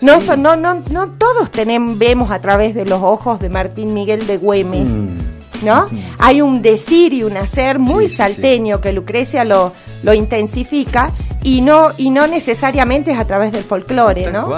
no, 0.02 0.20
no, 0.38 0.56
no, 0.56 0.84
no 0.90 1.10
todos 1.12 1.50
tenemos, 1.52 1.98
vemos 1.98 2.32
a 2.32 2.40
través 2.40 2.76
de 2.76 2.86
los 2.86 3.02
ojos 3.02 3.40
de 3.40 3.50
Martín 3.50 3.94
Miguel 3.94 4.28
de 4.28 4.38
Güemes. 4.38 4.88
Mm. 4.88 5.39
¿No? 5.64 5.88
Hay 6.20 6.42
un 6.42 6.62
decir 6.62 7.14
y 7.14 7.24
un 7.24 7.36
hacer 7.36 7.80
muy 7.80 8.08
salteño 8.08 8.80
que 8.80 8.94
Lucrecia 8.94 9.44
lo, 9.44 9.74
lo 10.04 10.14
intensifica 10.14 11.12
y 11.44 11.62
no 11.62 11.92
y 11.98 12.10
no 12.10 12.28
necesariamente 12.28 13.12
es 13.12 13.20
a 13.20 13.26
través 13.26 13.52
del 13.52 13.64
folclore, 13.64 14.32
¿no? 14.32 14.50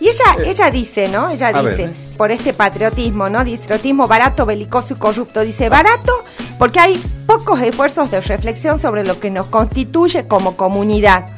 Y 0.00 0.08
ella 0.08 0.36
eh, 0.38 0.44
ella 0.46 0.70
dice, 0.70 1.08
¿no? 1.08 1.30
Ella 1.30 1.52
dice 1.52 1.90
por 2.16 2.30
este 2.30 2.52
patriotismo, 2.52 3.28
¿no? 3.28 3.44
Dice 3.44 3.62
patriotismo 3.62 4.08
barato, 4.08 4.46
belicoso 4.46 4.94
y 4.94 4.96
corrupto. 4.96 5.40
Dice 5.40 5.68
barato 5.68 6.12
porque 6.58 6.80
hay 6.80 7.02
pocos 7.26 7.60
esfuerzos 7.62 8.10
de 8.10 8.20
reflexión 8.20 8.78
sobre 8.78 9.04
lo 9.04 9.20
que 9.20 9.30
nos 9.30 9.46
constituye 9.46 10.26
como 10.26 10.56
comunidad. 10.56 11.28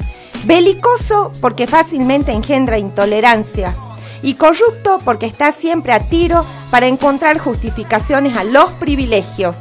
Belicoso 0.45 1.33
porque 1.41 1.67
fácilmente 1.67 2.33
engendra 2.33 2.79
intolerancia. 2.79 3.75
Y 4.27 4.35
corrupto 4.35 5.01
porque 5.05 5.27
está 5.27 5.53
siempre 5.53 5.93
a 5.93 6.01
tiro 6.01 6.45
para 6.73 6.89
encontrar 6.89 7.39
justificaciones 7.39 8.37
a 8.37 8.43
los 8.43 8.73
privilegios. 8.73 9.59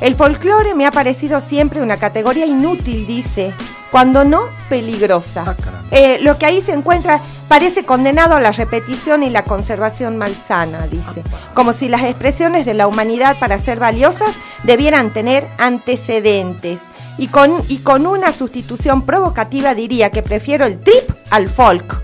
El 0.00 0.16
folclore 0.16 0.74
me 0.74 0.86
ha 0.86 0.90
parecido 0.90 1.40
siempre 1.40 1.82
una 1.82 1.98
categoría 1.98 2.44
inútil, 2.44 3.06
dice, 3.06 3.54
cuando 3.92 4.24
no 4.24 4.40
peligrosa. 4.68 5.44
Ah, 5.46 5.84
eh, 5.92 6.18
lo 6.20 6.36
que 6.36 6.46
ahí 6.46 6.60
se 6.60 6.72
encuentra 6.72 7.20
parece 7.46 7.84
condenado 7.84 8.34
a 8.34 8.40
la 8.40 8.50
repetición 8.50 9.22
y 9.22 9.30
la 9.30 9.44
conservación 9.44 10.16
malsana, 10.16 10.88
dice, 10.88 11.22
como 11.54 11.72
si 11.72 11.88
las 11.88 12.02
expresiones 12.02 12.66
de 12.66 12.74
la 12.74 12.88
humanidad 12.88 13.38
para 13.38 13.60
ser 13.60 13.78
valiosas 13.78 14.34
debieran 14.64 15.12
tener 15.12 15.46
antecedentes. 15.58 16.80
Y 17.18 17.28
con, 17.28 17.52
y 17.68 17.78
con 17.78 18.04
una 18.04 18.32
sustitución 18.32 19.02
provocativa 19.02 19.76
diría 19.76 20.10
que 20.10 20.24
prefiero 20.24 20.66
el 20.66 20.80
trip 20.80 21.08
al 21.30 21.48
folk, 21.48 22.02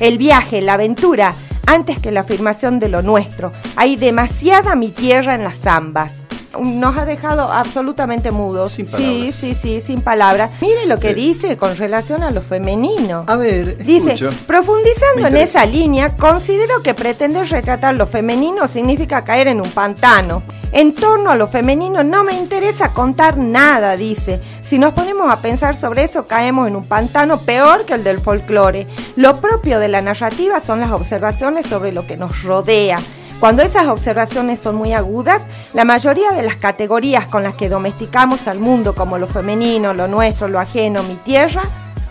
el 0.00 0.18
viaje, 0.18 0.60
la 0.60 0.74
aventura, 0.74 1.34
antes 1.66 1.98
que 1.98 2.12
la 2.12 2.20
afirmación 2.20 2.78
de 2.78 2.88
lo 2.88 3.02
nuestro. 3.02 3.52
Hay 3.76 3.96
demasiada 3.96 4.74
mi 4.74 4.90
tierra 4.90 5.34
en 5.34 5.44
las 5.44 5.58
zambas 5.58 6.26
nos 6.60 6.96
ha 6.96 7.04
dejado 7.04 7.52
absolutamente 7.52 8.30
mudos. 8.30 8.72
sí, 8.72 9.30
sí, 9.32 9.54
sí, 9.54 9.80
sin 9.80 10.00
palabras. 10.00 10.50
Mire 10.60 10.86
lo 10.86 10.98
que 10.98 11.14
dice 11.14 11.56
con 11.56 11.76
relación 11.76 12.22
a 12.22 12.30
lo 12.30 12.42
femenino. 12.42 13.24
A 13.26 13.36
ver, 13.36 13.78
dice, 13.78 14.14
profundizando 14.46 15.26
en 15.26 15.36
esa 15.36 15.66
línea, 15.66 16.16
considero 16.16 16.82
que 16.82 16.94
pretender 16.94 17.48
retratar 17.48 17.94
lo 17.94 18.06
femenino 18.06 18.66
significa 18.68 19.24
caer 19.24 19.48
en 19.48 19.60
un 19.60 19.70
pantano. 19.70 20.42
En 20.72 20.94
torno 20.94 21.30
a 21.30 21.36
lo 21.36 21.48
femenino 21.48 22.02
no 22.02 22.24
me 22.24 22.34
interesa 22.34 22.92
contar 22.92 23.38
nada, 23.38 23.96
dice. 23.96 24.40
Si 24.62 24.78
nos 24.78 24.92
ponemos 24.92 25.30
a 25.30 25.40
pensar 25.40 25.76
sobre 25.76 26.04
eso, 26.04 26.26
caemos 26.26 26.66
en 26.68 26.76
un 26.76 26.84
pantano 26.84 27.38
peor 27.40 27.84
que 27.84 27.94
el 27.94 28.04
del 28.04 28.20
folclore. 28.20 28.86
Lo 29.14 29.40
propio 29.40 29.78
de 29.78 29.88
la 29.88 30.02
narrativa 30.02 30.60
son 30.60 30.80
las 30.80 30.90
observaciones 30.90 31.66
sobre 31.66 31.92
lo 31.92 32.06
que 32.06 32.16
nos 32.16 32.42
rodea. 32.42 32.98
Cuando 33.40 33.62
esas 33.62 33.86
observaciones 33.88 34.60
son 34.60 34.76
muy 34.76 34.94
agudas, 34.94 35.46
la 35.74 35.84
mayoría 35.84 36.30
de 36.30 36.42
las 36.42 36.56
categorías 36.56 37.26
con 37.26 37.42
las 37.42 37.54
que 37.54 37.68
domesticamos 37.68 38.48
al 38.48 38.58
mundo, 38.58 38.94
como 38.94 39.18
lo 39.18 39.26
femenino, 39.26 39.92
lo 39.92 40.08
nuestro, 40.08 40.48
lo 40.48 40.58
ajeno, 40.58 41.02
mi 41.02 41.16
tierra, 41.16 41.62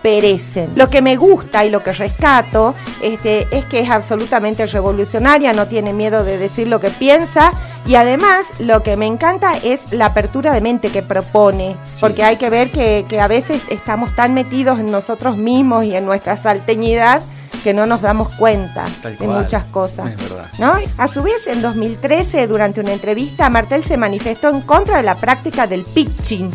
perecen. 0.03 0.73
Lo 0.75 0.91
que 0.91 1.01
me 1.01 1.15
gusta 1.15 1.65
y 1.65 1.71
lo 1.71 1.83
que 1.83 1.93
rescato 1.93 2.75
este, 3.01 3.47
es 3.49 3.65
que 3.65 3.79
es 3.79 3.89
absolutamente 3.89 4.67
revolucionaria, 4.67 5.51
no 5.51 5.67
tiene 5.67 5.93
miedo 5.93 6.23
de 6.23 6.37
decir 6.37 6.67
lo 6.67 6.79
que 6.79 6.91
piensa 6.91 7.51
y 7.87 7.95
además 7.95 8.45
lo 8.59 8.83
que 8.83 8.95
me 8.95 9.07
encanta 9.07 9.57
es 9.57 9.91
la 9.91 10.07
apertura 10.07 10.53
de 10.53 10.61
mente 10.61 10.89
que 10.89 11.01
propone, 11.01 11.75
porque 11.99 12.23
hay 12.23 12.37
que 12.37 12.51
ver 12.51 12.71
que, 12.71 13.07
que 13.09 13.19
a 13.19 13.27
veces 13.27 13.63
estamos 13.71 14.15
tan 14.15 14.35
metidos 14.35 14.79
en 14.79 14.91
nosotros 14.91 15.37
mismos 15.37 15.85
y 15.85 15.95
en 15.95 16.05
nuestra 16.05 16.37
salteñidad 16.37 17.23
que 17.65 17.73
no 17.73 17.87
nos 17.87 18.03
damos 18.03 18.29
cuenta 18.35 18.85
de 19.19 19.27
muchas 19.27 19.63
cosas. 19.63 20.11
¿no? 20.59 20.73
A 20.99 21.07
su 21.07 21.23
vez, 21.23 21.47
en 21.47 21.63
2013, 21.63 22.45
durante 22.45 22.79
una 22.79 22.93
entrevista, 22.93 23.49
Martel 23.49 23.83
se 23.83 23.97
manifestó 23.97 24.49
en 24.49 24.61
contra 24.61 24.97
de 24.97 25.01
la 25.01 25.15
práctica 25.15 25.65
del 25.65 25.83
pitching. 25.83 26.51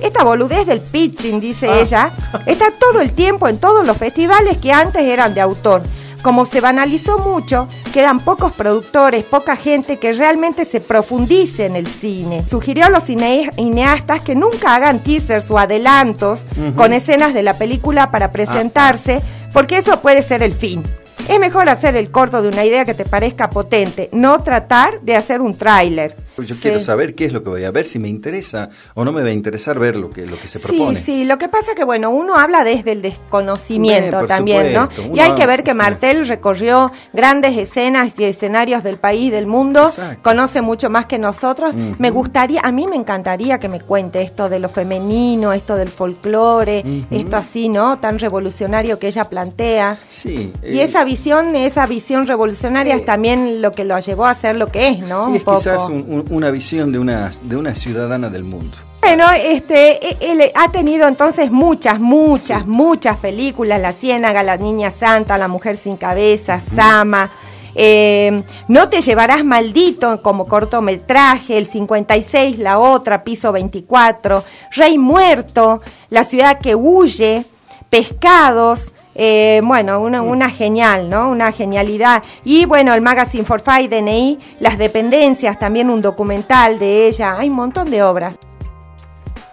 Esta 0.00 0.24
boludez 0.24 0.66
del 0.66 0.80
pitching, 0.80 1.38
dice 1.38 1.68
ah. 1.68 1.80
ella, 1.80 2.10
está 2.46 2.70
todo 2.80 3.02
el 3.02 3.12
tiempo 3.12 3.46
en 3.46 3.58
todos 3.58 3.86
los 3.86 3.98
festivales 3.98 4.56
que 4.56 4.72
antes 4.72 5.02
eran 5.02 5.34
de 5.34 5.42
autor. 5.42 5.82
Como 6.22 6.46
se 6.46 6.62
banalizó 6.62 7.18
mucho, 7.18 7.68
quedan 7.92 8.18
pocos 8.18 8.50
productores, 8.52 9.22
poca 9.24 9.56
gente 9.56 9.98
que 9.98 10.14
realmente 10.14 10.64
se 10.64 10.80
profundice 10.80 11.66
en 11.66 11.76
el 11.76 11.86
cine. 11.86 12.42
Sugirió 12.48 12.86
a 12.86 12.88
los 12.88 13.02
cineastas 13.02 14.22
que 14.22 14.34
nunca 14.34 14.74
hagan 14.74 15.00
teasers 15.00 15.50
o 15.50 15.58
adelantos 15.58 16.46
con 16.74 16.94
escenas 16.94 17.34
de 17.34 17.42
la 17.42 17.58
película 17.58 18.10
para 18.10 18.32
presentarse, 18.32 19.20
porque 19.54 19.78
eso 19.78 20.02
puede 20.02 20.22
ser 20.22 20.42
el 20.42 20.52
fin. 20.52 20.82
Es 21.28 21.40
mejor 21.40 21.70
hacer 21.70 21.96
el 21.96 22.10
corto 22.10 22.42
de 22.42 22.48
una 22.48 22.66
idea 22.66 22.84
que 22.84 22.92
te 22.92 23.06
parezca 23.06 23.48
potente, 23.48 24.10
no 24.12 24.42
tratar 24.42 25.00
de 25.00 25.16
hacer 25.16 25.40
un 25.40 25.56
tráiler. 25.56 26.14
Pues 26.36 26.48
yo 26.48 26.56
quiero 26.56 26.80
saber 26.80 27.14
qué 27.14 27.26
es 27.26 27.32
lo 27.32 27.42
que 27.42 27.50
voy 27.50 27.64
a 27.64 27.70
ver, 27.70 27.86
si 27.86 27.98
me 27.98 28.08
interesa 28.08 28.70
o 28.94 29.04
no 29.04 29.12
me 29.12 29.22
va 29.22 29.28
a 29.28 29.32
interesar 29.32 29.78
ver 29.78 29.96
lo 29.96 30.10
que, 30.10 30.26
lo 30.26 30.38
que 30.38 30.48
se 30.48 30.58
propone. 30.58 30.96
Sí, 30.96 31.02
sí, 31.02 31.24
lo 31.24 31.38
que 31.38 31.48
pasa 31.48 31.74
que, 31.74 31.84
bueno, 31.84 32.10
uno 32.10 32.36
habla 32.36 32.64
desde 32.64 32.92
el 32.92 33.02
desconocimiento 33.02 34.26
también, 34.26 34.72
¿no? 34.72 34.88
Y 35.14 35.20
hay 35.20 35.34
que 35.34 35.46
ver 35.46 35.62
que 35.62 35.74
Martel 35.74 36.26
recorrió 36.26 36.90
grandes 37.12 37.56
escenas 37.56 38.14
y 38.18 38.24
escenarios 38.24 38.82
del 38.82 38.96
país, 38.96 39.30
del 39.30 39.46
mundo, 39.46 39.92
conoce 40.22 40.60
mucho 40.60 40.90
más 40.90 41.06
que 41.06 41.18
nosotros. 41.18 41.74
Me 41.98 42.10
gustaría, 42.10 42.60
a 42.62 42.72
mí 42.72 42.86
me 42.86 42.96
encantaría 42.96 43.58
que 43.58 43.68
me 43.68 43.80
cuente 43.80 44.22
esto 44.22 44.48
de 44.48 44.58
lo 44.58 44.68
femenino, 44.68 45.52
esto 45.52 45.76
del 45.76 45.88
folclore, 45.88 46.84
esto 47.10 47.36
así, 47.36 47.68
¿no? 47.68 47.98
Tan 47.98 48.18
revolucionario 48.18 48.98
que 48.98 49.08
ella 49.08 49.24
plantea. 49.24 49.98
Sí. 50.08 50.52
y 50.62 50.80
esa 50.80 51.04
visión, 51.04 51.54
esa 51.54 51.86
visión 51.86 52.26
revolucionaria 52.26 52.94
es 52.96 53.04
también 53.04 53.62
lo 53.62 53.72
que 53.72 53.84
lo 53.84 53.98
llevó 53.98 54.26
a 54.26 54.34
ser 54.34 54.56
lo 54.56 54.68
que 54.68 54.88
es, 54.88 54.98
¿no? 55.00 55.34
es 55.34 55.44
quizás 55.44 55.88
un, 55.88 56.23
una 56.30 56.50
visión 56.50 56.92
de 56.92 56.98
una, 56.98 57.30
de 57.42 57.56
una 57.56 57.74
ciudadana 57.74 58.28
del 58.28 58.44
mundo. 58.44 58.76
Bueno, 59.02 59.26
este, 59.32 60.06
e, 60.06 60.18
él 60.20 60.50
ha 60.54 60.72
tenido 60.72 61.06
entonces 61.06 61.50
muchas, 61.50 62.00
muchas, 62.00 62.66
muchas 62.66 63.16
películas, 63.18 63.80
La 63.80 63.92
Ciénaga, 63.92 64.42
La 64.42 64.56
Niña 64.56 64.90
Santa, 64.90 65.36
La 65.36 65.48
Mujer 65.48 65.76
sin 65.76 65.96
Cabeza, 65.96 66.60
Sama. 66.60 67.30
Eh, 67.74 68.42
no 68.68 68.88
te 68.88 69.00
llevarás 69.00 69.44
maldito 69.44 70.22
como 70.22 70.46
cortometraje, 70.46 71.58
el 71.58 71.66
56, 71.66 72.58
la 72.58 72.78
otra, 72.78 73.24
piso 73.24 73.52
24, 73.52 74.44
Rey 74.72 74.96
Muerto, 74.96 75.80
La 76.10 76.24
ciudad 76.24 76.60
que 76.60 76.74
huye, 76.74 77.44
Pescados, 77.90 78.92
eh, 79.14 79.60
bueno, 79.64 80.00
una, 80.00 80.22
una, 80.22 80.50
genial, 80.50 81.08
¿no? 81.08 81.30
Una 81.30 81.52
genialidad. 81.52 82.22
Y 82.44 82.64
bueno, 82.64 82.94
el 82.94 83.00
Magazine 83.00 83.44
for 83.44 83.60
Five, 83.60 83.88
DNI, 83.88 84.38
Las 84.60 84.78
Dependencias, 84.78 85.58
también 85.58 85.90
un 85.90 86.02
documental 86.02 86.78
de 86.78 87.08
ella. 87.08 87.36
Hay 87.38 87.48
un 87.48 87.56
montón 87.56 87.90
de 87.90 88.02
obras. 88.02 88.38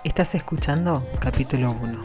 Estás 0.03 0.33
escuchando 0.33 1.03
capítulo 1.19 1.69
1. 1.81 1.99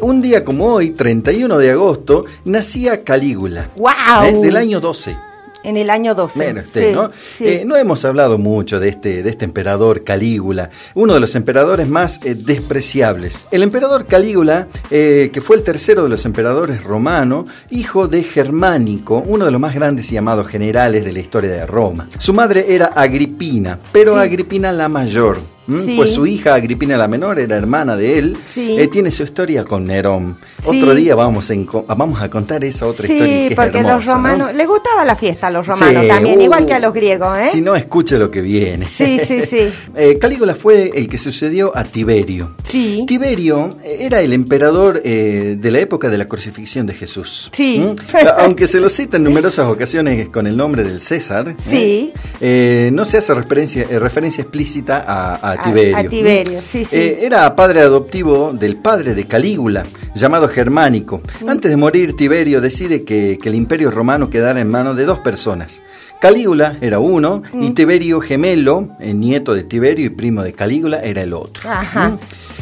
Un 0.00 0.20
día 0.20 0.44
como 0.44 0.66
hoy, 0.66 0.90
31 0.90 1.58
de 1.58 1.70
agosto, 1.70 2.24
nacía 2.44 3.04
Calígula. 3.04 3.68
¡Wow! 3.76 4.24
¿eh? 4.24 4.32
Del 4.40 4.56
año 4.56 4.80
12. 4.80 5.16
En 5.64 5.76
el 5.76 5.90
año 5.90 6.14
12. 6.14 6.38
Menos 6.38 6.66
usted, 6.66 6.94
¿no? 6.94 7.10
Eh, 7.40 7.62
no 7.64 7.76
hemos 7.76 8.04
hablado 8.04 8.38
mucho 8.38 8.80
de 8.80 8.88
este, 8.88 9.22
de 9.22 9.30
este 9.30 9.44
emperador 9.44 10.04
Calígula, 10.04 10.70
uno 10.94 11.14
de 11.14 11.20
los 11.20 11.34
emperadores 11.34 11.88
más 11.88 12.20
eh, 12.24 12.34
despreciables. 12.34 13.46
El 13.50 13.62
emperador 13.62 14.06
Calígula, 14.06 14.68
eh, 14.90 15.30
que 15.32 15.40
fue 15.40 15.56
el 15.56 15.62
tercero 15.62 16.02
de 16.02 16.08
los 16.08 16.24
emperadores 16.24 16.82
romanos, 16.82 17.48
hijo 17.70 18.08
de 18.08 18.22
Germánico, 18.22 19.22
uno 19.26 19.44
de 19.44 19.50
los 19.50 19.60
más 19.60 19.74
grandes 19.74 20.10
y 20.10 20.14
llamados 20.14 20.46
generales 20.48 21.04
de 21.04 21.12
la 21.12 21.18
historia 21.20 21.50
de 21.50 21.66
Roma. 21.66 22.08
Su 22.18 22.32
madre 22.32 22.66
era 22.68 22.86
Agripina, 22.86 23.78
pero 23.92 24.16
Agripina 24.16 24.72
la 24.72 24.88
mayor. 24.88 25.38
Pues 25.66 26.14
su 26.14 26.26
hija 26.26 26.54
Agripina 26.54 26.96
la 26.96 27.06
menor 27.06 27.38
era 27.38 27.56
hermana 27.56 27.96
de 27.96 28.18
él. 28.18 28.36
Eh, 28.56 28.88
tiene 28.88 29.10
su 29.10 29.22
historia 29.22 29.64
con 29.64 29.84
Nerón. 29.84 30.38
Otro 30.64 30.94
día 30.94 31.14
vamos, 31.14 31.50
vamos 31.86 32.20
a 32.20 32.28
contar 32.28 32.64
esa 32.64 32.86
otra 32.86 33.06
historia. 33.06 33.48
Sí, 33.48 33.54
porque 33.54 33.82
los 33.82 34.04
romanos, 34.04 34.54
les 34.54 34.66
gustaba 34.66 35.04
la 35.04 35.16
fiesta 35.16 35.48
a 35.48 35.50
los 35.50 35.66
romanos 35.66 36.06
también, 36.08 36.40
igual 36.40 36.66
que 36.66 36.74
a 36.74 36.78
los 36.78 36.92
griegos. 36.92 37.38
¿eh? 37.38 37.48
Si 37.52 37.60
no, 37.60 37.76
escuche 37.76 38.18
lo 38.18 38.30
que 38.30 38.40
viene. 38.40 38.86
Sí, 38.86 39.20
sí, 39.24 39.42
sí. 39.48 39.72
eh, 39.96 40.18
Calígula 40.18 40.54
fue 40.54 40.90
el 40.94 41.08
que 41.08 41.18
sucedió 41.18 41.76
a 41.76 41.84
Tiberio. 41.84 42.50
Sí. 42.64 43.04
Tiberio 43.06 43.70
era 43.84 44.20
el 44.20 44.32
emperador 44.32 45.00
eh, 45.04 45.56
de 45.58 45.70
la 45.70 45.78
época 45.78 46.08
de 46.08 46.18
la 46.18 46.26
crucifixión 46.26 46.86
de 46.86 46.94
Jesús. 46.94 47.50
Sí. 47.52 47.84
Aunque 48.38 48.66
se 48.66 48.80
lo 48.80 48.88
cita 48.88 49.16
en 49.16 49.24
numerosas 49.24 49.66
ocasiones 49.66 50.28
con 50.28 50.46
el 50.46 50.56
nombre 50.56 50.82
del 50.82 51.00
César. 51.00 51.54
Sí. 51.68 52.12
no 52.40 53.04
se 53.04 53.18
hace 53.18 53.34
referencia, 53.34 53.86
referencia 53.98 54.42
explícita 54.42 55.04
a 55.06 55.51
a 55.51 55.51
Tiberio. 55.60 56.60
sí, 56.62 56.84
sí. 56.84 56.96
Eh, 56.96 57.18
era 57.22 57.54
padre 57.54 57.80
adoptivo 57.80 58.52
del 58.52 58.76
padre 58.76 59.14
de 59.14 59.26
Calígula, 59.26 59.84
llamado 60.14 60.48
Germánico. 60.48 61.22
Mm. 61.40 61.48
Antes 61.48 61.70
de 61.70 61.76
morir, 61.76 62.14
Tiberio 62.16 62.60
decide 62.60 63.04
que, 63.04 63.38
el 63.42 63.54
imperio 63.54 63.90
romano 63.90 64.30
quedara 64.30 64.60
en 64.60 64.70
manos 64.70 64.96
de 64.96 65.04
dos 65.04 65.18
personas. 65.18 65.82
Calígula 66.20 66.76
era 66.80 67.00
uno 67.00 67.42
y 67.52 67.70
mm. 67.70 67.74
Tiberio 67.74 68.20
gemelo, 68.20 68.88
el 69.00 69.18
nieto 69.18 69.54
de 69.54 69.64
Tiberio 69.64 70.06
y 70.06 70.10
primo 70.10 70.42
de 70.42 70.52
Calígula, 70.52 71.00
era 71.00 71.22
el 71.22 71.32
otro. 71.32 71.68
Ajá. 71.68 72.10
¿Mm? 72.10 72.18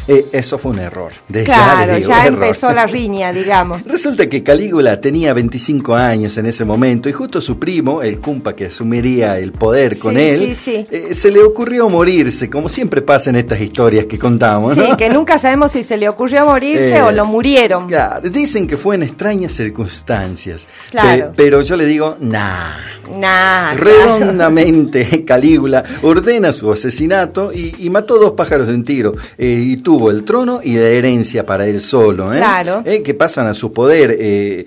Eh, 0.07 0.25
eso 0.31 0.57
fue 0.57 0.71
un 0.71 0.79
error. 0.79 1.13
claro, 1.45 1.97
ya, 1.99 2.25
empezó 2.25 2.71
la 2.71 2.87
riña, 2.87 3.31
digamos. 3.31 3.83
Resulta 3.85 4.27
que 4.27 4.43
Calígula 4.43 4.99
tenía 4.99 5.33
25 5.33 5.95
años 5.95 6.37
en 6.37 6.47
ese 6.47 6.65
momento 6.65 7.07
y 7.07 7.11
justo 7.11 7.39
su 7.39 7.59
primo, 7.59 8.01
el 8.01 8.19
cumpa 8.19 8.55
que 8.55 8.65
asumiría 8.65 9.37
el 9.37 9.51
poder 9.51 9.97
con 9.97 10.17
él, 10.17 10.57
eh, 10.65 11.13
se 11.13 11.31
le 11.31 11.41
ocurrió 11.41 11.87
morirse, 11.87 12.49
como 12.49 12.67
siempre 12.67 13.01
pasa 13.01 13.29
en 13.29 13.35
estas 13.37 13.61
historias 13.61 14.05
que 14.05 14.17
contamos. 14.17 14.75
Sí, 14.75 14.81
que 14.97 15.09
nunca 15.09 15.37
sabemos 15.37 15.71
si 15.71 15.83
se 15.83 15.97
le 15.97 16.09
ocurrió 16.09 16.45
morirse 16.45 17.01
o 17.01 17.09
eh, 17.09 17.13
lo 17.13 17.25
murieron. 17.25 17.87
Claro, 17.87 18.27
dicen 18.29 18.67
que 18.67 18.77
fue 18.77 18.95
en 18.95 19.03
extrañas 19.03 19.53
circunstancias. 19.53 20.67
Claro. 20.89 21.31
pero 21.35 21.61
yo 21.61 21.75
le 21.75 21.85
digo, 21.85 22.17
nah. 22.19 22.77
Nah. 23.17 23.73
Redondamente, 23.75 25.23
Calígula 25.25 25.83
ordena 26.01 26.51
su 26.51 26.71
asesinato 26.71 27.51
y, 27.53 27.89
mató 27.91 28.17
dos 28.17 28.31
pájaros 28.31 28.67
de 28.67 28.73
un 28.73 28.83
tiro. 28.85 29.13
y 29.37 29.77
tuvo 29.91 30.09
el 30.09 30.23
trono 30.23 30.61
y 30.63 30.75
la 30.75 30.87
herencia 30.87 31.45
para 31.45 31.67
él 31.67 31.81
solo, 31.81 32.33
¿eh? 32.33 32.37
Claro. 32.37 32.81
¿Eh? 32.85 33.03
que 33.03 33.13
pasan 33.13 33.47
a 33.47 33.53
su 33.53 33.73
poder 33.73 34.15
eh, 34.17 34.65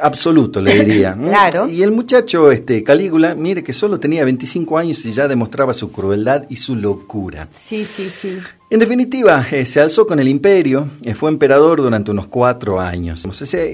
absoluto, 0.00 0.62
le 0.62 0.84
diría. 0.84 1.18
claro. 1.20 1.68
Y 1.68 1.82
el 1.82 1.90
muchacho 1.90 2.52
este, 2.52 2.84
Calígula, 2.84 3.34
mire 3.34 3.64
que 3.64 3.72
solo 3.72 3.98
tenía 3.98 4.24
25 4.24 4.78
años 4.78 5.04
y 5.04 5.10
ya 5.10 5.26
demostraba 5.26 5.74
su 5.74 5.90
crueldad 5.90 6.44
y 6.48 6.54
su 6.54 6.76
locura. 6.76 7.48
Sí, 7.52 7.84
sí, 7.84 8.08
sí. 8.08 8.38
En 8.70 8.78
definitiva, 8.78 9.46
eh, 9.50 9.66
se 9.66 9.80
alzó 9.80 10.06
con 10.06 10.20
el 10.20 10.28
imperio, 10.28 10.88
eh, 11.02 11.14
fue 11.14 11.28
emperador 11.28 11.82
durante 11.82 12.12
unos 12.12 12.28
cuatro 12.28 12.80
años. 12.80 13.26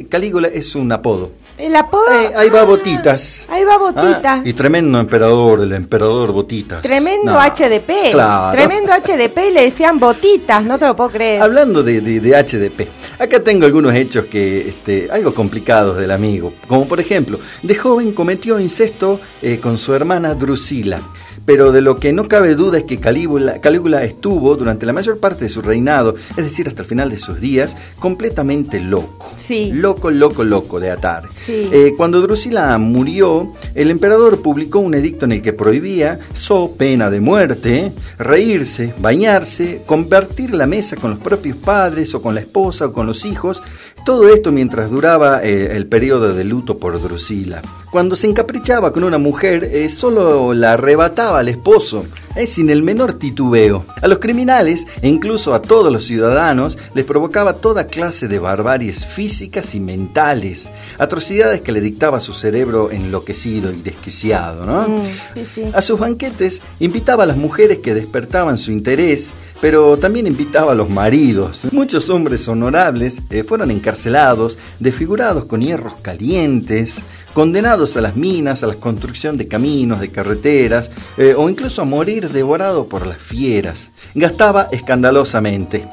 Calígula 0.08 0.48
es 0.48 0.74
un 0.74 0.90
apodo. 0.90 1.32
¿El 1.62 1.76
apodo? 1.76 2.10
Eh, 2.12 2.32
ahí 2.34 2.50
va 2.50 2.64
Botitas. 2.64 3.46
Ahí 3.48 3.62
va 3.62 3.78
Botitas. 3.78 4.24
Ah, 4.24 4.42
y 4.44 4.52
tremendo 4.52 4.98
emperador, 4.98 5.60
el 5.60 5.72
emperador 5.72 6.32
Botitas. 6.32 6.82
Tremendo 6.82 7.38
HDP. 7.38 8.10
Claro. 8.10 8.56
Tremendo 8.56 8.90
HDP 8.92 9.38
y 9.48 9.52
le 9.52 9.62
decían 9.62 10.00
Botitas, 10.00 10.64
no 10.64 10.76
te 10.76 10.86
lo 10.86 10.96
puedo 10.96 11.10
creer. 11.10 11.40
Hablando 11.40 11.84
de, 11.84 12.00
de, 12.00 12.30
HDP, 12.30 12.88
acá 13.16 13.44
tengo 13.44 13.64
algunos 13.64 13.94
hechos 13.94 14.26
que, 14.26 14.70
este, 14.70 15.08
algo 15.12 15.32
complicados 15.32 15.98
del 15.98 16.10
amigo. 16.10 16.52
Como 16.66 16.88
por 16.88 16.98
ejemplo, 16.98 17.38
de 17.62 17.74
joven 17.76 18.10
cometió 18.10 18.58
incesto 18.58 19.20
con 19.62 19.78
su 19.78 19.94
hermana 19.94 20.34
Drusila 20.34 21.00
pero 21.44 21.72
de 21.72 21.80
lo 21.80 21.96
que 21.96 22.12
no 22.12 22.28
cabe 22.28 22.54
duda 22.54 22.78
es 22.78 22.84
que 22.84 22.98
Calígula, 22.98 24.04
estuvo 24.04 24.56
durante 24.56 24.86
la 24.86 24.92
mayor 24.92 25.18
parte 25.18 25.44
de 25.44 25.50
su 25.50 25.62
reinado, 25.62 26.14
es 26.30 26.44
decir, 26.44 26.68
hasta 26.68 26.82
el 26.82 26.88
final 26.88 27.10
de 27.10 27.18
sus 27.18 27.40
días, 27.40 27.76
completamente 27.98 28.80
loco. 28.80 29.30
Sí. 29.36 29.70
Loco, 29.72 30.10
loco, 30.10 30.44
loco 30.44 30.80
de 30.80 30.90
atar. 30.90 31.28
Sí. 31.30 31.68
Eh, 31.72 31.94
cuando 31.96 32.20
Drusila 32.20 32.76
murió, 32.78 33.52
el 33.74 33.90
emperador 33.90 34.42
publicó 34.42 34.78
un 34.78 34.94
edicto 34.94 35.24
en 35.24 35.32
el 35.32 35.42
que 35.42 35.52
prohibía, 35.52 36.18
so 36.34 36.74
pena 36.76 37.10
de 37.10 37.20
muerte, 37.20 37.92
reírse, 38.18 38.94
bañarse, 39.00 39.82
convertir 39.86 40.54
la 40.54 40.66
mesa 40.66 40.96
con 40.96 41.12
los 41.12 41.20
propios 41.20 41.56
padres 41.56 42.14
o 42.14 42.22
con 42.22 42.34
la 42.34 42.40
esposa 42.40 42.86
o 42.86 42.92
con 42.92 43.06
los 43.06 43.24
hijos, 43.24 43.62
todo 44.04 44.28
esto 44.28 44.52
mientras 44.52 44.90
duraba 44.90 45.42
eh, 45.42 45.76
el 45.76 45.86
periodo 45.86 46.34
de 46.34 46.44
luto 46.44 46.78
por 46.78 47.00
Drusila. 47.00 47.62
Cuando 47.90 48.16
se 48.16 48.26
encaprichaba 48.26 48.92
con 48.92 49.04
una 49.04 49.18
mujer, 49.18 49.64
eh, 49.64 49.88
solo 49.88 50.54
la 50.54 50.72
arrebataba 50.72 51.38
al 51.38 51.48
esposo, 51.48 52.06
eh, 52.34 52.46
sin 52.46 52.70
el 52.70 52.82
menor 52.82 53.14
titubeo. 53.14 53.84
A 54.00 54.08
los 54.08 54.18
criminales, 54.18 54.86
e 55.02 55.08
incluso 55.08 55.54
a 55.54 55.62
todos 55.62 55.92
los 55.92 56.04
ciudadanos, 56.04 56.78
les 56.94 57.04
provocaba 57.04 57.54
toda 57.54 57.86
clase 57.86 58.28
de 58.28 58.38
barbaries 58.38 59.06
físicas 59.06 59.74
y 59.74 59.80
mentales, 59.80 60.70
atrocidades 60.98 61.60
que 61.60 61.72
le 61.72 61.80
dictaba 61.80 62.20
su 62.20 62.32
cerebro 62.32 62.90
enloquecido 62.90 63.70
y 63.70 63.82
desquiciado. 63.82 64.64
¿no? 64.64 64.88
Mm, 64.88 65.74
a 65.74 65.82
sus 65.82 66.00
banquetes 66.00 66.60
invitaba 66.80 67.24
a 67.24 67.26
las 67.26 67.36
mujeres 67.36 67.78
que 67.80 67.94
despertaban 67.94 68.58
su 68.58 68.72
interés 68.72 69.30
pero 69.62 69.96
también 69.96 70.26
invitaba 70.26 70.72
a 70.72 70.74
los 70.74 70.90
maridos. 70.90 71.60
Muchos 71.70 72.10
hombres 72.10 72.48
honorables 72.48 73.22
eh, 73.30 73.44
fueron 73.44 73.70
encarcelados, 73.70 74.58
desfigurados 74.80 75.44
con 75.44 75.60
hierros 75.60 76.00
calientes, 76.00 76.96
condenados 77.32 77.96
a 77.96 78.00
las 78.00 78.16
minas, 78.16 78.64
a 78.64 78.66
la 78.66 78.74
construcción 78.74 79.38
de 79.38 79.46
caminos, 79.46 80.00
de 80.00 80.10
carreteras, 80.10 80.90
eh, 81.16 81.34
o 81.36 81.48
incluso 81.48 81.80
a 81.80 81.84
morir 81.84 82.28
devorado 82.28 82.88
por 82.88 83.06
las 83.06 83.18
fieras. 83.18 83.91
Gastaba 84.14 84.68
escandalosamente, 84.72 85.86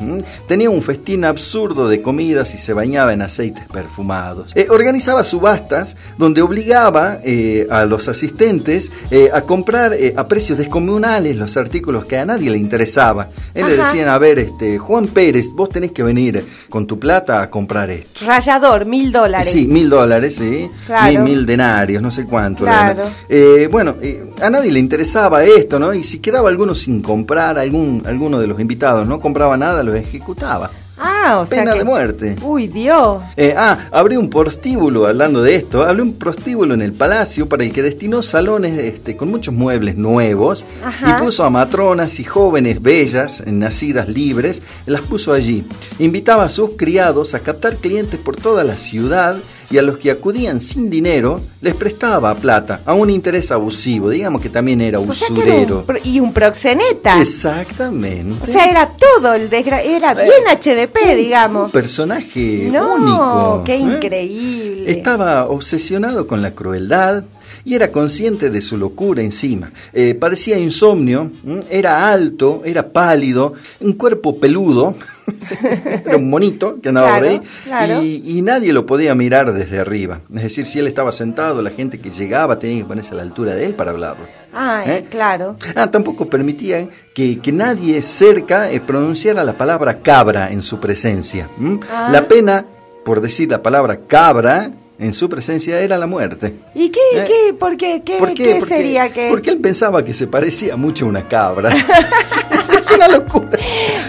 tenía 0.47 0.70
un 0.70 0.82
festín 0.82 1.24
absurdo 1.24 1.88
de 1.88 2.01
comidas 2.01 2.53
y 2.53 2.57
se 2.57 2.74
bañaba 2.74 3.14
en 3.14 3.22
aceites 3.22 3.66
perfumados. 3.72 4.51
Eh, 4.55 4.68
organizaba 4.70 5.24
subastas 5.24 5.95
donde 6.18 6.41
obligaba 6.41 7.20
eh, 7.24 7.68
a 7.70 7.86
los 7.86 8.07
asistentes 8.07 8.91
a 9.34 9.41
comprar 9.41 9.95
a 10.16 10.28
precios 10.28 10.57
descomunales 10.57 11.38
los 11.38 11.55
artículos 11.57 12.05
que 12.05 12.18
a 12.18 12.26
nadie 12.26 12.49
le 12.49 12.57
interesaba. 12.57 13.30
Él 13.53 13.68
le 13.68 13.78
decían, 13.78 14.10
a 14.10 14.18
ver, 14.18 14.39
este, 14.39 14.78
Juan 14.78 15.07
Pérez, 15.07 15.49
vos 15.53 15.70
tenés 15.70 15.91
que 15.91 16.03
venir 16.03 16.43
con 16.70 16.86
tu 16.88 16.99
plata 16.99 17.41
a 17.41 17.49
comprar 17.49 17.89
esto. 17.89 18.26
Rayador, 18.26 18.86
mil 18.86 19.12
dólares. 19.12 19.51
Sí, 19.51 19.68
mil 19.68 19.89
dólares, 19.89 20.36
sí. 20.36 20.68
Claro 20.86 21.20
mil 21.30 21.45
denarios, 21.45 22.01
no 22.01 22.12
sé 22.12 22.26
cuánto. 22.26 22.64
Claro. 22.64 23.03
Eh, 23.28 23.68
bueno, 23.72 23.95
eh, 24.01 24.24
a 24.41 24.49
nadie 24.49 24.72
le 24.72 24.80
interesaba 24.80 25.43
esto, 25.43 25.80
¿no? 25.80 25.93
Y 25.93 26.03
si 26.03 26.20
quedaba 26.20 26.49
alguno 26.49 26.74
sin 26.74 27.01
comprar, 27.01 27.57
algún, 27.57 27.99
alguno 28.06 28.39
de 28.39 28.47
los 28.47 28.60
invitados 28.60 29.08
no 29.08 29.20
compraba 29.20 29.58
nada, 29.58 29.84
los 29.84 29.95
ejecutaba. 29.95 30.70
Ah, 31.02 31.39
o 31.39 31.45
sea 31.45 31.60
Pena 31.60 31.76
de 31.76 31.84
muerte. 31.86 32.36
Uy, 32.41 32.68
Dios. 32.68 33.24
Eh, 33.38 33.56
ah, 33.58 33.88
abrió 33.91 34.20
un 34.20 34.30
prostíbulo, 34.30 35.08
hablando 35.08 35.41
de 35.41 35.56
esto, 35.56 35.84
abrió 35.84 36.04
un 36.04 36.16
prostíbulo 36.16 36.74
en 36.74 36.82
el 36.82 36.91
palacio 36.91 37.47
para 37.47 37.64
el 37.64 37.72
que 37.72 37.82
destinó 37.82 38.22
salones 38.22 38.78
este, 38.78 39.16
con 39.16 39.30
muchos 39.30 39.54
muebles 39.54 39.95
nuevos 39.95 40.66
y 41.08 41.14
puso 41.22 41.45
a 41.45 41.50
matronas 41.50 42.20
y 42.20 42.26
jóvenes 42.26 42.82
bellas, 42.82 43.43
nacidas 43.47 44.10
libres, 44.10 44.62
las 44.86 45.02
puso 45.02 45.32
allí. 45.32 45.66
Invitaba 46.00 46.43
a 46.43 46.50
sus 46.50 46.76
criados 46.76 47.34
a 47.34 47.39
captar 47.39 47.78
clientes 47.78 48.20
por 48.20 48.36
toda 48.36 48.66
la 48.66 48.78
ciudad 48.78 49.38
y 49.70 49.78
a 49.78 49.82
los 49.82 49.97
que 49.97 50.11
acudían 50.11 50.59
sin 50.59 50.89
dinero 50.89 51.39
les 51.61 51.76
prestaba 51.76 52.34
plata 52.36 52.82
a 52.86 52.93
un 52.93 53.09
interés 53.09 53.51
abusivo, 53.51 54.09
digamos 54.09 54.41
que 54.41 54.49
también 54.49 54.82
era 54.82 54.99
usurero. 54.99 55.86
y 56.03 56.20
un 56.20 56.34
proxeneta. 56.34 57.22
Exactamente. 57.22 58.43
O 58.43 58.45
sea, 58.51 58.65
era 58.70 58.91
todo 58.91 59.34
el 59.34 59.49
desgra 59.49 59.82
era 59.82 60.13
bien 60.13 60.43
HDP, 60.47 61.15
digamos. 61.15 61.65
Un 61.65 61.72
personaje 61.72 62.70
no, 62.72 62.95
único. 62.95 63.63
qué 63.65 63.76
¿eh? 63.76 63.80
increíble. 63.80 64.91
Estaba 64.91 65.47
obsesionado 65.47 66.28
con 66.28 66.41
la 66.41 66.51
crueldad, 66.51 67.24
y 67.66 67.76
era 67.76 67.91
consciente 67.91 68.49
de 68.49 68.62
su 68.62 68.78
locura 68.78 69.22
encima. 69.22 69.72
Eh, 69.93 70.16
padecía 70.16 70.57
insomnio, 70.57 71.32
era 71.70 72.12
alto, 72.12 72.62
era 72.66 72.88
pálido, 72.89 73.53
un 73.80 73.93
cuerpo 73.93 74.39
peludo, 74.39 74.95
era 76.05 76.18
un 76.18 76.30
monito 76.30 76.80
que 76.82 76.89
andaba 76.89 77.18
por 77.18 77.28
ahí, 77.28 78.24
y, 78.26 78.41
nadie 78.41 78.74
lo 78.74 78.86
podía 78.86 79.14
mirar 79.16 79.53
desde 79.53 79.80
arriba. 79.80 80.22
Es 80.34 80.43
decir, 80.43 80.66
si 80.66 80.80
él 80.80 80.88
estaba 80.88 81.12
sentado, 81.12 81.62
la 81.62 81.72
gente 81.72 81.99
que 81.99 82.10
llegaba 82.10 82.57
tenía 82.60 82.80
que 82.80 82.86
ponerse 82.88 83.14
a 83.14 83.18
la 83.18 83.24
altura 83.24 83.53
de 83.53 83.66
él 83.66 83.76
para 83.76 83.91
hablarlo. 83.91 84.26
Ah, 84.53 84.84
¿Eh? 84.86 85.05
claro. 85.10 85.57
Ah, 85.76 85.91
tampoco 85.91 86.28
permitían 86.28 86.89
que, 87.14 87.39
nadie 87.51 88.01
cerca 88.01 88.72
eh, 88.72 88.80
pronunciara 88.80 89.43
la 89.43 89.57
palabra 89.57 89.99
cabra 90.01 90.51
en 90.51 90.62
su 90.62 90.80
presencia. 90.80 91.49
Ah. 91.91 92.10
La 92.12 92.28
pena 92.28 92.66
por 93.03 93.22
decir 93.22 93.49
la 93.49 93.64
palabra 93.64 94.01
cabra 94.07 94.72
en 95.00 95.14
su 95.14 95.30
presencia 95.30 95.80
era 95.80 95.97
la 95.97 96.08
muerte. 96.08 96.56
¿Y 96.76 96.89
qué? 96.89 97.00
¿Eh? 97.16 97.26
qué 97.26 97.54
¿Por 97.54 97.78
qué? 97.78 98.02
¿Qué, 98.04 98.20
qué, 98.36 98.62
sería 98.62 99.10
que...? 99.10 99.30
Porque 99.30 99.52
él 99.52 99.60
pensaba 99.60 100.04
que 100.04 100.14
se 100.14 100.28
parecía 100.28 100.76
mucho 100.76 101.06
a 101.06 101.08
una 101.08 101.26
cabra. 101.26 101.70
es 102.78 102.91
una 102.91 103.08
locura. 103.08 103.58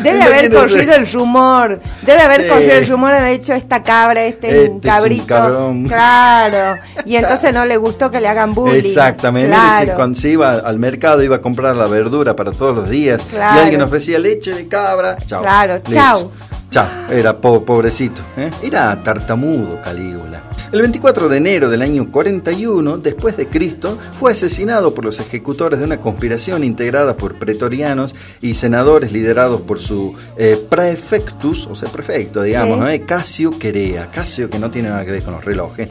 Debe 0.02 0.20
haber 0.20 0.52
corrido 0.52 0.94
el 0.94 1.10
rumor. 1.10 1.80
Debe 2.02 2.20
haber 2.20 2.48
corrido 2.48 2.72
el 2.72 2.88
rumor 2.88 3.14
de 3.14 3.32
hecho 3.32 3.54
esta 3.54 3.84
cabra, 3.84 4.24
este, 4.24 4.64
este 4.64 4.88
cabrito. 4.88 5.72
claro. 5.86 6.80
Y 7.04 7.16
entonces 7.16 7.52
no 7.54 7.64
le 7.64 7.76
gustó 7.76 8.10
que 8.10 8.20
le 8.20 8.28
hagan 8.28 8.52
bullying. 8.52 8.78
Exactamente. 8.78 9.56
Cuando 9.94 10.18
se 10.18 10.30
iba 10.30 10.54
al 10.54 10.78
mercado 10.78 11.22
iba 11.22 11.36
a 11.36 11.40
comprar 11.40 11.76
la 11.76 11.86
verdura 11.86 12.34
para 12.34 12.50
todos 12.52 12.74
los 12.74 12.90
días. 12.90 13.24
Y 13.32 13.36
alguien 13.36 13.80
ofrecía 13.82 14.18
leche 14.18 14.52
de 14.54 14.66
cabra. 14.66 15.16
Chao. 15.24 15.42
Claro, 15.42 15.80
chao. 15.88 16.32
Chao. 16.70 16.86
Era 17.10 17.36
pobrecito. 17.36 18.22
¿eh? 18.36 18.50
Era 18.62 19.00
tartamudo 19.02 19.80
Calígula. 19.82 20.42
El 20.72 20.82
24 20.82 21.28
de 21.28 21.36
enero 21.36 21.68
del 21.68 21.82
año 21.82 22.12
41 22.12 22.98
después 22.98 23.36
de 23.36 23.48
Cristo 23.48 23.98
fue 24.20 24.30
asesinado 24.30 24.94
por 24.94 25.04
los 25.04 25.18
ejecutores 25.18 25.80
de 25.80 25.84
una 25.84 26.00
conspiración 26.00 26.62
integrada 26.62 27.16
por 27.16 27.40
pretorianos 27.40 28.14
y 28.40 28.54
senadores 28.54 29.10
liderados 29.10 29.62
por 29.62 29.80
su 29.80 30.14
eh, 30.36 30.56
prefectus, 30.68 31.66
o 31.66 31.74
sea, 31.74 31.88
prefecto, 31.88 32.44
digamos, 32.44 32.88
¿eh? 32.88 33.02
Casio 33.04 33.50
Querea, 33.50 34.12
Casio 34.12 34.48
que 34.48 34.60
no 34.60 34.70
tiene 34.70 34.90
nada 34.90 35.04
que 35.04 35.10
ver 35.10 35.24
con 35.24 35.34
los 35.34 35.44
relojes. 35.44 35.88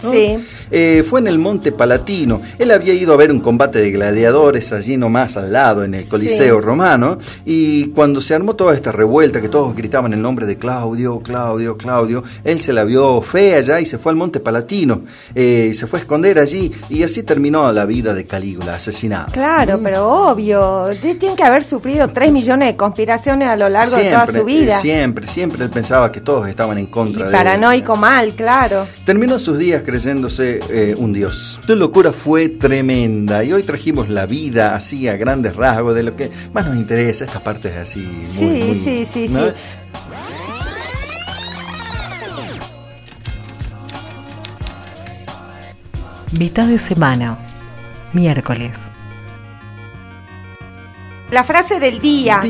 Eh, 0.72 1.04
fue 1.06 1.20
en 1.20 1.28
el 1.28 1.40
Monte 1.40 1.74
Palatino. 1.74 2.42
Él 2.58 2.72
había 2.72 2.94
ido 2.94 3.12
a 3.12 3.18
ver 3.18 3.32
un 3.32 3.42
combate 3.42 3.80
de 3.80 3.92
gladiadores 3.92 4.72
allí 4.72 4.96
nomás 4.96 5.36
al 5.36 5.52
lado, 5.52 5.84
en 5.84 5.94
el 5.94 6.08
Coliseo 6.08 6.62
romano, 6.62 7.20
y 7.46 7.88
cuando 7.88 8.22
se 8.22 8.34
armó 8.34 8.56
toda 8.56 8.76
esta 8.76 8.94
revuelta, 8.94 9.42
que 9.42 9.50
todos 9.50 9.76
gritaban 9.76 10.14
el 10.14 10.22
nombre 10.22 10.46
de 10.46 10.56
Claudio, 10.56 11.20
Claudio, 11.20 11.76
Claudio, 11.76 12.24
él 12.46 12.62
se 12.62 12.72
la 12.72 12.86
vio 12.86 13.22
fea 13.22 13.60
ya 13.60 13.82
y 13.82 13.86
se 13.86 13.98
fue 13.98 14.14
al 14.14 14.16
Monte 14.16 14.40
Palatino 14.40 14.69
eh, 15.36 15.72
se 15.74 15.88
fue 15.88 16.00
a 16.00 16.02
esconder 16.02 16.40
allí 16.40 16.72
y 16.90 17.04
así 17.04 17.24
terminó 17.24 17.72
la 17.72 17.86
vida 17.86 18.14
de 18.14 18.26
Calígula, 18.26 18.76
asesinado. 18.76 19.32
Claro, 19.32 19.78
mm. 19.78 19.84
pero 19.84 20.30
obvio, 20.30 20.90
tiene 21.02 21.36
que 21.36 21.44
haber 21.44 21.64
sufrido 21.64 22.08
3 22.08 22.32
millones 22.32 22.70
de 22.70 22.76
conspiraciones 22.76 23.48
a 23.48 23.56
lo 23.56 23.70
largo 23.70 23.96
de 23.96 24.10
toda 24.10 24.28
su 24.28 24.44
vida. 24.46 24.78
Eh, 24.78 24.82
siempre, 24.82 25.28
siempre 25.28 25.64
él 25.64 25.70
pensaba 25.70 26.12
que 26.12 26.22
todos 26.22 26.48
estaban 26.48 26.78
en 26.78 26.88
contra 26.88 27.28
de 27.28 27.32
paranoico 27.32 27.96
mal, 27.96 28.34
claro. 28.34 28.88
Terminó 29.06 29.40
sus 29.40 29.58
días 29.58 29.84
creyéndose 29.84 30.60
eh, 30.70 30.96
un 30.98 31.14
dios. 31.14 31.60
Su 31.66 31.76
locura 31.76 32.14
fue 32.14 32.50
tremenda 32.50 33.44
y 33.44 33.54
hoy 33.54 33.64
trajimos 33.64 34.10
la 34.10 34.26
vida 34.26 34.76
así 34.76 35.08
a 35.08 35.18
grandes 35.18 35.56
rasgos 35.56 35.96
de 35.96 36.04
lo 36.04 36.16
que 36.16 36.32
más 36.54 36.68
nos 36.68 36.76
interesa, 36.76 37.26
estas 37.26 37.42
partes 37.42 37.76
así. 37.76 38.08
sí, 38.38 38.80
sí, 38.84 39.08
sí, 39.12 39.28
sí. 39.28 39.36
Mitad 46.38 46.68
de 46.68 46.78
semana, 46.78 47.40
miércoles. 48.14 48.88
La 51.32 51.44
frase 51.44 51.80
del 51.80 52.00
día. 52.00 52.42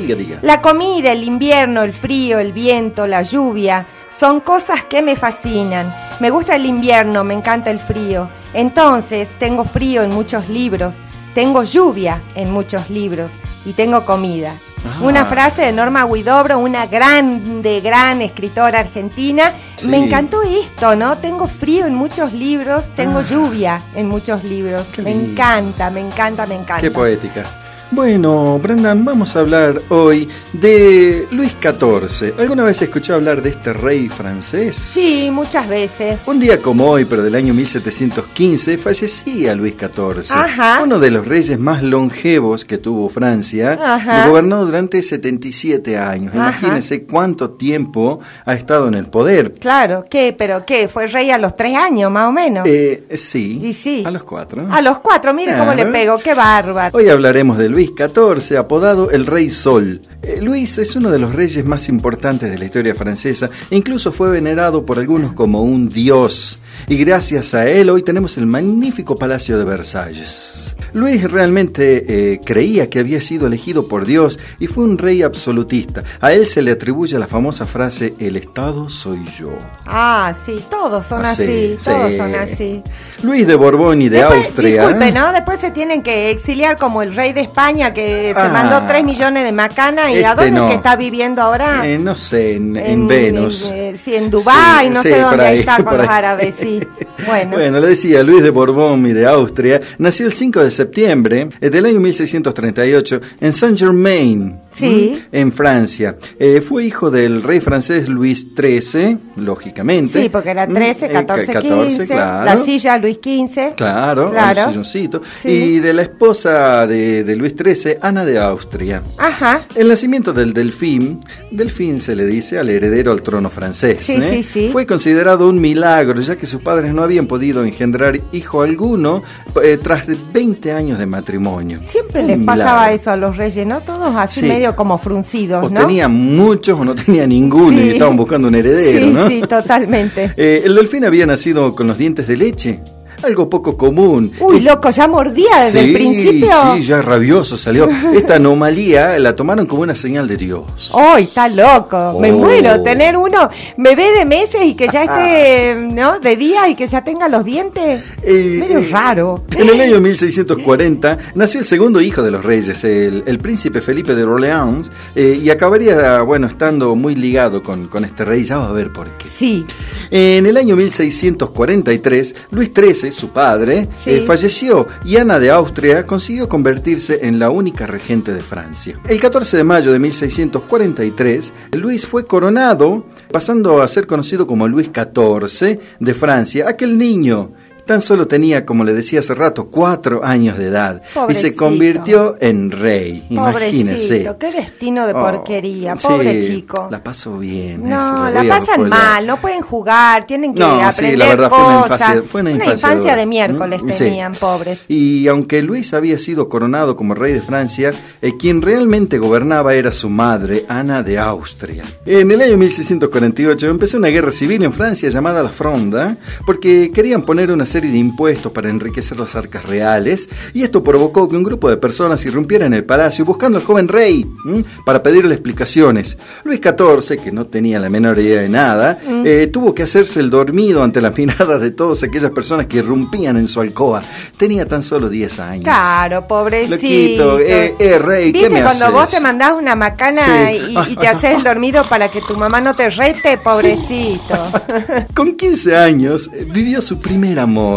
La 0.42 0.60
comida, 0.60 1.14
el 1.14 1.24
invierno, 1.24 1.84
el 1.84 1.94
frío, 1.94 2.40
el 2.40 2.52
viento, 2.52 3.08
la 3.08 3.22
lluvia, 3.22 3.88
son 4.10 4.42
cosas 4.42 4.84
que 4.84 5.02
me 5.02 5.16
fascinan. 5.16 5.96
Me 6.20 6.30
gusta 6.30 6.58
el 6.58 6.66
invierno, 6.66 7.24
me 7.24 7.34
encanta 7.34 7.72
el 7.72 7.80
frío. 7.80 8.30
Entonces, 8.54 9.30
tengo 9.40 9.64
frío 9.64 10.04
en 10.04 10.12
muchos 10.12 10.50
libros, 10.50 10.98
tengo 11.40 11.64
lluvia 11.64 12.22
en 12.36 12.52
muchos 12.52 12.90
libros 12.90 13.32
y 13.64 13.72
tengo 13.72 14.04
comida. 14.04 14.56
Una 15.02 15.24
frase 15.24 15.62
de 15.62 15.72
Norma 15.72 16.04
Huidobro, 16.04 16.60
una 16.60 16.86
grande, 16.86 17.80
gran 17.80 18.22
escritora 18.22 18.82
argentina. 18.82 19.54
Me 19.88 20.04
encantó 20.04 20.42
esto, 20.44 20.98
¿no? 20.98 21.18
Tengo 21.18 21.48
frío 21.48 21.86
en 21.86 21.96
muchos 21.96 22.34
libros, 22.34 22.90
tengo 22.94 23.20
ah. 23.20 23.22
lluvia 23.22 23.82
en 23.96 24.10
muchos 24.10 24.44
libros. 24.44 24.86
me 25.02 25.12
encanta, 25.12 25.90
me 25.90 26.02
encanta, 26.02 26.46
me 26.46 26.56
encanta. 26.56 26.82
Qué 26.82 26.92
poética. 26.92 27.46
Bueno, 27.92 28.60
Brendan, 28.60 29.04
vamos 29.04 29.36
a 29.36 29.40
hablar 29.40 29.82
hoy 29.90 30.30
de 30.54 31.28
Luis 31.32 31.56
XIV. 31.60 32.40
¿Alguna 32.40 32.64
vez 32.64 32.80
escuchó 32.84 33.16
hablar 33.16 33.42
de 33.42 33.50
este 33.50 33.74
rey 33.74 34.08
francés? 34.10 34.76
Sí, 34.76 35.30
muchas 35.32 35.68
veces. 35.68 36.20
Un 36.28 36.40
día 36.40 36.62
como 36.62 36.88
hoy, 36.88 37.06
pero 37.06 37.24
del 37.24 37.34
año 37.34 37.52
1715, 37.56 38.78
fallecía 38.78 39.56
Luis 39.56 39.74
XIV, 39.74 40.32
Ajá. 40.38 40.82
uno 40.84 41.00
de 41.00 41.10
los 41.10 41.28
reyes 41.28 41.58
más 41.58 41.82
longevos 41.82 42.64
que 42.64 42.78
tuvo 42.78 43.10
Francia. 43.10 43.78
Ajá. 43.96 44.28
gobernó 44.28 44.64
durante 44.66 45.02
77 45.02 45.98
años. 45.98 46.36
Imagínense 46.36 47.06
cuánto 47.06 47.52
tiempo 47.52 48.20
ha 48.46 48.54
estado 48.54 48.88
en 48.88 48.94
el 48.94 49.08
poder. 49.08 49.56
Claro, 49.56 50.06
¿qué? 50.08 50.36
¿Pero 50.38 50.64
qué? 50.64 50.88
¿Fue 50.90 51.08
rey 51.08 51.32
a 51.32 51.40
los 51.40 51.56
tres 51.56 51.76
años, 51.76 52.12
más 52.12 52.30
o 52.30 52.32
menos? 52.32 52.68
Eh, 52.68 53.04
sí. 53.16 53.60
¿Y 53.64 53.74
sí? 53.74 54.04
A 54.06 54.12
los 54.12 54.24
cuatro. 54.24 54.68
A 54.70 54.80
los 54.80 55.00
cuatro, 55.00 55.34
mire 55.34 55.58
cómo 55.58 55.74
le 55.74 55.88
pego, 55.88 56.20
qué 56.20 56.36
bárbaro. 56.36 56.96
Hoy 56.96 57.10
hablaremos 57.10 57.58
de 57.58 57.68
Luis 57.68 57.79
Luis 57.80 57.94
XIV, 57.96 58.58
apodado 58.58 59.10
el 59.10 59.26
Rey 59.26 59.50
Sol. 59.50 60.02
Eh, 60.22 60.42
Luis 60.42 60.78
es 60.80 60.98
uno 60.98 61.12
de 61.12 61.18
los 61.18 61.34
reyes 61.34 61.64
más 61.64 61.88
importantes 61.88 62.52
de 62.52 62.58
la 62.58 62.66
historia 62.66 62.94
francesa 62.94 63.50
incluso 63.72 64.12
fue 64.12 64.30
venerado 64.30 64.86
por 64.86 65.00
algunos 65.00 65.32
como 65.32 65.64
un 65.64 65.88
dios. 65.88 66.60
Y 66.90 66.98
gracias 66.98 67.54
a 67.54 67.70
él 67.70 67.90
hoy 67.90 68.04
tenemos 68.04 68.36
el 68.36 68.48
magnífico 68.48 69.16
Palacio 69.16 69.58
de 69.58 69.64
Versalles. 69.64 70.69
Luis 70.94 71.30
realmente 71.30 72.06
eh, 72.08 72.42
creía 72.44 72.90
que 72.90 73.00
había 73.00 73.22
sido 73.22 73.48
elegido 73.48 73.88
por 73.88 74.06
Dios 74.06 74.40
y 74.60 74.68
fue 74.68 74.84
un 74.84 74.98
rey 74.98 75.24
absolutista. 75.24 76.04
A 76.22 76.34
él 76.34 76.48
se 76.48 76.62
le 76.62 76.72
atribuye 76.72 77.18
la 77.20 77.28
famosa 77.28 77.66
frase, 77.66 78.14
el 78.20 78.38
Estado 78.38 78.90
soy 78.90 79.24
yo. 79.38 79.52
Ah, 79.86 80.34
sí, 80.46 80.64
todos 80.70 81.06
son 81.06 81.26
ah, 81.26 81.32
así, 81.32 81.78
todos 81.84 82.16
son 82.16 82.36
así. 82.36 82.84
Luis 83.24 83.48
de 83.48 83.56
Borbón 83.56 84.02
y 84.02 84.10
de 84.10 84.22
Austria. 84.22 84.84
Disculpe, 84.84 85.12
¿no? 85.12 85.32
Después 85.32 85.60
se 85.60 85.72
tienen 85.72 86.02
que 86.02 86.32
exiliar 86.32 86.78
como 86.78 87.02
el 87.02 87.16
rey 87.16 87.34
de 87.34 87.42
España 87.42 87.94
que 87.94 88.32
se 88.34 88.40
ah. 88.40 88.50
mandó 88.50 88.88
3 88.88 89.04
millones 89.04 89.44
de 89.44 89.52
macana 89.52 90.12
y 90.12 90.24
a 90.24 90.32
este 90.32 90.52
dónde 90.52 90.68
que 90.68 90.76
está 90.76 90.96
viviendo 90.96 91.42
ahora. 91.42 91.86
Eh, 91.86 91.98
no 91.98 92.16
sé, 92.16 92.56
en, 92.56 93.08
Venus. 93.08 93.70
Eh, 93.72 93.94
sí, 94.02 94.16
en 94.16 94.30
Dubái, 94.30 94.90
no 94.90 95.02
sé 95.02 95.20
dónde 95.20 95.60
está 95.60 95.78
con 95.84 95.98
los 95.98 96.08
árabes, 96.08 96.56
sí. 96.60 96.80
Bueno. 97.28 97.58
bueno, 97.58 97.82
le 97.82 97.88
decía, 97.88 98.24
Luis 98.24 98.42
de 98.42 98.50
Borbón 98.50 99.06
y 99.06 99.12
de 99.12 99.28
Austria 99.28 99.82
nació 99.98 100.26
el 100.26 100.32
5 100.32 100.64
de 100.64 100.72
septiembre 100.80 101.50
del 101.60 101.86
año 101.86 102.00
1638 102.00 103.22
en 103.42 103.52
Saint-Germain, 103.52 104.62
sí. 104.80 105.24
en 105.32 105.52
Francia. 105.52 106.18
Eh, 106.40 106.62
fue 106.62 106.86
hijo 106.86 107.12
del 107.12 107.44
rey 107.44 107.60
francés 107.60 108.08
Luis 108.08 108.48
XIII, 108.56 109.18
lógicamente. 109.38 110.22
Sí, 110.22 110.30
porque 110.30 110.52
era 110.52 110.68
13, 110.68 111.10
14, 111.10 111.54
14 111.54 112.08
claro. 112.08 112.46
La 112.46 112.64
silla 112.64 112.98
Luis 112.98 113.20
XV. 113.22 113.76
Claro, 113.76 114.32
claro. 114.32 114.66
Un 114.66 114.70
silloncito. 114.70 115.22
Y 115.44 115.80
de 115.80 115.94
la 115.94 116.04
esposa 116.04 116.88
de, 116.88 117.24
de, 117.24 117.36
Luis 117.36 117.54
XIII, 117.58 117.98
Ana 118.02 118.26
de 118.26 118.40
Austria. 118.40 119.02
Ajá. 119.18 119.62
El 119.76 119.88
nacimiento 119.88 120.34
del 120.34 120.54
delfín, 120.54 121.20
delfín 121.52 122.02
se 122.02 122.16
le 122.16 122.26
dice 122.26 122.60
al 122.60 122.70
heredero 122.70 123.12
al 123.12 123.22
trono 123.22 123.50
francés. 123.50 124.00
Sí, 124.02 124.14
¿eh? 124.14 124.30
sí, 124.30 124.44
sí. 124.44 124.70
Fue 124.70 124.86
considerado 124.86 125.50
un 125.50 125.60
milagro, 125.60 126.22
ya 126.22 126.36
que 126.36 126.46
sus 126.46 126.62
padres 126.62 126.94
no 126.94 127.04
habían 127.04 127.28
podido 127.28 127.64
engendrar 127.64 128.20
hijo 128.32 128.62
alguno 128.62 129.24
eh, 129.64 129.78
tras 129.82 130.08
20 130.32 130.72
años 130.72 131.00
de 131.00 131.06
matrimonio. 131.06 131.80
Siempre 131.88 132.24
les 132.24 132.46
pasaba 132.46 132.92
eso 132.92 133.12
a 133.12 133.16
los 133.16 133.38
reyes, 133.38 133.66
¿no? 133.66 133.82
Todos 133.82 134.16
así 134.16 134.42
medio 134.42 134.69
como 134.76 134.98
fruncidos, 134.98 135.66
o 135.66 135.70
tenían 135.70 136.12
muchos 136.12 136.80
o 136.80 136.86
no 136.86 136.96
tenía 136.96 137.26
ninguno 137.26 137.82
y 137.82 137.90
estaban 137.90 138.18
buscando 138.18 138.48
un 138.48 138.56
heredero, 138.56 139.08
sí, 139.08 139.14
¿no? 139.14 139.28
Sí, 139.28 139.42
totalmente. 139.48 140.34
Eh, 140.36 140.64
el 140.66 140.76
delfín 140.76 141.06
había 141.06 141.26
nacido 141.26 141.76
con 141.76 141.88
los 141.88 141.98
dientes 141.98 142.28
de 142.28 142.38
leche 142.38 142.82
algo 143.24 143.50
poco 143.50 143.78
común. 143.78 144.32
Uy, 144.40 144.62
loco, 144.62 144.90
ya 144.90 145.08
mordía 145.08 145.64
desde 145.66 145.82
el 145.82 145.94
principio. 145.94 146.50
Sí, 146.76 146.84
ya 146.84 147.02
rabioso 147.02 147.58
salió. 147.58 147.88
Esta 148.14 148.36
anomalía 148.36 149.18
la 149.20 149.36
tomaron 149.36 149.66
como 149.66 149.82
una 149.84 149.96
señal 149.96 150.28
de 150.28 150.38
Dios. 150.38 150.92
¡Ay, 150.94 151.24
está 151.24 151.48
loco! 151.48 152.18
Me 152.20 152.30
Oh. 152.32 152.38
muero 152.38 152.82
tener 152.84 153.18
uno 153.18 153.50
bebé 153.78 154.12
de 154.18 154.26
meses 154.26 154.62
y 154.64 154.76
que 154.76 154.88
ya 154.88 155.04
esté, 155.04 155.76
¿no? 155.94 156.20
De 156.20 156.36
día 156.38 156.70
y 156.70 156.76
que 156.76 156.88
ya 156.88 157.04
tenga 157.04 157.28
los 157.28 157.44
dientes. 157.44 158.04
Eh, 158.22 158.58
Medio 158.60 158.80
eh, 158.80 158.88
raro. 158.92 159.44
En 159.52 159.68
el 159.70 159.82
año 159.82 160.00
1640 160.00 161.18
nació 161.36 161.60
el 161.60 161.66
segundo 161.66 162.00
hijo 162.02 162.22
de 162.22 162.32
los 162.32 162.46
reyes, 162.46 162.84
el, 162.84 163.24
el 163.26 163.40
príncipe 163.40 163.82
Felipe 163.82 164.16
de 164.16 164.24
Orleans, 164.24 164.92
eh, 165.16 165.40
y 165.42 165.50
acabaría, 165.50 166.22
bueno, 166.22 166.48
estando 166.48 166.96
muy 166.96 167.16
ligado 167.16 167.62
con, 167.64 167.88
con 167.88 168.06
este 168.06 168.24
rey, 168.26 168.44
ya 168.44 168.58
va 168.58 168.70
a 168.70 168.72
ver 168.72 168.92
por 168.94 169.08
qué. 169.18 169.28
Sí. 169.28 169.66
En 170.12 170.46
el 170.46 170.58
año 170.58 170.76
1643, 170.76 172.36
Luis 172.52 172.72
XIII, 172.76 173.09
su 173.12 173.30
padre, 173.30 173.88
Sí. 174.04 174.12
eh, 174.12 174.24
falleció 174.26 174.88
y 175.06 175.18
Ana 175.18 175.40
de 175.40 175.52
Austria 175.52 176.06
consiguió 176.06 176.48
convertirse 176.50 177.26
en 177.26 177.40
la 177.40 177.50
única 177.50 177.88
regente 177.88 178.34
de 178.34 178.42
Francia. 178.42 179.00
El 179.08 179.20
14 179.20 179.58
de 179.58 179.64
mayo 179.64 179.92
de 179.92 180.00
1643, 180.00 181.54
Luis 181.74 182.06
fue 182.06 182.26
coronado, 182.26 183.06
pasando 183.32 183.82
a 183.82 183.88
ser 183.88 184.08
conocido 184.08 184.46
como 184.48 184.68
Luis 184.68 184.90
XIV 184.94 185.80
de 186.00 186.14
Francia, 186.14 186.68
aquel 186.70 186.98
niño. 186.98 187.52
Tan 187.90 188.04
solo 188.04 188.28
tenía, 188.28 188.68
como 188.68 188.84
le 188.84 188.94
decía 188.94 189.22
hace 189.22 189.34
rato, 189.34 189.66
cuatro 189.72 190.24
años 190.24 190.60
de 190.60 190.68
edad 190.68 191.02
y 191.04 191.08
se 191.10 191.20
Pobrecito. 191.20 191.56
convirtió 191.58 192.38
en 192.40 192.70
rey. 192.70 193.26
Imagínese. 193.32 193.96
Pobrecito, 193.96 194.38
qué 194.38 194.52
destino 194.52 195.08
de 195.08 195.14
Oh, 195.14 195.20
porquería. 195.20 195.96
Pobre 195.96 196.40
sí, 196.44 196.48
chico. 196.50 196.88
La 196.92 197.04
pasó 197.04 197.40
bien. 197.40 197.90
No, 197.90 198.30
la 198.30 198.44
pasan 198.44 198.88
mal, 198.90 199.26
no 199.26 199.38
pueden 199.42 199.62
jugar, 199.62 200.28
tienen 200.28 200.54
que 200.54 200.60
No, 200.60 200.78
sí, 200.78 200.86
aprender 200.86 201.18
la 201.18 201.26
verdad 201.30 201.50
fue 201.50 201.58
una 201.58 201.82
cosas. 201.82 202.00
infancia, 202.02 202.24
fue 202.30 202.42
una 202.42 202.52
infancia 202.52 203.16
de 203.16 203.26
miércoles 203.26 203.82
Mm, 203.82 203.90
sí. 203.90 203.98
tenían, 203.98 204.34
pobres. 204.36 204.86
Y 204.88 205.28
aunque 205.28 205.64
Luis 205.64 205.92
había 205.96 206.20
sido 206.20 206.48
coronado 206.48 206.96
como 206.96 207.16
rey 207.16 207.34
de 207.34 207.42
Francia, 207.42 207.92
eh, 208.22 208.34
quien 208.38 208.62
realmente 208.62 209.18
gobernaba 209.18 209.74
era 209.74 209.92
su 209.92 210.12
madre, 210.12 210.64
Ana 210.70 211.02
de 211.02 211.18
Austria. 211.18 211.82
En 212.06 212.30
el 212.30 212.40
año 212.44 212.56
1648 212.56 213.68
empezó 213.68 213.98
una 213.98 214.10
guerra 214.10 214.32
civil 214.32 214.64
en 214.64 214.74
Francia 214.74 215.10
llamada 215.10 215.42
la 215.42 215.50
Fronda, 215.50 216.18
porque 216.46 216.92
querían 216.94 217.24
poner 217.24 217.52
una 217.52 217.66
serie 217.66 217.79
de 217.88 217.98
impuestos 217.98 218.52
para 218.52 218.70
enriquecer 218.70 219.18
las 219.20 219.36
arcas 219.36 219.66
reales, 219.66 220.30
y 220.54 220.64
esto 220.64 220.84
provocó 220.84 221.28
que 221.30 221.36
un 221.38 221.44
grupo 221.44 221.70
de 221.70 221.78
personas 221.78 222.26
irrumpiera 222.26 222.66
en 222.66 222.74
el 222.74 222.84
palacio 222.84 223.26
buscando 223.26 223.58
al 223.58 223.64
joven 223.64 223.88
rey 223.88 224.26
¿m? 224.46 224.64
para 224.86 225.02
pedirle 225.04 225.34
explicaciones. 225.36 226.18
Luis 226.44 226.60
XIV, 226.62 227.22
que 227.24 227.32
no 227.32 227.46
tenía 227.48 227.80
la 227.80 227.90
menor 227.90 228.18
idea 228.20 228.42
de 228.42 228.50
nada, 228.50 229.00
eh, 229.26 229.50
tuvo 229.52 229.74
que 229.74 229.84
hacerse 229.84 230.20
el 230.20 230.30
dormido 230.30 230.84
ante 230.84 231.02
las 231.02 231.16
miradas 231.18 231.62
de 231.62 231.72
todas 231.72 232.04
aquellas 232.04 232.32
personas 232.32 232.68
que 232.68 232.78
irrumpían 232.78 233.38
en 233.38 233.48
su 233.48 233.62
alcoba. 233.62 234.02
Tenía 234.38 234.66
tan 234.68 234.84
solo 234.84 235.10
10 235.10 235.40
años. 235.40 235.64
Claro, 235.64 236.28
pobrecito. 236.28 236.76
Loquito, 236.76 237.40
eh, 237.40 237.76
eh, 237.80 238.00
rey, 238.00 238.32
¿qué 238.32 238.40
¿Viste 238.40 238.50
me 238.54 238.62
cuando 238.64 238.86
haces? 238.86 238.96
vos 238.96 239.10
te 239.10 239.20
mandás 239.20 239.54
una 239.58 239.76
macana 239.76 240.22
Sí. 240.52 240.76
y, 240.88 240.92
y 240.92 240.96
te 240.96 241.08
haces 241.10 241.36
el 241.36 241.44
dormido 241.44 241.84
para 241.84 242.10
que 242.10 242.22
tu 242.22 242.36
mamá 242.36 242.62
no 242.62 242.74
te 242.76 242.90
rete, 242.90 243.38
pobrecito? 243.38 244.36
Con 245.16 245.34
15 245.34 245.76
años 245.76 246.30
eh, 246.34 246.46
vivió 246.50 246.82
su 246.82 247.00
primer 247.00 247.40
amor 247.40 247.69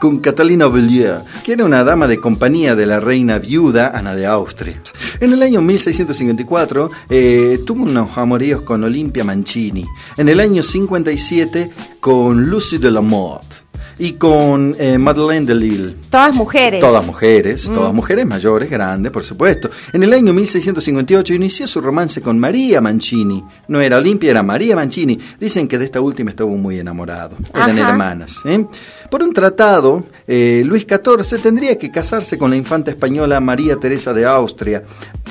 con 0.00 0.18
Catalina 0.18 0.66
Bellier, 0.68 1.22
que 1.44 1.52
era 1.52 1.64
una 1.64 1.84
dama 1.84 2.06
de 2.06 2.18
compañía 2.18 2.74
de 2.74 2.86
la 2.86 3.00
reina 3.00 3.38
viuda 3.38 3.92
Ana 3.94 4.14
de 4.14 4.26
Austria. 4.26 4.80
En 5.20 5.32
el 5.32 5.42
año 5.42 5.60
1654 5.60 6.88
eh, 7.10 7.60
tuvo 7.66 7.84
unos 7.84 8.16
amoríos 8.16 8.62
con 8.62 8.84
Olimpia 8.84 9.24
Mancini. 9.24 9.86
En 10.16 10.28
el 10.28 10.40
año 10.40 10.62
57 10.62 11.70
con 12.00 12.46
Lucy 12.46 12.78
de 12.78 12.90
la 12.90 13.00
Motte 13.00 13.68
y 13.98 14.12
con 14.12 14.74
eh, 14.78 14.96
Madeleine 14.96 15.44
de 15.44 15.54
Lille. 15.54 15.94
Todas 16.10 16.34
mujeres. 16.34 16.80
Todas 16.80 17.04
mujeres, 17.04 17.70
todas 17.72 17.92
mujeres 17.92 18.26
mayores, 18.26 18.70
grandes, 18.70 19.10
por 19.10 19.24
supuesto. 19.24 19.70
En 19.92 20.02
el 20.02 20.12
año 20.12 20.32
1658 20.32 21.34
inició 21.34 21.66
su 21.66 21.80
romance 21.80 22.20
con 22.20 22.38
María 22.38 22.80
Mancini. 22.80 23.44
No 23.68 23.80
era 23.80 23.98
Olimpia, 23.98 24.30
era 24.30 24.42
María 24.42 24.76
Mancini. 24.76 25.18
Dicen 25.40 25.66
que 25.66 25.78
de 25.78 25.86
esta 25.86 26.00
última 26.00 26.30
estuvo 26.30 26.56
muy 26.56 26.78
enamorado. 26.78 27.36
Eran 27.52 27.78
Ajá. 27.78 27.90
hermanas. 27.90 28.36
¿eh? 28.44 28.64
Por 29.10 29.22
un 29.22 29.32
tratado, 29.32 30.04
eh, 30.26 30.62
Luis 30.66 30.86
XIV 30.86 31.40
tendría 31.40 31.78
que 31.78 31.90
casarse 31.90 32.36
con 32.36 32.50
la 32.50 32.56
infanta 32.56 32.90
española 32.90 33.40
María 33.40 33.76
Teresa 33.76 34.12
de 34.12 34.26
Austria. 34.26 34.84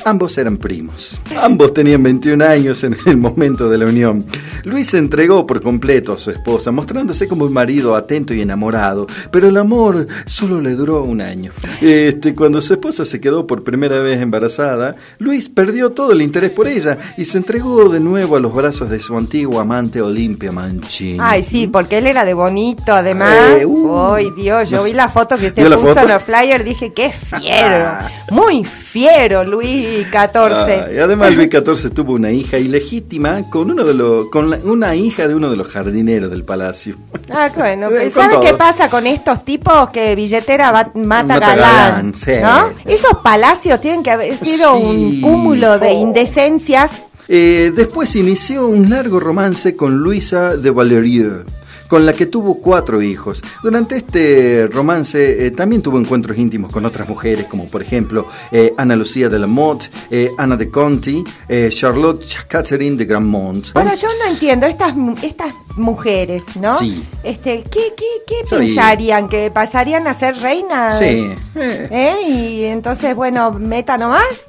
Ambos 0.03 0.35
eran 0.39 0.57
primos. 0.57 1.21
Ambos 1.39 1.75
tenían 1.75 2.01
21 2.01 2.43
años 2.43 2.83
en 2.83 2.97
el 3.05 3.17
momento 3.17 3.69
de 3.69 3.77
la 3.77 3.85
unión. 3.85 4.25
Luis 4.63 4.87
se 4.87 4.97
entregó 4.97 5.45
por 5.45 5.61
completo 5.61 6.13
a 6.13 6.17
su 6.17 6.31
esposa, 6.31 6.71
mostrándose 6.71 7.27
como 7.27 7.45
un 7.45 7.53
marido 7.53 7.95
atento 7.95 8.33
y 8.33 8.41
enamorado, 8.41 9.05
pero 9.31 9.47
el 9.47 9.57
amor 9.57 10.07
solo 10.25 10.59
le 10.59 10.71
duró 10.71 11.03
un 11.03 11.21
año. 11.21 11.51
Este, 11.79 12.33
cuando 12.33 12.59
su 12.61 12.73
esposa 12.73 13.05
se 13.05 13.21
quedó 13.21 13.45
por 13.45 13.63
primera 13.63 13.99
vez 13.99 14.19
embarazada, 14.19 14.95
Luis 15.19 15.49
perdió 15.49 15.91
todo 15.91 16.13
el 16.13 16.23
interés 16.23 16.49
por 16.51 16.67
ella 16.67 16.97
y 17.15 17.25
se 17.25 17.37
entregó 17.37 17.89
de 17.89 17.99
nuevo 17.99 18.35
a 18.35 18.39
los 18.39 18.53
brazos 18.53 18.89
de 18.89 18.99
su 18.99 19.15
antigua 19.15 19.61
amante 19.61 20.01
Olimpia 20.01 20.51
Mancini. 20.51 21.19
Ay, 21.21 21.43
sí, 21.43 21.67
porque 21.67 21.99
él 21.99 22.07
era 22.07 22.25
de 22.25 22.33
bonito, 22.33 22.93
además. 22.93 23.37
Eh, 23.59 23.66
uh. 23.67 24.13
Ay, 24.13 24.31
Dios, 24.35 24.69
yo 24.69 24.77
No 24.77 24.83
vi 24.83 24.93
la 24.93 25.09
foto 25.09 25.37
que 25.37 25.47
usted 25.47 25.61
¿Vio 25.63 25.69
la 25.69 25.77
puso 25.77 25.99
en 25.99 26.07
los 26.09 26.23
flyers, 26.23 26.63
dije, 26.65 26.93
qué 26.93 27.11
fiero. 27.39 27.89
Muy 28.31 28.63
fiero, 28.63 29.43
Luis 29.43 30.05
XIV. 30.07 30.35
Ah, 30.35 30.87
y 30.93 30.97
además 30.97 31.33
Luis 31.35 31.49
XIV 31.49 31.91
tuvo 31.93 32.13
una 32.13 32.31
hija 32.31 32.57
ilegítima 32.57 33.49
con 33.49 33.71
uno 33.71 33.83
de 33.83 33.93
los 33.93 34.29
con 34.29 34.49
la- 34.49 34.59
una 34.63 34.95
hija 34.95 35.27
de 35.27 35.35
uno 35.35 35.49
de 35.49 35.55
los 35.57 35.67
jardineros 35.67 36.29
del 36.29 36.43
palacio. 36.43 36.95
Ah, 37.29 37.49
bueno, 37.55 37.89
con 37.91 38.11
¿sabe 38.11 38.33
todo. 38.33 38.41
qué 38.41 38.53
pasa 38.53 38.89
con 38.89 39.05
estos 39.07 39.43
tipos 39.45 39.89
que 39.91 40.15
billetera 40.15 40.71
va- 40.71 40.91
mata, 40.95 41.35
Mata 41.35 41.39
galán? 41.39 41.57
galán, 41.57 42.13
sí, 42.13 42.31
¿no? 42.41 42.69
sí. 42.75 42.83
Esos 42.85 43.17
palacios 43.23 43.79
tienen 43.81 44.03
que 44.03 44.11
haber 44.11 44.35
sido 44.35 44.75
Sí. 44.77 44.83
un 44.83 45.21
cúmulo 45.21 45.79
de 45.79 45.89
Oh. 45.89 46.01
indecencias. 46.01 47.03
Eh, 47.29 47.71
después 47.75 48.15
inició 48.15 48.67
un 48.67 48.89
largo 48.89 49.19
romance 49.19 49.75
con 49.75 49.97
Luisa 49.97 50.55
de 50.55 50.69
Valerieu, 50.69 51.43
con 51.87 52.05
la 52.05 52.13
que 52.13 52.25
tuvo 52.25 52.59
cuatro 52.61 53.01
hijos. 53.01 53.41
Durante 53.63 53.97
este 53.97 54.67
romance 54.67 55.47
eh, 55.47 55.51
también 55.51 55.81
tuvo 55.81 55.97
encuentros 55.99 56.37
íntimos 56.37 56.71
con 56.71 56.85
otras 56.85 57.07
mujeres, 57.07 57.45
como 57.45 57.65
por 57.67 57.81
ejemplo 57.81 58.27
eh, 58.51 58.73
Ana 58.77 58.95
Lucía 58.95 59.29
de 59.29 59.39
la 59.39 59.47
Motte, 59.47 59.89
eh, 60.11 60.29
Ana 60.37 60.55
de 60.57 60.69
Conti, 60.69 61.23
eh, 61.47 61.69
Charlotte 61.71 62.25
Catherine 62.47 62.95
de 62.97 63.05
Grandmont. 63.05 63.73
Bueno, 63.73 63.93
yo 63.95 64.07
no 64.23 64.31
entiendo 64.31 64.65
estas 64.65 64.93
estas 65.23 65.53
mujeres, 65.75 66.43
¿no? 66.59 66.75
Sí. 66.75 67.03
Este, 67.23 67.63
¿qué 67.69 67.93
qué 67.95 68.05
qué 68.25 68.35
Soy- 68.45 68.67
pensarían 68.67 69.29
que 69.29 69.51
pasarían 69.51 70.07
a 70.07 70.13
ser 70.13 70.37
reinas? 70.39 70.97
Sí. 70.97 71.29
¿Eh? 71.55 72.15
Y 72.27 72.63
entonces, 72.65 73.15
bueno, 73.15 73.51
meta 73.53 73.97
nomás. 73.97 74.45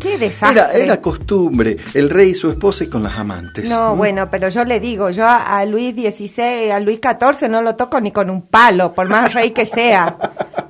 Qué 0.00 0.18
desastre. 0.18 0.60
Era, 0.60 0.72
era 0.72 1.00
costumbre, 1.00 1.76
el 1.94 2.10
rey 2.10 2.30
y 2.30 2.34
su 2.34 2.50
esposa 2.50 2.84
y 2.84 2.88
con 2.88 3.02
las 3.02 3.16
amantes. 3.18 3.68
No, 3.68 3.94
¿Mm? 3.94 3.98
bueno, 3.98 4.28
pero 4.30 4.48
yo 4.48 4.64
le 4.64 4.80
digo, 4.80 5.10
yo 5.10 5.24
a, 5.26 5.58
a 5.58 5.64
Luis 5.66 5.94
XVI, 5.94 6.71
a 6.72 6.80
Luis 6.80 7.00
XIV 7.00 7.48
no 7.48 7.62
lo 7.62 7.76
toco 7.76 8.00
ni 8.00 8.10
con 8.10 8.30
un 8.30 8.42
palo, 8.42 8.92
por 8.92 9.08
más 9.08 9.34
rey 9.34 9.50
que 9.50 9.66
sea. 9.66 10.16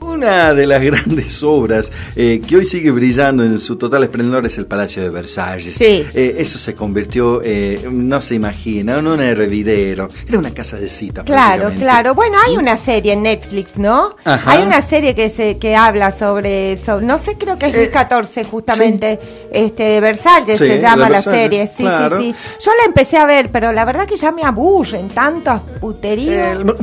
Una 0.00 0.52
de 0.52 0.66
las 0.66 0.82
grandes 0.82 1.42
obras 1.42 1.90
eh, 2.16 2.40
que 2.46 2.56
hoy 2.56 2.64
sigue 2.64 2.90
brillando 2.90 3.44
en 3.44 3.58
su 3.58 3.76
total 3.76 4.04
esplendor 4.04 4.44
es 4.46 4.58
el 4.58 4.66
Palacio 4.66 5.02
de 5.02 5.10
Versalles. 5.10 5.74
Sí. 5.74 6.04
Eh, 6.12 6.36
eso 6.38 6.58
se 6.58 6.74
convirtió, 6.74 7.40
eh, 7.42 7.86
no 7.90 8.20
se 8.20 8.34
imagina, 8.34 8.98
en 8.98 9.06
un 9.06 9.20
hervidero. 9.20 10.08
Era 10.28 10.38
una 10.38 10.52
casa 10.52 10.76
de 10.76 10.88
cita. 10.88 11.24
Claro, 11.24 11.70
claro. 11.78 12.14
Bueno, 12.14 12.36
hay 12.44 12.56
una 12.56 12.76
serie 12.76 13.12
en 13.12 13.22
Netflix, 13.22 13.76
¿no? 13.78 14.16
Ajá. 14.24 14.52
Hay 14.52 14.62
una 14.62 14.82
serie 14.82 15.14
que 15.14 15.30
se 15.30 15.58
que 15.58 15.76
habla 15.76 16.10
sobre 16.12 16.72
eso. 16.72 17.00
No 17.00 17.18
sé, 17.18 17.36
creo 17.38 17.58
que 17.58 17.66
es 17.66 17.74
Luis 17.74 17.90
XIV 17.90 18.46
justamente. 18.46 19.18
Este 19.52 20.00
Versalles 20.00 20.58
Sí, 20.58 20.66
se 20.66 20.78
llama 20.78 21.08
la 21.08 21.18
Versalles, 21.18 21.40
serie. 21.40 21.66
Sí, 21.68 21.82
claro. 21.84 22.18
sí, 22.18 22.34
sí. 22.36 22.56
Yo 22.64 22.72
la 22.78 22.84
empecé 22.86 23.16
a 23.16 23.26
ver, 23.26 23.50
pero 23.50 23.72
la 23.72 23.84
verdad 23.84 24.06
que 24.06 24.16
ya 24.16 24.32
me 24.32 24.42
aburren 24.42 25.08
tantas 25.08 25.60
puterías. 25.92 26.58
El- 26.60 26.74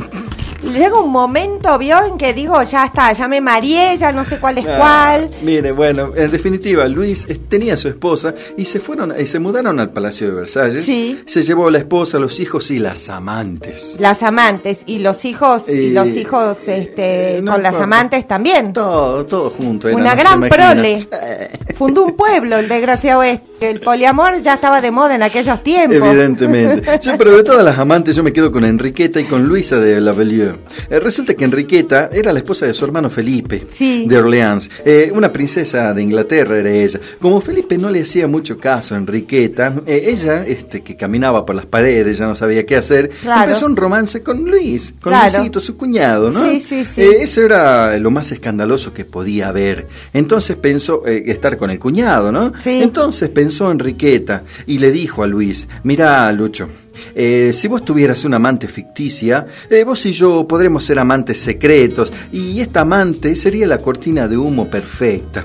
Llega 0.62 1.00
un 1.00 1.10
momento, 1.10 1.76
vio, 1.78 2.04
en 2.04 2.18
que 2.18 2.34
digo, 2.34 2.62
ya 2.62 2.84
está, 2.86 3.12
ya 3.12 3.26
me 3.28 3.40
mareé, 3.40 3.96
ya 3.96 4.12
no 4.12 4.24
sé 4.24 4.38
cuál 4.38 4.58
es 4.58 4.66
Ah, 4.68 4.76
cuál. 4.78 5.30
Mire, 5.42 5.72
bueno, 5.72 6.10
en 6.14 6.30
definitiva, 6.30 6.86
Luis 6.86 7.24
eh, 7.28 7.38
tenía 7.48 7.74
a 7.74 7.76
su 7.76 7.88
esposa 7.88 8.34
y 8.56 8.64
se 8.66 8.78
fueron 8.78 9.14
y 9.18 9.26
se 9.26 9.38
mudaron 9.38 9.80
al 9.80 9.90
Palacio 9.90 10.28
de 10.28 10.34
Versalles. 10.34 10.84
Sí. 10.84 11.20
Se 11.26 11.42
llevó 11.42 11.68
a 11.68 11.70
la 11.70 11.78
esposa, 11.78 12.18
los 12.18 12.38
hijos 12.40 12.70
y 12.70 12.78
las 12.78 13.08
amantes. 13.08 13.96
Las 13.98 14.22
amantes 14.22 14.82
y 14.86 14.98
los 14.98 15.24
hijos, 15.24 15.64
y 15.68 15.72
Eh, 15.72 15.90
los 15.92 16.08
hijos 16.08 16.58
este, 16.68 17.38
eh, 17.38 17.42
no 17.42 17.52
con 17.52 17.62
las 17.62 17.74
amantes 17.76 18.28
también. 18.28 18.72
Todo, 18.72 19.24
todo 19.26 19.50
junto. 19.50 19.88
era, 19.88 19.96
Una 19.96 20.14
no 20.14 20.20
gran 20.22 20.40
prole. 20.42 20.98
Fundó 21.76 22.04
un 22.04 22.16
pueblo, 22.16 22.56
el 22.58 22.68
desgraciado 22.68 23.22
este. 23.22 23.70
El 23.70 23.80
poliamor 23.80 24.40
ya 24.40 24.54
estaba 24.54 24.80
de 24.80 24.90
moda 24.90 25.14
en 25.14 25.22
aquellos 25.22 25.62
tiempos. 25.62 25.96
Evidentemente. 25.96 26.98
Yo, 27.02 27.12
pero 27.18 27.36
de 27.36 27.44
todas 27.44 27.64
las 27.64 27.78
amantes, 27.78 28.16
yo 28.16 28.22
me 28.22 28.32
quedo 28.32 28.50
con 28.52 28.64
Enriqueta 28.64 29.20
y 29.20 29.24
con 29.24 29.44
Luisa 29.46 29.76
de 29.76 30.00
Lavalieu. 30.00 30.20
Beaulieu. 30.20 30.49
Eh, 30.88 31.00
resulta 31.00 31.34
que 31.34 31.44
Enriqueta 31.44 32.10
era 32.12 32.32
la 32.32 32.38
esposa 32.40 32.66
de 32.66 32.74
su 32.74 32.84
hermano 32.84 33.10
Felipe 33.10 33.66
Sí. 33.74 34.06
de 34.08 34.16
Orleans. 34.18 34.70
Eh, 34.84 35.10
una 35.14 35.32
princesa 35.32 35.92
de 35.94 36.02
Inglaterra 36.02 36.58
era 36.58 36.70
ella. 36.70 37.00
Como 37.20 37.40
Felipe 37.40 37.76
no 37.78 37.90
le 37.90 38.02
hacía 38.02 38.26
mucho 38.26 38.56
caso 38.58 38.94
a 38.94 38.98
Enriqueta, 38.98 39.74
eh, 39.86 40.04
ella, 40.08 40.44
este, 40.46 40.82
que 40.82 40.96
caminaba 40.96 41.44
por 41.46 41.54
las 41.56 41.66
paredes, 41.66 42.18
ya 42.18 42.26
no 42.26 42.34
sabía 42.34 42.64
qué 42.66 42.76
hacer, 42.76 43.10
Claro. 43.22 43.48
empezó 43.48 43.66
un 43.66 43.76
romance 43.76 44.22
con 44.22 44.44
Luis, 44.44 44.92
con 45.00 45.12
Claro. 45.12 45.32
Luisito, 45.38 45.60
su 45.60 45.76
cuñado, 45.76 46.30
¿no? 46.30 46.48
Sí, 46.50 46.60
sí, 46.60 46.84
sí. 46.84 47.00
Eh, 47.02 47.18
eso 47.22 47.42
era 47.42 47.96
lo 47.98 48.10
más 48.10 48.32
escandaloso 48.32 48.92
que 48.92 49.04
podía 49.04 49.48
haber. 49.48 49.86
Entonces 50.12 50.56
pensó 50.56 51.02
eh, 51.06 51.24
estar 51.26 51.56
con 51.56 51.70
el 51.70 51.78
cuñado, 51.78 52.32
¿no? 52.32 52.52
Sí. 52.62 52.80
Entonces 52.82 53.28
pensó 53.28 53.70
Enriqueta 53.70 54.44
y 54.66 54.78
le 54.78 54.90
dijo 54.90 55.22
a 55.22 55.26
Luis, 55.26 55.68
mira, 55.84 56.30
Lucho, 56.32 56.68
eh, 57.14 57.50
si 57.52 57.68
vos 57.68 57.84
tuvieras 57.84 58.24
una 58.24 58.36
amante 58.36 58.68
ficticia, 58.68 59.46
eh, 59.68 59.84
vos 59.84 60.04
y 60.06 60.12
yo 60.12 60.46
podremos 60.46 60.84
ser 60.84 60.98
amantes 60.98 61.38
secretos 61.40 62.12
y 62.32 62.60
esta 62.60 62.80
amante 62.82 63.34
sería 63.36 63.66
la 63.66 63.78
cortina 63.78 64.26
de 64.28 64.36
humo 64.36 64.68
perfecta. 64.68 65.44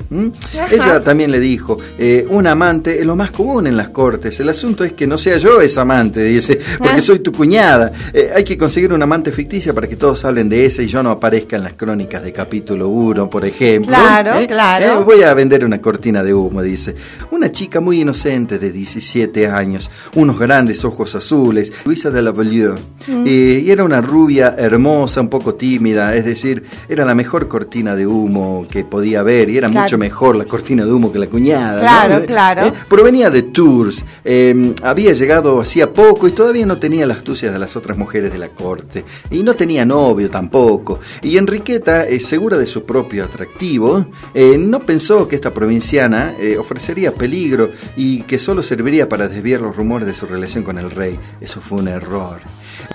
Ella 0.72 1.02
también 1.04 1.32
le 1.32 1.40
dijo, 1.40 1.78
eh, 1.98 2.26
un 2.30 2.48
amante 2.48 3.00
es 3.00 3.06
lo 3.06 3.16
más 3.16 3.32
común 3.32 3.68
en 3.68 3.78
las 3.78 3.90
cortes, 3.90 4.40
el 4.40 4.50
asunto 4.50 4.84
es 4.84 4.94
que 4.94 5.08
no 5.08 5.18
sea 5.18 5.38
yo 5.38 5.62
esa 5.62 5.82
amante, 5.82 6.24
dice, 6.24 6.60
porque 6.78 6.96
Ah. 6.96 7.02
soy 7.02 7.20
tu 7.20 7.32
cuñada. 7.32 7.92
Eh, 8.14 8.32
hay 8.34 8.44
que 8.44 8.58
conseguir 8.58 8.92
una 8.94 9.04
amante 9.04 9.32
ficticia 9.32 9.74
para 9.74 9.88
que 9.88 9.96
todos 9.96 10.24
hablen 10.26 10.50
de 10.50 10.66
ese 10.66 10.84
y 10.84 10.88
yo 10.88 11.04
no 11.04 11.12
aparezca 11.12 11.56
en 11.56 11.64
las 11.64 11.74
crónicas 11.74 12.24
de 12.24 12.32
capítulo 12.34 12.90
1, 12.90 13.30
por 13.30 13.46
ejemplo. 13.46 13.90
Claro, 13.96 14.40
¿Eh? 14.40 14.48
claro. 14.48 15.02
Eh, 15.02 15.04
voy 15.04 15.24
a 15.24 15.34
vender 15.34 15.64
una 15.66 15.82
cortina 15.82 16.24
de 16.24 16.34
humo, 16.34 16.62
dice. 16.62 16.96
Una 17.32 17.52
chica 17.52 17.80
muy 17.80 18.02
inocente 18.02 18.58
de 18.60 18.72
17 18.72 19.48
años, 19.48 19.90
unos 20.16 20.40
grandes 20.40 20.84
ojos 20.86 21.14
azules, 21.16 21.35
Luisa 21.86 22.10
de 22.12 22.22
la 22.22 22.32
Beaulieu. 22.32 22.76
Mm. 23.08 23.24
Eh, 23.28 23.64
y 23.66 23.72
era 23.72 23.84
una 23.84 24.02
rubia 24.02 24.56
hermosa, 24.58 25.22
un 25.22 25.30
poco 25.30 25.56
tímida, 25.56 26.16
es 26.16 26.26
decir, 26.26 26.64
era 26.90 27.06
la 27.06 27.14
mejor 27.14 27.48
cortina 27.48 27.96
de 27.96 28.08
humo 28.08 28.66
que 28.70 28.84
podía 28.84 29.20
haber 29.20 29.50
y 29.50 29.58
era 29.58 29.68
Claro. 29.70 29.84
mucho 29.84 29.98
mejor 29.98 30.36
la 30.36 30.46
cortina 30.46 30.86
de 30.86 30.92
humo 30.92 31.12
que 31.12 31.20
la 31.20 31.28
cuñada. 31.28 31.82
Claro, 31.82 32.18
Eh, 32.24 32.26
claro. 32.26 32.66
eh, 32.68 32.74
provenía 32.88 33.30
de 33.30 33.44
Tours, 33.44 34.04
eh, 34.24 34.74
había 34.82 35.12
llegado 35.14 35.60
hacía 35.62 35.92
poco 35.94 36.28
y 36.28 36.32
todavía 36.32 36.66
no 36.66 36.78
tenía 36.78 37.06
las 37.06 37.18
astucias 37.18 37.52
de 37.54 37.60
las 37.60 37.76
otras 37.76 37.98
mujeres 37.98 38.32
de 38.32 38.38
la 38.40 38.50
corte. 38.50 39.04
Y 39.30 39.44
no 39.44 39.54
tenía 39.56 39.86
novio 39.86 40.30
tampoco. 40.30 41.00
Y 41.22 41.38
Enriqueta, 41.38 42.06
segura 42.20 42.58
de 42.58 42.66
su 42.66 42.84
propio 42.86 43.24
atractivo, 43.26 44.06
no 44.60 44.80
pensó 44.80 45.28
que 45.28 45.36
esta 45.36 45.52
provinciana 45.54 46.36
ofrecería 46.60 47.14
peligro 47.14 47.70
y 47.96 48.22
que 48.24 48.40
solo 48.40 48.64
serviría 48.64 49.08
para 49.10 49.28
desviar 49.28 49.62
los 49.62 49.76
rumores 49.76 50.08
de 50.08 50.14
su 50.16 50.26
relación 50.26 50.64
con 50.64 50.78
el 50.78 50.90
rey. 50.92 51.18
Eso 51.42 51.62
fue 51.62 51.80
un 51.80 51.88
error. 51.88 52.42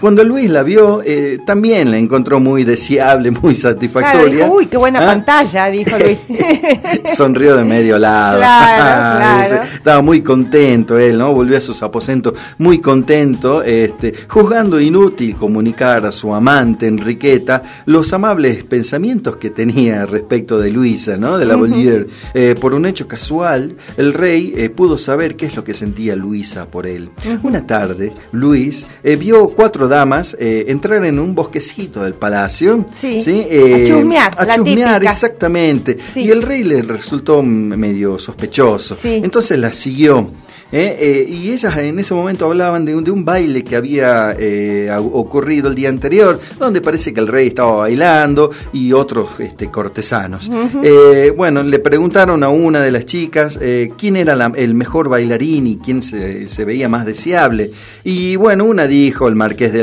Cuando 0.00 0.24
Luis 0.24 0.48
la 0.50 0.62
vio, 0.62 1.02
eh, 1.04 1.38
también 1.44 1.90
la 1.90 1.98
encontró 1.98 2.40
muy 2.40 2.64
deseable, 2.64 3.30
muy 3.42 3.54
Claro, 3.54 3.74
satisfactoria. 3.74 4.44
dijo, 4.46 4.56
uy, 4.56 4.66
qué 4.66 4.76
buena 4.76 5.00
¿Ah? 5.02 5.06
pantalla, 5.06 5.66
dijo 5.66 5.96
Luis. 5.98 6.18
Sonrió 7.16 7.56
de 7.56 7.64
medio 7.64 7.98
lado. 7.98 8.38
Claro, 8.38 8.78
claro. 9.18 9.44
Ese- 9.64 9.76
Estaba 9.76 10.02
muy 10.02 10.22
contento 10.22 10.98
él, 10.98 11.18
¿no? 11.18 11.32
Volvió 11.32 11.58
a 11.58 11.60
sus 11.60 11.82
aposentos 11.82 12.34
muy 12.58 12.80
contento, 12.80 13.62
este, 13.62 14.14
juzgando 14.28 14.80
inútil 14.80 15.36
comunicar 15.36 16.04
a 16.06 16.12
su 16.12 16.34
amante 16.34 16.86
Enriqueta 16.86 17.62
los 17.86 18.12
amables 18.12 18.64
pensamientos 18.64 19.36
que 19.36 19.50
tenía 19.50 20.06
respecto 20.06 20.58
de 20.58 20.70
Luisa, 20.70 21.16
¿no? 21.16 21.38
De 21.38 21.44
la 21.46 21.56
Beaulieu. 21.56 22.06
Eh, 22.34 22.54
por 22.60 22.74
un 22.74 22.86
hecho 22.86 23.06
casual, 23.06 23.76
el 23.96 24.14
rey 24.14 24.54
eh, 24.56 24.70
pudo 24.70 24.96
saber 24.98 25.36
qué 25.36 25.46
es 25.46 25.56
lo 25.56 25.64
que 25.64 25.74
sentía 25.74 26.16
Luisa 26.16 26.66
por 26.66 26.86
él. 26.86 27.10
Una 27.42 27.66
tarde, 27.66 28.12
Luis 28.32 28.86
vio 29.18 29.48
cuatro 29.48 29.88
damas 29.90 30.34
eh, 30.40 30.64
entrar 30.68 31.04
en 31.04 31.18
un 31.18 31.34
bosquecito 31.34 32.02
del 32.02 32.14
palacio. 32.14 32.86
Sí, 32.98 33.20
Eh, 33.26 33.82
a 33.84 33.86
chusmear, 33.86 34.30
a 34.38 34.44
la 34.46 34.54
chusmear, 34.54 34.94
típica. 35.00 35.12
exactamente. 35.12 35.98
Sí. 36.14 36.20
Y 36.22 36.30
el 36.30 36.40
rey 36.42 36.64
le 36.64 36.80
resultó 36.80 37.42
medio 37.42 38.18
sospechoso. 38.18 38.96
Sí. 39.00 39.20
Entonces 39.22 39.58
la 39.58 39.72
siguió. 39.74 40.30
¿eh? 40.72 40.96
Eh, 41.00 41.26
y 41.28 41.50
ellas 41.50 41.76
en 41.78 41.98
ese 41.98 42.14
momento 42.14 42.46
hablaban 42.46 42.84
de 42.84 42.94
un, 42.94 43.02
de 43.02 43.10
un 43.10 43.24
baile 43.24 43.64
que 43.64 43.74
había 43.74 44.36
eh, 44.38 44.88
ocurrido 44.96 45.68
el 45.68 45.74
día 45.74 45.88
anterior, 45.88 46.38
donde 46.60 46.80
parece 46.80 47.12
que 47.12 47.18
el 47.18 47.26
rey 47.26 47.48
estaba 47.48 47.74
bailando 47.78 48.52
y 48.72 48.92
otros 48.92 49.30
este, 49.40 49.68
cortesanos. 49.68 50.48
Eh, 50.84 51.32
bueno, 51.36 51.64
le 51.64 51.80
preguntaron 51.80 52.44
a 52.44 52.50
una 52.50 52.78
de 52.80 52.92
las 52.92 53.04
chicas 53.04 53.58
eh, 53.60 53.90
quién 53.98 54.14
era 54.14 54.36
la- 54.36 54.52
el 54.54 54.74
mejor 54.74 55.08
bailarín 55.08 55.66
y 55.66 55.76
quién 55.78 56.04
se, 56.04 56.46
se 56.46 56.64
veía 56.64 56.88
más 56.88 57.04
deseable. 57.04 57.72
Y 58.04 58.36
bueno, 58.36 58.64
una 58.64 58.86
dijo 58.86 59.26
el 59.26 59.34
marqués 59.34 59.72
de 59.72 59.79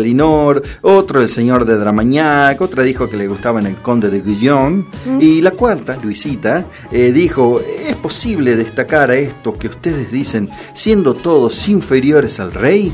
Otro 0.82 1.22
el 1.22 1.30
señor 1.30 1.66
de 1.66 1.78
Dramagnac, 1.78 2.62
otra 2.62 2.84
dijo 2.84 3.10
que 3.10 3.18
le 3.18 3.28
gustaban 3.28 3.66
el 3.66 3.76
conde 3.76 4.10
de 4.10 4.22
Guillaume, 4.22 4.86
y 5.20 5.42
la 5.42 5.52
cuarta, 5.52 5.98
Luisita, 6.02 6.66
eh, 6.92 7.12
dijo, 7.12 7.62
¿es 7.62 7.96
posible 7.96 8.56
destacar 8.56 9.12
a 9.12 9.16
esto 9.16 9.58
que 9.58 9.68
ustedes 9.68 10.12
dicen 10.12 10.50
siendo 10.74 11.14
todos 11.14 11.68
inferiores 11.68 12.40
al 12.40 12.54
rey? 12.54 12.94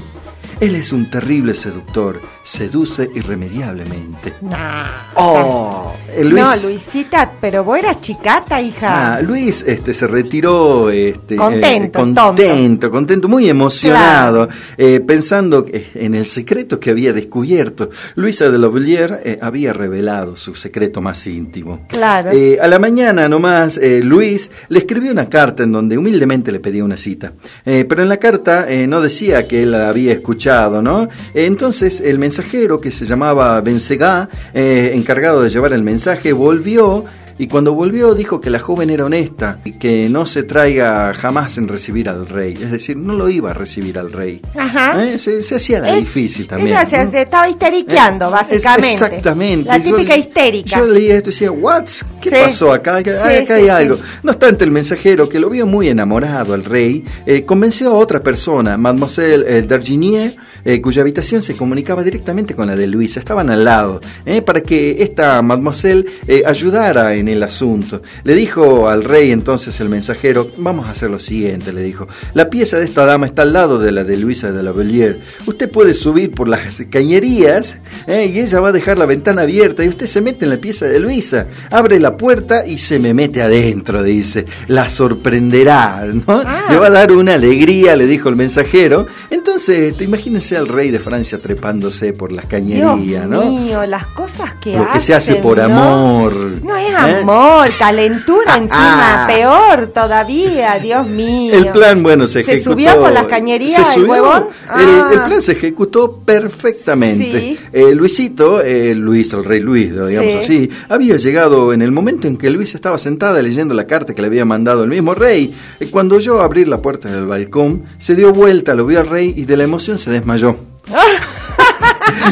Él 0.60 0.76
es 0.76 0.94
un 0.94 1.10
terrible 1.10 1.54
seductor, 1.56 2.22
seduce 2.44 3.10
irremediablemente. 3.16 4.34
Nah. 4.42 5.14
Oh, 5.16 5.94
eh, 6.14 6.24
Luis. 6.26 6.44
No, 6.44 6.56
Luisita, 6.68 7.32
pero 7.40 7.64
vos 7.64 7.80
eras 7.80 8.02
chicata, 8.02 8.62
hija. 8.62 9.16
Ah, 9.16 9.22
Luis 9.22 9.64
este, 9.66 9.94
se 9.94 10.08
retiró 10.08 10.90
este, 10.90 11.38
Contento, 11.38 12.00
eh, 12.00 12.02
contento, 12.02 12.92
contento, 12.92 13.30
muy 13.30 13.50
emocionado, 13.50 14.50
eh, 14.78 15.00
pensando 15.00 15.66
en 15.72 16.16
el 16.16 16.26
secreto 16.26 16.80
que 16.80 16.90
había 16.90 17.14
descubierto. 17.14 17.90
Luisa 18.16 18.50
de 18.50 18.58
Lovelier 18.58 19.40
había 19.42 19.72
revelado 19.72 20.36
su 20.36 20.54
secreto 20.54 21.00
más 21.02 21.26
íntimo. 21.26 21.86
Claro. 21.88 22.32
A 22.62 22.68
la 22.68 22.80
mañana 22.80 23.30
nomás, 23.30 23.80
Luis 24.02 24.52
le 24.68 24.80
escribió 24.80 25.12
una 25.12 25.30
carta 25.30 25.64
en 25.64 25.72
donde 25.72 25.98
humildemente 25.98 26.52
le 26.52 26.60
pedía 26.60 26.84
una 26.84 26.98
cita. 26.98 27.34
Pero 27.64 28.04
en 28.04 28.10
la 28.10 28.18
carta 28.18 28.68
no 28.88 29.00
decía 29.00 29.48
que 29.48 29.64
él 29.64 29.72
la 29.72 29.90
había 29.90 30.12
escuchado, 30.12 30.82
¿no? 30.82 31.08
Entonces 31.34 32.02
el 32.02 32.20
mensajero, 32.38 32.82
que 32.82 32.92
se 32.92 33.06
llamaba 33.06 33.62
Bensegá, 33.62 34.28
eh, 34.56 34.92
encargado 34.96 35.44
de 35.44 35.50
llevar 35.52 35.72
el 35.74 35.84
mensaje, 35.84 36.34
volvió. 36.34 37.06
Y 37.36 37.48
cuando 37.48 37.74
volvió 37.74 38.14
dijo 38.14 38.40
que 38.40 38.52
la 38.52 38.60
joven 38.60 38.92
era 38.92 39.06
honesta 39.06 39.58
y 39.66 39.72
que 39.72 40.08
no 40.08 40.24
se 40.28 40.44
traiga 40.44 41.16
jamás 41.16 41.58
en 41.58 41.68
recibir 41.68 42.08
al 42.08 42.28
rey. 42.28 42.54
Es 42.54 42.70
decir, 42.72 42.96
no 42.96 43.14
lo 43.14 43.28
iba 43.28 43.50
a 43.50 43.54
recibir 43.56 43.98
al 43.98 44.12
rey. 44.12 44.40
Ajá. 44.56 45.04
Eh, 45.04 45.18
Se, 45.18 45.42
se 45.42 45.56
hacía 45.56 45.80
la 45.80 45.90
Es- 45.96 46.02
difícil 46.02 46.48
también. 46.48 46.70
Ella 46.70 46.86
se, 46.86 47.04
¿no? 47.04 47.10
se 47.12 47.22
estaba 47.24 47.50
histeriqueando, 47.50 48.28
Eh, 48.28 48.32
básicamente. 48.32 48.94
es- 48.94 49.02
exactamente. 49.02 49.68
La 49.68 49.78
Yo 49.80 49.96
típica 49.96 50.14
le- 50.14 50.20
histérica. 50.20 50.78
Yo 50.78 50.86
leía 50.88 51.16
esto 51.18 51.30
y 51.32 51.34
decía, 51.34 51.52
¿what? 51.52 51.86
¿Qué 52.22 52.30
Sí. 52.30 52.36
pasó 52.36 52.72
acá? 52.72 52.98
Acá, 52.98 53.12
Sí, 53.28 53.36
acá 53.38 53.58
sí, 53.58 53.64
hay 53.64 53.70
algo. 53.70 53.98
No 54.22 54.32
obstante, 54.32 54.64
el 54.64 54.72
mensajero, 54.72 55.28
que 55.28 55.40
lo 55.40 55.50
vio 55.50 55.66
muy 55.66 55.90
enamorado 55.90 56.54
al 56.54 56.64
rey, 56.64 57.04
eh, 57.26 57.44
convenció 57.46 57.90
a 57.90 57.94
otra 57.96 58.22
persona, 58.22 58.78
Mademoiselle 58.78 59.44
eh, 59.58 59.62
Darginier, 59.64 60.36
eh, 60.66 60.82
cuya 60.82 61.02
habitación 61.02 61.42
se 61.42 61.56
comunicaba 61.56 62.04
directamente 62.04 62.56
con 62.56 62.68
la 62.68 62.76
de 62.76 62.88
Luisa. 62.88 63.20
Estaban 63.20 63.50
al 63.50 63.66
lado, 63.66 64.02
eh, 64.26 64.42
para 64.42 64.62
que 64.62 65.04
esta 65.04 65.42
Mademoiselle 65.42 66.06
eh, 66.28 66.44
ayudara 66.46 67.16
en 67.16 67.28
el 67.28 67.44
asunto. 67.44 68.02
Le 68.24 68.36
dijo 68.36 68.88
al 68.88 69.04
rey 69.04 69.32
entonces 69.32 69.80
el 69.82 69.90
mensajero, 69.90 70.50
vamos 70.58 70.88
a 70.88 70.92
hacer 70.92 71.10
lo 71.10 71.20
siguiente, 71.20 71.74
le 71.74 71.82
dijo. 71.82 72.08
La 72.34 72.50
pieza 72.50 72.80
de 72.80 72.86
esta 72.86 73.06
dama 73.06 73.26
está 73.26 73.42
al 73.42 73.54
lado 73.54 73.80
de 73.80 73.92
la 73.92 74.04
de 74.04 74.18
Luisa 74.18 74.52
de 74.52 74.64
la 74.64 74.72
Bellier. 74.72 75.20
Usted 75.46 75.70
puede 75.70 75.94
subir 75.94 76.32
por 76.32 76.48
las 76.48 76.82
cañerías 76.90 77.78
y 78.08 78.40
ella 78.40 78.60
va 78.60 78.70
a 78.70 78.72
dejar 78.72 78.98
la 78.98 79.06
ventana 79.06 79.44
abierta 79.44 79.84
y 79.84 79.90
usted 79.90 80.08
se 80.08 80.22
mete 80.22 80.46
en 80.46 80.52
la 80.52 80.58
pieza 80.58 80.88
de 80.88 81.00
Luisa, 81.00 81.48
abre 81.72 82.00
la 82.00 82.18
puerta 82.18 82.66
y 82.66 82.78
se 82.78 83.00
me 83.00 83.14
mete 83.14 83.42
adentro, 83.42 84.04
dice. 84.04 84.46
La 84.68 84.90
sorprenderá, 84.90 86.06
¿no? 86.06 86.42
Ah. 86.46 86.68
Le 86.70 86.78
va 86.78 86.88
a 86.88 86.92
dar 86.92 87.12
una 87.12 87.36
alegría, 87.36 87.96
le 87.96 88.08
dijo 88.08 88.30
el 88.30 88.36
mensajero. 88.36 89.08
Entonces, 89.30 89.96
te 89.98 90.04
imagínense 90.04 90.53
al 90.58 90.68
rey 90.68 90.92
de 90.92 91.00
Francia 91.00 91.42
trepándose 91.42 92.14
por 92.14 92.32
las 92.32 92.48
Dios 92.48 92.52
cañerías, 92.62 93.28
¿no? 93.28 93.46
mío, 93.46 93.86
las 93.86 94.08
cosas 94.08 94.54
que 94.62 94.78
Lo 94.78 94.92
que 94.92 95.00
se 95.00 95.14
hace 95.14 95.36
por 95.36 95.58
¿no? 95.58 95.64
amor. 95.66 96.34
No 96.64 96.76
es 96.76 96.92
¿eh? 96.92 96.96
amor, 97.22 97.70
calentura 97.78 98.56
encima, 98.58 99.24
Ah. 99.24 99.28
peor 99.28 99.88
todavía, 99.88 100.80
Dios 100.80 101.08
mío. 101.08 101.54
El 101.54 101.70
plan, 101.70 102.02
bueno, 102.04 102.28
se, 102.28 102.44
¿Se 102.44 102.54
ejecutó. 102.54 102.72
subió 102.72 103.00
por 103.00 103.12
las 103.12 103.26
cañerías 103.26 103.76
¿Se 103.76 103.82
el 103.82 103.88
subió? 104.08 104.12
huevón? 104.12 104.44
El, 104.80 104.86
Ah. 105.02 105.10
el 105.14 105.22
plan 105.22 105.42
se 105.42 105.52
ejecutó 105.54 106.18
perfectamente. 106.26 107.40
Sí. 107.40 107.60
Eh, 107.72 107.94
Luisito, 107.96 108.62
eh, 108.62 108.96
Luis, 108.96 109.34
el 109.34 109.44
rey 109.44 109.60
Luis, 109.60 109.92
digamos 109.92 110.32
Sí. 110.34 110.38
así, 110.40 110.70
había 110.90 111.18
llegado 111.18 111.74
en 111.74 111.82
el 111.82 111.92
momento 111.92 112.28
en 112.28 112.38
que 112.38 112.50
Luis 112.50 112.76
estaba 112.76 112.98
sentada 112.98 113.42
leyendo 113.42 113.74
la 113.74 113.86
carta 113.88 114.14
que 114.14 114.22
le 114.22 114.28
había 114.28 114.46
mandado 114.46 114.84
el 114.84 114.90
mismo 114.90 115.14
rey. 115.14 115.54
Cuando 115.92 116.16
oyó 116.16 116.42
abrir 116.42 116.68
la 116.68 116.78
puerta 116.78 117.10
del 117.10 117.26
balcón, 117.26 117.84
se 117.98 118.16
dio 118.16 118.32
vuelta, 118.34 118.74
lo 118.76 118.86
vio 118.86 119.00
al 119.00 119.08
rey 119.08 119.34
y 119.36 119.46
de 119.46 119.58
la 119.58 119.64
emoción 119.64 119.98
se 119.98 120.12
desmayó 120.12 120.43
yo. 120.44 120.56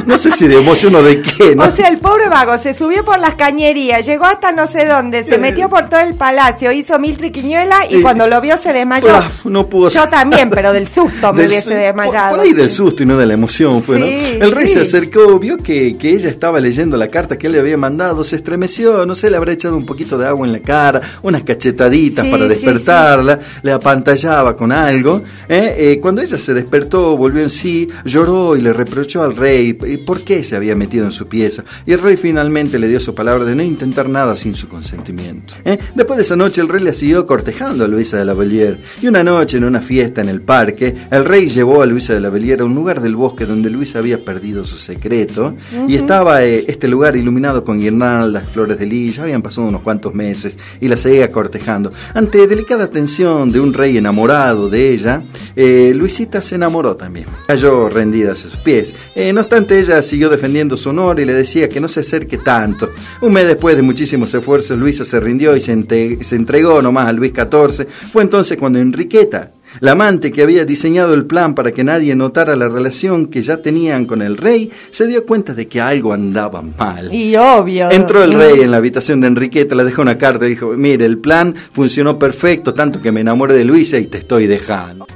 no 0.05 0.17
sé 0.17 0.31
si 0.31 0.47
de 0.47 0.59
emoción 0.59 0.95
o 0.95 1.01
de 1.01 1.21
qué. 1.21 1.55
O 1.57 1.71
sea, 1.71 1.87
el 1.87 1.99
pobre 1.99 2.29
vago 2.29 2.57
se 2.57 2.73
subió 2.73 3.03
por 3.03 3.19
las 3.19 3.35
cañerías, 3.35 4.05
llegó 4.05 4.25
hasta 4.25 4.51
no 4.51 4.67
sé 4.67 4.85
dónde, 4.85 5.23
se 5.23 5.37
metió 5.37 5.69
por 5.69 5.89
todo 5.89 5.99
el 5.99 6.15
palacio, 6.15 6.71
hizo 6.71 6.97
mil 6.99 7.17
triquiñuelas 7.17 7.85
y 7.89 8.01
cuando 8.01 8.27
lo 8.27 8.41
vio 8.41 8.57
se 8.57 8.73
desmayó. 8.73 9.07
no 9.45 9.67
pudo 9.67 9.89
Yo 9.89 10.07
también, 10.09 10.49
pero 10.49 10.73
del 10.73 10.87
susto 10.87 11.33
me 11.33 11.47
hubiese 11.47 11.75
desmayado. 11.75 12.35
Por, 12.35 12.39
ahí 12.41 12.53
del 12.53 12.69
susto 12.69 13.03
y 13.03 13.05
no 13.05 13.17
de 13.17 13.25
la 13.25 13.33
emoción 13.33 13.81
fue, 13.81 13.99
¿no? 13.99 14.05
El 14.05 14.51
rey 14.51 14.67
se 14.67 14.81
acercó, 14.81 15.39
vio 15.39 15.57
que, 15.57 15.97
que 15.97 16.11
ella 16.11 16.29
estaba 16.29 16.59
leyendo 16.59 16.97
la 16.97 17.09
carta 17.09 17.37
que 17.37 17.47
él 17.47 17.53
le 17.53 17.59
había 17.59 17.77
mandado, 17.77 18.23
se 18.23 18.35
estremeció, 18.35 19.05
no 19.05 19.15
sé, 19.15 19.29
le 19.29 19.37
habrá 19.37 19.51
echado 19.51 19.77
un 19.77 19.85
poquito 19.85 20.17
de 20.17 20.27
agua 20.27 20.45
en 20.45 20.53
la 20.53 20.59
cara, 20.59 21.01
unas 21.21 21.43
cachetaditas 21.43 22.25
para 22.25 22.45
despertarla, 22.47 23.39
le 23.61 23.71
apantallaba 23.71 24.55
con 24.55 24.71
algo. 24.71 25.23
¿eh? 25.47 25.75
Eh, 25.77 25.99
cuando 26.01 26.21
ella 26.21 26.37
se 26.37 26.53
despertó, 26.53 27.17
volvió 27.17 27.41
en 27.41 27.49
sí, 27.49 27.89
lloró 28.05 28.55
y 28.55 28.61
le 28.61 28.73
reprochó 28.73 29.23
al 29.23 29.35
rey 29.35 29.77
por 30.05 30.21
qué 30.21 30.43
se 30.43 30.55
había 30.55 30.75
metido 30.75 31.05
en 31.05 31.11
su 31.11 31.27
pieza. 31.27 31.63
Y 31.85 31.93
el 31.93 31.99
rey 31.99 32.17
finalmente 32.17 32.79
le 32.79 32.87
dio 32.87 32.99
su 32.99 33.13
palabra 33.15 33.45
de 33.45 33.55
no 33.55 33.63
intentar 33.63 34.09
nada 34.09 34.35
sin 34.35 34.55
su 34.55 34.67
consentimiento. 34.67 35.53
¿eh? 35.65 35.77
Después 35.95 36.17
de 36.17 36.23
esa 36.23 36.35
noche, 36.35 36.61
el 36.61 36.69
rey 36.69 36.83
le 36.83 36.93
siguió 36.93 37.25
cortejando 37.25 37.85
a 37.85 37.87
Luisa 37.87 38.17
de 38.17 38.25
la 38.25 38.33
Bellier. 38.33 38.79
Y 39.01 39.07
una 39.07 39.23
noche, 39.23 39.57
en 39.57 39.63
una 39.63 39.81
fiesta 39.81 40.21
en 40.21 40.29
el 40.29 40.41
parque, 40.41 40.95
el 41.09 41.25
rey 41.25 41.49
llevó 41.49 41.81
a 41.81 41.85
Luisa 41.85 42.13
de 42.13 42.21
la 42.21 42.29
Bellier 42.29 42.61
a 42.61 42.65
un 42.65 42.75
lugar 42.75 43.01
del 43.01 43.15
bosque 43.15 43.45
donde 43.45 43.69
Luisa 43.69 43.99
había 43.99 44.23
perdido 44.23 44.65
su 44.65 44.77
secreto. 44.77 45.55
Y 45.87 45.95
estaba 45.95 46.43
este 46.43 46.87
lugar 46.87 47.15
iluminado 47.15 47.63
con 47.63 47.79
guirnaldas, 47.79 48.49
flores 48.49 48.79
de 48.79 48.85
lilla. 48.85 49.23
Habían 49.23 49.41
pasado 49.41 49.67
unos 49.67 49.81
cuantos 49.81 50.13
meses 50.13 50.57
y 50.79 50.87
la 50.87 50.97
seguía 50.97 51.31
cortejando. 51.31 51.91
Ante 52.13 52.47
delicada 52.47 52.83
atención 52.83 53.51
de 53.51 53.59
un 53.59 53.73
rey 53.73 53.97
enamorado 53.97 54.69
de 54.69 54.91
ella, 54.91 55.23
eh, 55.55 55.93
Luisita 55.95 56.41
se 56.41 56.55
enamoró 56.55 56.95
también. 56.95 57.25
Cayó 57.47 57.89
rendida 57.89 58.33
a 58.33 58.35
sus 58.35 58.55
pies. 58.57 58.93
Eh, 59.15 59.33
no 59.33 59.41
obstante, 59.41 59.70
ella 59.79 60.01
siguió 60.01 60.29
defendiendo 60.29 60.77
su 60.77 60.89
honor 60.89 61.19
y 61.19 61.25
le 61.25 61.33
decía 61.33 61.67
que 61.69 61.79
no 61.79 61.87
se 61.87 62.01
acerque 62.01 62.37
tanto. 62.37 62.89
Un 63.21 63.33
mes 63.33 63.47
después 63.47 63.75
de 63.75 63.81
muchísimos 63.81 64.33
esfuerzos, 64.33 64.77
Luisa 64.77 65.05
se 65.05 65.19
rindió 65.19 65.55
y 65.55 65.61
se, 65.61 66.23
se 66.23 66.35
entregó 66.35 66.81
nomás 66.81 67.07
a 67.07 67.13
Luis 67.13 67.33
XIV. 67.33 67.87
Fue 67.87 68.23
entonces 68.23 68.57
cuando 68.57 68.79
Enriqueta, 68.79 69.51
la 69.79 69.91
amante 69.91 70.31
que 70.31 70.41
había 70.41 70.65
diseñado 70.65 71.13
el 71.13 71.25
plan 71.25 71.55
para 71.55 71.71
que 71.71 71.83
nadie 71.83 72.13
notara 72.15 72.55
la 72.55 72.67
relación 72.67 73.27
que 73.27 73.41
ya 73.41 73.61
tenían 73.61 74.05
con 74.05 74.21
el 74.21 74.37
rey, 74.37 74.69
se 74.91 75.07
dio 75.07 75.25
cuenta 75.25 75.53
de 75.53 75.67
que 75.67 75.79
algo 75.79 76.13
andaba 76.13 76.61
mal. 76.61 77.13
Y 77.13 77.35
obvio. 77.37 77.89
Entró 77.89 78.23
el 78.23 78.33
rey 78.33 78.61
en 78.61 78.71
la 78.71 78.77
habitación 78.77 79.21
de 79.21 79.27
Enriqueta, 79.27 79.75
le 79.75 79.85
dejó 79.85 80.01
una 80.01 80.17
carta 80.17 80.45
y 80.45 80.49
dijo, 80.49 80.73
mire, 80.75 81.05
el 81.05 81.19
plan 81.19 81.55
funcionó 81.71 82.19
perfecto, 82.19 82.73
tanto 82.73 83.01
que 83.01 83.11
me 83.11 83.21
enamoré 83.21 83.53
de 83.53 83.63
Luisa 83.63 83.97
y 83.97 84.07
te 84.07 84.17
estoy 84.17 84.47
dejando. 84.47 85.07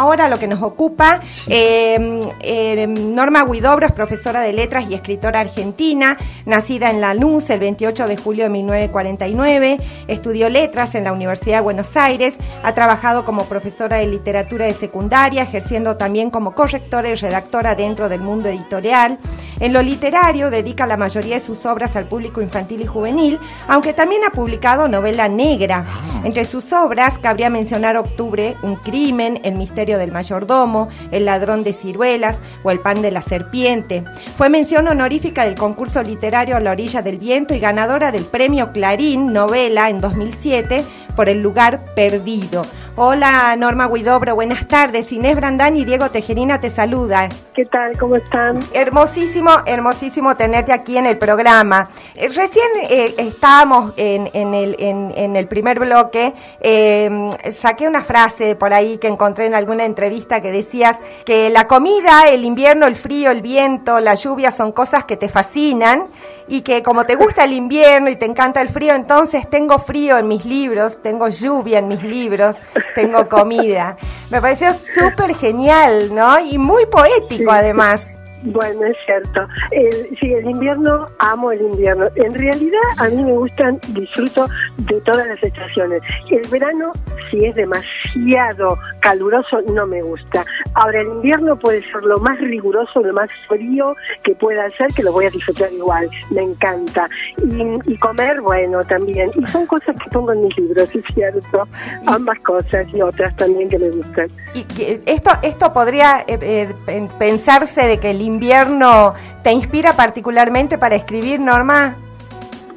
Ahora 0.00 0.28
lo 0.28 0.38
que 0.38 0.48
nos 0.48 0.62
ocupa, 0.62 1.20
em, 1.46 2.22
em, 2.40 3.14
Norma 3.14 3.44
Guidobro 3.44 3.84
es 3.86 3.92
profesora 3.92 4.40
de 4.40 4.54
letras 4.54 4.86
y 4.88 4.94
escritora 4.94 5.40
argentina, 5.40 6.16
nacida 6.46 6.90
en 6.90 7.02
Lanús 7.02 7.50
el 7.50 7.60
28 7.60 8.08
de 8.08 8.16
julio 8.16 8.44
de 8.44 8.48
1949, 8.48 9.78
estudió 10.08 10.48
letras 10.48 10.94
en 10.94 11.04
la 11.04 11.12
Universidad 11.12 11.58
de 11.58 11.64
Buenos 11.64 11.98
Aires, 11.98 12.38
ha 12.62 12.72
trabajado 12.72 13.26
como 13.26 13.44
profesora 13.44 13.98
de 13.98 14.06
literatura 14.06 14.64
de 14.64 14.72
secundaria, 14.72 15.42
ejerciendo 15.42 15.98
también 15.98 16.30
como 16.30 16.54
correctora 16.54 17.10
y 17.10 17.14
redactora 17.16 17.74
dentro 17.74 18.08
del 18.08 18.22
mundo 18.22 18.48
editorial. 18.48 19.18
En 19.58 19.74
lo 19.74 19.82
literario 19.82 20.48
dedica 20.48 20.86
la 20.86 20.96
mayoría 20.96 21.34
de 21.34 21.40
sus 21.40 21.66
obras 21.66 21.94
al 21.94 22.06
público 22.06 22.40
infantil 22.40 22.80
y 22.80 22.86
juvenil, 22.86 23.38
aunque 23.68 23.92
también 23.92 24.24
ha 24.24 24.30
publicado 24.30 24.88
novela 24.88 25.28
negra. 25.28 25.84
Ah. 25.86 26.22
Entre 26.24 26.46
sus 26.46 26.72
obras 26.72 27.18
cabría 27.18 27.50
mencionar 27.50 27.98
Octubre, 27.98 28.56
Un 28.62 28.76
crimen, 28.76 29.40
El 29.44 29.56
misterio 29.56 29.89
del 29.98 30.12
mayordomo, 30.12 30.88
El 31.10 31.24
ladrón 31.24 31.64
de 31.64 31.72
ciruelas 31.72 32.38
o 32.62 32.70
El 32.70 32.80
pan 32.80 33.02
de 33.02 33.10
la 33.10 33.22
serpiente. 33.22 34.04
Fue 34.36 34.48
mención 34.48 34.88
honorífica 34.88 35.44
del 35.44 35.54
concurso 35.54 36.02
literario 36.02 36.56
A 36.56 36.60
la 36.60 36.72
orilla 36.72 37.02
del 37.02 37.18
viento 37.18 37.54
y 37.54 37.60
ganadora 37.60 38.12
del 38.12 38.24
premio 38.24 38.72
Clarín 38.72 39.32
novela 39.32 39.90
en 39.90 40.00
2007 40.00 40.84
por 41.16 41.28
El 41.28 41.40
lugar 41.40 41.80
perdido. 41.94 42.64
Hola 43.02 43.56
Norma 43.56 43.88
Guidobro, 43.88 44.34
buenas 44.34 44.68
tardes. 44.68 45.10
Inés 45.10 45.34
Brandán 45.34 45.74
y 45.74 45.86
Diego 45.86 46.10
Tejerina 46.10 46.60
te 46.60 46.68
saluda. 46.68 47.30
¿Qué 47.54 47.64
tal? 47.64 47.96
¿Cómo 47.96 48.16
están? 48.16 48.62
Hermosísimo, 48.74 49.50
hermosísimo 49.64 50.36
tenerte 50.36 50.74
aquí 50.74 50.98
en 50.98 51.06
el 51.06 51.16
programa. 51.16 51.88
Eh, 52.14 52.28
recién 52.28 52.66
eh, 52.90 53.14
estábamos 53.16 53.94
en, 53.96 54.28
el, 54.52 54.76
en, 54.78 55.34
el, 55.34 55.48
primer 55.48 55.80
bloque, 55.80 56.34
em, 56.60 57.30
saqué 57.50 57.88
una 57.88 58.04
frase 58.04 58.54
por 58.54 58.74
ahí 58.74 58.98
que 58.98 59.08
encontré 59.08 59.46
en 59.46 59.54
alguna 59.54 59.86
entrevista 59.86 60.42
que 60.42 60.52
decías 60.52 60.98
que 61.24 61.48
la 61.48 61.66
comida, 61.66 62.28
el 62.28 62.44
invierno, 62.44 62.86
el 62.86 62.96
frío, 62.96 63.30
el 63.30 63.40
viento, 63.40 63.98
la 64.00 64.14
lluvia 64.14 64.50
son 64.50 64.72
cosas 64.72 65.06
que 65.06 65.16
te 65.16 65.30
fascinan 65.30 66.08
y 66.50 66.62
que 66.62 66.82
como 66.82 67.04
te 67.04 67.14
gusta 67.14 67.44
el 67.44 67.52
invierno 67.52 68.10
y 68.10 68.16
te 68.16 68.26
encanta 68.26 68.60
el 68.60 68.68
frío, 68.68 68.94
entonces 68.94 69.48
tengo 69.48 69.78
frío 69.78 70.18
en 70.18 70.26
mis 70.26 70.44
libros, 70.44 71.00
tengo 71.00 71.28
lluvia 71.28 71.78
en 71.78 71.86
mis 71.86 72.02
libros, 72.02 72.56
tengo 72.96 73.28
comida. 73.28 73.96
Me 74.30 74.40
pareció 74.40 74.72
súper 74.74 75.34
genial, 75.36 76.12
¿no? 76.12 76.40
Y 76.40 76.58
muy 76.58 76.86
poético 76.86 77.52
además. 77.52 78.02
Bueno, 78.42 78.86
es 78.86 78.96
cierto. 79.04 79.46
El, 79.70 80.16
sí, 80.18 80.32
el 80.32 80.48
invierno, 80.48 81.08
amo 81.18 81.52
el 81.52 81.60
invierno. 81.60 82.06
En 82.16 82.34
realidad, 82.34 82.80
a 82.98 83.08
mí 83.08 83.22
me 83.22 83.32
gustan, 83.32 83.78
disfruto 83.88 84.46
de 84.78 85.00
todas 85.02 85.26
las 85.26 85.42
estaciones. 85.42 86.02
El 86.30 86.48
verano, 86.50 86.92
si 87.30 87.44
es 87.44 87.54
demasiado 87.54 88.78
caluroso, 89.00 89.60
no 89.74 89.86
me 89.86 90.02
gusta. 90.02 90.44
Ahora, 90.74 91.00
el 91.00 91.08
invierno 91.08 91.58
puede 91.58 91.82
ser 91.90 92.02
lo 92.02 92.18
más 92.18 92.38
riguroso, 92.38 93.00
lo 93.00 93.12
más 93.12 93.28
frío 93.48 93.94
que 94.24 94.34
pueda 94.34 94.68
ser, 94.70 94.88
que 94.94 95.02
lo 95.02 95.12
voy 95.12 95.26
a 95.26 95.30
disfrutar 95.30 95.72
igual. 95.72 96.08
Me 96.30 96.42
encanta. 96.42 97.08
Y, 97.38 97.96
comer, 97.98 98.40
bueno, 98.40 98.82
también. 98.84 99.30
Y 99.34 99.46
son 99.46 99.66
cosas 99.66 99.94
que 100.02 100.10
pongo 100.10 100.32
en 100.32 100.44
mis 100.44 100.56
libros, 100.56 100.94
es 100.94 101.04
cierto. 101.14 101.68
Ambas 102.06 102.38
cosas 102.40 102.86
y 102.94 103.02
otras 103.02 103.36
también 103.36 103.68
que 103.68 103.78
me 103.78 103.90
gustan. 103.90 104.30
Y 104.54 104.64
esto, 105.06 105.30
esto 105.42 105.72
podría 105.72 106.20
eh, 106.26 106.38
eh, 106.86 107.08
pensarse 107.18 107.82
de 107.82 107.98
que 107.98 108.10
el 108.10 108.29
invierno 108.34 109.14
te 109.42 109.52
inspira 109.52 109.94
particularmente 109.94 110.78
para 110.78 110.96
escribir, 110.96 111.40
Norma? 111.40 111.96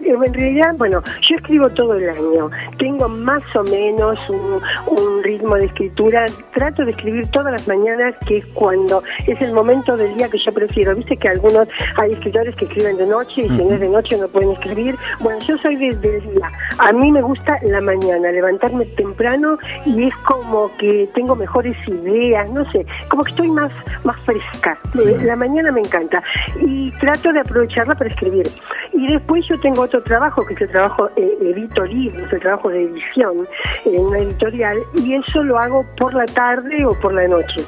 En 0.06 0.34
realidad, 0.34 0.76
bueno, 0.78 1.02
yo 1.22 1.36
escribo 1.36 1.70
todo 1.70 1.96
el 1.96 2.10
año. 2.10 2.50
Tengo 2.78 3.08
más 3.08 3.44
o 3.56 3.64
menos 3.64 4.18
un, 4.30 5.24
ritmo 5.24 5.56
de 5.56 5.66
escritura. 5.66 6.26
Trato 6.54 6.84
de 6.84 6.92
escribir 6.92 7.28
todas 7.32 7.54
las 7.54 7.68
mañanas, 7.68 8.14
que 8.28 8.38
es 8.40 8.46
cuando 8.48 9.02
es 9.26 9.40
el 9.42 9.54
momento 9.54 9.96
del 9.96 10.16
día 10.16 10.30
que 10.30 10.38
yo 10.38 10.52
prefiero. 10.52 10.96
Viste 10.96 11.16
que 11.16 11.30
algunos 11.30 11.68
hay 11.96 12.12
escritores 12.12 12.56
que 12.56 12.66
escriben 12.66 12.98
de 12.98 13.08
noche 13.08 13.42
y 13.42 13.50
si 13.50 13.64
no 13.64 13.74
es 13.74 13.80
de 13.80 13.88
noche 13.88 14.18
no 14.18 14.28
pueden 14.28 14.52
escribir. 14.52 14.98
Bueno, 15.22 15.40
yo 15.40 15.58
soy 15.60 15.78
desde 15.78 16.18
el 16.18 16.34
día. 16.34 16.52
A 16.80 16.92
mí 16.92 17.12
me 17.12 17.22
gusta 17.22 17.58
la 17.64 17.80
mañana, 17.80 18.32
levantarme 18.32 18.86
temprano 18.86 19.58
y 19.86 20.06
es 20.08 20.14
como 20.28 20.76
que 20.78 21.10
tengo 21.16 21.36
mejores 21.36 21.78
ideas, 21.88 22.50
no 22.50 22.70
sé, 22.72 22.86
como 23.10 23.24
que 23.24 23.32
estoy 23.32 23.50
más, 23.50 23.72
más 24.04 24.20
fresca. 24.26 24.78
La 25.24 25.36
mañana 25.36 25.72
me 25.72 25.82
encanta 25.82 26.22
y 26.60 26.92
trato 27.00 27.32
de 27.32 27.40
aprovecharla 27.40 27.96
para 27.96 28.10
escribir. 28.10 28.48
Y 28.92 29.08
después 29.08 29.46
yo 29.48 29.60
tengo 29.60 29.84
trabajo, 30.02 30.46
que 30.46 30.54
es 30.54 30.62
el 30.62 30.70
trabajo, 30.70 31.10
eh, 31.16 31.38
edito 31.42 31.84
libros, 31.84 32.32
el 32.32 32.40
trabajo 32.40 32.70
de 32.70 32.84
edición 32.84 33.48
en 33.86 34.06
una 34.06 34.20
editorial, 34.20 34.78
y 34.96 35.16
eso 35.16 35.44
lo 35.44 35.58
hago 35.58 35.86
por 35.98 36.14
la 36.14 36.26
tarde 36.26 36.86
o 36.86 36.98
por 37.00 37.14
la 37.14 37.28
noche. 37.28 37.62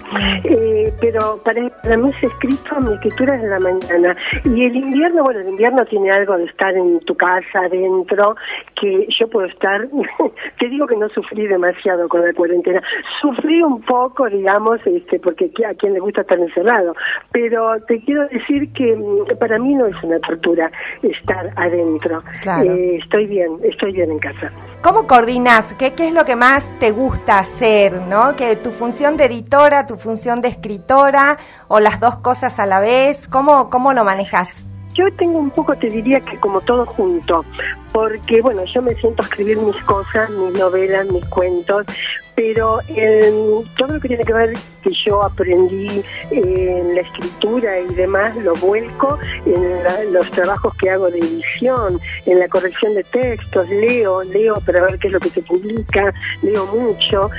Eh, 0.43 0.91
pero 1.01 1.39
para, 1.43 1.69
para 1.83 1.97
mí 1.97 2.09
es 2.09 2.23
escrito, 2.23 2.79
mi 2.81 2.93
escritura 2.93 3.35
es 3.35 3.43
en 3.43 3.49
la 3.49 3.59
mañana. 3.59 4.15
Y 4.43 4.65
el 4.65 4.75
invierno, 4.75 5.23
bueno, 5.23 5.39
el 5.39 5.49
invierno 5.49 5.85
tiene 5.85 6.11
algo 6.11 6.37
de 6.37 6.45
estar 6.45 6.75
en 6.75 6.99
tu 7.01 7.15
casa, 7.15 7.59
adentro, 7.65 8.35
que 8.79 9.07
yo 9.19 9.27
puedo 9.27 9.47
estar, 9.47 9.87
te 10.59 10.69
digo 10.69 10.87
que 10.87 10.95
no 10.95 11.09
sufrí 11.09 11.47
demasiado 11.47 12.07
con 12.07 12.25
la 12.25 12.33
cuarentena, 12.33 12.81
sufrí 13.21 13.61
un 13.61 13.81
poco, 13.81 14.27
digamos, 14.29 14.79
este, 14.85 15.19
porque 15.19 15.51
a 15.67 15.73
quien 15.73 15.93
le 15.93 15.99
gusta 15.99 16.21
estar 16.21 16.39
encerrado, 16.39 16.95
pero 17.31 17.75
te 17.87 17.99
quiero 18.01 18.27
decir 18.27 18.71
que 18.73 18.95
mm, 18.95 19.37
para 19.37 19.59
mí 19.59 19.73
no 19.75 19.87
es 19.87 19.95
una 20.03 20.19
tortura 20.19 20.71
estar 21.01 21.51
adentro. 21.55 22.14
Eh, 22.63 22.99
estoy 23.01 23.27
bien, 23.27 23.57
estoy 23.63 23.93
bien 23.93 24.11
en 24.11 24.19
casa. 24.19 24.51
¿Cómo 24.81 25.07
coordinas? 25.07 25.73
¿Qué, 25.75 25.93
¿Qué 25.93 26.07
es 26.07 26.13
lo 26.13 26.25
que 26.25 26.35
más 26.35 26.69
te 26.79 26.91
gusta 26.91 27.39
hacer? 27.39 27.93
¿no? 27.93 28.35
¿Que 28.35 28.55
tu 28.55 28.71
función 28.71 29.17
de 29.17 29.25
editora, 29.25 29.87
tu 29.87 29.97
función 29.97 30.41
de 30.41 30.49
escritora 30.49 31.37
o 31.67 31.79
las 31.79 31.99
dos 31.99 32.17
cosas 32.17 32.59
a 32.59 32.65
la 32.65 32.79
vez? 32.79 33.27
¿Cómo, 33.27 33.69
cómo 33.69 33.93
lo 33.93 34.03
manejas? 34.03 34.53
Yo 34.93 35.05
tengo 35.17 35.39
un 35.39 35.51
poco, 35.51 35.75
te 35.75 35.87
diría 35.87 36.21
que 36.21 36.39
como 36.39 36.61
todo 36.61 36.85
junto, 36.85 37.43
porque 37.95 38.41
bueno, 38.41 38.61
yo 38.65 38.81
me 38.81 38.93
siento 38.95 39.23
a 39.23 39.25
escribir 39.25 39.57
mis 39.57 39.81
cosas, 39.83 40.29
mis 40.29 40.53
novelas, 40.59 41.07
mis 41.07 41.23
cuentos, 41.29 41.85
pero 42.35 42.79
todo 43.77 43.93
lo 43.93 43.99
que 44.01 44.09
tiene 44.09 44.25
que 44.25 44.33
ver 44.33 44.53
que 44.83 44.91
yo 45.05 45.23
aprendí 45.23 46.03
en 46.29 46.93
la 46.93 47.01
escritura 47.01 47.79
y 47.79 47.93
demás 47.95 48.35
lo 48.35 48.53
vuelco 48.55 49.17
en 49.45 50.13
los 50.13 50.29
trabajos 50.31 50.75
que 50.75 50.89
hago 50.89 51.09
de 51.09 51.19
edición, 51.19 51.99
en 52.25 52.39
la 52.39 52.47
corrección 52.49 52.93
de 52.93 53.03
textos, 53.03 53.67
leo, 53.69 54.23
leo 54.23 54.59
para 54.65 54.81
ver 54.83 54.99
qué 54.99 55.07
es 55.07 55.13
lo 55.13 55.19
que 55.21 55.29
se 55.29 55.41
publica, 55.41 56.13
leo 56.41 56.65
mucho. 56.67 57.29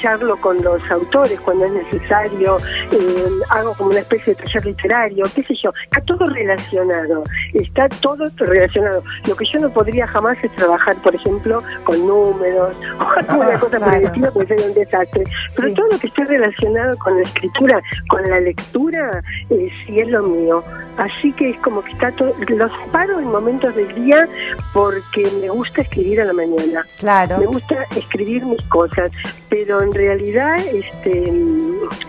charlo 0.00 0.40
con 0.40 0.62
los 0.62 0.80
autores 0.92 1.40
cuando 1.40 1.64
es 1.64 1.72
necesario, 1.72 2.58
eh, 2.92 3.28
hago 3.50 3.74
como 3.74 3.90
una 3.90 3.98
especie 3.98 4.34
de 4.34 4.42
taller 4.44 4.66
literario, 4.66 5.24
qué 5.34 5.42
sé 5.42 5.54
yo, 5.56 5.72
está 5.82 6.00
todo 6.02 6.24
relacionado, 6.26 7.24
está 7.52 7.88
todo 7.88 8.24
relacionado. 8.36 9.02
Lo 9.26 9.34
que 9.34 9.44
yo 9.52 9.58
no 9.58 9.72
podría 9.88 10.06
jamás 10.08 10.36
es 10.42 10.52
trabajar, 10.54 10.94
por 11.02 11.14
ejemplo, 11.14 11.58
con 11.84 12.06
números 12.06 12.76
o 12.98 13.18
alguna 13.18 13.48
Ah, 13.54 13.58
cosa 13.58 13.78
por 13.78 13.88
el 13.88 14.00
claro. 14.00 14.06
estilo, 14.06 14.28
porque 14.34 14.48
sería 14.48 14.66
un 14.66 14.74
desastre. 14.74 15.24
Pero 15.56 15.68
Sí. 15.68 15.74
todo 15.74 15.86
lo 15.92 15.98
que 15.98 16.06
esté 16.08 16.24
relacionado 16.26 16.98
con 16.98 17.16
la 17.16 17.22
escritura, 17.22 17.80
con 18.10 18.22
la 18.22 18.40
lectura, 18.40 19.22
eh, 19.50 19.68
sí 19.86 19.98
es 20.00 20.08
lo 20.08 20.22
mío. 20.24 20.62
Así 20.98 21.32
que 21.32 21.50
es 21.50 21.58
como 21.60 21.82
que 21.82 21.92
está 21.92 22.10
todo, 22.12 22.34
lo 22.48 22.68
separo 22.84 23.18
en 23.20 23.28
momentos 23.30 23.74
del 23.74 23.94
día 24.04 24.28
porque 24.74 25.30
me 25.40 25.48
gusta 25.48 25.82
escribir 25.82 26.20
a 26.20 26.24
la 26.24 26.32
mañana. 26.32 26.84
Claro. 26.98 27.38
Me 27.38 27.46
gusta 27.46 27.84
escribir 27.96 28.44
mis 28.44 28.62
cosas, 28.64 29.10
pero 29.48 29.80
en 29.82 29.92
realidad 29.94 30.56
este 30.58 31.32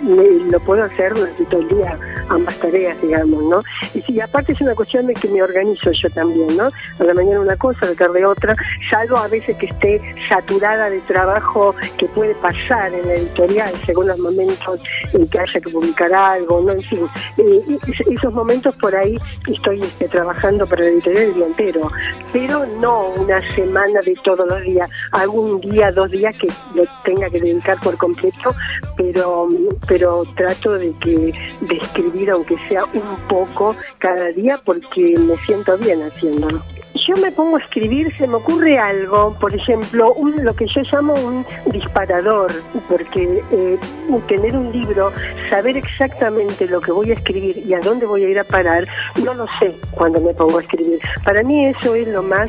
me- 0.02 0.52
lo 0.52 0.60
puedo 0.62 0.84
hacer 0.84 1.14
durante 1.14 1.46
todo 1.46 1.62
el 1.62 1.68
día, 1.70 1.98
ambas 2.30 2.56
tareas, 2.60 3.00
digamos, 3.02 3.44
¿no? 3.44 3.62
Y 3.94 4.02
sí, 4.02 4.20
aparte 4.20 4.54
es 4.54 4.62
una 4.62 4.74
cuestión 4.76 5.08
de 5.08 5.14
que 5.14 5.28
me 5.30 5.42
organizo 5.44 5.92
yo 5.92 6.10
también, 6.10 6.58
¿no? 6.58 6.70
A 7.00 7.04
la 7.04 7.14
mañana 7.14 7.40
una 7.42 7.56
cosa, 7.58 7.86
a 7.86 7.90
la 7.90 7.96
tarde 7.96 8.26
otra, 8.26 8.56
salvo 8.90 9.18
a 9.18 9.28
veces 9.28 9.56
que 9.58 9.68
esté 9.68 10.02
saturada 10.28 10.90
de 10.90 11.00
trabajo 11.02 11.76
que 11.98 12.08
puede 12.08 12.34
pasar 12.36 12.94
en 12.94 13.08
la 13.08 13.14
editorial 13.14 13.72
según 13.86 14.08
los 14.08 14.18
momentos 14.20 14.82
en 15.14 15.28
que 15.30 15.40
haya 15.40 15.60
que 15.62 15.70
publicar 15.70 16.14
algo, 16.14 16.62
¿no? 16.62 16.72
En 16.74 16.82
fin, 16.82 17.06
eh, 17.38 17.78
es- 17.88 18.08
esos 18.08 18.34
momentos 18.34 18.76
por 18.80 18.96
ahí 18.96 19.18
estoy 19.48 19.82
este, 19.82 20.08
trabajando 20.08 20.66
para 20.68 20.84
la 20.84 20.90
editorial 20.90 21.24
el 21.24 21.34
día 21.36 21.46
entero, 21.46 21.92
pero 22.32 22.66
no 22.80 23.10
una 23.10 23.42
semana 23.56 24.02
de 24.02 24.16
todos 24.24 24.48
los 24.48 24.62
días, 24.62 24.90
algún 25.12 25.60
día, 25.62 25.92
dos 25.92 26.10
días 26.12 26.36
que 26.38 26.48
lo 26.74 26.84
tenga 27.04 27.30
que 27.30 27.40
dedicar 27.40 27.80
por 27.82 27.98
completo, 27.98 28.56
pero 28.98 29.48
pero 29.88 30.24
trato 30.36 30.74
de 30.74 30.94
que 31.00 31.34
de 31.62 31.76
escribir 31.76 32.32
aunque 32.32 32.56
sea 32.68 32.86
un 32.86 33.28
poco 33.28 33.76
cada 33.98 34.30
día 34.30 34.60
porque 34.64 35.16
me 35.18 35.36
siento 35.38 35.78
bien 35.78 36.02
haciéndolo. 36.02 36.62
Yo 37.10 37.16
me 37.16 37.32
pongo 37.32 37.58
a 37.58 37.60
escribir, 37.60 38.16
se 38.16 38.28
me 38.28 38.36
ocurre 38.36 38.78
algo, 38.78 39.36
por 39.40 39.52
ejemplo, 39.56 40.14
un, 40.14 40.46
lo 40.46 40.54
que 40.54 40.68
yo 40.68 40.82
llamo 40.92 41.16
un 41.16 41.44
disparador, 41.72 42.52
porque 42.88 43.44
eh, 43.50 43.80
tener 44.28 44.56
un 44.56 44.72
libro, 44.72 45.12
saber 45.50 45.76
exactamente 45.76 46.68
lo 46.68 46.80
que 46.80 46.92
voy 46.92 47.10
a 47.10 47.16
escribir 47.16 47.58
y 47.66 47.74
a 47.74 47.80
dónde 47.80 48.06
voy 48.06 48.26
a 48.26 48.30
ir 48.30 48.38
a 48.38 48.44
parar, 48.44 48.86
no 49.24 49.34
lo 49.34 49.48
sé 49.58 49.76
cuando 49.90 50.22
me 50.22 50.36
pongo 50.36 50.60
a 50.60 50.62
escribir. 50.62 51.00
Para 51.26 51.42
mí 51.42 51.66
eso 51.66 51.96
es 51.96 52.08
lo 52.10 52.22
más 52.22 52.48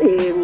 eh, 0.00 0.34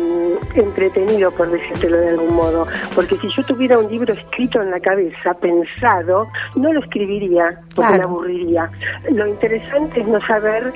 entretenido, 0.54 1.30
por 1.32 1.50
decírtelo 1.50 1.96
de 1.98 2.08
algún 2.10 2.34
modo, 2.34 2.66
porque 2.94 3.16
si 3.18 3.28
yo 3.36 3.42
tuviera 3.44 3.78
un 3.78 3.90
libro 3.90 4.12
escrito 4.14 4.60
en 4.62 4.70
la 4.70 4.80
cabeza, 4.80 5.34
pensado, 5.40 6.26
no 6.56 6.72
lo 6.72 6.80
escribiría, 6.80 7.60
porque 7.74 7.88
Claro. 7.92 7.96
me 7.98 8.04
aburriría. 8.04 8.70
Lo 9.10 9.26
interesante 9.26 10.00
es 10.00 10.08
no 10.08 10.20
saber, 10.26 10.72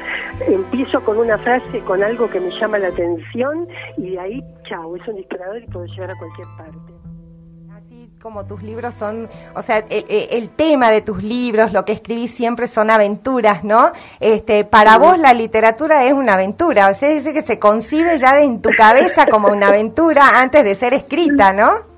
empiezo 0.46 1.00
con 1.04 1.18
una 1.18 1.38
frase, 1.38 1.80
con 1.80 2.02
algo 2.02 2.28
que 2.30 2.40
me 2.40 2.50
llama 2.60 2.78
la 2.78 2.88
atención 2.88 3.66
y 3.96 4.10
de 4.10 4.20
ahí, 4.20 4.44
chao, 4.68 4.96
es 4.96 5.06
un 5.08 5.16
disparador 5.16 5.62
y 5.62 5.66
puedo 5.66 5.86
llegar 5.86 6.10
a 6.10 6.16
cualquier 6.16 6.46
parte. 6.56 7.01
Como 8.22 8.44
tus 8.44 8.62
libros 8.62 8.94
son, 8.94 9.28
o 9.54 9.62
sea, 9.62 9.78
el, 9.78 10.04
el- 10.08 10.28
el 10.30 10.48
tema 10.50 10.92
de 10.92 11.00
tus 11.00 11.24
libros, 11.24 11.72
lo 11.72 11.84
que 11.84 11.90
escribís 11.92 12.32
siempre 12.32 12.68
son 12.68 12.88
aventuras, 12.88 13.64
¿no? 13.64 13.90
Este, 14.20 14.64
para 14.64 14.96
vos 14.98 15.18
la 15.18 15.34
literatura 15.34 16.04
es 16.04 16.12
una 16.12 16.34
aventura, 16.34 16.88
o 16.90 16.94
sea, 16.94 17.08
decir, 17.08 17.32
que 17.32 17.42
se 17.42 17.58
concibe 17.58 18.16
ya 18.18 18.38
en 18.40 18.62
tu 18.62 18.70
cabeza 18.76 19.26
como 19.26 19.48
una 19.48 19.68
aventura 19.68 20.38
antes 20.40 20.62
de 20.62 20.74
ser 20.76 20.94
escrita, 20.94 21.52
¿no? 21.52 21.90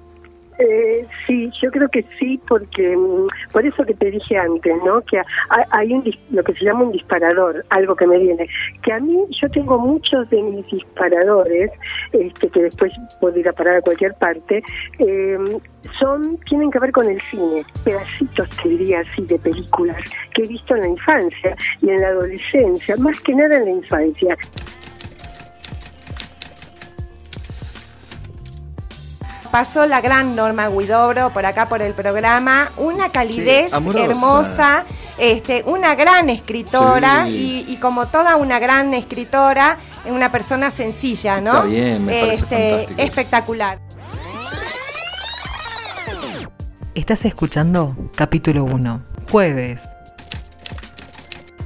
Eh, 0.59 1.07
sí, 1.27 1.51
yo 1.61 1.71
creo 1.71 1.89
que 1.89 2.05
sí, 2.19 2.41
porque 2.49 2.97
mm, 2.97 3.27
por 3.53 3.67
eso 3.67 3.85
que 3.85 3.95
te 3.95 4.11
dije 4.11 4.37
antes, 4.37 4.75
¿no? 4.85 5.01
Que 5.03 5.21
hay, 5.71 5.93
un 5.93 6.05
lo 6.31 6.45
que 6.45 6.55
se 6.55 6.65
llama 6.65 6.85
un 6.85 6.93
disparador, 6.93 7.65
algo 7.71 7.97
que 7.97 8.07
me 8.07 8.19
viene. 8.19 8.49
Que 8.83 8.93
a 8.93 9.01
mí 9.01 9.19
yo 9.41 9.51
tengo 9.51 9.79
muchos 9.79 10.29
de 10.31 10.43
mis 10.43 10.67
disparadores, 10.67 11.71
este, 12.13 12.49
que 12.49 12.63
después 12.63 12.93
puedo 13.21 13.39
ir 13.39 13.49
a 13.49 13.53
parar 13.53 13.77
a 13.77 13.83
cualquier 13.83 14.15
parte, 14.15 14.63
eh, 14.99 15.39
son 15.99 16.39
tienen 16.49 16.71
que 16.71 16.79
ver 16.79 16.93
con 16.93 17.09
el 17.09 17.21
cine, 17.23 17.65
pedacitos 17.85 18.49
te 18.63 18.69
diría 18.69 19.01
así 19.01 19.23
de 19.23 19.39
películas 19.39 19.97
que 20.35 20.43
he 20.43 20.49
visto 20.49 20.75
en 20.75 20.81
la 20.83 20.89
infancia 20.89 21.57
y 21.83 21.91
en 21.91 22.01
la 22.01 22.09
adolescencia, 22.09 22.97
más 22.97 23.21
que 23.21 23.35
nada 23.35 23.57
en 23.57 23.65
la 23.65 23.71
infancia. 23.71 24.37
Pasó 29.55 29.87
la 29.87 30.01
gran 30.01 30.35
Norma 30.35 30.69
Guidobro 30.69 31.31
por 31.31 31.47
acá 31.47 31.69
por 31.69 31.81
el 31.81 31.95
programa, 31.95 32.73
una 32.77 33.11
calidez 33.11 33.71
Sí, 33.71 33.99
hermosa, 34.01 34.83
este, 35.17 35.63
una 35.65 35.95
gran 35.95 36.29
escritora 36.29 37.27
Sí. 37.27 37.65
y, 37.69 37.73
y 37.73 37.77
como 37.77 38.07
toda 38.09 38.35
una 38.35 38.59
gran 38.59 38.93
escritora, 38.95 39.79
una 40.07 40.33
persona 40.33 40.73
sencilla, 40.73 41.41
¿no? 41.41 41.53
Está 41.53 41.65
bien, 41.67 42.05
me 42.05 42.21
parece 42.21 42.83
Este, 42.83 43.05
espectacular. 43.05 43.79
Estás 46.97 47.25
escuchando 47.25 47.95
capítulo 48.17 48.65
1, 48.65 49.03
jueves. 49.31 49.83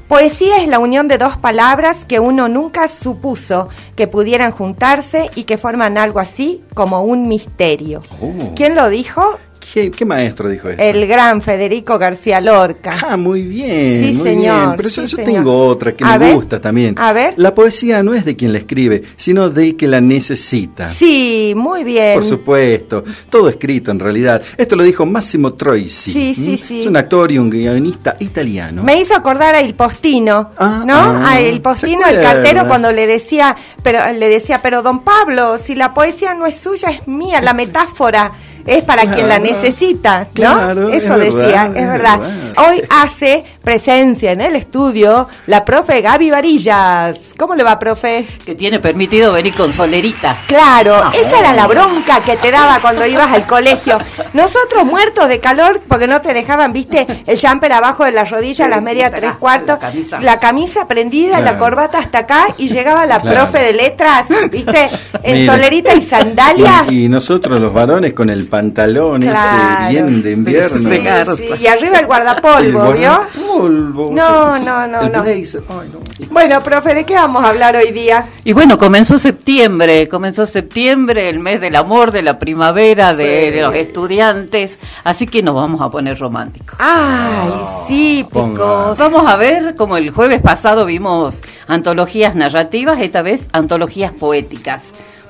Poesía 0.08 0.56
es 0.62 0.68
la 0.68 0.78
unión 0.78 1.06
de 1.06 1.18
dos 1.18 1.36
palabras 1.36 2.06
que 2.06 2.18
uno 2.18 2.48
nunca 2.48 2.88
supuso 2.88 3.68
que 3.94 4.08
pudieran 4.08 4.52
juntarse 4.52 5.30
y 5.34 5.44
que 5.44 5.58
forman 5.58 5.98
algo 5.98 6.18
así 6.18 6.64
como 6.72 7.02
un 7.02 7.28
misterio. 7.28 8.00
Oh. 8.22 8.54
¿Quién 8.56 8.74
lo 8.74 8.88
dijo? 8.88 9.38
¿Qué, 9.72 9.90
qué 9.90 10.04
maestro 10.04 10.48
dijo 10.48 10.68
esto? 10.68 10.82
El 10.82 11.06
gran 11.06 11.42
Federico 11.42 11.98
García 11.98 12.40
Lorca. 12.40 12.96
Ah, 13.08 13.16
muy 13.16 13.42
bien. 13.42 13.98
Sí, 14.00 14.12
muy 14.14 14.22
señor, 14.26 14.56
bien. 14.66 14.74
Pero 14.76 14.88
yo, 14.88 15.02
sí, 15.02 15.08
yo 15.08 15.16
señor. 15.16 15.32
tengo 15.34 15.66
otra 15.66 15.92
que 15.94 16.04
A 16.04 16.12
me 16.12 16.26
ver, 16.26 16.34
gusta 16.34 16.60
también. 16.60 16.94
a 16.98 17.12
ver. 17.12 17.34
La 17.36 17.54
poesía 17.54 18.02
no 18.02 18.14
es 18.14 18.24
de 18.24 18.36
quien 18.36 18.52
la 18.52 18.58
escribe, 18.58 19.02
sino 19.16 19.50
de 19.50 19.76
que 19.76 19.86
la 19.86 20.00
necesita. 20.00 20.88
Sí, 20.88 21.52
muy 21.56 21.84
bien. 21.84 22.14
Por 22.14 22.24
supuesto, 22.24 23.04
todo 23.30 23.48
escrito 23.48 23.90
en 23.90 23.98
realidad. 23.98 24.42
Esto 24.56 24.76
lo 24.76 24.82
dijo 24.82 25.04
Massimo 25.06 25.52
Troisi. 25.54 26.12
Sí, 26.12 26.34
sí, 26.34 26.56
sí. 26.56 26.80
Es 26.82 26.86
un 26.86 26.96
actor 26.96 27.30
y 27.32 27.38
un 27.38 27.50
guionista 27.50 28.16
italiano. 28.20 28.82
Me 28.82 28.98
hizo 29.00 29.14
acordar 29.14 29.54
a 29.54 29.60
El 29.60 29.74
Postino, 29.74 30.50
Ah, 30.58 30.82
¿no? 30.86 30.94
ah, 30.94 31.32
a 31.32 31.40
El 31.40 31.60
Postino, 31.60 32.02
¿se 32.06 32.14
el 32.14 32.20
cartero, 32.22 32.66
cuando 32.66 32.90
le 32.92 33.06
decía, 33.06 33.56
pero 33.82 34.00
le 34.12 34.28
decía, 34.28 34.60
pero 34.62 34.82
don 34.82 35.00
Pablo, 35.00 35.58
si 35.58 35.74
la 35.74 35.94
poesía 35.94 36.34
no 36.34 36.46
es 36.46 36.56
suya, 36.56 36.88
es 36.90 37.06
mía, 37.06 37.40
la 37.40 37.52
metáfora 37.54 38.32
es 38.68 38.84
para 38.84 39.10
quien 39.10 39.28
la 39.28 39.38
necesita, 39.38 40.20
¿no? 40.20 40.26
claro, 40.34 40.88
Eso 40.90 41.14
es 41.14 41.34
decía, 41.34 41.68
verdad, 41.68 41.76
es 41.76 41.88
verdad. 41.88 42.20
Hoy 42.68 42.82
hace 42.90 43.44
presencia 43.72 44.32
en 44.32 44.40
el 44.40 44.56
estudio 44.56 45.28
la 45.46 45.62
profe 45.62 46.00
Gaby 46.00 46.30
Varillas. 46.30 47.18
¿Cómo 47.36 47.54
le 47.54 47.62
va, 47.62 47.78
profe? 47.78 48.24
Que 48.46 48.54
tiene 48.54 48.80
permitido 48.80 49.30
venir 49.34 49.54
con 49.54 49.74
solerita. 49.74 50.34
Claro, 50.46 51.12
esa 51.12 51.38
era 51.40 51.52
la 51.52 51.66
bronca 51.66 52.20
que 52.24 52.38
te 52.38 52.50
daba 52.50 52.78
cuando 52.80 53.04
ibas 53.04 53.30
al 53.30 53.46
colegio. 53.46 53.98
Nosotros 54.32 54.86
muertos 54.86 55.28
de 55.28 55.38
calor 55.40 55.82
porque 55.86 56.06
no 56.06 56.22
te 56.22 56.32
dejaban, 56.32 56.72
viste, 56.72 57.06
el 57.26 57.38
jumper 57.38 57.74
abajo 57.74 58.06
de 58.06 58.12
las 58.12 58.30
rodillas, 58.30 58.70
las 58.70 58.80
medias 58.80 59.12
tres 59.14 59.32
cuartos, 59.36 59.68
La 59.68 59.78
camisa. 59.78 60.20
la 60.20 60.40
camisa 60.40 60.88
prendida, 60.88 61.42
la 61.42 61.58
corbata 61.58 61.98
hasta 61.98 62.20
acá 62.20 62.46
y 62.56 62.70
llegaba 62.70 63.04
la 63.04 63.20
Claro. 63.20 63.36
profe 63.50 63.58
de 63.66 63.72
letras, 63.74 64.28
viste, 64.50 64.88
en 65.24 65.40
Mira. 65.40 65.52
solerita 65.52 65.94
y 65.94 66.00
sandalias. 66.00 66.90
Y, 66.90 67.04
y 67.04 67.08
nosotros 67.10 67.60
los 67.60 67.74
varones 67.74 68.14
con 68.14 68.30
el 68.30 68.46
pantalón 68.46 69.20
Claro. 69.20 69.82
ese 69.82 69.90
bien 69.90 70.22
de 70.22 70.32
invierno. 70.32 71.36
Sí, 71.36 71.48
sí, 71.48 71.62
y 71.62 71.66
arriba 71.66 71.98
el 71.98 72.06
guardapolvo, 72.06 72.92
El 72.92 72.98
¿vio? 72.98 73.20
No, 73.62 74.56
sí. 74.56 74.64
no, 74.64 74.86
no, 74.86 75.00
El 75.02 75.12
no. 75.12 75.22
ay, 75.22 75.44
no. 75.92 76.28
Bueno, 76.30 76.62
profe, 76.62 76.94
¿de 76.94 77.04
qué 77.04 77.14
vamos 77.14 77.42
a 77.44 77.48
hablar 77.50 77.76
hoy 77.76 77.90
día? 77.92 78.26
Y 78.44 78.52
bueno, 78.52 78.78
comenzó 78.78 79.18
septiembre, 79.18 80.08
comenzó 80.08 80.46
septiembre, 80.46 81.28
el 81.28 81.40
mes 81.40 81.60
del 81.60 81.76
amor, 81.76 82.10
de 82.12 82.22
la 82.22 82.38
primavera, 82.38 83.14
de, 83.14 83.46
Sí. 83.46 83.50
de 83.50 83.60
los 83.62 83.74
estudiantes, 83.74 84.78
así 85.04 85.26
que 85.26 85.42
nos 85.42 85.54
vamos 85.54 85.80
a 85.80 85.90
poner 85.90 86.18
románticos. 86.18 86.76
Ay, 86.80 87.50
sí, 87.88 88.26
ponga. 88.30 88.54
Chicos, 88.58 88.98
vamos 88.98 89.26
a 89.26 89.36
ver, 89.36 89.74
como 89.76 89.96
el 89.96 90.10
jueves 90.10 90.40
pasado 90.42 90.84
vimos 90.84 91.42
antologías 91.66 92.34
narrativas, 92.34 93.00
esta 93.00 93.22
vez 93.22 93.46
antologías 93.52 94.12
poéticas. 94.12 94.82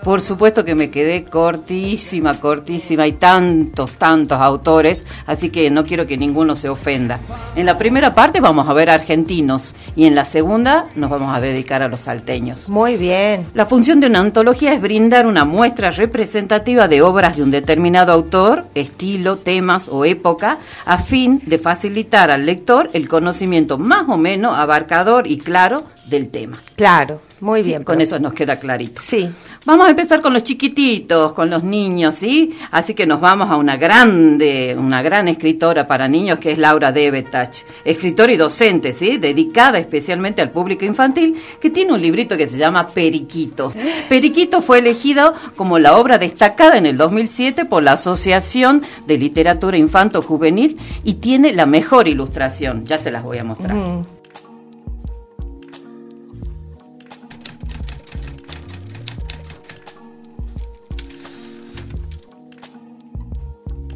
Por 0.03 0.21
supuesto 0.21 0.65
que 0.65 0.75
me 0.75 0.91
quedé 0.91 1.25
cortísima, 1.25 2.41
cortísima, 2.41 3.03
hay 3.03 3.13
tantos, 3.13 3.93
tantos 3.93 4.41
autores, 4.41 5.07
así 5.27 5.51
que 5.51 5.71
no 5.71 5.85
quiero 5.85 6.07
que 6.07 6.17
ninguno 6.17 6.57
se 6.57 6.69
ofenda. 6.69 7.21
En 7.57 7.67
la 7.67 7.77
primera 7.77 8.15
parte 8.15 8.41
vamos 8.41 8.69
a 8.69 8.73
ver 8.73 8.91
argentinos 8.91 9.75
y 9.97 10.07
en 10.07 10.15
la 10.15 10.25
segunda 10.25 10.89
nos 10.95 11.11
vamos 11.11 11.35
a 11.35 11.41
dedicar 11.41 11.83
a 11.83 11.89
los 11.89 12.01
salteños. 12.01 12.69
Muy 12.69 12.97
bien. 12.97 13.47
La 13.55 13.67
función 13.67 14.01
de 14.01 14.07
una 14.07 14.21
antología 14.21 14.73
es 14.73 14.81
brindar 14.81 15.27
una 15.27 15.45
muestra 15.45 15.91
representativa 15.91 16.89
de 16.89 17.03
obras 17.03 17.37
de 17.37 17.43
un 17.43 17.51
determinado 17.51 18.13
autor, 18.13 18.67
estilo, 18.75 19.37
temas 19.37 19.89
o 19.89 20.05
época, 20.05 20.59
a 20.87 20.99
fin 20.99 21.43
de 21.45 21.59
facilitar 21.59 22.31
al 22.31 22.47
lector 22.47 22.89
el 22.93 23.09
conocimiento 23.09 23.79
más 23.79 24.09
o 24.09 24.17
menos 24.17 24.57
abarcador 24.57 25.27
y 25.27 25.39
claro 25.39 25.85
del 26.07 26.29
tema. 26.29 26.59
Claro, 26.79 27.21
muy 27.41 27.61
bien. 27.61 27.83
Con 27.83 28.01
eso 28.01 28.21
nos 28.21 28.33
queda 28.33 28.55
clarito. 28.57 29.01
Sí. 29.05 29.29
Vamos 29.67 29.89
a 29.89 29.91
empezar 29.91 30.21
con 30.21 30.33
los 30.33 30.45
chiquititos, 30.45 31.33
con 31.33 31.51
los 31.51 31.65
niños, 31.65 32.15
¿sí? 32.15 32.57
Así 32.71 32.95
que 32.95 33.05
nos 33.05 33.21
vamos 33.21 33.51
a 33.51 33.57
una 33.57 33.77
grande, 33.77 34.77
una 34.79 35.03
gran 35.03 35.27
escritora 35.27 35.89
para 35.89 36.07
niños 36.07 36.39
que 36.39 36.53
es 36.53 36.59
Laura 36.59 36.93
Debetach, 36.93 37.65
escritora 37.85 38.33
y 38.33 38.37
docente, 38.37 38.93
¿sí? 38.93 39.17
Dedicada 39.17 39.81
especialmente 39.81 40.41
al 40.41 40.53
público 40.53 40.85
infantil, 40.85 41.37
que 41.61 41.71
tiene 41.71 41.95
un 41.95 42.01
librito 42.01 42.37
que 42.37 42.49
se 42.49 42.57
llama 42.57 42.87
Periquito. 42.87 43.73
Periquito 44.09 44.63
fue 44.63 44.79
elegido 44.79 45.35
como 45.57 45.81
la 45.81 45.97
obra 45.97 46.17
destacada 46.17 46.79
en 46.79 46.87
el 46.87 46.97
2007 46.97 47.65
por 47.65 47.83
la 47.83 47.95
Asociación 47.95 48.83
de 49.05 49.19
Literatura 49.19 49.77
Infanto 49.77 50.23
Juvenil 50.23 50.79
y 51.03 51.15
tiene 51.15 51.53
la 51.53 51.67
mejor 51.67 52.07
ilustración. 52.07 52.87
Ya 52.87 52.99
se 52.99 53.11
las 53.11 53.25
voy 53.25 53.39
a 53.39 53.45
mostrar. 53.45 53.75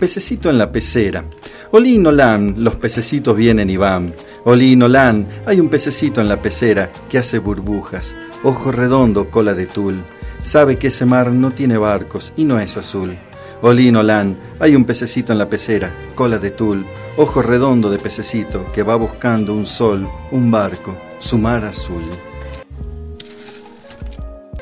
Pececito 0.03 0.51
en 0.51 0.59
la 0.59 0.73
pecera. 0.73 1.25
Olín, 1.71 2.05
olán, 2.05 2.57
los 2.59 2.75
pececitos 2.75 3.37
vienen 3.37 3.71
y 3.71 3.77
van. 3.77 4.13
Olín, 4.43 4.83
olán, 4.83 5.29
hay 5.47 5.61
un 5.61 5.69
pececito 5.69 6.21
en 6.21 6.27
la 6.27 6.43
pecera 6.43 6.91
que 7.09 7.19
hace 7.19 7.39
burbujas. 7.39 8.17
Ojo 8.43 8.73
redondo, 8.73 9.31
cola 9.31 9.55
de 9.55 9.67
tul. 9.67 10.03
Sabe 10.43 10.77
que 10.77 10.89
ese 10.89 11.07
mar 11.07 11.31
no 11.31 11.53
tiene 11.53 11.79
barcos 11.79 12.33
y 12.37 12.45
no 12.45 12.59
es 12.59 12.77
azul. 12.77 13.17
Olín, 13.61 13.95
olán, 13.95 14.37
hay 14.59 14.75
un 14.75 14.85
pececito 14.85 15.31
en 15.31 15.39
la 15.39 15.49
pecera, 15.49 15.95
cola 16.17 16.41
de 16.41 16.51
tul. 16.51 16.85
Ojo 17.17 17.41
redondo 17.41 17.89
de 17.89 18.01
pececito 18.01 18.67
que 18.73 18.83
va 18.83 18.97
buscando 18.97 19.55
un 19.55 19.67
sol, 19.67 20.09
un 20.33 20.51
barco, 20.51 20.97
su 21.21 21.39
mar 21.39 21.65
azul. 21.65 22.03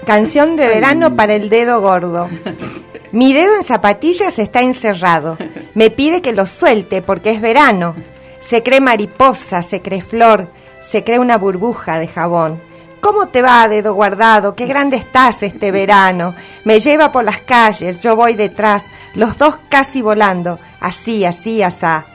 Canción 0.05 0.57
de 0.57 0.67
verano 0.67 1.17
para 1.17 1.35
el 1.35 1.49
dedo 1.49 1.81
gordo. 1.81 2.29
Mi 3.13 3.33
dedo 3.33 3.57
en 3.57 3.65
zapatillas 3.65 4.39
está 4.39 4.63
encerrado. 4.63 5.37
Me 5.75 5.91
pide 5.91 6.23
que 6.23 6.33
lo 6.33 6.47
suelte 6.47 7.03
porque 7.03 7.31
es 7.31 7.41
verano. 7.41 7.95
Se 8.41 8.63
cree 8.63 8.81
mariposa, 8.81 9.63
se 9.63 9.83
cree 9.83 10.01
flor, 10.01 10.49
se 10.81 11.05
cree 11.05 11.19
una 11.19 11.37
burbuja 11.37 11.99
de 11.99 12.09
jabón. 12.09 12.61
¿Cómo 13.01 13.29
te 13.29 13.43
va, 13.43 13.67
dedo 13.69 13.95
guardado? 13.95 14.55
Qué 14.55 14.67
grande 14.67 14.97
estás 14.97 15.43
este 15.43 15.71
verano. 15.71 16.35
Me 16.65 16.81
lleva 16.81 17.11
por 17.11 17.25
las 17.25 17.41
calles, 17.41 18.01
yo 18.01 18.15
voy 18.15 18.35
detrás, 18.35 18.85
los 19.15 19.39
dos 19.39 19.57
casi 19.69 20.03
volando, 20.03 20.59
así, 20.81 21.25
así, 21.25 21.63
asá. 21.63 22.07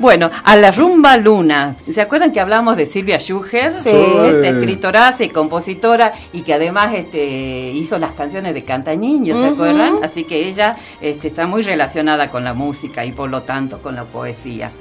Bueno, 0.00 0.30
a 0.44 0.56
la 0.56 0.70
rumba 0.70 1.18
luna. 1.18 1.76
¿Se 1.92 2.00
acuerdan 2.00 2.32
que 2.32 2.40
hablamos 2.40 2.78
de 2.78 2.86
Silvia 2.86 3.18
Schuher? 3.18 3.70
Sí. 3.70 3.90
Este, 3.90 4.48
escritora 4.48 5.14
y 5.18 5.28
compositora 5.28 6.14
y 6.32 6.40
que 6.40 6.54
además 6.54 6.94
este, 6.94 7.70
hizo 7.72 7.98
las 7.98 8.12
canciones 8.12 8.54
de 8.54 8.64
Cantañín, 8.64 9.26
¿se 9.26 9.46
acuerdan? 9.46 10.02
Así 10.02 10.24
que 10.24 10.48
ella 10.48 10.74
este, 11.02 11.28
está 11.28 11.46
muy 11.46 11.60
relacionada 11.60 12.30
con 12.30 12.44
la 12.44 12.54
música 12.54 13.04
y 13.04 13.12
por 13.12 13.28
lo 13.28 13.42
tanto 13.42 13.82
con 13.82 13.94
la 13.94 14.04
poesía. 14.04 14.72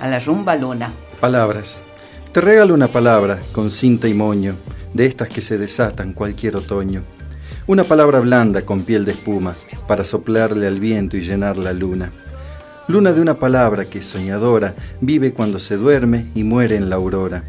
A 0.00 0.08
la 0.08 0.18
rumba 0.18 0.56
luna. 0.56 0.94
Palabras. 1.20 1.84
Te 2.32 2.40
regalo 2.40 2.72
una 2.72 2.88
palabra 2.88 3.40
con 3.52 3.70
cinta 3.70 4.08
y 4.08 4.14
moño, 4.14 4.56
de 4.94 5.04
estas 5.04 5.28
que 5.28 5.42
se 5.42 5.58
desatan 5.58 6.14
cualquier 6.14 6.56
otoño. 6.56 7.02
Una 7.66 7.84
palabra 7.84 8.20
blanda 8.20 8.62
con 8.62 8.82
piel 8.82 9.04
de 9.04 9.12
espuma, 9.12 9.54
para 9.86 10.04
soplarle 10.04 10.66
al 10.66 10.80
viento 10.80 11.18
y 11.18 11.20
llenar 11.20 11.58
la 11.58 11.74
luna. 11.74 12.12
Luna 12.86 13.12
de 13.12 13.22
una 13.22 13.38
palabra 13.38 13.86
que 13.86 14.02
soñadora 14.02 14.74
vive 15.00 15.32
cuando 15.32 15.58
se 15.58 15.78
duerme 15.78 16.30
y 16.34 16.44
muere 16.44 16.76
en 16.76 16.90
la 16.90 16.96
aurora. 16.96 17.42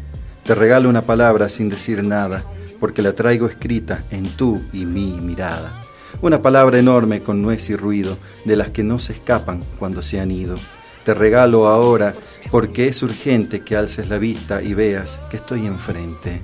Te 0.44 0.54
regalo 0.54 0.88
una 0.88 1.02
palabra 1.02 1.50
sin 1.50 1.68
decir 1.68 2.02
nada, 2.02 2.42
porque 2.80 3.02
la 3.02 3.12
traigo 3.12 3.46
escrita 3.46 4.02
en 4.10 4.28
tú 4.30 4.62
y 4.72 4.86
mi 4.86 5.12
mirada. 5.20 5.82
Una 6.22 6.40
palabra 6.40 6.78
enorme 6.78 7.22
con 7.22 7.42
nuez 7.42 7.68
y 7.68 7.76
ruido, 7.76 8.16
de 8.46 8.56
las 8.56 8.70
que 8.70 8.82
no 8.82 8.98
se 8.98 9.12
escapan 9.12 9.60
cuando 9.78 10.00
se 10.00 10.20
han 10.20 10.30
ido. 10.30 10.56
Te 11.04 11.12
regalo 11.12 11.68
ahora, 11.68 12.14
porque 12.50 12.88
es 12.88 13.02
urgente 13.02 13.60
que 13.60 13.76
alces 13.76 14.08
la 14.08 14.16
vista 14.16 14.62
y 14.62 14.72
veas 14.72 15.20
que 15.30 15.36
estoy 15.36 15.66
enfrente. 15.66 16.40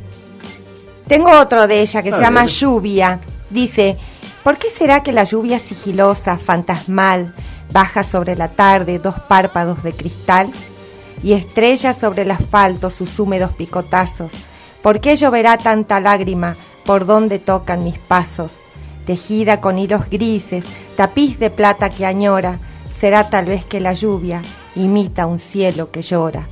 Tengo 1.08 1.30
otro 1.30 1.66
de 1.66 1.80
ella 1.80 2.02
que 2.02 2.10
A 2.10 2.16
se 2.16 2.22
llama. 2.22 2.44
Lluvia. 2.44 3.20
Dice, 3.48 3.96
¿por 4.44 4.58
qué 4.58 4.68
será 4.68 5.02
que 5.02 5.12
la 5.12 5.24
lluvia 5.24 5.58
sigilosa, 5.58 6.36
fantasmal, 6.36 7.34
baja 7.72 8.04
sobre 8.04 8.36
la 8.36 8.48
tarde 8.48 8.98
dos 8.98 9.18
párpados 9.20 9.82
de 9.82 9.92
cristal 9.92 10.50
y 11.22 11.32
estrella 11.32 11.92
sobre 11.92 12.22
el 12.22 12.30
asfalto 12.30 12.90
sus 12.90 13.18
húmedos 13.18 13.52
picotazos? 13.52 14.32
¿Por 14.82 15.00
qué 15.00 15.16
lloverá 15.16 15.58
tanta 15.58 16.00
lágrima 16.00 16.54
por 16.84 17.06
donde 17.06 17.38
tocan 17.38 17.84
mis 17.84 17.98
pasos? 17.98 18.62
Tejida 19.06 19.60
con 19.60 19.78
hilos 19.78 20.08
grises, 20.10 20.64
tapiz 20.96 21.38
de 21.38 21.50
plata 21.50 21.90
que 21.90 22.06
añora, 22.06 22.60
será 22.94 23.30
tal 23.30 23.46
vez 23.46 23.64
que 23.64 23.80
la 23.80 23.94
lluvia 23.94 24.42
imita 24.74 25.26
un 25.26 25.38
cielo 25.38 25.90
que 25.90 26.02
llora. 26.02 26.48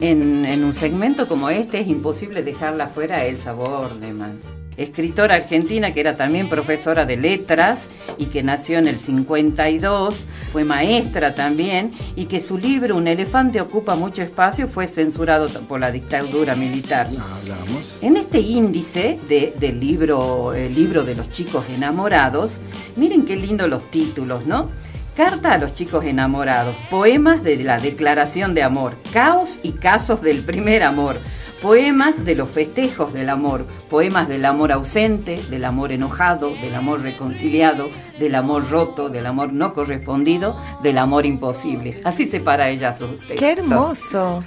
En, 0.00 0.44
en 0.44 0.64
un 0.64 0.72
segmento 0.72 1.28
como 1.28 1.50
este 1.50 1.80
es 1.80 1.86
imposible 1.88 2.42
dejarla 2.42 2.88
fuera 2.88 3.24
Elsa 3.24 3.52
Bornemann, 3.52 4.38
escritora 4.76 5.36
argentina 5.36 5.92
que 5.94 6.00
era 6.00 6.14
también 6.14 6.48
profesora 6.48 7.04
de 7.04 7.16
letras 7.16 7.86
y 8.18 8.26
que 8.26 8.42
nació 8.42 8.78
en 8.78 8.88
el 8.88 8.98
52, 8.98 10.26
fue 10.52 10.64
maestra 10.64 11.34
también 11.36 11.92
y 12.16 12.24
que 12.26 12.40
su 12.40 12.58
libro 12.58 12.96
Un 12.96 13.06
elefante 13.06 13.60
ocupa 13.60 13.94
mucho 13.94 14.20
espacio 14.20 14.66
fue 14.66 14.88
censurado 14.88 15.48
por 15.68 15.78
la 15.78 15.92
dictadura 15.92 16.56
militar. 16.56 17.06
Hablamos. 17.06 17.98
En 18.02 18.16
este 18.16 18.40
índice 18.40 19.20
de- 19.28 19.54
del 19.58 19.78
libro, 19.78 20.52
el 20.54 20.74
libro 20.74 21.04
de 21.04 21.14
los 21.14 21.30
chicos 21.30 21.64
enamorados, 21.70 22.58
miren 22.96 23.24
qué 23.24 23.36
lindo 23.36 23.68
los 23.68 23.88
títulos, 23.92 24.44
¿no? 24.44 24.70
Carta 25.16 25.52
a 25.52 25.58
los 25.58 25.72
chicos 25.74 26.04
enamorados, 26.04 26.74
poemas 26.90 27.44
de 27.44 27.62
la 27.62 27.78
declaración 27.78 28.52
de 28.52 28.64
amor, 28.64 28.96
caos 29.12 29.60
y 29.62 29.72
casos 29.72 30.20
del 30.22 30.42
primer 30.42 30.82
amor, 30.82 31.20
poemas 31.62 32.24
de 32.24 32.34
los 32.34 32.48
festejos 32.48 33.12
del 33.12 33.30
amor, 33.30 33.64
poemas 33.88 34.26
del 34.26 34.44
amor 34.44 34.72
ausente, 34.72 35.40
del 35.50 35.66
amor 35.66 35.92
enojado, 35.92 36.50
del 36.50 36.74
amor 36.74 37.02
reconciliado, 37.02 37.90
del 38.18 38.34
amor 38.34 38.68
roto, 38.68 39.08
del 39.08 39.26
amor 39.26 39.52
no 39.52 39.72
correspondido, 39.72 40.56
del 40.82 40.98
amor 40.98 41.26
imposible. 41.26 42.00
Así 42.04 42.26
separa 42.26 42.68
ella 42.68 42.92
sus 42.92 43.10
textos. 43.10 43.36
¡Qué 43.38 43.52
hermoso! 43.52 44.42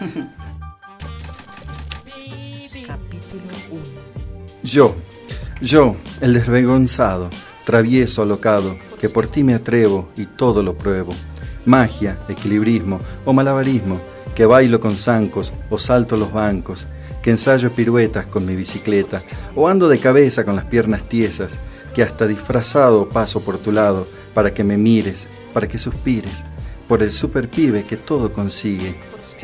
Capítulo 2.85 3.53
1. 3.72 3.81
Yo, 4.64 4.95
yo, 5.61 5.95
el 6.19 6.34
desvergonzado, 6.34 7.30
travieso 7.64 8.23
alocado, 8.23 8.77
que 8.99 9.10
por 9.10 9.28
ti 9.28 9.44
me 9.44 9.53
atrevo 9.53 10.10
y 10.18 10.26
todo 10.26 10.64
lo 10.64 10.78
pruebo. 10.78 11.14
Magia, 11.65 12.18
equilibrismo 12.30 12.99
o 13.26 13.34
malabarismo, 13.34 13.99
que 14.36 14.45
bailo 14.45 14.80
con 14.80 14.95
zancos 14.95 15.53
o 15.69 15.78
salto 15.78 16.15
los 16.15 16.32
bancos, 16.32 16.88
que 17.22 17.32
ensayo 17.32 17.72
piruetas 17.74 18.28
con 18.28 18.45
mi 18.45 18.56
bicicleta 18.56 19.22
o 19.56 19.68
ando 19.68 19.90
de 19.90 19.99
cabeza 19.99 20.45
con 20.45 20.56
las 20.56 20.65
piernas 20.65 21.03
tiesas, 21.10 21.60
que 21.94 22.03
hasta 22.03 22.28
disfrazado 22.28 23.10
paso 23.10 23.41
por 23.41 23.57
tu 23.57 23.72
lado 23.72 24.06
para 24.34 24.53
que 24.53 24.64
me 24.64 24.78
mires, 24.78 25.28
para 25.53 25.68
que 25.68 25.80
suspires, 25.80 26.44
por 26.88 27.03
el 27.03 27.11
super 27.11 27.49
pibe 27.49 27.84
que 27.84 27.98
todo 27.98 28.32
consigue. 28.32 28.95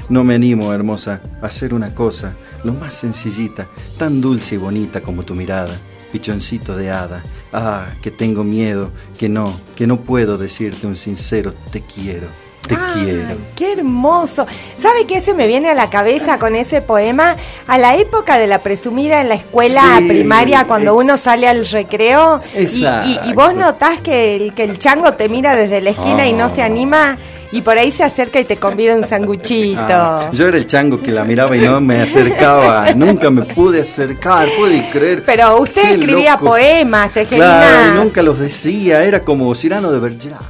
No 0.09 0.23
me 0.23 0.35
animo, 0.35 0.73
hermosa, 0.73 1.21
a 1.41 1.47
hacer 1.47 1.73
una 1.73 1.95
cosa, 1.95 2.35
lo 2.63 2.73
más 2.73 2.93
sencillita, 2.93 3.67
tan 3.97 4.21
dulce 4.21 4.55
y 4.55 4.57
bonita 4.59 5.01
como 5.01 5.23
tu 5.23 5.33
mirada, 5.33 5.75
pichoncito 6.13 6.77
de 6.77 6.91
hada. 6.91 7.23
Ah, 7.51 7.87
que 8.01 8.11
tengo 8.11 8.43
miedo, 8.43 8.91
que 9.17 9.27
no, 9.27 9.59
que 9.75 9.87
no 9.87 9.97
puedo 9.97 10.37
decirte 10.37 10.85
un 10.87 10.95
sincero 10.95 11.53
te 11.71 11.81
quiero, 11.81 12.27
te 12.67 12.77
quiero. 12.93 13.35
¡Qué 13.55 13.73
hermoso! 13.73 14.45
¿Sabe 14.77 15.05
qué 15.07 15.19
se 15.21 15.33
me 15.33 15.47
viene 15.47 15.69
a 15.69 15.73
la 15.73 15.89
cabeza 15.89 16.37
con 16.39 16.55
ese 16.55 16.81
poema? 16.81 17.35
A 17.67 17.77
la 17.77 17.95
época 17.97 18.37
de 18.37 18.47
la 18.47 18.59
presumida 18.59 19.19
en 19.21 19.27
la 19.29 19.35
escuela 19.35 19.97
Sí, 19.99 20.07
primaria, 20.07 20.65
cuando 20.65 20.95
uno 20.95 21.17
sale 21.17 21.47
al 21.47 21.65
recreo 21.67 22.39
y, 22.55 22.85
y- 22.85 23.33
vos 23.33 23.55
notás 23.55 23.99
que 24.01 24.35
el, 24.35 24.53
que 24.53 24.63
el 24.63 24.77
chango 24.79 25.13
te 25.13 25.27
mira 25.29 25.55
desde 25.55 25.81
la 25.81 25.89
esquina 25.89 26.27
y 26.27 26.33
no 26.33 26.53
se 26.53 26.61
Ah. 26.61 26.65
anima 26.67 27.17
y 27.53 27.61
por 27.61 27.77
ahí 27.77 27.91
se 27.91 28.03
acerca 28.03 28.39
y 28.39 28.45
te 28.45 28.57
convida 28.57 28.95
un 28.95 29.07
sanguchito. 29.07 29.79
Ah, 29.81 30.29
yo 30.33 30.47
era 30.47 30.57
el 30.57 30.67
chango 30.67 31.01
que 31.01 31.11
la 31.11 31.23
miraba 31.23 31.55
y 31.55 31.61
no 31.61 31.79
me 31.79 32.01
acercaba, 32.01 32.93
nunca 32.93 33.29
me 33.29 33.43
pude 33.43 33.81
acercar, 33.81 34.49
pude 34.57 34.89
creer. 34.91 35.23
Pero 35.25 35.59
usted 35.61 35.81
Qué 35.83 35.93
escribía 35.93 36.33
loco. 36.33 36.45
poemas, 36.45 37.11
Claro, 37.11 37.29
Tejerina. 37.29 37.91
y 37.95 37.97
nunca 37.99 38.21
los 38.21 38.39
decía, 38.39 39.03
era 39.03 39.21
como 39.23 39.53
Cirano 39.55 39.91
de 39.91 39.99
Bergerac. 39.99 40.41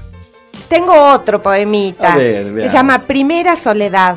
Tengo 0.68 0.94
otro 1.12 1.42
poemita. 1.42 2.14
A 2.14 2.18
ver, 2.18 2.68
Se 2.68 2.74
llama 2.74 2.98
Primera 3.00 3.56
Soledad. 3.56 4.16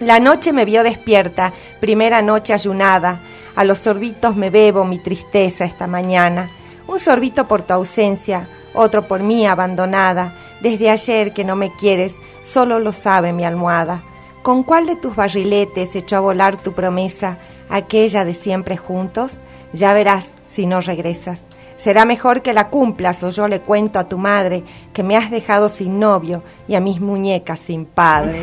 La 0.00 0.18
noche 0.18 0.52
me 0.52 0.64
vio 0.64 0.82
despierta, 0.82 1.52
primera 1.78 2.22
noche 2.22 2.52
ayunada. 2.52 3.18
A 3.54 3.64
los 3.64 3.78
sorbitos 3.78 4.34
me 4.34 4.50
bebo 4.50 4.84
mi 4.84 4.98
tristeza 4.98 5.64
esta 5.64 5.86
mañana. 5.86 6.48
Un 6.88 6.98
sorbito 6.98 7.46
por 7.46 7.62
tu 7.62 7.74
ausencia, 7.74 8.48
otro 8.74 9.02
por 9.02 9.20
mí 9.20 9.46
abandonada. 9.46 10.34
Desde 10.62 10.90
ayer 10.90 11.32
que 11.32 11.44
no 11.44 11.56
me 11.56 11.72
quieres, 11.74 12.14
solo 12.44 12.78
lo 12.78 12.92
sabe 12.92 13.32
mi 13.32 13.44
almohada. 13.44 14.02
¿Con 14.42 14.62
cuál 14.62 14.86
de 14.86 14.94
tus 14.94 15.16
barriletes 15.16 15.96
echó 15.96 16.16
a 16.16 16.20
volar 16.20 16.56
tu 16.56 16.72
promesa, 16.72 17.38
aquella 17.68 18.24
de 18.24 18.32
siempre 18.32 18.76
juntos? 18.76 19.38
Ya 19.72 19.92
verás 19.92 20.28
si 20.52 20.66
no 20.66 20.80
regresas. 20.80 21.40
Será 21.78 22.04
mejor 22.04 22.42
que 22.42 22.52
la 22.52 22.68
cumplas 22.68 23.24
o 23.24 23.30
yo 23.30 23.48
le 23.48 23.60
cuento 23.60 23.98
a 23.98 24.08
tu 24.08 24.18
madre 24.18 24.62
que 24.92 25.02
me 25.02 25.16
has 25.16 25.32
dejado 25.32 25.68
sin 25.68 25.98
novio 25.98 26.44
y 26.68 26.76
a 26.76 26.80
mis 26.80 27.00
muñecas 27.00 27.58
sin 27.58 27.84
padre. 27.84 28.38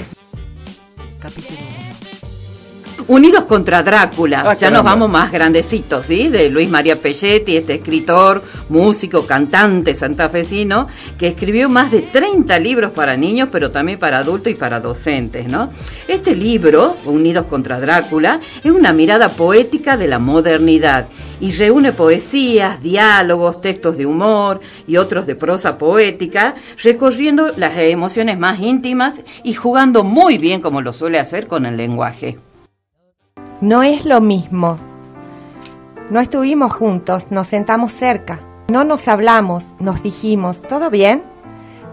Capítulo 1.22 1.78
Unidos 3.10 3.45
contra 3.45 3.81
Drácula, 3.81 4.44
ah, 4.45 4.53
ya 4.53 4.69
nos 4.69 4.84
vamos 4.84 5.10
más 5.10 5.31
grandecitos, 5.31 6.06
¿sí? 6.06 6.27
De 6.27 6.48
Luis 6.52 6.69
María 6.69 6.95
Pelletti, 6.95 7.57
este 7.57 7.73
escritor, 7.73 8.44
músico, 8.69 9.26
cantante 9.26 9.95
santafesino, 9.95 10.88
que 11.18 11.30
escribió 11.30 11.69
más 11.69 11.90
de 11.90 12.03
30 12.03 12.60
libros 12.60 12.91
para 12.91 13.18
niños, 13.18 13.49
pero 13.52 13.72
también 13.72 13.98
para 13.98 14.19
adultos 14.19 14.53
y 14.53 14.56
para 14.56 14.80
docentes, 14.80 15.48
¿no? 15.48 15.72
Este 16.07 16.36
libro, 16.36 16.98
Unidos 17.06 17.48
contra 17.48 17.80
Drácula, 17.80 18.41
es 18.64 18.72
una 18.72 18.94
mirada 18.94 19.30
poética 19.30 19.98
de 19.98 20.07
la 20.07 20.19
modernidad 20.19 21.07
y 21.40 21.49
reúne 21.53 21.94
poesías, 21.94 22.80
diálogos, 22.80 23.60
textos 23.60 23.98
de 23.98 24.06
humor 24.06 24.60
y 24.86 24.98
otros 24.98 25.26
de 25.26 25.36
prosa 25.36 25.80
poética, 25.80 26.53
recorriendo 26.84 27.53
las 27.57 27.76
emociones 27.76 28.38
más 28.38 28.60
íntimas 28.60 29.22
y 29.44 29.56
jugando 29.56 30.03
muy 30.03 30.38
bien 30.38 30.61
como 30.61 30.84
lo 30.84 30.94
suele 30.94 31.18
hacer 31.18 31.48
con 31.48 31.65
el 31.65 31.76
lenguaje. 31.76 32.38
No 33.61 33.84
es 33.84 34.06
lo 34.06 34.22
mismo. 34.22 34.77
No 36.10 36.22
estuvimos 36.22 36.72
juntos, 36.73 37.27
nos 37.30 37.48
sentamos 37.48 37.91
cerca. 37.91 38.40
No 38.69 38.86
nos 38.86 39.10
hablamos, 39.10 39.73
nos 39.80 40.02
dijimos, 40.02 40.61
¿todo 40.61 40.90
bien? 40.90 41.23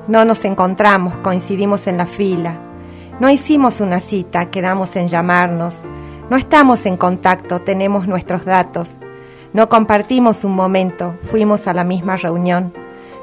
No 0.07 0.25
nos 0.25 0.45
encontramos, 0.45 1.17
coincidimos 1.25 1.89
en 1.89 1.97
la 1.97 2.07
fila. 2.07 2.57
No 3.19 3.29
hicimos 3.31 3.81
una 3.81 3.99
cita, 3.99 4.49
quedamos 4.49 4.95
en 4.95 5.09
llamarnos. 5.09 5.81
No 6.31 6.37
estamos 6.37 6.87
en 6.87 6.97
contacto, 6.97 7.61
tenemos 7.63 8.07
nuestros 8.07 8.45
datos. 8.45 9.01
No 9.53 9.69
compartimos 9.69 10.45
un 10.45 10.55
momento, 10.55 11.17
fuimos 11.33 11.67
a 11.67 11.75
la 11.75 11.83
misma 11.83 12.15
reunión. 12.15 12.73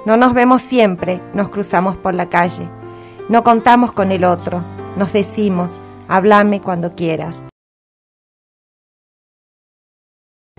No 0.05 0.17
nos 0.17 0.33
vemos 0.33 0.61
siempre, 0.61 1.21
nos 1.33 1.47
cruzamos 1.47 1.95
por 1.95 2.13
la 2.13 2.27
calle. 2.27 2.67
No 3.29 3.41
contamos 3.41 3.93
con 3.93 4.11
el 4.11 4.25
otro, 4.25 4.61
nos 4.97 5.13
decimos, 5.13 5.79
háblame 6.09 6.59
cuando 6.59 6.93
quieras. 6.93 7.37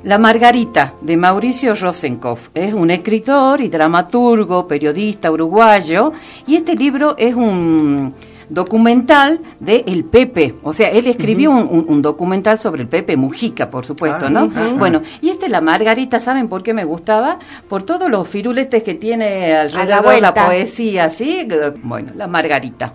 La 0.05 0.19
Margarita, 0.19 0.97
de 1.01 1.17
Mauricio 1.17 1.75
Rosenkopf, 1.75 2.51
es 2.53 2.75
un 2.75 2.91
escritor 2.91 3.63
y 3.63 3.71
dramaturgo, 3.71 4.69
periodista 4.69 5.31
uruguayo, 5.31 6.13
y 6.47 6.57
este 6.57 6.75
libro 6.75 7.15
es 7.17 7.35
un 7.35 8.15
documental 8.51 9.41
de 9.61 9.83
El 9.87 10.05
Pepe, 10.05 10.57
o 10.63 10.75
sea, 10.75 10.91
él 10.91 11.07
escribió 11.07 11.53
un, 11.53 12.03
documental 12.03 12.59
sobre 12.59 12.83
el 12.83 12.89
Pepe 12.89 13.17
Mujica, 13.17 13.71
por 13.71 13.87
supuesto, 13.87 14.29
¿no? 14.29 14.51
Ah, 14.55 14.75
bueno, 14.77 15.01
y 15.23 15.31
este 15.31 15.49
La 15.49 15.63
Margarita, 15.63 16.21
¿saben 16.21 16.51
por 16.51 16.63
qué 16.63 16.75
me 16.75 16.85
gustaba? 16.85 17.39
Por 17.67 17.83
todos 17.83 18.11
los 18.11 18.29
firuletes 18.29 18.83
que 18.83 18.93
tiene 18.93 19.55
alrededor 19.55 20.21
la, 20.21 20.21
la 20.21 20.35
poesía, 20.35 21.09
¿sí? 21.09 21.49
Bueno, 21.83 22.13
La 22.15 22.27
Margarita. 22.27 22.93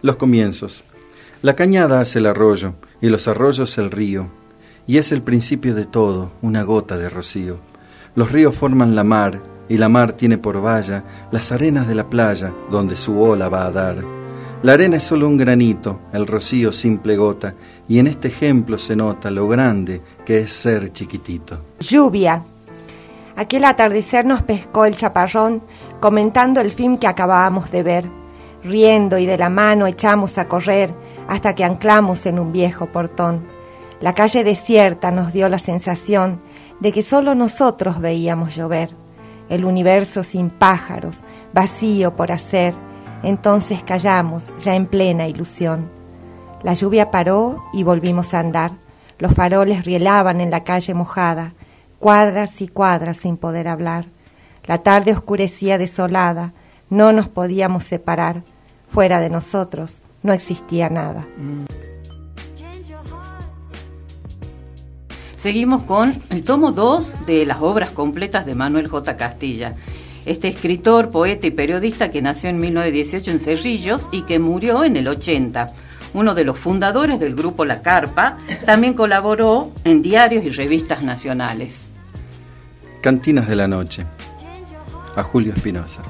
Los 0.00 0.14
comienzos. 0.14 0.84
La 1.42 1.56
cañada 1.56 2.00
hace 2.00 2.20
el 2.20 2.26
arroyo 2.26 2.74
y 3.00 3.08
los 3.08 3.26
arroyos 3.26 3.78
el 3.78 3.90
río 3.90 4.39
y 4.90 4.98
es 4.98 5.12
el 5.12 5.22
principio 5.22 5.76
de 5.76 5.84
todo, 5.84 6.32
una 6.42 6.64
gota 6.64 6.98
de 6.98 7.08
rocío. 7.08 7.58
Los 8.16 8.32
ríos 8.32 8.56
forman 8.56 8.96
la 8.96 9.04
mar, 9.04 9.40
y 9.68 9.78
la 9.78 9.88
mar 9.88 10.14
tiene 10.14 10.36
por 10.36 10.60
valla 10.60 11.04
las 11.30 11.52
arenas 11.52 11.86
de 11.86 11.94
la 11.94 12.10
playa 12.10 12.52
donde 12.72 12.96
su 12.96 13.22
ola 13.22 13.48
va 13.48 13.66
a 13.66 13.70
dar. 13.70 13.98
La 14.64 14.72
arena 14.72 14.96
es 14.96 15.04
solo 15.04 15.28
un 15.28 15.36
granito, 15.36 16.00
el 16.12 16.26
rocío 16.26 16.72
simple 16.72 17.16
gota, 17.16 17.54
y 17.86 18.00
en 18.00 18.08
este 18.08 18.26
ejemplo 18.26 18.78
se 18.78 18.96
nota 18.96 19.30
lo 19.30 19.46
grande 19.46 20.02
que 20.26 20.40
es 20.40 20.52
ser 20.52 20.92
chiquitito. 20.92 21.60
Lluvia. 21.78 22.42
Aquel 23.36 23.66
atardecer 23.66 24.24
nos 24.24 24.42
pescó 24.42 24.86
el 24.86 24.96
chaparrón 24.96 25.62
comentando 26.00 26.60
el 26.60 26.72
film 26.72 26.98
que 26.98 27.06
acabábamos 27.06 27.70
de 27.70 27.84
ver. 27.84 28.10
Riendo 28.64 29.18
y 29.18 29.26
de 29.26 29.38
la 29.38 29.50
mano 29.50 29.86
echamos 29.86 30.36
a 30.36 30.48
correr 30.48 30.92
hasta 31.28 31.54
que 31.54 31.62
anclamos 31.62 32.26
en 32.26 32.40
un 32.40 32.50
viejo 32.50 32.86
portón. 32.86 33.59
La 34.00 34.14
calle 34.14 34.44
desierta 34.44 35.10
nos 35.10 35.32
dio 35.32 35.48
la 35.48 35.58
sensación 35.58 36.40
de 36.80 36.90
que 36.90 37.02
solo 37.02 37.34
nosotros 37.34 38.00
veíamos 38.00 38.56
llover, 38.56 38.90
el 39.50 39.66
universo 39.66 40.22
sin 40.22 40.48
pájaros, 40.50 41.22
vacío 41.52 42.16
por 42.16 42.32
hacer. 42.32 42.74
Entonces 43.22 43.82
callamos, 43.82 44.54
ya 44.58 44.74
en 44.74 44.86
plena 44.86 45.28
ilusión. 45.28 45.90
La 46.62 46.72
lluvia 46.72 47.10
paró 47.10 47.62
y 47.74 47.82
volvimos 47.82 48.32
a 48.32 48.40
andar. 48.40 48.72
Los 49.18 49.34
faroles 49.34 49.84
rielaban 49.84 50.40
en 50.40 50.50
la 50.50 50.64
calle 50.64 50.94
mojada, 50.94 51.52
cuadras 51.98 52.62
y 52.62 52.68
cuadras 52.68 53.18
sin 53.18 53.36
poder 53.36 53.68
hablar. 53.68 54.06
La 54.64 54.78
tarde 54.78 55.12
oscurecía 55.12 55.76
desolada, 55.76 56.54
no 56.88 57.12
nos 57.12 57.28
podíamos 57.28 57.84
separar. 57.84 58.44
Fuera 58.88 59.20
de 59.20 59.28
nosotros 59.28 60.00
no 60.22 60.32
existía 60.32 60.88
nada. 60.88 61.26
Seguimos 65.40 65.84
con 65.84 66.22
el 66.28 66.44
tomo 66.44 66.72
2 66.72 67.24
de 67.24 67.46
las 67.46 67.62
obras 67.62 67.90
completas 67.90 68.44
de 68.44 68.54
Manuel 68.54 68.88
J. 68.88 69.16
Castilla. 69.16 69.74
Este 70.26 70.48
escritor, 70.48 71.10
poeta 71.10 71.46
y 71.46 71.50
periodista 71.50 72.10
que 72.10 72.20
nació 72.20 72.50
en 72.50 72.58
1918 72.58 73.30
en 73.30 73.40
Cerrillos 73.40 74.08
y 74.12 74.22
que 74.22 74.38
murió 74.38 74.84
en 74.84 74.98
el 74.98 75.08
80. 75.08 75.68
Uno 76.12 76.34
de 76.34 76.44
los 76.44 76.58
fundadores 76.58 77.18
del 77.18 77.34
grupo 77.34 77.64
La 77.64 77.80
Carpa, 77.80 78.36
también 78.66 78.92
colaboró 78.92 79.72
en 79.84 80.02
diarios 80.02 80.44
y 80.44 80.50
revistas 80.50 81.02
nacionales. 81.02 81.86
Cantinas 83.00 83.48
de 83.48 83.56
la 83.56 83.66
noche. 83.66 84.04
A 85.16 85.22
Julio 85.22 85.54
Espinosa. 85.54 86.02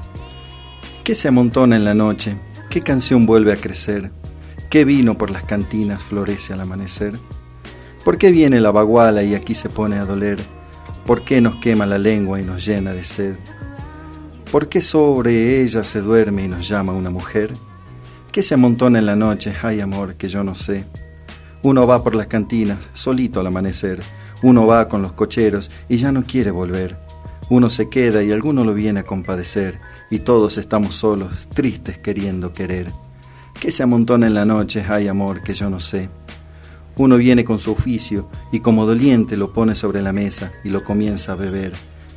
¿Qué 1.05 1.15
se 1.15 1.29
amontona 1.29 1.77
en 1.77 1.85
la 1.85 1.93
noche? 1.93 2.35
¿Qué 2.69 2.81
canción 2.81 3.25
vuelve 3.25 3.53
a 3.53 3.57
crecer? 3.57 4.11
¿Qué 4.69 4.83
vino 4.83 5.17
por 5.17 5.31
las 5.31 5.43
cantinas 5.45 6.03
florece 6.03 6.51
al 6.51 6.59
amanecer? 6.59 7.13
¿Por 8.03 8.17
qué 8.17 8.31
viene 8.31 8.59
la 8.59 8.71
baguala 8.71 9.21
y 9.21 9.35
aquí 9.35 9.53
se 9.53 9.69
pone 9.69 9.97
a 9.97 10.05
doler? 10.05 10.39
¿Por 11.05 11.23
qué 11.23 11.39
nos 11.39 11.57
quema 11.57 11.85
la 11.85 11.99
lengua 11.99 12.41
y 12.41 12.43
nos 12.43 12.65
llena 12.65 12.93
de 12.93 13.03
sed? 13.03 13.35
¿Por 14.51 14.69
qué 14.69 14.81
sobre 14.81 15.61
ella 15.61 15.83
se 15.83 16.01
duerme 16.01 16.45
y 16.45 16.47
nos 16.47 16.67
llama 16.67 16.93
una 16.93 17.11
mujer? 17.11 17.53
¿Qué 18.31 18.41
se 18.41 18.55
amontona 18.55 18.97
en 18.97 19.05
la 19.05 19.15
noche? 19.15 19.53
Ay, 19.61 19.81
amor, 19.81 20.15
que 20.15 20.29
yo 20.29 20.43
no 20.43 20.55
sé. 20.55 20.85
Uno 21.61 21.85
va 21.85 22.03
por 22.03 22.15
las 22.15 22.25
cantinas, 22.25 22.89
solito 22.93 23.39
al 23.39 23.47
amanecer. 23.47 24.01
Uno 24.41 24.65
va 24.65 24.87
con 24.87 25.03
los 25.03 25.13
cocheros 25.13 25.69
y 25.87 25.97
ya 25.97 26.11
no 26.11 26.23
quiere 26.23 26.49
volver. 26.49 26.97
Uno 27.51 27.69
se 27.69 27.87
queda 27.87 28.23
y 28.23 28.31
alguno 28.31 28.63
lo 28.63 28.73
viene 28.73 29.01
a 29.01 29.05
compadecer. 29.05 29.79
Y 30.09 30.19
todos 30.19 30.57
estamos 30.57 30.95
solos, 30.95 31.47
tristes 31.53 31.99
queriendo 31.99 32.51
querer. 32.51 32.87
¿Qué 33.59 33.71
se 33.71 33.83
amontona 33.83 34.25
en 34.25 34.33
la 34.33 34.45
noche? 34.45 34.83
Ay, 34.89 35.07
amor, 35.07 35.43
que 35.43 35.53
yo 35.53 35.69
no 35.69 35.79
sé. 35.79 36.09
Uno 36.97 37.17
viene 37.17 37.43
con 37.43 37.59
su 37.59 37.71
oficio 37.71 38.27
y 38.51 38.59
como 38.59 38.85
doliente 38.85 39.37
lo 39.37 39.53
pone 39.53 39.75
sobre 39.75 40.01
la 40.01 40.11
mesa 40.11 40.51
y 40.63 40.69
lo 40.69 40.83
comienza 40.83 41.33
a 41.33 41.35
beber. 41.35 41.73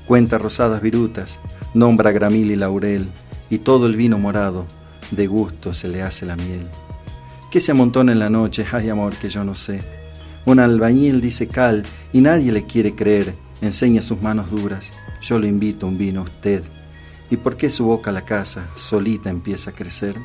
Cuenta 0.07 0.39
rosadas 0.39 0.83
virutas, 0.83 1.41
nombra 1.73 2.13
gramil 2.13 2.51
y 2.51 2.57
laurel, 2.57 3.07
y 3.51 3.59
todo 3.59 3.87
el 3.87 3.97
vino 3.97 4.19
morado, 4.19 4.67
de 5.11 5.27
gusto 5.27 5.73
se 5.73 5.89
le 5.89 6.03
hace 6.03 6.27
la 6.27 6.37
miel. 6.37 6.67
¿Qué 7.51 7.61
se 7.61 7.73
amontona 7.73 8.13
en 8.13 8.19
la 8.19 8.29
noche? 8.29 8.67
Ay, 8.73 8.91
amor, 8.91 9.15
que 9.15 9.29
yo 9.29 9.45
no 9.45 9.55
sé. 9.55 9.81
Un 10.45 10.59
albañil 10.59 11.21
dice 11.21 11.47
cal 11.47 11.85
y 12.13 12.21
nadie 12.21 12.53
le 12.53 12.65
quiere 12.65 12.95
creer, 12.95 13.35
enseña 13.63 14.03
sus 14.03 14.21
manos 14.21 14.51
duras. 14.51 14.93
Yo 15.21 15.39
lo 15.39 15.47
invito 15.47 15.87
un 15.87 15.97
vino 15.97 16.21
a 16.21 16.25
usted. 16.25 16.63
¿Y 17.31 17.37
por 17.37 17.57
qué 17.57 17.71
su 17.71 17.85
boca 17.85 18.13
la 18.13 18.25
casa 18.25 18.69
solita 18.75 19.31
empieza 19.31 19.71
a 19.71 19.73
crecer? 19.73 20.17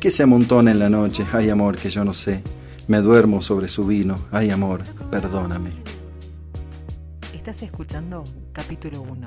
¿Qué 0.00 0.10
se 0.10 0.22
amontona 0.22 0.72
en 0.72 0.78
la 0.78 0.88
noche? 0.88 1.24
Ay, 1.32 1.50
amor, 1.50 1.76
que 1.76 1.90
yo 1.90 2.04
no 2.04 2.12
sé. 2.12 2.42
Me 2.88 2.98
duermo 2.98 3.42
sobre 3.42 3.68
su 3.68 3.84
vino. 3.84 4.14
Ay, 4.30 4.50
amor, 4.50 4.82
perdóname. 5.10 5.70
Estás 7.34 7.62
escuchando 7.62 8.22
capítulo 8.52 9.02
1. 9.02 9.26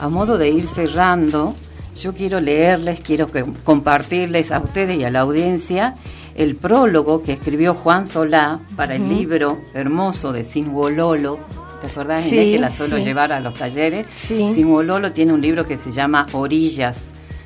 A 0.00 0.08
modo 0.08 0.38
de 0.38 0.50
ir 0.50 0.68
cerrando, 0.68 1.54
yo 1.96 2.14
quiero 2.14 2.40
leerles, 2.40 3.00
quiero 3.00 3.30
compartirles 3.64 4.50
a 4.50 4.58
ustedes 4.58 4.98
y 4.98 5.04
a 5.04 5.10
la 5.10 5.20
audiencia 5.20 5.94
el 6.34 6.56
prólogo 6.56 7.22
que 7.22 7.32
escribió 7.32 7.74
Juan 7.74 8.06
Solá 8.06 8.60
para 8.74 8.96
el 8.96 9.08
libro 9.08 9.60
hermoso 9.72 10.32
de 10.32 10.44
Sinwololo. 10.44 11.38
¿Te 11.80 11.86
acordás, 11.86 12.24
sí, 12.24 12.52
que 12.52 12.58
la 12.58 12.70
suelo 12.70 12.98
llevar 12.98 13.32
a 13.32 13.40
los 13.40 13.54
talleres? 13.54 14.06
Sí. 14.14 14.52
Sinwololo 14.52 15.12
tiene 15.12 15.32
un 15.32 15.40
libro 15.40 15.66
que 15.66 15.76
se 15.76 15.92
llama 15.92 16.26
Orillas, 16.32 16.96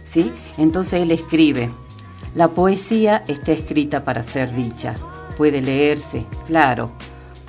¿sí? 0.04 0.32
Entonces 0.58 1.02
él 1.02 1.10
escribe, 1.12 1.70
la 2.34 2.48
poesía 2.48 3.24
está 3.26 3.52
escrita 3.52 4.04
para 4.04 4.22
ser 4.22 4.54
dicha. 4.54 4.94
Puede 5.36 5.60
leerse, 5.60 6.24
claro. 6.46 6.92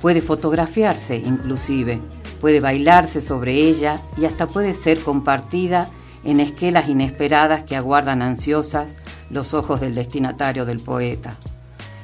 Puede 0.00 0.20
fotografiarse, 0.20 1.16
inclusive. 1.16 2.00
Puede 2.40 2.58
bailarse 2.58 3.20
sobre 3.20 3.54
ella 3.54 4.00
y 4.16 4.24
hasta 4.24 4.48
puede 4.48 4.74
ser 4.74 4.98
compartida 4.98 5.90
en 6.24 6.40
esquelas 6.40 6.88
inesperadas 6.88 7.62
que 7.62 7.76
aguardan 7.76 8.22
ansiosas 8.22 8.92
los 9.30 9.54
ojos 9.54 9.80
del 9.80 9.94
destinatario 9.94 10.64
del 10.64 10.80
poeta, 10.80 11.36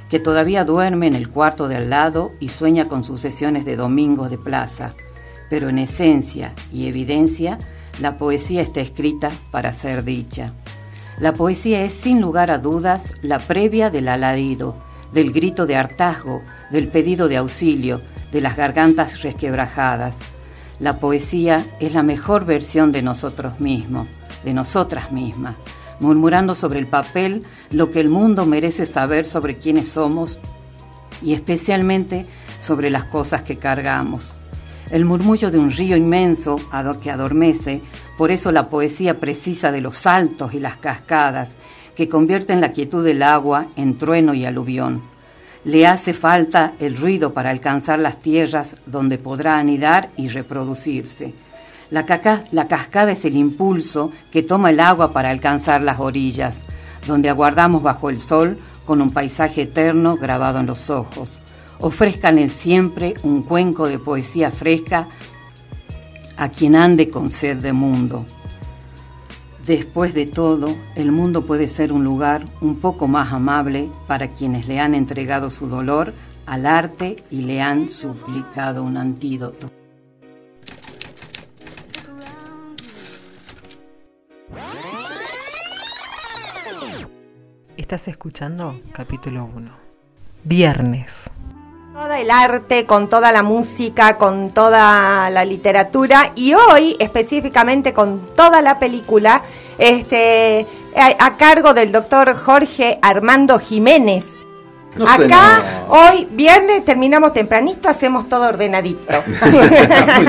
que 0.08 0.20
todavía 0.20 0.64
duerme 0.64 1.08
en 1.08 1.14
el 1.14 1.28
cuarto 1.28 1.66
de 1.66 1.76
al 1.76 1.90
lado 1.90 2.30
y 2.38 2.50
sueña 2.50 2.86
con 2.86 3.02
sus 3.02 3.18
sesiones 3.18 3.64
de 3.64 3.74
domingos 3.74 4.30
de 4.30 4.38
plaza, 4.38 4.94
pero 5.50 5.68
en 5.68 5.78
esencia 5.78 6.54
y 6.72 6.86
evidencia 6.86 7.58
la 8.00 8.16
poesía 8.16 8.62
está 8.62 8.80
escrita 8.80 9.30
para 9.50 9.72
ser 9.72 10.04
dicha. 10.04 10.52
La 11.20 11.34
poesía 11.34 11.82
es 11.82 11.94
sin 11.94 12.20
lugar 12.20 12.52
a 12.52 12.58
dudas 12.58 13.02
la 13.22 13.40
previa 13.40 13.90
del 13.90 14.06
alarido, 14.06 14.76
del 15.12 15.32
grito 15.32 15.66
de 15.66 15.74
hartazgo, 15.74 16.44
del 16.70 16.86
pedido 16.88 17.26
de 17.26 17.38
auxilio, 17.38 18.00
de 18.30 18.40
las 18.40 18.56
gargantas 18.56 19.22
resquebrajadas. 19.22 20.14
La 20.78 21.00
poesía 21.00 21.66
es 21.80 21.94
la 21.94 22.04
mejor 22.04 22.44
versión 22.44 22.92
de 22.92 23.02
nosotros 23.02 23.58
mismos, 23.58 24.10
de 24.44 24.52
nosotras 24.52 25.10
mismas, 25.10 25.56
murmurando 25.98 26.54
sobre 26.54 26.78
el 26.78 26.86
papel 26.86 27.42
lo 27.72 27.90
que 27.90 27.98
el 27.98 28.10
mundo 28.10 28.46
merece 28.46 28.86
saber 28.86 29.26
sobre 29.26 29.58
quiénes 29.58 29.88
somos 29.88 30.38
y 31.20 31.34
especialmente 31.34 32.26
sobre 32.60 32.90
las 32.90 33.04
cosas 33.04 33.42
que 33.42 33.56
cargamos. 33.56 34.34
El 34.92 35.04
murmullo 35.04 35.50
de 35.50 35.58
un 35.58 35.70
río 35.70 35.96
inmenso 35.96 36.60
que 37.02 37.10
adormece, 37.10 37.82
por 38.18 38.32
eso 38.32 38.50
la 38.50 38.68
poesía 38.68 39.20
precisa 39.20 39.70
de 39.70 39.80
los 39.80 39.96
saltos 39.96 40.52
y 40.52 40.58
las 40.58 40.76
cascadas, 40.76 41.50
que 41.94 42.08
convierten 42.08 42.60
la 42.60 42.72
quietud 42.72 43.04
del 43.04 43.22
agua 43.22 43.68
en 43.76 43.96
trueno 43.96 44.34
y 44.34 44.44
aluvión. 44.44 45.02
Le 45.64 45.86
hace 45.86 46.12
falta 46.12 46.72
el 46.80 46.96
ruido 46.96 47.32
para 47.32 47.50
alcanzar 47.50 48.00
las 48.00 48.18
tierras 48.18 48.76
donde 48.86 49.18
podrá 49.18 49.56
anidar 49.58 50.10
y 50.16 50.28
reproducirse. 50.28 51.32
La, 51.90 52.04
la 52.50 52.66
cascada 52.66 53.12
es 53.12 53.24
el 53.24 53.36
impulso 53.36 54.10
que 54.32 54.42
toma 54.42 54.70
el 54.70 54.80
agua 54.80 55.12
para 55.12 55.30
alcanzar 55.30 55.80
las 55.80 56.00
orillas, 56.00 56.60
donde 57.06 57.30
aguardamos 57.30 57.84
bajo 57.84 58.10
el 58.10 58.18
sol 58.18 58.58
con 58.84 59.00
un 59.00 59.10
paisaje 59.10 59.62
eterno 59.62 60.16
grabado 60.16 60.58
en 60.58 60.66
los 60.66 60.90
ojos. 60.90 61.40
Ofrezcanle 61.78 62.48
siempre 62.48 63.14
un 63.22 63.44
cuenco 63.44 63.86
de 63.86 64.00
poesía 64.00 64.50
fresca 64.50 65.06
a 66.38 66.48
quien 66.48 66.76
ande 66.76 67.10
con 67.10 67.30
sed 67.30 67.58
de 67.58 67.72
mundo. 67.72 68.24
Después 69.66 70.14
de 70.14 70.24
todo, 70.24 70.76
el 70.94 71.10
mundo 71.10 71.44
puede 71.44 71.68
ser 71.68 71.92
un 71.92 72.04
lugar 72.04 72.46
un 72.60 72.76
poco 72.76 73.08
más 73.08 73.32
amable 73.32 73.90
para 74.06 74.28
quienes 74.28 74.68
le 74.68 74.80
han 74.80 74.94
entregado 74.94 75.50
su 75.50 75.66
dolor 75.66 76.14
al 76.46 76.64
arte 76.64 77.16
y 77.30 77.42
le 77.42 77.60
han 77.60 77.90
suplicado 77.90 78.84
un 78.84 78.96
antídoto. 78.96 79.68
Estás 87.76 88.06
escuchando 88.06 88.80
capítulo 88.92 89.44
1. 89.54 89.70
Viernes. 90.44 91.30
Todo 91.98 92.14
el 92.14 92.30
arte, 92.30 92.86
con 92.86 93.08
toda 93.08 93.32
la 93.32 93.42
música, 93.42 94.18
con 94.18 94.50
toda 94.50 95.30
la 95.30 95.44
literatura 95.44 96.30
y 96.36 96.54
hoy 96.54 96.94
específicamente 97.00 97.92
con 97.92 98.20
toda 98.36 98.62
la 98.62 98.78
película, 98.78 99.42
este, 99.78 100.64
a, 100.96 101.36
cargo 101.36 101.74
del 101.74 101.90
doctor 101.90 102.36
Jorge 102.36 103.00
Armando 103.02 103.58
Jiménez. 103.58 104.26
Acá 105.04 105.60
hoy 105.88 106.28
viernes 106.30 106.84
terminamos 106.84 107.32
tempranito, 107.32 107.88
hacemos 107.88 108.28
todo 108.28 108.48
ordenadito. 108.48 109.20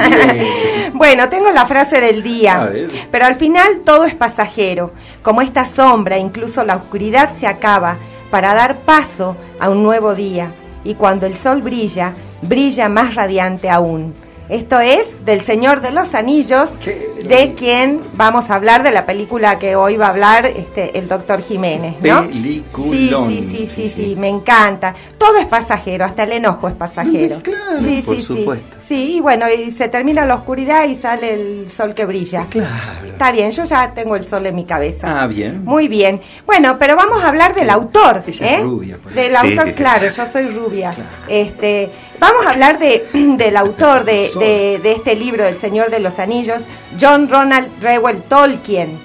bueno, 0.93 1.29
tengo 1.29 1.51
la 1.51 1.67
frase 1.67 2.01
del 2.01 2.23
día, 2.23 2.71
pero 3.11 3.27
al 3.27 3.35
final 3.35 3.81
todo 3.81 4.05
es 4.05 4.15
pasajero, 4.15 4.91
como 5.21 5.43
esta 5.43 5.65
sombra, 5.65 6.17
incluso 6.17 6.63
la 6.63 6.77
oscuridad 6.77 7.29
se 7.37 7.45
acaba 7.45 7.97
para 8.31 8.55
dar 8.55 8.79
paso 8.79 9.37
a 9.59 9.69
un 9.69 9.83
nuevo 9.83 10.15
día 10.15 10.51
y 10.83 10.95
cuando 10.95 11.25
el 11.25 11.35
sol 11.35 11.61
brilla, 11.61 12.13
brilla 12.41 12.89
más 12.89 13.15
radiante 13.15 13.69
aún. 13.69 14.13
Esto 14.49 14.79
es 14.79 15.23
del 15.25 15.41
Señor 15.41 15.79
de 15.81 15.91
los 15.91 16.15
Anillos, 16.15 16.71
de 16.83 17.53
quien 17.55 18.01
vamos 18.13 18.49
a 18.49 18.55
hablar 18.55 18.81
de 18.81 18.89
la 18.89 19.05
película 19.05 19.59
que 19.59 19.75
hoy 19.75 19.95
va 19.95 20.07
a 20.07 20.09
hablar 20.09 20.47
este, 20.47 20.97
el 20.97 21.07
doctor 21.07 21.43
Jiménez, 21.43 21.97
¿no? 22.01 22.27
Sí, 22.27 22.63
sí, 22.73 23.47
sí, 23.51 23.69
sí, 23.75 23.89
sí, 23.89 24.15
me 24.15 24.27
encanta. 24.27 24.95
Todo 25.19 25.37
es 25.37 25.45
pasajero, 25.45 26.03
hasta 26.03 26.23
el 26.23 26.31
enojo 26.31 26.67
es 26.67 26.73
pasajero. 26.73 27.37
Claro, 27.49 27.79
sí, 27.81 28.01
por 28.05 28.15
sí, 28.15 28.21
supuesto. 28.21 28.77
Sí, 28.81 29.15
y 29.15 29.19
bueno, 29.19 29.45
y 29.51 29.71
se 29.71 29.87
termina 29.87 30.25
la 30.25 30.35
oscuridad 30.35 30.87
y 30.87 30.95
sale 30.95 31.33
el 31.33 31.69
sol 31.69 31.93
que 31.93 32.05
brilla. 32.05 32.45
Claro. 32.49 33.07
Está 33.07 33.31
bien, 33.31 33.49
yo 33.51 33.63
ya 33.63 33.93
tengo 33.93 34.15
el 34.15 34.25
sol 34.25 34.45
en 34.45 34.55
mi 34.55 34.65
cabeza. 34.65 35.21
Ah, 35.23 35.27
bien. 35.27 35.63
Muy 35.63 35.87
bien. 35.87 36.21
Bueno, 36.45 36.77
pero 36.77 36.95
vamos 36.95 37.23
a 37.23 37.29
hablar 37.29 37.55
del 37.55 37.69
autor. 37.69 38.23
Ella 38.27 38.45
es 38.45 38.59
¿eh? 38.59 38.63
rubia, 38.63 38.97
pues. 39.01 39.15
Del 39.15 39.35
autor, 39.35 39.73
claro, 39.73 40.07
yo 40.09 40.25
soy 40.25 40.47
rubia. 40.47 40.93
Este, 41.27 41.91
vamos 42.19 42.45
a 42.45 42.51
hablar 42.51 42.79
de, 42.79 43.07
del 43.13 43.57
autor 43.57 44.03
de, 44.05 44.29
de- 44.39 44.79
de 44.81 44.91
este 44.93 45.15
libro, 45.15 45.45
El 45.45 45.55
Señor 45.57 45.89
de 45.89 45.99
los 45.99 46.19
Anillos, 46.19 46.63
John 46.99 47.29
Ronald 47.29 47.69
Reuel 47.81 48.21
Tolkien. 48.23 48.99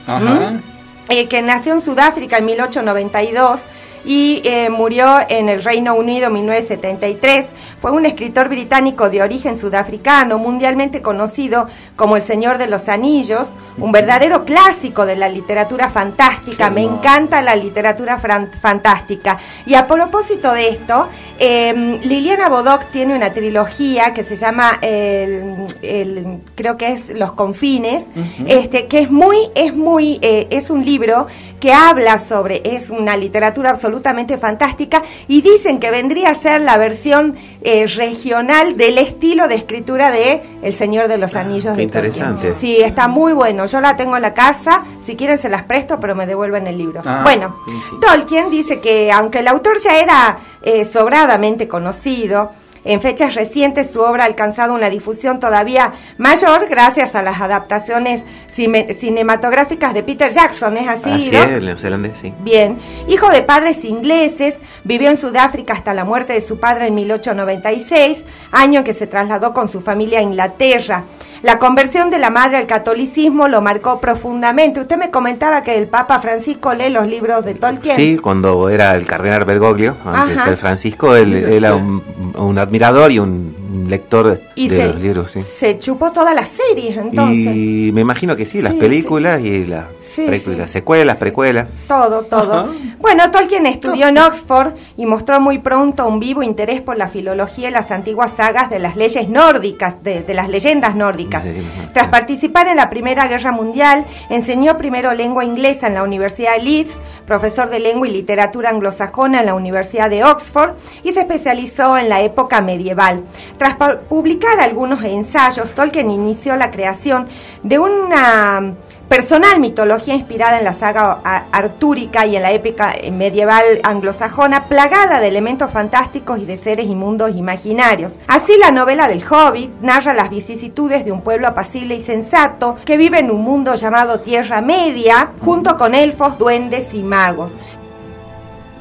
Eh, 1.11 1.29
que 1.29 1.43
nació 1.43 1.75
en 1.75 1.81
Sudáfrica 1.83 2.39
en 2.39 2.47
1892 2.47 3.61
y 4.05 4.43
eh, 4.45 4.69
murió 4.71 5.19
en 5.29 5.49
el 5.49 5.63
Reino 5.65 5.95
Unido 5.95 6.27
en 6.29 6.35
1973. 6.35 7.47
Fue 7.81 7.91
un 7.91 8.07
escritor 8.07 8.49
británico 8.49 9.09
de 9.11 9.23
origen 9.23 9.57
sudafricano, 9.57 10.39
mundialmente 10.39 11.03
conocido 11.03 11.69
como 11.97 12.17
El 12.17 12.23
Señor 12.23 12.59
de 12.59 12.67
los 12.67 12.89
Anillos, 12.89 13.53
un 13.79 13.93
verdadero 13.93 14.45
clásico 14.45 15.07
de 15.07 15.17
la 15.17 15.29
literatura 15.29 15.89
fantástica. 15.91 16.71
Me 16.71 16.83
encanta 16.83 17.41
la 17.43 17.57
literatura 17.57 18.19
fantástica. 18.19 19.39
Y 19.67 19.75
a 19.75 19.87
propósito 19.87 20.53
de 20.53 20.69
esto, 20.69 21.09
eh, 21.39 21.99
Liliana 22.05 22.49
Bodoc 22.49 22.85
tiene 22.91 23.15
una 23.17 23.33
trilogía 23.33 24.13
que 24.15 24.25
se 24.25 24.37
llama, 24.37 24.79
el, 24.83 25.67
el- 25.83 26.39
creo 26.55 26.77
que 26.77 26.93
es 26.93 27.11
Los 27.11 27.33
Confines, 27.33 28.05
este, 28.47 28.87
que 28.87 29.01
es 29.01 29.11
muy, 29.11 29.37
es 29.55 29.75
muy, 29.75 30.19
eh, 30.23 30.47
es 30.51 30.71
un 30.71 30.85
libro 30.85 31.27
que 31.61 31.73
habla 31.73 32.19
sobre, 32.19 32.63
es 32.65 32.91
una 32.91 33.17
literatura 33.17 33.71
absolutamente 33.71 33.94
fantástica 34.39 35.03
y 35.29 35.43
dicen 35.43 35.79
que 35.79 35.91
vendría 35.91 36.31
a 36.31 36.35
ser 36.35 36.61
la 36.61 36.77
versión 36.77 37.37
eh, 37.63 37.87
regional 37.87 38.77
del 38.77 38.99
estilo 38.99 39.49
de 39.49 39.55
escritura 39.57 40.11
de 40.11 40.43
El 40.63 40.73
Señor 40.73 41.09
de 41.09 41.19
los 41.19 41.35
Anillos. 41.35 41.77
qué 41.77 41.87
de 41.87 41.89
Tolkien. 41.89 42.05
interesante. 42.13 42.55
Sí, 42.55 42.77
está 42.81 43.09
muy 43.09 43.33
bueno. 43.33 43.67
Yo 43.67 43.81
la 43.81 43.97
tengo 43.97 44.17
en 44.17 44.23
la 44.23 44.35
casa. 44.35 44.85
Si 45.01 45.17
quieren 45.17 45.39
se 45.39 45.49
las 45.49 45.65
presto, 45.65 45.99
pero 46.01 46.15
me 46.15 46.27
devuelven 46.27 46.67
el 46.67 46.79
libro. 46.79 47.01
Ah, 47.05 47.21
bueno. 47.23 47.57
Tolkien 48.01 48.51
dice 48.51 48.81
que 48.81 49.11
aunque 49.13 49.41
el 49.41 49.49
autor 49.49 49.79
ya 49.81 49.99
era 49.99 50.39
eh, 50.63 50.85
sobradamente 50.85 51.69
conocido, 51.69 52.51
en 52.85 53.01
fechas 53.01 53.35
recientes 53.35 53.91
su 53.91 54.01
obra 54.01 54.25
ha 54.25 54.27
alcanzado 54.27 54.75
una 54.75 54.91
difusión 54.91 55.41
todavía 55.41 55.95
mayor 56.19 56.69
gracias 56.69 57.15
a 57.15 57.23
las 57.23 57.41
adaptaciones 57.41 58.25
cinematográficas 58.55 59.95
de 59.95 60.03
Peter 60.03 60.31
Jackson. 60.31 60.77
¿Es 60.77 60.89
así, 60.89 61.11
Así 61.11 61.31
Doc? 61.31 61.49
es, 61.49 61.57
el 61.57 61.67
neozelandés, 61.67 62.19
sí. 62.21 62.33
Bien, 62.41 62.79
hijo 63.09 63.31
de 63.31 63.43
padres 63.43 63.85
ingleses, 63.85 64.57
vivió 64.85 65.11
en 65.11 65.17
Sudáfrica 65.17 65.73
hasta 65.73 65.95
la 65.95 66.05
muerte 66.05 66.35
de 66.35 66.41
su 66.41 66.61
padre 66.61 66.87
en 66.89 66.95
1896, 66.95 68.25
año 68.53 68.81
en 68.81 68.85
que 68.85 68.95
se 68.95 69.07
trasladó 69.07 69.53
con 69.55 69.69
su 69.69 69.81
familia 69.81 70.21
a 70.21 70.23
Inglaterra. 70.23 71.05
La 71.45 71.59
conversión 71.59 72.09
de 72.09 72.19
la 72.19 72.31
madre 72.31 72.57
al 72.57 72.67
catolicismo 72.67 73.49
lo 73.49 73.61
marcó 73.61 74.01
profundamente. 74.01 74.81
Usted 74.81 74.97
me 74.97 75.11
comentaba 75.11 75.63
que 75.63 75.77
el 75.77 75.89
Papa 75.89 76.19
Francisco 76.19 76.73
lee 76.73 76.89
los 76.89 77.07
libros 77.07 77.45
de 77.45 77.55
Tolkien. 77.55 77.97
Sí, 77.97 78.17
cuando 78.17 78.71
era 78.71 78.95
el 78.95 79.05
cardenal 79.05 79.45
Bergoglio, 79.45 79.95
antes 80.07 80.37
de 80.37 80.41
Ajá. 80.41 80.45
ser 80.47 80.57
Francisco, 80.57 81.15
él 81.15 81.35
era 81.35 81.75
un, 81.75 82.03
un 82.35 82.59
admirador 82.59 83.13
y 83.13 83.19
un 83.19 83.64
lector 83.89 84.41
y 84.55 84.69
de 84.69 84.77
se, 84.77 84.87
los 84.87 85.03
libros, 85.03 85.31
sí. 85.33 85.43
se 85.43 85.79
chupó 85.79 86.13
todas 86.13 86.35
las 86.35 86.49
series 86.49 86.97
entonces. 86.97 87.55
Y 87.55 87.91
me 87.93 88.01
imagino 88.03 88.37
que 88.37 88.47
sí, 88.47 88.63
las 88.63 88.73
Sí, 88.73 88.79
películas 88.79 89.41
y 89.43 89.65
las 89.67 89.87
Sí, 90.03 90.25
pre- 90.27 90.39
sí. 90.39 90.55
las 90.55 90.71
secuelas, 90.71 91.17
precuelas. 91.19 91.69
Todo, 91.89 92.23
todo. 92.25 92.73
Bueno, 92.99 93.31
Tolkien 93.31 93.67
estudió 93.67 94.09
en 94.09 94.19
Oxford 94.19 94.75
y 94.97 95.07
mostró 95.07 95.41
muy 95.41 95.59
pronto 95.59 96.07
un 96.07 96.21
vivo 96.21 96.43
interés 96.43 96.81
por 96.81 96.97
la 96.97 97.09
filología 97.09 97.69
y 97.69 97.73
las 97.73 97.91
antiguas 97.91 98.33
sagas 98.37 98.71
de 98.71 98.79
las 98.79 98.97
leyes 98.97 99.29
nórdicas, 99.29 100.03
de, 100.03 100.23
de 100.23 100.35
las 100.35 100.49
leyendas 100.49 100.95
nórdicas. 100.97 101.45
Las 101.45 101.55
leyendas 101.55 101.75
nórdicas. 101.77 101.93
Tras 101.95 102.09
participar 102.09 102.69
en 102.69 102.77
la 102.77 102.91
Primera 102.91 103.27
Guerra 103.29 103.53
Mundial, 103.53 104.05
enseñó 104.31 104.77
primero 104.79 105.13
lengua 105.15 105.45
inglesa 105.45 105.87
en 105.87 105.95
la 105.95 106.03
Universidad 106.03 106.57
de 106.57 106.63
Leeds, 106.63 106.93
profesor 107.27 107.71
de 107.71 107.79
lengua 107.81 108.07
y 108.07 108.11
literatura 108.13 108.71
anglosajona 108.71 109.41
en 109.41 109.47
la 109.47 109.55
Universidad 109.55 110.11
de 110.11 110.25
Oxford 110.25 110.73
y 111.03 111.13
se 111.13 111.21
especializó 111.21 111.97
en 111.97 112.09
la 112.09 112.21
época 112.23 112.61
medieval. 112.61 113.23
Tras 113.59 113.79
pu- 113.79 113.99
publicar 114.09 114.61
algunos 114.61 115.03
ensayos, 115.05 115.71
Tolkien 115.71 116.11
inició 116.11 116.57
la 116.57 116.71
creación 116.71 117.29
de 117.63 117.79
una 117.79 118.75
personal 119.15 119.61
mitología 119.61 120.17
inspirada 120.17 120.59
en 120.59 120.65
la 120.65 120.73
saga 120.73 121.21
artúrica 121.53 122.27
y 122.27 122.35
en 122.35 122.43
la 122.43 122.51
épica 122.51 122.97
medieval 123.13 123.63
anglosajona, 123.85 124.65
plagada 124.65 125.21
de 125.21 125.29
elementos 125.29 125.71
fantásticos 125.71 126.41
y 126.41 126.47
de 126.47 126.57
seres 126.57 126.87
inmundos 126.87 127.37
imaginarios. 127.37 128.17
Así 128.27 128.55
la 128.59 128.73
novela 128.73 129.07
del 129.07 129.23
Hobbit 129.25 129.71
narra 129.81 130.15
las 130.15 130.31
vicisitudes 130.31 131.05
de 131.05 131.13
un 131.13 131.21
pueblo 131.21 131.47
apacible 131.47 131.95
y 131.95 132.01
sensato 132.01 132.77
que 132.85 132.97
vive 132.97 133.21
en 133.21 133.31
un 133.31 133.43
mundo 133.43 133.77
llamado 133.77 134.19
Tierra 134.19 134.61
Media, 134.61 135.29
junto 135.45 135.77
con 135.77 135.95
elfos, 135.95 136.37
duendes 136.37 136.93
y 136.93 137.05
magos. 137.05 137.53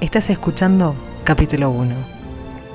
Estás 0.01 0.31
escuchando 0.31 0.95
capítulo 1.23 1.69
1. 1.69 1.93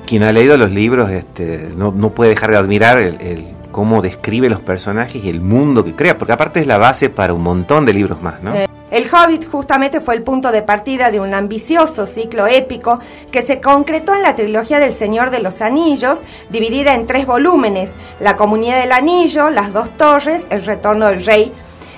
Quien 0.07 0.23
ha 0.23 0.31
leído 0.31 0.55
los 0.55 0.71
libros 0.71 1.11
este, 1.11 1.71
no, 1.75 1.91
puede 2.11 2.29
dejar 2.29 2.51
de 2.51 2.57
admirar 2.57 2.99
el, 2.99 3.43
cómo 3.79 4.01
describe 4.01 4.49
los 4.49 4.59
personajes 4.59 5.23
y 5.23 5.29
el 5.29 5.39
mundo 5.39 5.85
que 5.85 5.95
crea, 5.95 6.17
porque 6.17 6.33
aparte 6.33 6.59
es 6.59 6.67
la 6.67 6.77
base 6.77 7.09
para 7.09 7.33
un 7.33 7.41
montón 7.41 7.85
de 7.85 7.93
libros 7.93 8.21
más, 8.21 8.43
¿no? 8.43 8.53
El 8.91 9.07
Hobbit 9.09 9.49
justamente 9.49 10.01
fue 10.01 10.15
el 10.15 10.21
punto 10.21 10.51
de 10.51 10.61
partida 10.61 11.11
de 11.11 11.21
un 11.21 11.33
ambicioso 11.33 12.05
ciclo 12.05 12.45
épico 12.45 12.99
que 13.31 13.41
se 13.41 13.61
concretó 13.61 14.13
en 14.15 14.23
la 14.23 14.35
trilogía 14.35 14.79
del 14.79 14.91
Señor 14.91 15.29
de 15.29 15.39
los 15.39 15.61
Anillos, 15.61 16.19
dividida 16.49 16.93
en 16.93 17.07
tres 17.07 17.25
volúmenes, 17.25 17.91
La 18.19 18.35
Comunidad 18.35 18.81
del 18.81 18.91
Anillo, 18.91 19.49
Las 19.49 19.71
Dos 19.71 19.89
Torres, 19.91 20.47
El 20.49 20.65
Retorno 20.65 21.05
del 21.05 21.25
Rey, 21.25 21.53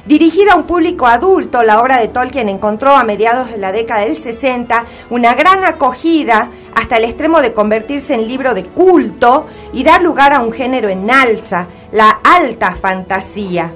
Dirigida 0.05 0.53
a 0.53 0.55
un 0.55 0.63
público 0.63 1.05
adulto, 1.05 1.61
la 1.61 1.79
obra 1.79 1.99
de 1.99 2.07
Tolkien 2.07 2.49
encontró 2.49 2.95
a 2.95 3.03
mediados 3.03 3.51
de 3.51 3.59
la 3.59 3.71
década 3.71 4.01
del 4.01 4.17
60 4.17 4.85
una 5.11 5.35
gran 5.35 5.63
acogida 5.63 6.49
hasta 6.73 6.97
el 6.97 7.03
extremo 7.03 7.39
de 7.39 7.53
convertirse 7.53 8.15
en 8.15 8.27
libro 8.27 8.55
de 8.55 8.63
culto 8.63 9.45
y 9.73 9.83
dar 9.83 10.01
lugar 10.01 10.33
a 10.33 10.39
un 10.39 10.51
género 10.53 10.89
en 10.89 11.11
alza, 11.11 11.67
la 11.91 12.19
alta 12.23 12.73
fantasía. 12.73 13.71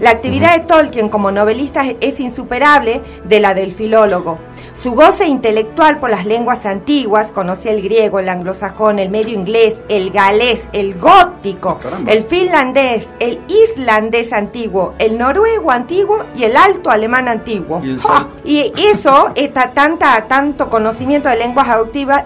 La 0.00 0.08
actividad 0.08 0.58
de 0.58 0.64
Tolkien 0.64 1.10
como 1.10 1.30
novelista 1.30 1.84
es 2.00 2.18
insuperable 2.18 3.02
de 3.24 3.40
la 3.40 3.52
del 3.52 3.74
filólogo. 3.74 4.38
Su 4.80 4.92
goce 4.92 5.26
intelectual 5.26 5.98
por 5.98 6.08
las 6.08 6.24
lenguas 6.24 6.64
antiguas, 6.64 7.32
conocía 7.32 7.72
el 7.72 7.82
griego, 7.82 8.20
el 8.20 8.28
anglosajón, 8.28 9.00
el 9.00 9.10
medio 9.10 9.34
inglés, 9.34 9.74
el 9.88 10.12
galés, 10.12 10.62
el 10.72 10.96
gótico, 10.96 11.80
ah, 11.84 11.98
el 12.06 12.22
finlandés, 12.22 13.08
el 13.18 13.40
islandés 13.48 14.32
antiguo, 14.32 14.94
el 15.00 15.18
noruego 15.18 15.72
antiguo 15.72 16.26
y 16.36 16.44
el 16.44 16.56
alto 16.56 16.92
alemán 16.92 17.26
antiguo. 17.26 17.82
Y, 18.44 18.72
eso, 18.78 19.32
esta, 19.34 19.72
tanta, 19.72 20.26
tanto 20.28 20.70
conocimiento 20.70 21.28
de 21.28 21.38
lenguas 21.38 21.66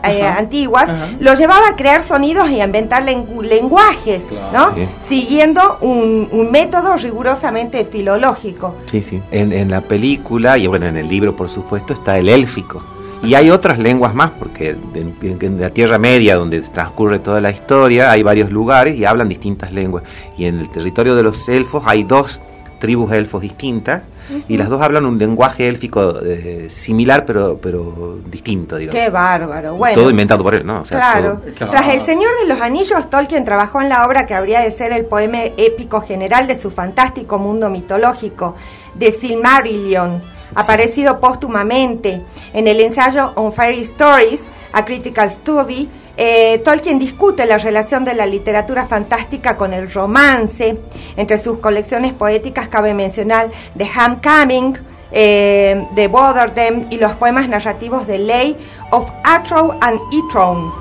eh, 0.05 0.23
antiguas, 0.23 0.91
lo 1.21 1.33
llevaba 1.33 1.69
a 1.69 1.77
crear 1.77 2.03
sonidos 2.03 2.51
y 2.51 2.61
a 2.61 2.67
inventar 2.67 3.03
lenguajes, 3.03 4.25
¿no? 4.53 4.75
Siguiendo 5.01 5.79
un, 5.81 6.51
método 6.53 6.97
rigurosamente 6.97 7.87
filológico. 7.87 8.75
Sí, 8.87 9.01
sí. 9.01 9.23
En, 9.31 9.55
en 9.55 9.71
la 9.71 9.81
película, 9.81 10.59
y 10.59 10.67
bueno, 10.67 10.87
en 10.87 10.99
el 10.99 11.09
libro, 11.09 11.35
por 11.35 11.49
supuesto, 11.49 11.95
está 11.95 12.19
el 12.19 12.42
élfico. 12.43 12.83
Y 13.23 13.35
hay 13.35 13.51
otras 13.51 13.79
lenguas 13.79 14.15
más, 14.15 14.33
porque 14.33 14.77
en, 14.95 15.61
la 15.61 15.71
Tierra 15.71 15.99
Media, 15.99 16.35
donde 16.35 16.61
transcurre 16.61 17.21
toda 17.21 17.41
la 17.41 17.53
historia, 17.53 18.11
hay 18.11 18.25
varios 18.25 18.51
lugares 18.51 18.97
y 18.97 19.05
hablan 19.05 19.29
distintas 19.29 19.73
lenguas. 19.73 20.03
Y 20.37 20.47
en 20.47 20.59
el 20.59 20.69
territorio 20.71 21.15
de 21.15 21.23
los 21.23 21.49
elfos 21.49 21.85
hay 21.87 22.03
dos 22.03 22.41
tribus 22.81 23.13
elfos 23.13 23.41
distintas 23.41 24.03
y 24.49 24.57
las 24.57 24.69
dos 24.69 24.83
hablan 24.83 25.07
un 25.07 25.17
lenguaje 25.17 25.69
élfico 25.69 26.19
eh, 26.21 26.67
similar 26.69 27.25
pero 27.25 27.57
pero 27.63 28.19
distinto 28.27 28.77
digamos. 28.77 29.01
Qué 29.01 29.09
bárbaro. 29.09 29.77
Bueno, 29.77 29.95
todo 29.95 30.11
inventado 30.11 30.43
por 30.43 30.57
él, 30.57 30.67
¿no? 30.67 30.83
claro. 30.83 31.41
Tras 31.57 31.89
El 31.95 32.01
Señor 32.01 32.31
de 32.43 32.49
los 32.49 32.61
Anillos, 32.61 33.09
Tolkien 33.09 33.45
trabajó 33.45 33.81
en 33.81 33.89
la 33.89 34.05
obra 34.05 34.27
que 34.27 34.35
habría 34.35 34.63
de 34.63 34.73
ser 34.73 34.91
el 34.91 35.05
poema 35.05 35.45
épico 35.57 36.01
general 36.01 36.49
de 36.49 36.57
su 36.57 36.73
fantástico 36.73 37.39
mundo 37.39 37.71
mitológico, 37.71 38.57
de 38.97 39.13
Silmarillion 39.13 40.32
aparecido 40.55 41.21
póstumamente 41.21 42.23
en 42.53 42.69
el 42.69 42.81
ensayo 42.81 43.33
On 43.37 43.53
Fairy 43.53 43.83
Stories, 43.83 44.43
A 44.73 44.85
Critical 44.85 45.31
Study, 45.31 45.89
eh, 46.17 46.61
Tolkien 46.65 46.99
discute 46.99 47.47
la 47.47 47.59
relación 47.59 48.05
de 48.05 48.15
la 48.15 48.27
literatura 48.27 48.87
fantástica 48.87 49.57
con 49.57 49.73
el 49.73 49.91
romance. 49.91 50.79
Entre 51.17 51.39
sus 51.39 51.59
colecciones 51.59 52.13
poéticas 52.13 52.69
cabe 52.69 52.93
mencionar 52.93 53.49
The 53.77 53.91
Homecoming, 53.97 54.79
eh, 55.11 55.87
The 55.95 56.09
Botherdom 56.09 56.87
y 56.91 56.99
los 56.99 57.13
poemas 57.13 57.49
narrativos 57.49 58.07
de 58.07 58.19
Lay 58.19 58.57
of 58.91 59.11
Atrow 59.25 59.77
and 59.81 60.01
Itron, 60.11 60.73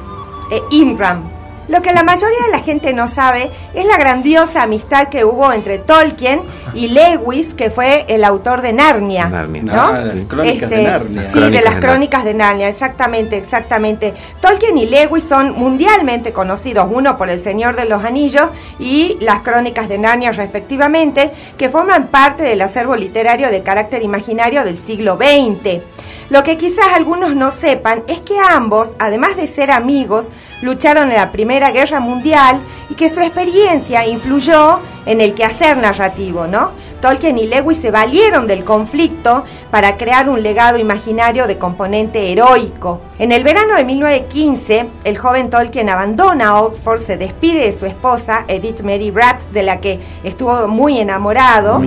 eh, 0.52 0.62
Imram. 0.72 1.41
Lo 1.68 1.82
que 1.82 1.94
la 1.94 2.04
mayoría 2.04 2.46
de 2.46 2.52
la 2.52 2.60
gente 2.60 2.94
no 2.94 3.08
sabe 3.08 3.50
es 3.74 3.86
la 3.86 3.98
grandiosa 3.98 4.64
amistad 4.64 5.08
que 5.10 5.24
hubo 5.24 5.54
entre 5.54 5.80
Tolkien 5.80 6.42
y 6.74 6.90
Lewis, 6.90 7.54
que 7.54 7.70
fue 7.70 8.06
el 8.08 8.24
autor 8.24 8.62
de 8.62 8.74
Narnia. 8.74 9.28
¿no? 9.28 9.74
Ah, 9.74 10.04
crónicas 10.28 10.70
de 10.70 10.76
este, 10.76 10.84
Narnia. 10.84 11.32
Sí, 11.32 11.40
de 11.40 11.62
las 11.62 11.76
crónicas 11.78 12.24
de 12.24 12.34
Narnia, 12.34 12.68
exactamente, 12.68 13.38
exactamente. 13.38 14.14
Tolkien 14.42 14.78
y 14.78 14.86
Lewis 14.86 15.24
son 15.24 15.54
mundialmente 15.58 16.34
conocidos, 16.34 16.88
uno 16.92 17.18
por 17.18 17.30
El 17.30 17.40
Señor 17.40 17.76
de 17.76 17.86
los 17.86 18.04
Anillos 18.04 18.50
y 18.80 19.18
las 19.22 19.42
crónicas 19.42 19.88
de 19.88 19.98
Narnia 19.98 20.32
respectivamente, 20.32 21.32
que 21.58 21.70
forman 21.70 22.08
parte 22.08 22.44
del 22.44 22.62
acervo 22.62 22.96
literario 22.96 23.50
de 23.50 23.64
carácter 23.64 24.04
imaginario 24.04 24.64
del 24.64 24.78
siglo 24.78 25.18
XX. 25.18 25.82
Lo 26.32 26.46
que 26.46 26.58
quizás 26.58 26.94
algunos 26.94 27.36
no 27.36 27.52
sepan 27.52 28.06
es 28.08 28.22
que 28.22 28.40
ambos, 28.40 28.92
además 29.00 29.36
de 29.36 29.48
ser 29.48 29.70
amigos, 29.70 30.30
lucharon 30.62 31.10
en 31.10 31.18
la 31.18 31.30
Primera 31.34 31.72
Guerra 31.72 32.00
Mundial 32.00 32.62
y 32.90 32.96
que 32.96 33.10
su 33.10 33.20
experiencia 33.20 34.08
influyó 34.08 34.80
en 35.06 35.20
el 35.20 35.34
quehacer 35.34 35.76
narrativo, 35.76 36.48
¿no? 36.48 36.72
Tolkien 37.02 37.40
y 37.40 37.48
Lewis 37.48 37.80
se 37.80 37.92
valieron 37.92 38.46
del 38.48 38.64
conflicto 38.64 39.44
para 39.72 39.98
crear 39.98 40.30
un 40.30 40.44
legado 40.44 40.78
imaginario 40.78 41.48
de 41.48 41.58
componente 41.58 42.32
heroico. 42.32 43.02
En 43.18 43.32
el 43.32 43.44
verano 43.44 43.76
de 43.76 43.84
1915, 43.84 44.90
el 45.04 45.18
joven 45.18 45.50
Tolkien 45.50 45.90
abandona 45.90 46.62
Oxford, 46.62 47.02
se 47.02 47.18
despide 47.18 47.66
de 47.66 47.74
su 47.74 47.86
esposa, 47.86 48.46
Edith 48.48 48.82
Mary 48.82 49.12
Bratt, 49.12 49.42
de 49.52 49.64
la 49.64 49.80
que 49.80 50.00
estuvo 50.24 50.68
muy 50.68 51.00
enamorado, 51.00 51.84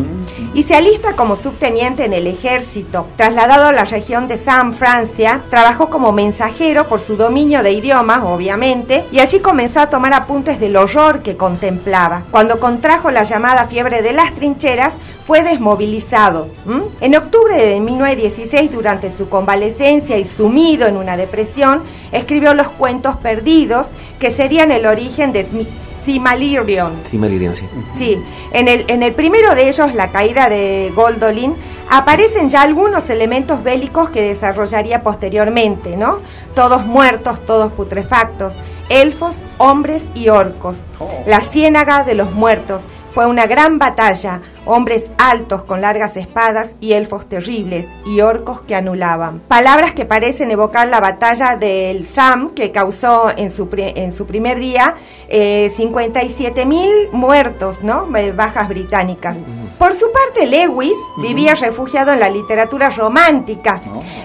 y 0.53 0.63
se 0.65 0.75
alista 0.75 1.17
como 1.17 1.37
subteniente 1.37 2.05
en 2.05 2.13
el 2.13 2.27
ejército. 2.27 3.07
Trasladado 3.17 3.67
a 3.67 3.73
la 3.73 3.85
región 3.85 4.29
de 4.29 4.37
San 4.37 4.75
Francia, 4.75 5.43
trabajó 5.49 5.91
como 5.91 6.13
mensajero 6.13 6.89
por 6.89 7.01
su 7.01 7.17
dominio 7.17 7.63
de 7.63 7.73
idiomas, 7.73 8.23
obviamente, 8.25 9.05
y 9.13 9.21
allí 9.21 9.41
comenzó 9.41 9.81
a 9.81 9.91
tomar 9.91 10.13
apuntes 10.13 10.59
del 10.59 10.77
horror 10.77 11.23
que 11.23 11.37
contemplaba. 11.37 12.23
Cuando 12.31 12.61
contrajo 12.61 13.11
la 13.11 13.25
llamada 13.25 13.67
fiebre 13.67 14.03
de 14.03 14.13
las 14.13 14.33
trincheras, 14.35 14.95
fue 15.27 15.43
desmovilizado. 15.43 16.49
En 17.01 17.17
octubre 17.17 17.57
de 17.57 17.81
1916, 17.81 18.71
durante 18.71 19.15
su 19.17 19.29
convalecencia 19.29 20.19
y 20.19 20.25
sumido 20.25 20.87
en 20.87 20.97
una 20.97 21.17
depresión, 21.17 21.83
escribió 22.13 22.53
los 22.53 22.69
cuentos 22.69 23.17
perdidos, 23.17 23.89
que 24.19 24.31
serían 24.31 24.71
el 24.71 24.87
origen 24.87 25.33
de 25.33 25.47
Simalirion. 26.05 27.05
Simalirion, 27.05 27.57
sí. 27.57 27.67
Sí, 27.97 28.23
en 28.53 28.69
el, 28.69 28.85
en 28.89 29.03
el 29.03 29.15
primero 29.15 29.55
de 29.55 29.69
ellos, 29.69 29.95
La 29.95 30.11
caída 30.11 30.51
de 30.51 30.93
Goldolin, 30.95 31.57
aparecen 31.89 32.51
ya 32.51 32.61
algunos 32.61 33.09
elementos 33.09 33.63
bélicos 33.63 34.11
que 34.11 34.23
desarrollaría 34.23 35.03
posteriormente, 35.03 35.97
¿no? 35.97 36.21
Todos 36.55 36.85
muertos, 36.85 37.45
todos 37.47 37.73
putrefactos, 37.73 38.57
elfos, 38.91 39.37
hombres 39.57 40.03
y 40.15 40.29
orcos. 40.29 40.79
Oh. 40.99 41.09
La 41.27 41.41
ciénaga 41.41 42.05
de 42.05 42.15
los 42.15 42.33
muertos 42.33 42.85
fue 43.15 43.27
una 43.27 43.47
gran 43.47 43.79
batalla, 43.79 44.43
hombres 44.67 45.11
altos 45.19 45.65
con 45.65 45.81
largas 45.81 46.17
espadas 46.17 46.75
y 46.81 46.93
elfos 46.93 47.29
terribles 47.29 47.87
y 48.07 48.21
orcos 48.21 48.61
que 48.63 48.75
anulaban. 48.75 49.41
Palabras 49.41 49.93
que 49.93 50.05
parecen 50.05 50.51
evocar 50.51 50.89
la 50.89 51.01
batalla 51.01 51.57
del 51.57 52.07
Sam 52.07 52.51
que 52.55 52.73
causó 52.73 53.31
en 53.37 53.51
su, 53.51 53.69
en 53.73 54.13
su 54.13 54.27
primer 54.27 54.59
día 54.59 54.95
eh, 55.29 55.73
57 55.77 56.65
mil 56.67 56.91
muertos, 57.13 57.83
¿no? 57.83 58.07
Bajas 58.35 58.69
británicas. 58.69 59.39
Por 59.79 59.95
su 59.95 60.07
parte, 60.13 60.47
Lewis 60.47 60.95
vivía 61.19 61.55
refugiado 61.55 62.13
en 62.13 62.21
la 62.21 62.31
literatura 62.31 62.91
romántica, 62.91 63.75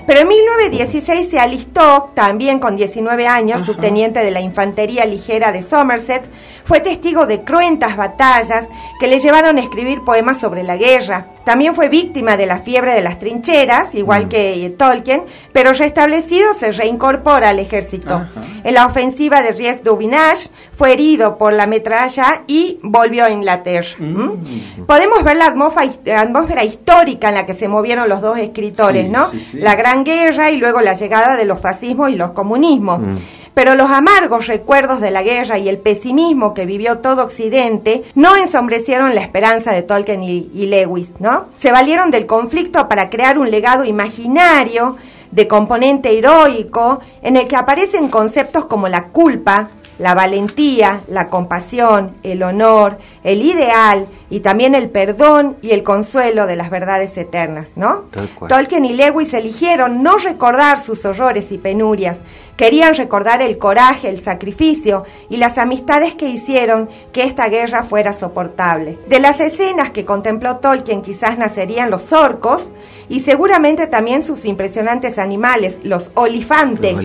pero 0.05 0.21
en 0.21 0.27
1916 0.27 1.29
se 1.29 1.39
alistó, 1.39 2.11
también 2.13 2.59
con 2.59 2.75
19 2.75 3.27
años, 3.27 3.65
subteniente 3.65 4.19
de 4.19 4.31
la 4.31 4.41
Infantería 4.41 5.05
Ligera 5.05 5.51
de 5.51 5.61
Somerset, 5.61 6.29
fue 6.65 6.81
testigo 6.81 7.25
de 7.25 7.43
cruentas 7.43 7.97
batallas 7.97 8.67
que 8.99 9.07
le 9.07 9.19
llevaron 9.19 9.57
a 9.57 9.61
escribir 9.61 10.03
poemas 10.03 10.28
sobre 10.35 10.63
la 10.63 10.77
guerra. 10.77 11.27
También 11.43 11.73
fue 11.73 11.89
víctima 11.89 12.37
de 12.37 12.45
la 12.45 12.59
fiebre 12.59 12.93
de 12.93 13.01
las 13.01 13.17
trincheras, 13.19 13.95
igual 13.95 14.25
mm. 14.25 14.29
que 14.29 14.75
Tolkien, 14.77 15.23
pero 15.51 15.73
restablecido 15.73 16.53
se 16.59 16.71
reincorpora 16.71 17.49
al 17.49 17.59
ejército. 17.59 18.27
En 18.63 18.73
la 18.73 18.85
ofensiva 18.85 19.41
de 19.41 19.51
Ries 19.51 19.83
Dubinage 19.83 20.49
fue 20.73 20.93
herido 20.93 21.37
por 21.37 21.53
la 21.53 21.65
metralla 21.67 22.43
y 22.47 22.79
volvió 22.83 23.25
a 23.25 23.29
Inglaterra. 23.29 23.89
Mm. 23.97 24.83
Podemos 24.85 25.23
ver 25.23 25.37
la 25.37 25.47
atmósfera, 25.47 26.63
histórica 26.63 27.29
en 27.29 27.35
la 27.35 27.45
que 27.45 27.53
se 27.53 27.67
movieron 27.67 28.09
los 28.09 28.21
dos 28.21 28.37
escritores, 28.37 29.09
¿no? 29.09 29.27
La 29.53 29.75
Gran 29.75 30.03
Guerra 30.03 30.51
y 30.51 30.57
luego 30.57 30.81
la 30.81 30.93
llegada 30.93 31.35
de 31.35 31.45
los 31.45 31.59
fascismos 31.59 32.09
y 32.11 32.15
los 32.15 32.31
comunismos. 32.31 32.99
Mm. 32.99 33.17
Pero 33.53 33.75
los 33.75 33.89
amargos 33.89 34.47
recuerdos 34.47 35.01
de 35.01 35.11
la 35.11 35.23
guerra 35.23 35.57
y 35.57 35.69
el 35.69 35.77
pesimismo 35.77 36.53
que 36.53 36.65
vivió 36.65 36.99
todo 36.99 37.23
Occidente 37.23 38.03
no 38.15 38.35
ensombrecieron 38.35 39.15
la 39.15 39.21
esperanza 39.21 39.71
de 39.71 39.83
Tolkien 39.83 40.23
y, 40.23 40.65
Lewis, 40.67 41.11
¿no? 41.19 41.45
Se 41.55 41.71
valieron 41.71 42.11
del 42.11 42.25
conflicto 42.25 42.87
para 42.87 43.09
crear 43.09 43.37
un 43.37 43.51
legado 43.51 43.83
imaginario 43.85 44.95
de 45.31 45.47
componente 45.47 46.17
heroico 46.17 46.99
en 47.21 47.37
el 47.37 47.47
que 47.47 47.55
aparecen 47.55 48.09
conceptos 48.09 48.65
como 48.65 48.87
la 48.87 49.05
culpa, 49.07 49.69
la 49.99 50.15
valentía, 50.15 51.01
la 51.07 51.27
compasión, 51.29 52.15
el 52.23 52.41
honor, 52.41 52.97
el 53.23 53.41
ideal 53.41 54.07
y 54.29 54.41
también 54.41 54.75
el 54.75 54.89
perdón 54.89 55.57
y 55.61 55.71
el 55.71 55.83
consuelo 55.83 56.45
de 56.45 56.55
las 56.55 56.69
verdades 56.69 57.17
eternas, 57.17 57.71
¿no? 57.75 58.05
Tolkien 58.47 58.85
y 58.85 58.93
Lewis 58.93 59.33
eligieron 59.33 60.03
no 60.03 60.17
recordar 60.17 60.81
sus 60.81 61.03
horrores 61.05 61.51
y 61.51 61.57
penurias, 61.57 62.19
querían 62.55 62.93
recordar 62.93 63.41
el 63.41 63.57
coraje, 63.57 64.09
el 64.09 64.19
sacrificio 64.19 65.05
y 65.29 65.37
las 65.37 65.57
amistades 65.57 66.15
que 66.15 66.29
hicieron 66.29 66.89
que 67.13 67.23
esta 67.23 67.47
guerra 67.47 67.83
fuera 67.83 68.13
soportable. 68.13 68.97
De 69.07 69.19
las 69.19 69.39
escenas 69.39 69.91
que 69.91 70.05
contempló 70.05 70.57
Tolkien 70.57 71.01
quizás 71.01 71.37
nacerían 71.37 71.89
los 71.89 72.11
orcos 72.11 72.73
y 73.07 73.21
seguramente 73.21 73.87
también 73.87 74.23
sus 74.23 74.45
impresionantes 74.45 75.17
animales, 75.17 75.79
los 75.83 76.11
olifantes, 76.15 76.95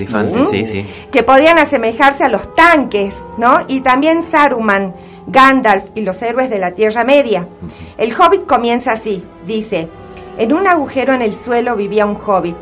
que 1.10 1.22
podían 1.22 1.59
asemejarse 1.59 2.24
a 2.24 2.28
los 2.28 2.55
tanques, 2.55 3.14
¿no? 3.38 3.64
Y 3.68 3.80
también 3.80 4.22
Saruman, 4.22 4.94
Gandalf 5.26 5.84
y 5.94 6.02
los 6.02 6.20
héroes 6.22 6.51
de 6.51 6.59
la 6.59 6.72
Tierra 6.72 7.05
Media. 7.05 7.48
El 7.96 8.14
hobbit 8.14 8.46
comienza 8.46 8.92
así, 8.92 9.24
dice, 9.46 9.88
en 10.36 10.52
un 10.52 10.66
agujero 10.66 11.14
en 11.14 11.22
el 11.22 11.34
suelo 11.34 11.76
vivía 11.76 12.06
un 12.06 12.16
hobbit, 12.16 12.56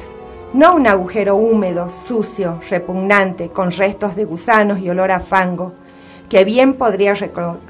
no 0.53 0.75
un 0.75 0.87
agujero 0.87 1.37
húmedo, 1.37 1.91
sucio, 1.91 2.61
repugnante, 2.69 3.49
con 3.49 3.71
restos 3.71 4.15
de 4.15 4.25
gusanos 4.25 4.81
y 4.81 4.91
olor 4.91 5.11
a 5.11 5.21
fango, 5.21 5.73
que 6.29 6.45
bien 6.45 6.75
podría 6.75 7.15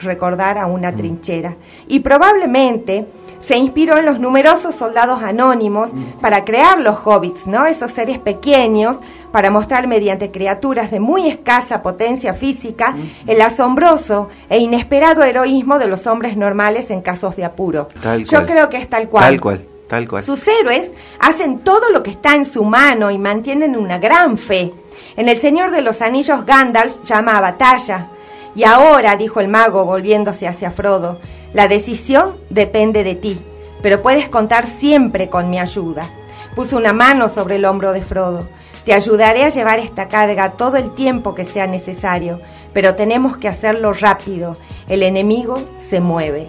recordar 0.00 0.58
a 0.58 0.66
una 0.66 0.94
trinchera. 0.94 1.56
Y 1.88 2.00
probablemente 2.00 3.06
se 3.40 3.56
inspiró 3.56 3.98
en 3.98 4.06
los 4.06 4.20
numerosos 4.20 4.74
soldados 4.74 5.22
anónimos 5.22 5.90
para 6.20 6.44
crear 6.44 6.80
los 6.80 6.96
hobbits, 7.04 7.46
¿no? 7.46 7.66
Esos 7.66 7.90
seres 7.90 8.18
pequeños 8.18 9.00
para 9.32 9.50
mostrar 9.50 9.88
mediante 9.88 10.30
criaturas 10.30 10.90
de 10.90 11.00
muy 11.00 11.28
escasa 11.28 11.82
potencia 11.82 12.34
física 12.34 12.94
el 13.26 13.40
asombroso 13.40 14.28
e 14.48 14.58
inesperado 14.58 15.24
heroísmo 15.24 15.78
de 15.78 15.88
los 15.88 16.06
hombres 16.06 16.36
normales 16.36 16.90
en 16.90 17.00
casos 17.00 17.34
de 17.34 17.44
apuro. 17.44 17.88
Yo 18.26 18.46
creo 18.46 18.68
que 18.68 18.76
es 18.76 18.88
tal 18.88 19.08
cual. 19.08 19.24
Tal 19.24 19.40
cual. 19.40 19.64
Tal 19.88 20.08
cual. 20.08 20.24
Sus 20.24 20.46
héroes 20.48 20.92
hacen 21.18 21.58
todo 21.58 21.90
lo 21.90 22.02
que 22.02 22.10
está 22.10 22.34
en 22.34 22.44
su 22.44 22.64
mano 22.64 23.10
y 23.10 23.18
mantienen 23.18 23.76
una 23.76 23.98
gran 23.98 24.38
fe. 24.38 24.72
En 25.16 25.28
El 25.28 25.36
Señor 25.36 25.70
de 25.70 25.82
los 25.82 26.00
Anillos 26.00 26.46
Gandalf 26.46 27.02
llama 27.04 27.36
a 27.36 27.40
batalla. 27.40 28.08
Y 28.54 28.64
ahora, 28.64 29.16
dijo 29.16 29.40
el 29.40 29.48
mago 29.48 29.84
volviéndose 29.84 30.46
hacia 30.46 30.70
Frodo, 30.70 31.18
la 31.54 31.68
decisión 31.68 32.36
depende 32.48 33.04
de 33.04 33.14
ti, 33.14 33.38
pero 33.82 34.00
puedes 34.00 34.28
contar 34.28 34.66
siempre 34.66 35.28
con 35.28 35.50
mi 35.50 35.58
ayuda. 35.58 36.08
Puso 36.54 36.76
una 36.76 36.92
mano 36.92 37.28
sobre 37.28 37.56
el 37.56 37.64
hombro 37.64 37.92
de 37.92 38.02
Frodo. 38.02 38.48
Te 38.84 38.92
ayudaré 38.92 39.44
a 39.44 39.48
llevar 39.48 39.78
esta 39.78 40.08
carga 40.08 40.52
todo 40.52 40.76
el 40.76 40.92
tiempo 40.94 41.34
que 41.34 41.44
sea 41.44 41.66
necesario, 41.66 42.40
pero 42.72 42.96
tenemos 42.96 43.36
que 43.36 43.48
hacerlo 43.48 43.92
rápido. 43.92 44.56
El 44.88 45.02
enemigo 45.02 45.62
se 45.78 46.00
mueve. 46.00 46.48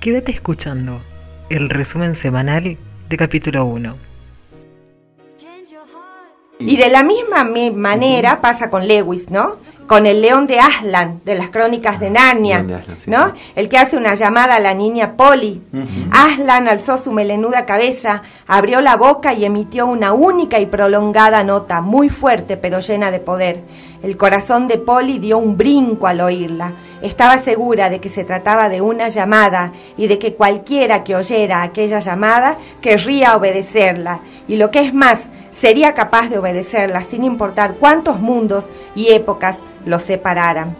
Quédate 0.00 0.32
escuchando 0.32 1.00
el 1.48 1.70
resumen 1.70 2.14
semanal 2.14 2.76
de 3.08 3.16
capítulo 3.16 3.64
1. 3.64 3.96
Y 6.60 6.76
de 6.76 6.88
la 6.88 7.02
misma 7.04 7.44
manera 7.44 8.40
pasa 8.40 8.68
con 8.68 8.86
Lewis, 8.86 9.30
¿no? 9.30 9.56
Con 9.88 10.04
el 10.04 10.20
león 10.20 10.46
de 10.46 10.60
Aslan, 10.60 11.22
de 11.24 11.34
las 11.34 11.48
crónicas 11.48 11.98
de 11.98 12.10
Narnia, 12.10 12.62
¿no? 13.06 13.32
El 13.56 13.70
que 13.70 13.78
hace 13.78 13.96
una 13.96 14.14
llamada 14.14 14.56
a 14.56 14.60
la 14.60 14.74
niña 14.74 15.16
Polly. 15.16 15.62
Aslan 16.12 16.68
alzó 16.68 16.98
su 16.98 17.10
melenuda 17.10 17.64
cabeza, 17.64 18.22
abrió 18.46 18.82
la 18.82 18.96
boca 18.96 19.32
y 19.32 19.46
emitió 19.46 19.86
una 19.86 20.12
única 20.12 20.60
y 20.60 20.66
prolongada 20.66 21.42
nota, 21.42 21.80
muy 21.80 22.10
fuerte 22.10 22.58
pero 22.58 22.80
llena 22.80 23.10
de 23.10 23.18
poder. 23.18 23.62
El 24.02 24.16
corazón 24.16 24.68
de 24.68 24.78
Polly 24.78 25.18
dio 25.18 25.38
un 25.38 25.56
brinco 25.56 26.06
al 26.06 26.20
oírla. 26.20 26.72
Estaba 27.02 27.38
segura 27.38 27.90
de 27.90 28.00
que 28.00 28.08
se 28.08 28.24
trataba 28.24 28.68
de 28.68 28.80
una 28.80 29.08
llamada 29.08 29.72
y 29.96 30.06
de 30.06 30.18
que 30.18 30.34
cualquiera 30.34 31.02
que 31.02 31.16
oyera 31.16 31.62
aquella 31.62 31.98
llamada 31.98 32.58
querría 32.80 33.36
obedecerla. 33.36 34.20
Y 34.46 34.56
lo 34.56 34.70
que 34.70 34.80
es 34.80 34.94
más, 34.94 35.28
sería 35.50 35.94
capaz 35.94 36.28
de 36.28 36.38
obedecerla 36.38 37.02
sin 37.02 37.24
importar 37.24 37.74
cuántos 37.74 38.20
mundos 38.20 38.70
y 38.94 39.08
épocas 39.08 39.60
los 39.84 40.02
separaran. 40.02 40.76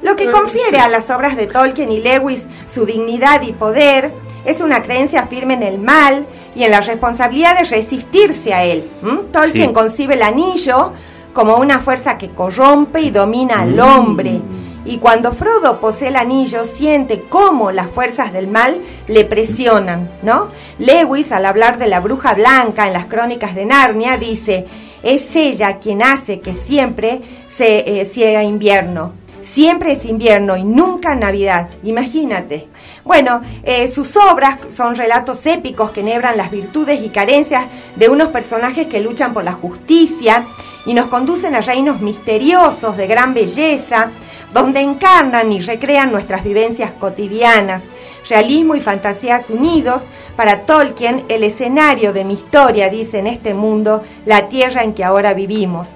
Lo 0.00 0.16
que 0.16 0.30
confiere 0.30 0.78
a 0.78 0.88
las 0.88 1.10
obras 1.10 1.36
de 1.36 1.46
Tolkien 1.46 1.92
y 1.92 2.00
Lewis 2.00 2.46
su 2.66 2.86
dignidad 2.86 3.42
y 3.42 3.52
poder 3.52 4.12
es 4.44 4.60
una 4.60 4.82
creencia 4.82 5.26
firme 5.26 5.54
en 5.54 5.62
el 5.62 5.78
mal 5.78 6.26
y 6.56 6.64
en 6.64 6.72
la 6.72 6.80
responsabilidad 6.80 7.58
de 7.58 7.64
resistirse 7.64 8.52
a 8.52 8.64
él. 8.64 8.90
Tolkien 9.30 9.72
concibe 9.72 10.14
el 10.14 10.22
anillo 10.22 10.92
como 11.32 11.56
una 11.56 11.80
fuerza 11.80 12.18
que 12.18 12.30
corrompe 12.30 13.00
y 13.00 13.10
domina 13.10 13.60
al 13.60 13.76
mm. 13.76 13.80
hombre. 13.80 14.40
Y 14.84 14.98
cuando 14.98 15.32
Frodo 15.32 15.80
posee 15.80 16.08
el 16.08 16.16
anillo, 16.16 16.64
siente 16.64 17.24
cómo 17.28 17.70
las 17.70 17.88
fuerzas 17.88 18.32
del 18.32 18.48
mal 18.48 18.80
le 19.06 19.24
presionan, 19.24 20.10
¿no? 20.22 20.48
Lewis, 20.78 21.30
al 21.30 21.46
hablar 21.46 21.78
de 21.78 21.86
la 21.86 22.00
bruja 22.00 22.34
blanca 22.34 22.88
en 22.88 22.92
las 22.92 23.06
crónicas 23.06 23.54
de 23.54 23.64
Narnia, 23.64 24.16
dice, 24.16 24.66
es 25.04 25.36
ella 25.36 25.78
quien 25.78 26.02
hace 26.02 26.40
que 26.40 26.54
siempre 26.54 27.20
se 27.48 28.00
eh, 28.00 28.42
invierno. 28.42 29.12
Siempre 29.42 29.92
es 29.92 30.04
invierno 30.04 30.56
y 30.56 30.64
nunca 30.64 31.14
Navidad, 31.14 31.68
imagínate. 31.82 32.68
Bueno, 33.04 33.42
eh, 33.64 33.88
sus 33.88 34.16
obras 34.16 34.58
son 34.70 34.94
relatos 34.94 35.44
épicos 35.46 35.90
que 35.90 36.00
enhebran 36.00 36.36
las 36.36 36.50
virtudes 36.50 37.02
y 37.02 37.08
carencias 37.08 37.66
de 37.96 38.08
unos 38.08 38.28
personajes 38.28 38.86
que 38.86 39.00
luchan 39.00 39.32
por 39.32 39.44
la 39.44 39.52
justicia 39.52 40.44
y 40.86 40.94
nos 40.94 41.06
conducen 41.06 41.54
a 41.54 41.60
reinos 41.60 42.00
misteriosos 42.00 42.96
de 42.96 43.06
gran 43.06 43.34
belleza, 43.34 44.10
donde 44.52 44.80
encarnan 44.80 45.50
y 45.50 45.60
recrean 45.60 46.12
nuestras 46.12 46.44
vivencias 46.44 46.92
cotidianas, 46.92 47.82
realismo 48.28 48.74
y 48.74 48.80
fantasías 48.80 49.50
unidos, 49.50 50.02
para 50.36 50.60
Tolkien 50.60 51.24
el 51.28 51.44
escenario 51.44 52.12
de 52.12 52.24
mi 52.24 52.34
historia, 52.34 52.88
dice 52.88 53.18
en 53.18 53.26
este 53.26 53.54
mundo, 53.54 54.02
la 54.24 54.48
tierra 54.48 54.82
en 54.82 54.94
que 54.94 55.04
ahora 55.04 55.34
vivimos. 55.34 55.88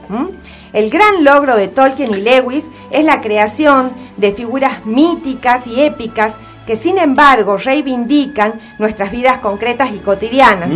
El 0.76 0.90
gran 0.90 1.24
logro 1.24 1.56
de 1.56 1.68
Tolkien 1.68 2.12
y 2.12 2.20
Lewis 2.20 2.66
es 2.90 3.02
la 3.02 3.22
creación 3.22 3.92
de 4.18 4.32
figuras 4.32 4.84
míticas 4.84 5.66
y 5.66 5.80
épicas 5.80 6.34
que 6.66 6.76
sin 6.76 6.98
embargo 6.98 7.56
reivindican 7.56 8.52
nuestras 8.78 9.10
vidas 9.10 9.38
concretas 9.38 9.88
y 9.94 10.00
cotidianas. 10.00 10.68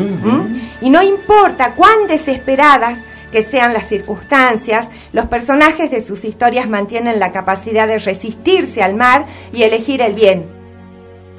Y 0.81 0.89
no 0.89 1.02
importa 1.02 1.74
cuán 1.74 2.06
desesperadas 2.09 2.98
que 3.31 3.43
sean 3.43 3.74
las 3.74 3.89
circunstancias, 3.89 4.89
los 5.12 5.27
personajes 5.27 5.90
de 5.90 6.01
sus 6.01 6.24
historias 6.24 6.66
mantienen 6.66 7.20
la 7.20 7.31
capacidad 7.31 7.86
de 7.86 7.98
resistirse 7.98 8.82
al 8.82 8.94
mar 8.94 9.27
y 9.52 9.64
elegir 9.64 10.01
el 10.01 10.14
bien. 10.14 10.47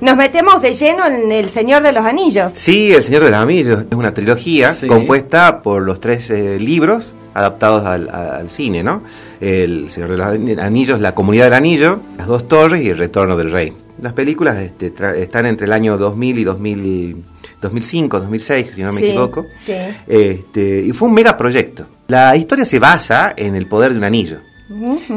Nos 0.02 0.16
metemos 0.16 0.62
de 0.62 0.76
lleno 0.76 1.08
en 1.08 1.32
El 1.32 1.50
Señor 1.50 1.82
de 1.82 1.94
los 1.94 2.06
Anillos. 2.06 2.54
Sí, 2.56 2.94
El 2.94 3.02
Señor 3.02 3.24
de 3.24 3.32
los 3.32 3.40
Anillos 3.40 3.86
es 3.90 3.98
una 3.98 4.14
trilogía 4.14 4.72
compuesta 4.88 5.64
por 5.64 5.82
los 5.82 6.00
tres 6.00 6.30
eh, 6.30 6.60
libros 6.60 7.16
adaptados 7.34 7.86
al, 7.86 8.50
cine, 8.50 8.84
¿no? 8.84 9.04
El 9.40 9.90
Señor 9.90 10.12
de 10.12 10.18
los 10.18 10.60
Anillos, 10.60 11.00
La 11.00 11.16
Comunidad 11.16 11.46
del 11.46 11.54
Anillo, 11.54 12.02
Las 12.18 12.28
Dos 12.28 12.48
Torres 12.48 12.84
y 12.84 12.90
El 12.90 12.98
Retorno 12.98 13.38
del 13.38 13.52
Rey. 13.52 13.74
Las 14.02 14.14
películas 14.14 14.58
este, 14.58 14.94
están 15.22 15.46
entre 15.46 15.68
el 15.68 15.74
año 15.74 15.98
2000 15.98 16.40
y 16.40 16.44
2000 16.44 17.24
2005, 17.62 18.20
2006, 18.20 18.72
si 18.76 18.84
no 18.84 18.92
me 18.92 19.02
equivoco. 19.02 19.46
Este, 20.08 20.82
y 20.82 20.92
fue 20.92 21.08
un 21.08 21.14
mega 21.14 21.38
proyecto. 21.38 21.86
La 22.08 22.36
historia 22.36 22.66
se 22.66 22.80
basa 22.80 23.34
en 23.38 23.56
el 23.56 23.68
poder 23.68 23.92
de 23.92 24.00
un 24.00 24.04
anillo. 24.04 24.40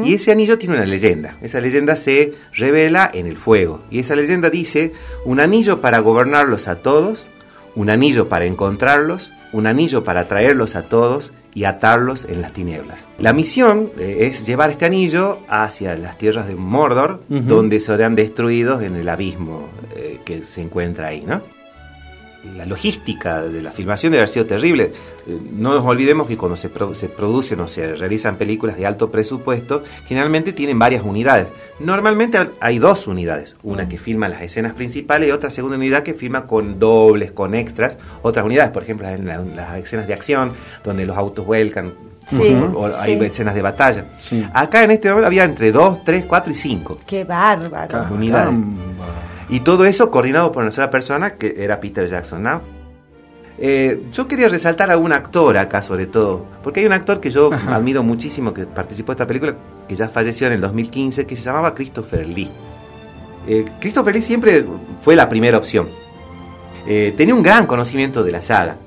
Y 0.03 0.13
ese 0.13 0.31
anillo 0.31 0.57
tiene 0.57 0.75
una 0.75 0.85
leyenda. 0.85 1.37
Esa 1.41 1.61
leyenda 1.61 1.95
se 1.95 2.33
revela 2.53 3.09
en 3.13 3.25
el 3.25 3.37
fuego. 3.37 3.83
Y 3.89 3.99
esa 3.99 4.15
leyenda 4.15 4.49
dice, 4.49 4.91
un 5.23 5.39
anillo 5.39 5.79
para 5.81 5.99
gobernarlos 5.99 6.67
a 6.67 6.81
todos, 6.81 7.25
un 7.73 7.89
anillo 7.89 8.27
para 8.27 8.45
encontrarlos, 8.45 9.31
un 9.53 9.65
anillo 9.65 10.03
para 10.03 10.27
traerlos 10.27 10.75
a 10.75 10.83
todos 10.83 11.31
y 11.55 11.63
atarlos 11.63 12.25
en 12.25 12.41
las 12.41 12.53
tinieblas. 12.53 13.05
La 13.17 13.33
misión 13.33 13.89
eh, 13.97 14.27
es 14.27 14.45
llevar 14.45 14.69
este 14.69 14.85
anillo 14.85 15.39
hacia 15.47 15.95
las 15.95 16.17
tierras 16.17 16.47
de 16.47 16.55
Mordor, 16.55 17.21
donde 17.29 17.79
serán 17.79 18.13
destruidos 18.13 18.83
en 18.83 18.97
el 18.97 19.07
abismo 19.09 19.69
eh, 19.95 20.19
que 20.25 20.43
se 20.43 20.61
encuentra 20.61 21.07
ahí, 21.07 21.23
¿no? 21.25 21.41
La 22.55 22.65
logística 22.65 23.41
de 23.41 23.61
la 23.61 23.71
filmación 23.71 24.11
debe 24.11 24.21
haber 24.21 24.29
sido 24.29 24.45
terrible. 24.45 24.91
Eh, 25.27 25.39
no 25.51 25.73
nos 25.73 25.83
olvidemos 25.85 26.27
que 26.27 26.37
cuando 26.37 26.55
se, 26.55 26.69
se, 26.93 27.09
producen 27.09 27.59
o 27.59 27.67
se 27.67 27.95
realizan 27.95 28.37
películas 28.37 28.77
de 28.77 28.85
alto 28.85 29.11
presupuesto, 29.11 29.83
generalmente 30.07 30.53
tienen 30.53 30.77
varias 30.79 31.03
unidades. 31.03 31.47
Normalmente 31.79 32.37
hay 32.59 32.79
dos 32.79 33.07
unidades, 33.07 33.55
una 33.63 33.87
que 33.87 33.97
filma 33.97 34.29
las 34.29 34.41
escenas 34.41 34.73
principales 34.73 35.29
y 35.29 35.31
otra 35.31 35.49
segunda 35.49 35.77
unidad 35.77 36.03
que 36.03 36.13
filma 36.13 36.47
con 36.47 36.79
dobles, 36.79 37.31
con 37.31 37.55
extras, 37.55 37.97
otras 38.21 38.45
unidades, 38.45 38.71
por 38.71 38.83
ejemplo, 38.83 39.07
en, 39.09 39.25
las 39.25 39.77
escenas 39.77 40.07
de 40.07 40.13
acción, 40.13 40.53
donde 40.83 41.05
los 41.05 41.17
autos 41.17 41.45
vuelcan, 41.45 41.93
o 42.73 42.87
hay 42.87 43.13
escenas 43.23 43.55
de 43.55 43.61
batalla. 43.61 44.05
Acá 44.53 44.83
en 44.83 44.91
este 44.91 45.09
momento 45.09 45.27
había 45.27 45.43
entre 45.43 45.71
dos, 45.71 46.03
tres, 46.03 46.25
cuatro 46.25 46.51
y 46.51 46.55
cinco. 46.55 46.99
¡Qué 47.05 47.23
bárbaro! 47.23 48.07
Unidades. 48.11 48.55
Y 49.49 49.59
todo 49.59 49.85
eso 49.85 50.09
coordinado 50.09 50.51
por 50.51 50.63
una 50.63 50.71
sola 50.71 50.89
persona, 50.89 51.35
que 51.35 51.55
era 51.57 51.79
Peter 51.79 52.07
Jackson, 52.07 52.43
¿no? 52.43 52.61
Eh, 53.57 54.03
yo 54.11 54.27
quería 54.27 54.49
resaltar 54.49 54.91
a 54.91 54.97
un 54.97 55.13
actor 55.13 55.57
acá 55.57 55.81
sobre 55.81 56.07
todo, 56.07 56.45
porque 56.61 56.81
hay 56.81 56.85
un 56.85 56.93
actor 56.93 57.21
que 57.21 57.29
yo 57.31 57.51
admiro 57.53 58.03
muchísimo 58.03 58.53
que 58.53 58.65
participó 58.65 59.11
en 59.11 59.15
esta 59.15 59.27
película, 59.27 59.55
que 59.87 59.95
ya 59.95 60.09
falleció 60.09 60.47
en 60.47 60.53
el 60.53 60.61
2015, 60.61 61.25
que 61.25 61.35
se 61.35 61.43
llamaba 61.43 61.73
Christopher 61.73 62.27
Lee. 62.27 62.49
Eh, 63.47 63.63
Christopher 63.79 64.13
Lee 64.13 64.21
siempre 64.21 64.65
fue 65.01 65.15
la 65.15 65.29
primera 65.29 65.57
opción. 65.57 65.87
Eh, 66.87 67.13
tenía 67.15 67.33
un 67.33 67.43
gran 67.43 67.65
conocimiento 67.65 68.23
de 68.23 68.31
la 68.31 68.41
saga, 68.41 68.77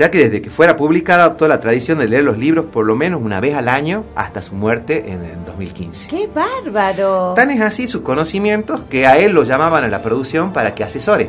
ya 0.00 0.10
que 0.10 0.16
desde 0.16 0.40
que 0.40 0.48
fuera 0.48 0.78
publicada 0.78 1.24
adoptó 1.24 1.46
la 1.46 1.60
tradición 1.60 1.98
de 1.98 2.08
leer 2.08 2.24
los 2.24 2.38
libros 2.38 2.64
por 2.72 2.86
lo 2.86 2.96
menos 2.96 3.20
una 3.20 3.38
vez 3.38 3.54
al 3.54 3.68
año 3.68 4.06
hasta 4.14 4.40
su 4.40 4.54
muerte 4.54 5.12
en 5.12 5.22
el 5.22 5.44
2015. 5.44 6.08
¡Qué 6.08 6.26
bárbaro! 6.26 7.34
Tan 7.36 7.50
es 7.50 7.60
así 7.60 7.86
sus 7.86 8.00
conocimientos 8.00 8.82
que 8.84 9.06
a 9.06 9.18
él 9.18 9.32
lo 9.32 9.42
llamaban 9.42 9.84
a 9.84 9.88
la 9.88 10.00
producción 10.00 10.54
para 10.54 10.74
que 10.74 10.84
asesore. 10.84 11.28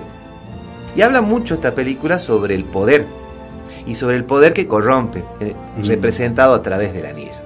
Y 0.95 1.02
habla 1.02 1.22
mucho 1.22 1.56
esta 1.56 1.76
película 1.76 2.18
sobre 2.18 2.56
el 2.56 2.64
poder 2.64 3.06
y 3.85 3.95
sobre 3.95 4.15
el 4.15 4.23
poder 4.23 4.53
que 4.53 4.69
corrompe, 4.69 5.22
eh, 5.41 5.53
mm. 5.76 5.84
representado 5.88 6.53
a 6.53 6.61
través 6.61 6.93
del 6.93 7.07
anillo. 7.07 7.41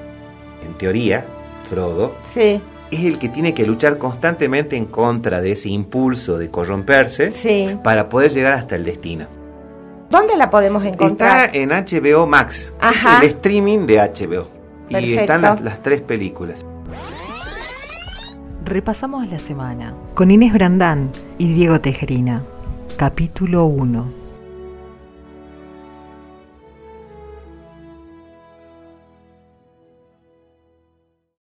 En 0.64 0.78
teoría, 0.78 1.26
Frodo 1.68 2.18
sí. 2.24 2.62
es 2.92 3.04
el 3.04 3.18
que 3.18 3.30
tiene 3.30 3.56
que 3.56 3.66
luchar 3.66 3.98
constantemente 3.98 4.78
en 4.78 4.86
contra 4.86 5.42
de 5.42 5.54
ese 5.54 5.70
impulso 5.70 6.38
de 6.38 6.52
corromperse 6.52 7.80
para 7.84 8.10
poder 8.10 8.32
llegar 8.32 8.54
hasta 8.54 8.76
el 8.76 8.84
destino. 8.84 9.45
¿Dónde 10.16 10.38
la 10.38 10.50
podemos 10.50 10.86
encontrar? 10.86 11.54
Está 11.54 11.60
en 11.60 11.72
HBO 11.72 12.26
Max, 12.26 12.72
el 13.22 13.28
streaming 13.28 13.80
de 13.80 13.98
HBO. 13.98 14.48
Y 14.88 15.14
están 15.16 15.42
las, 15.42 15.60
las 15.60 15.84
tres 15.84 16.00
películas. 16.00 16.66
Repasamos 18.64 19.30
la 19.30 19.40
semana 19.40 19.94
con 20.14 20.32
Inés 20.32 20.54
Brandán 20.54 21.10
y 21.38 21.52
Diego 21.52 21.82
Tejerina. 21.82 22.44
Capítulo 22.96 23.66
1 23.66 24.25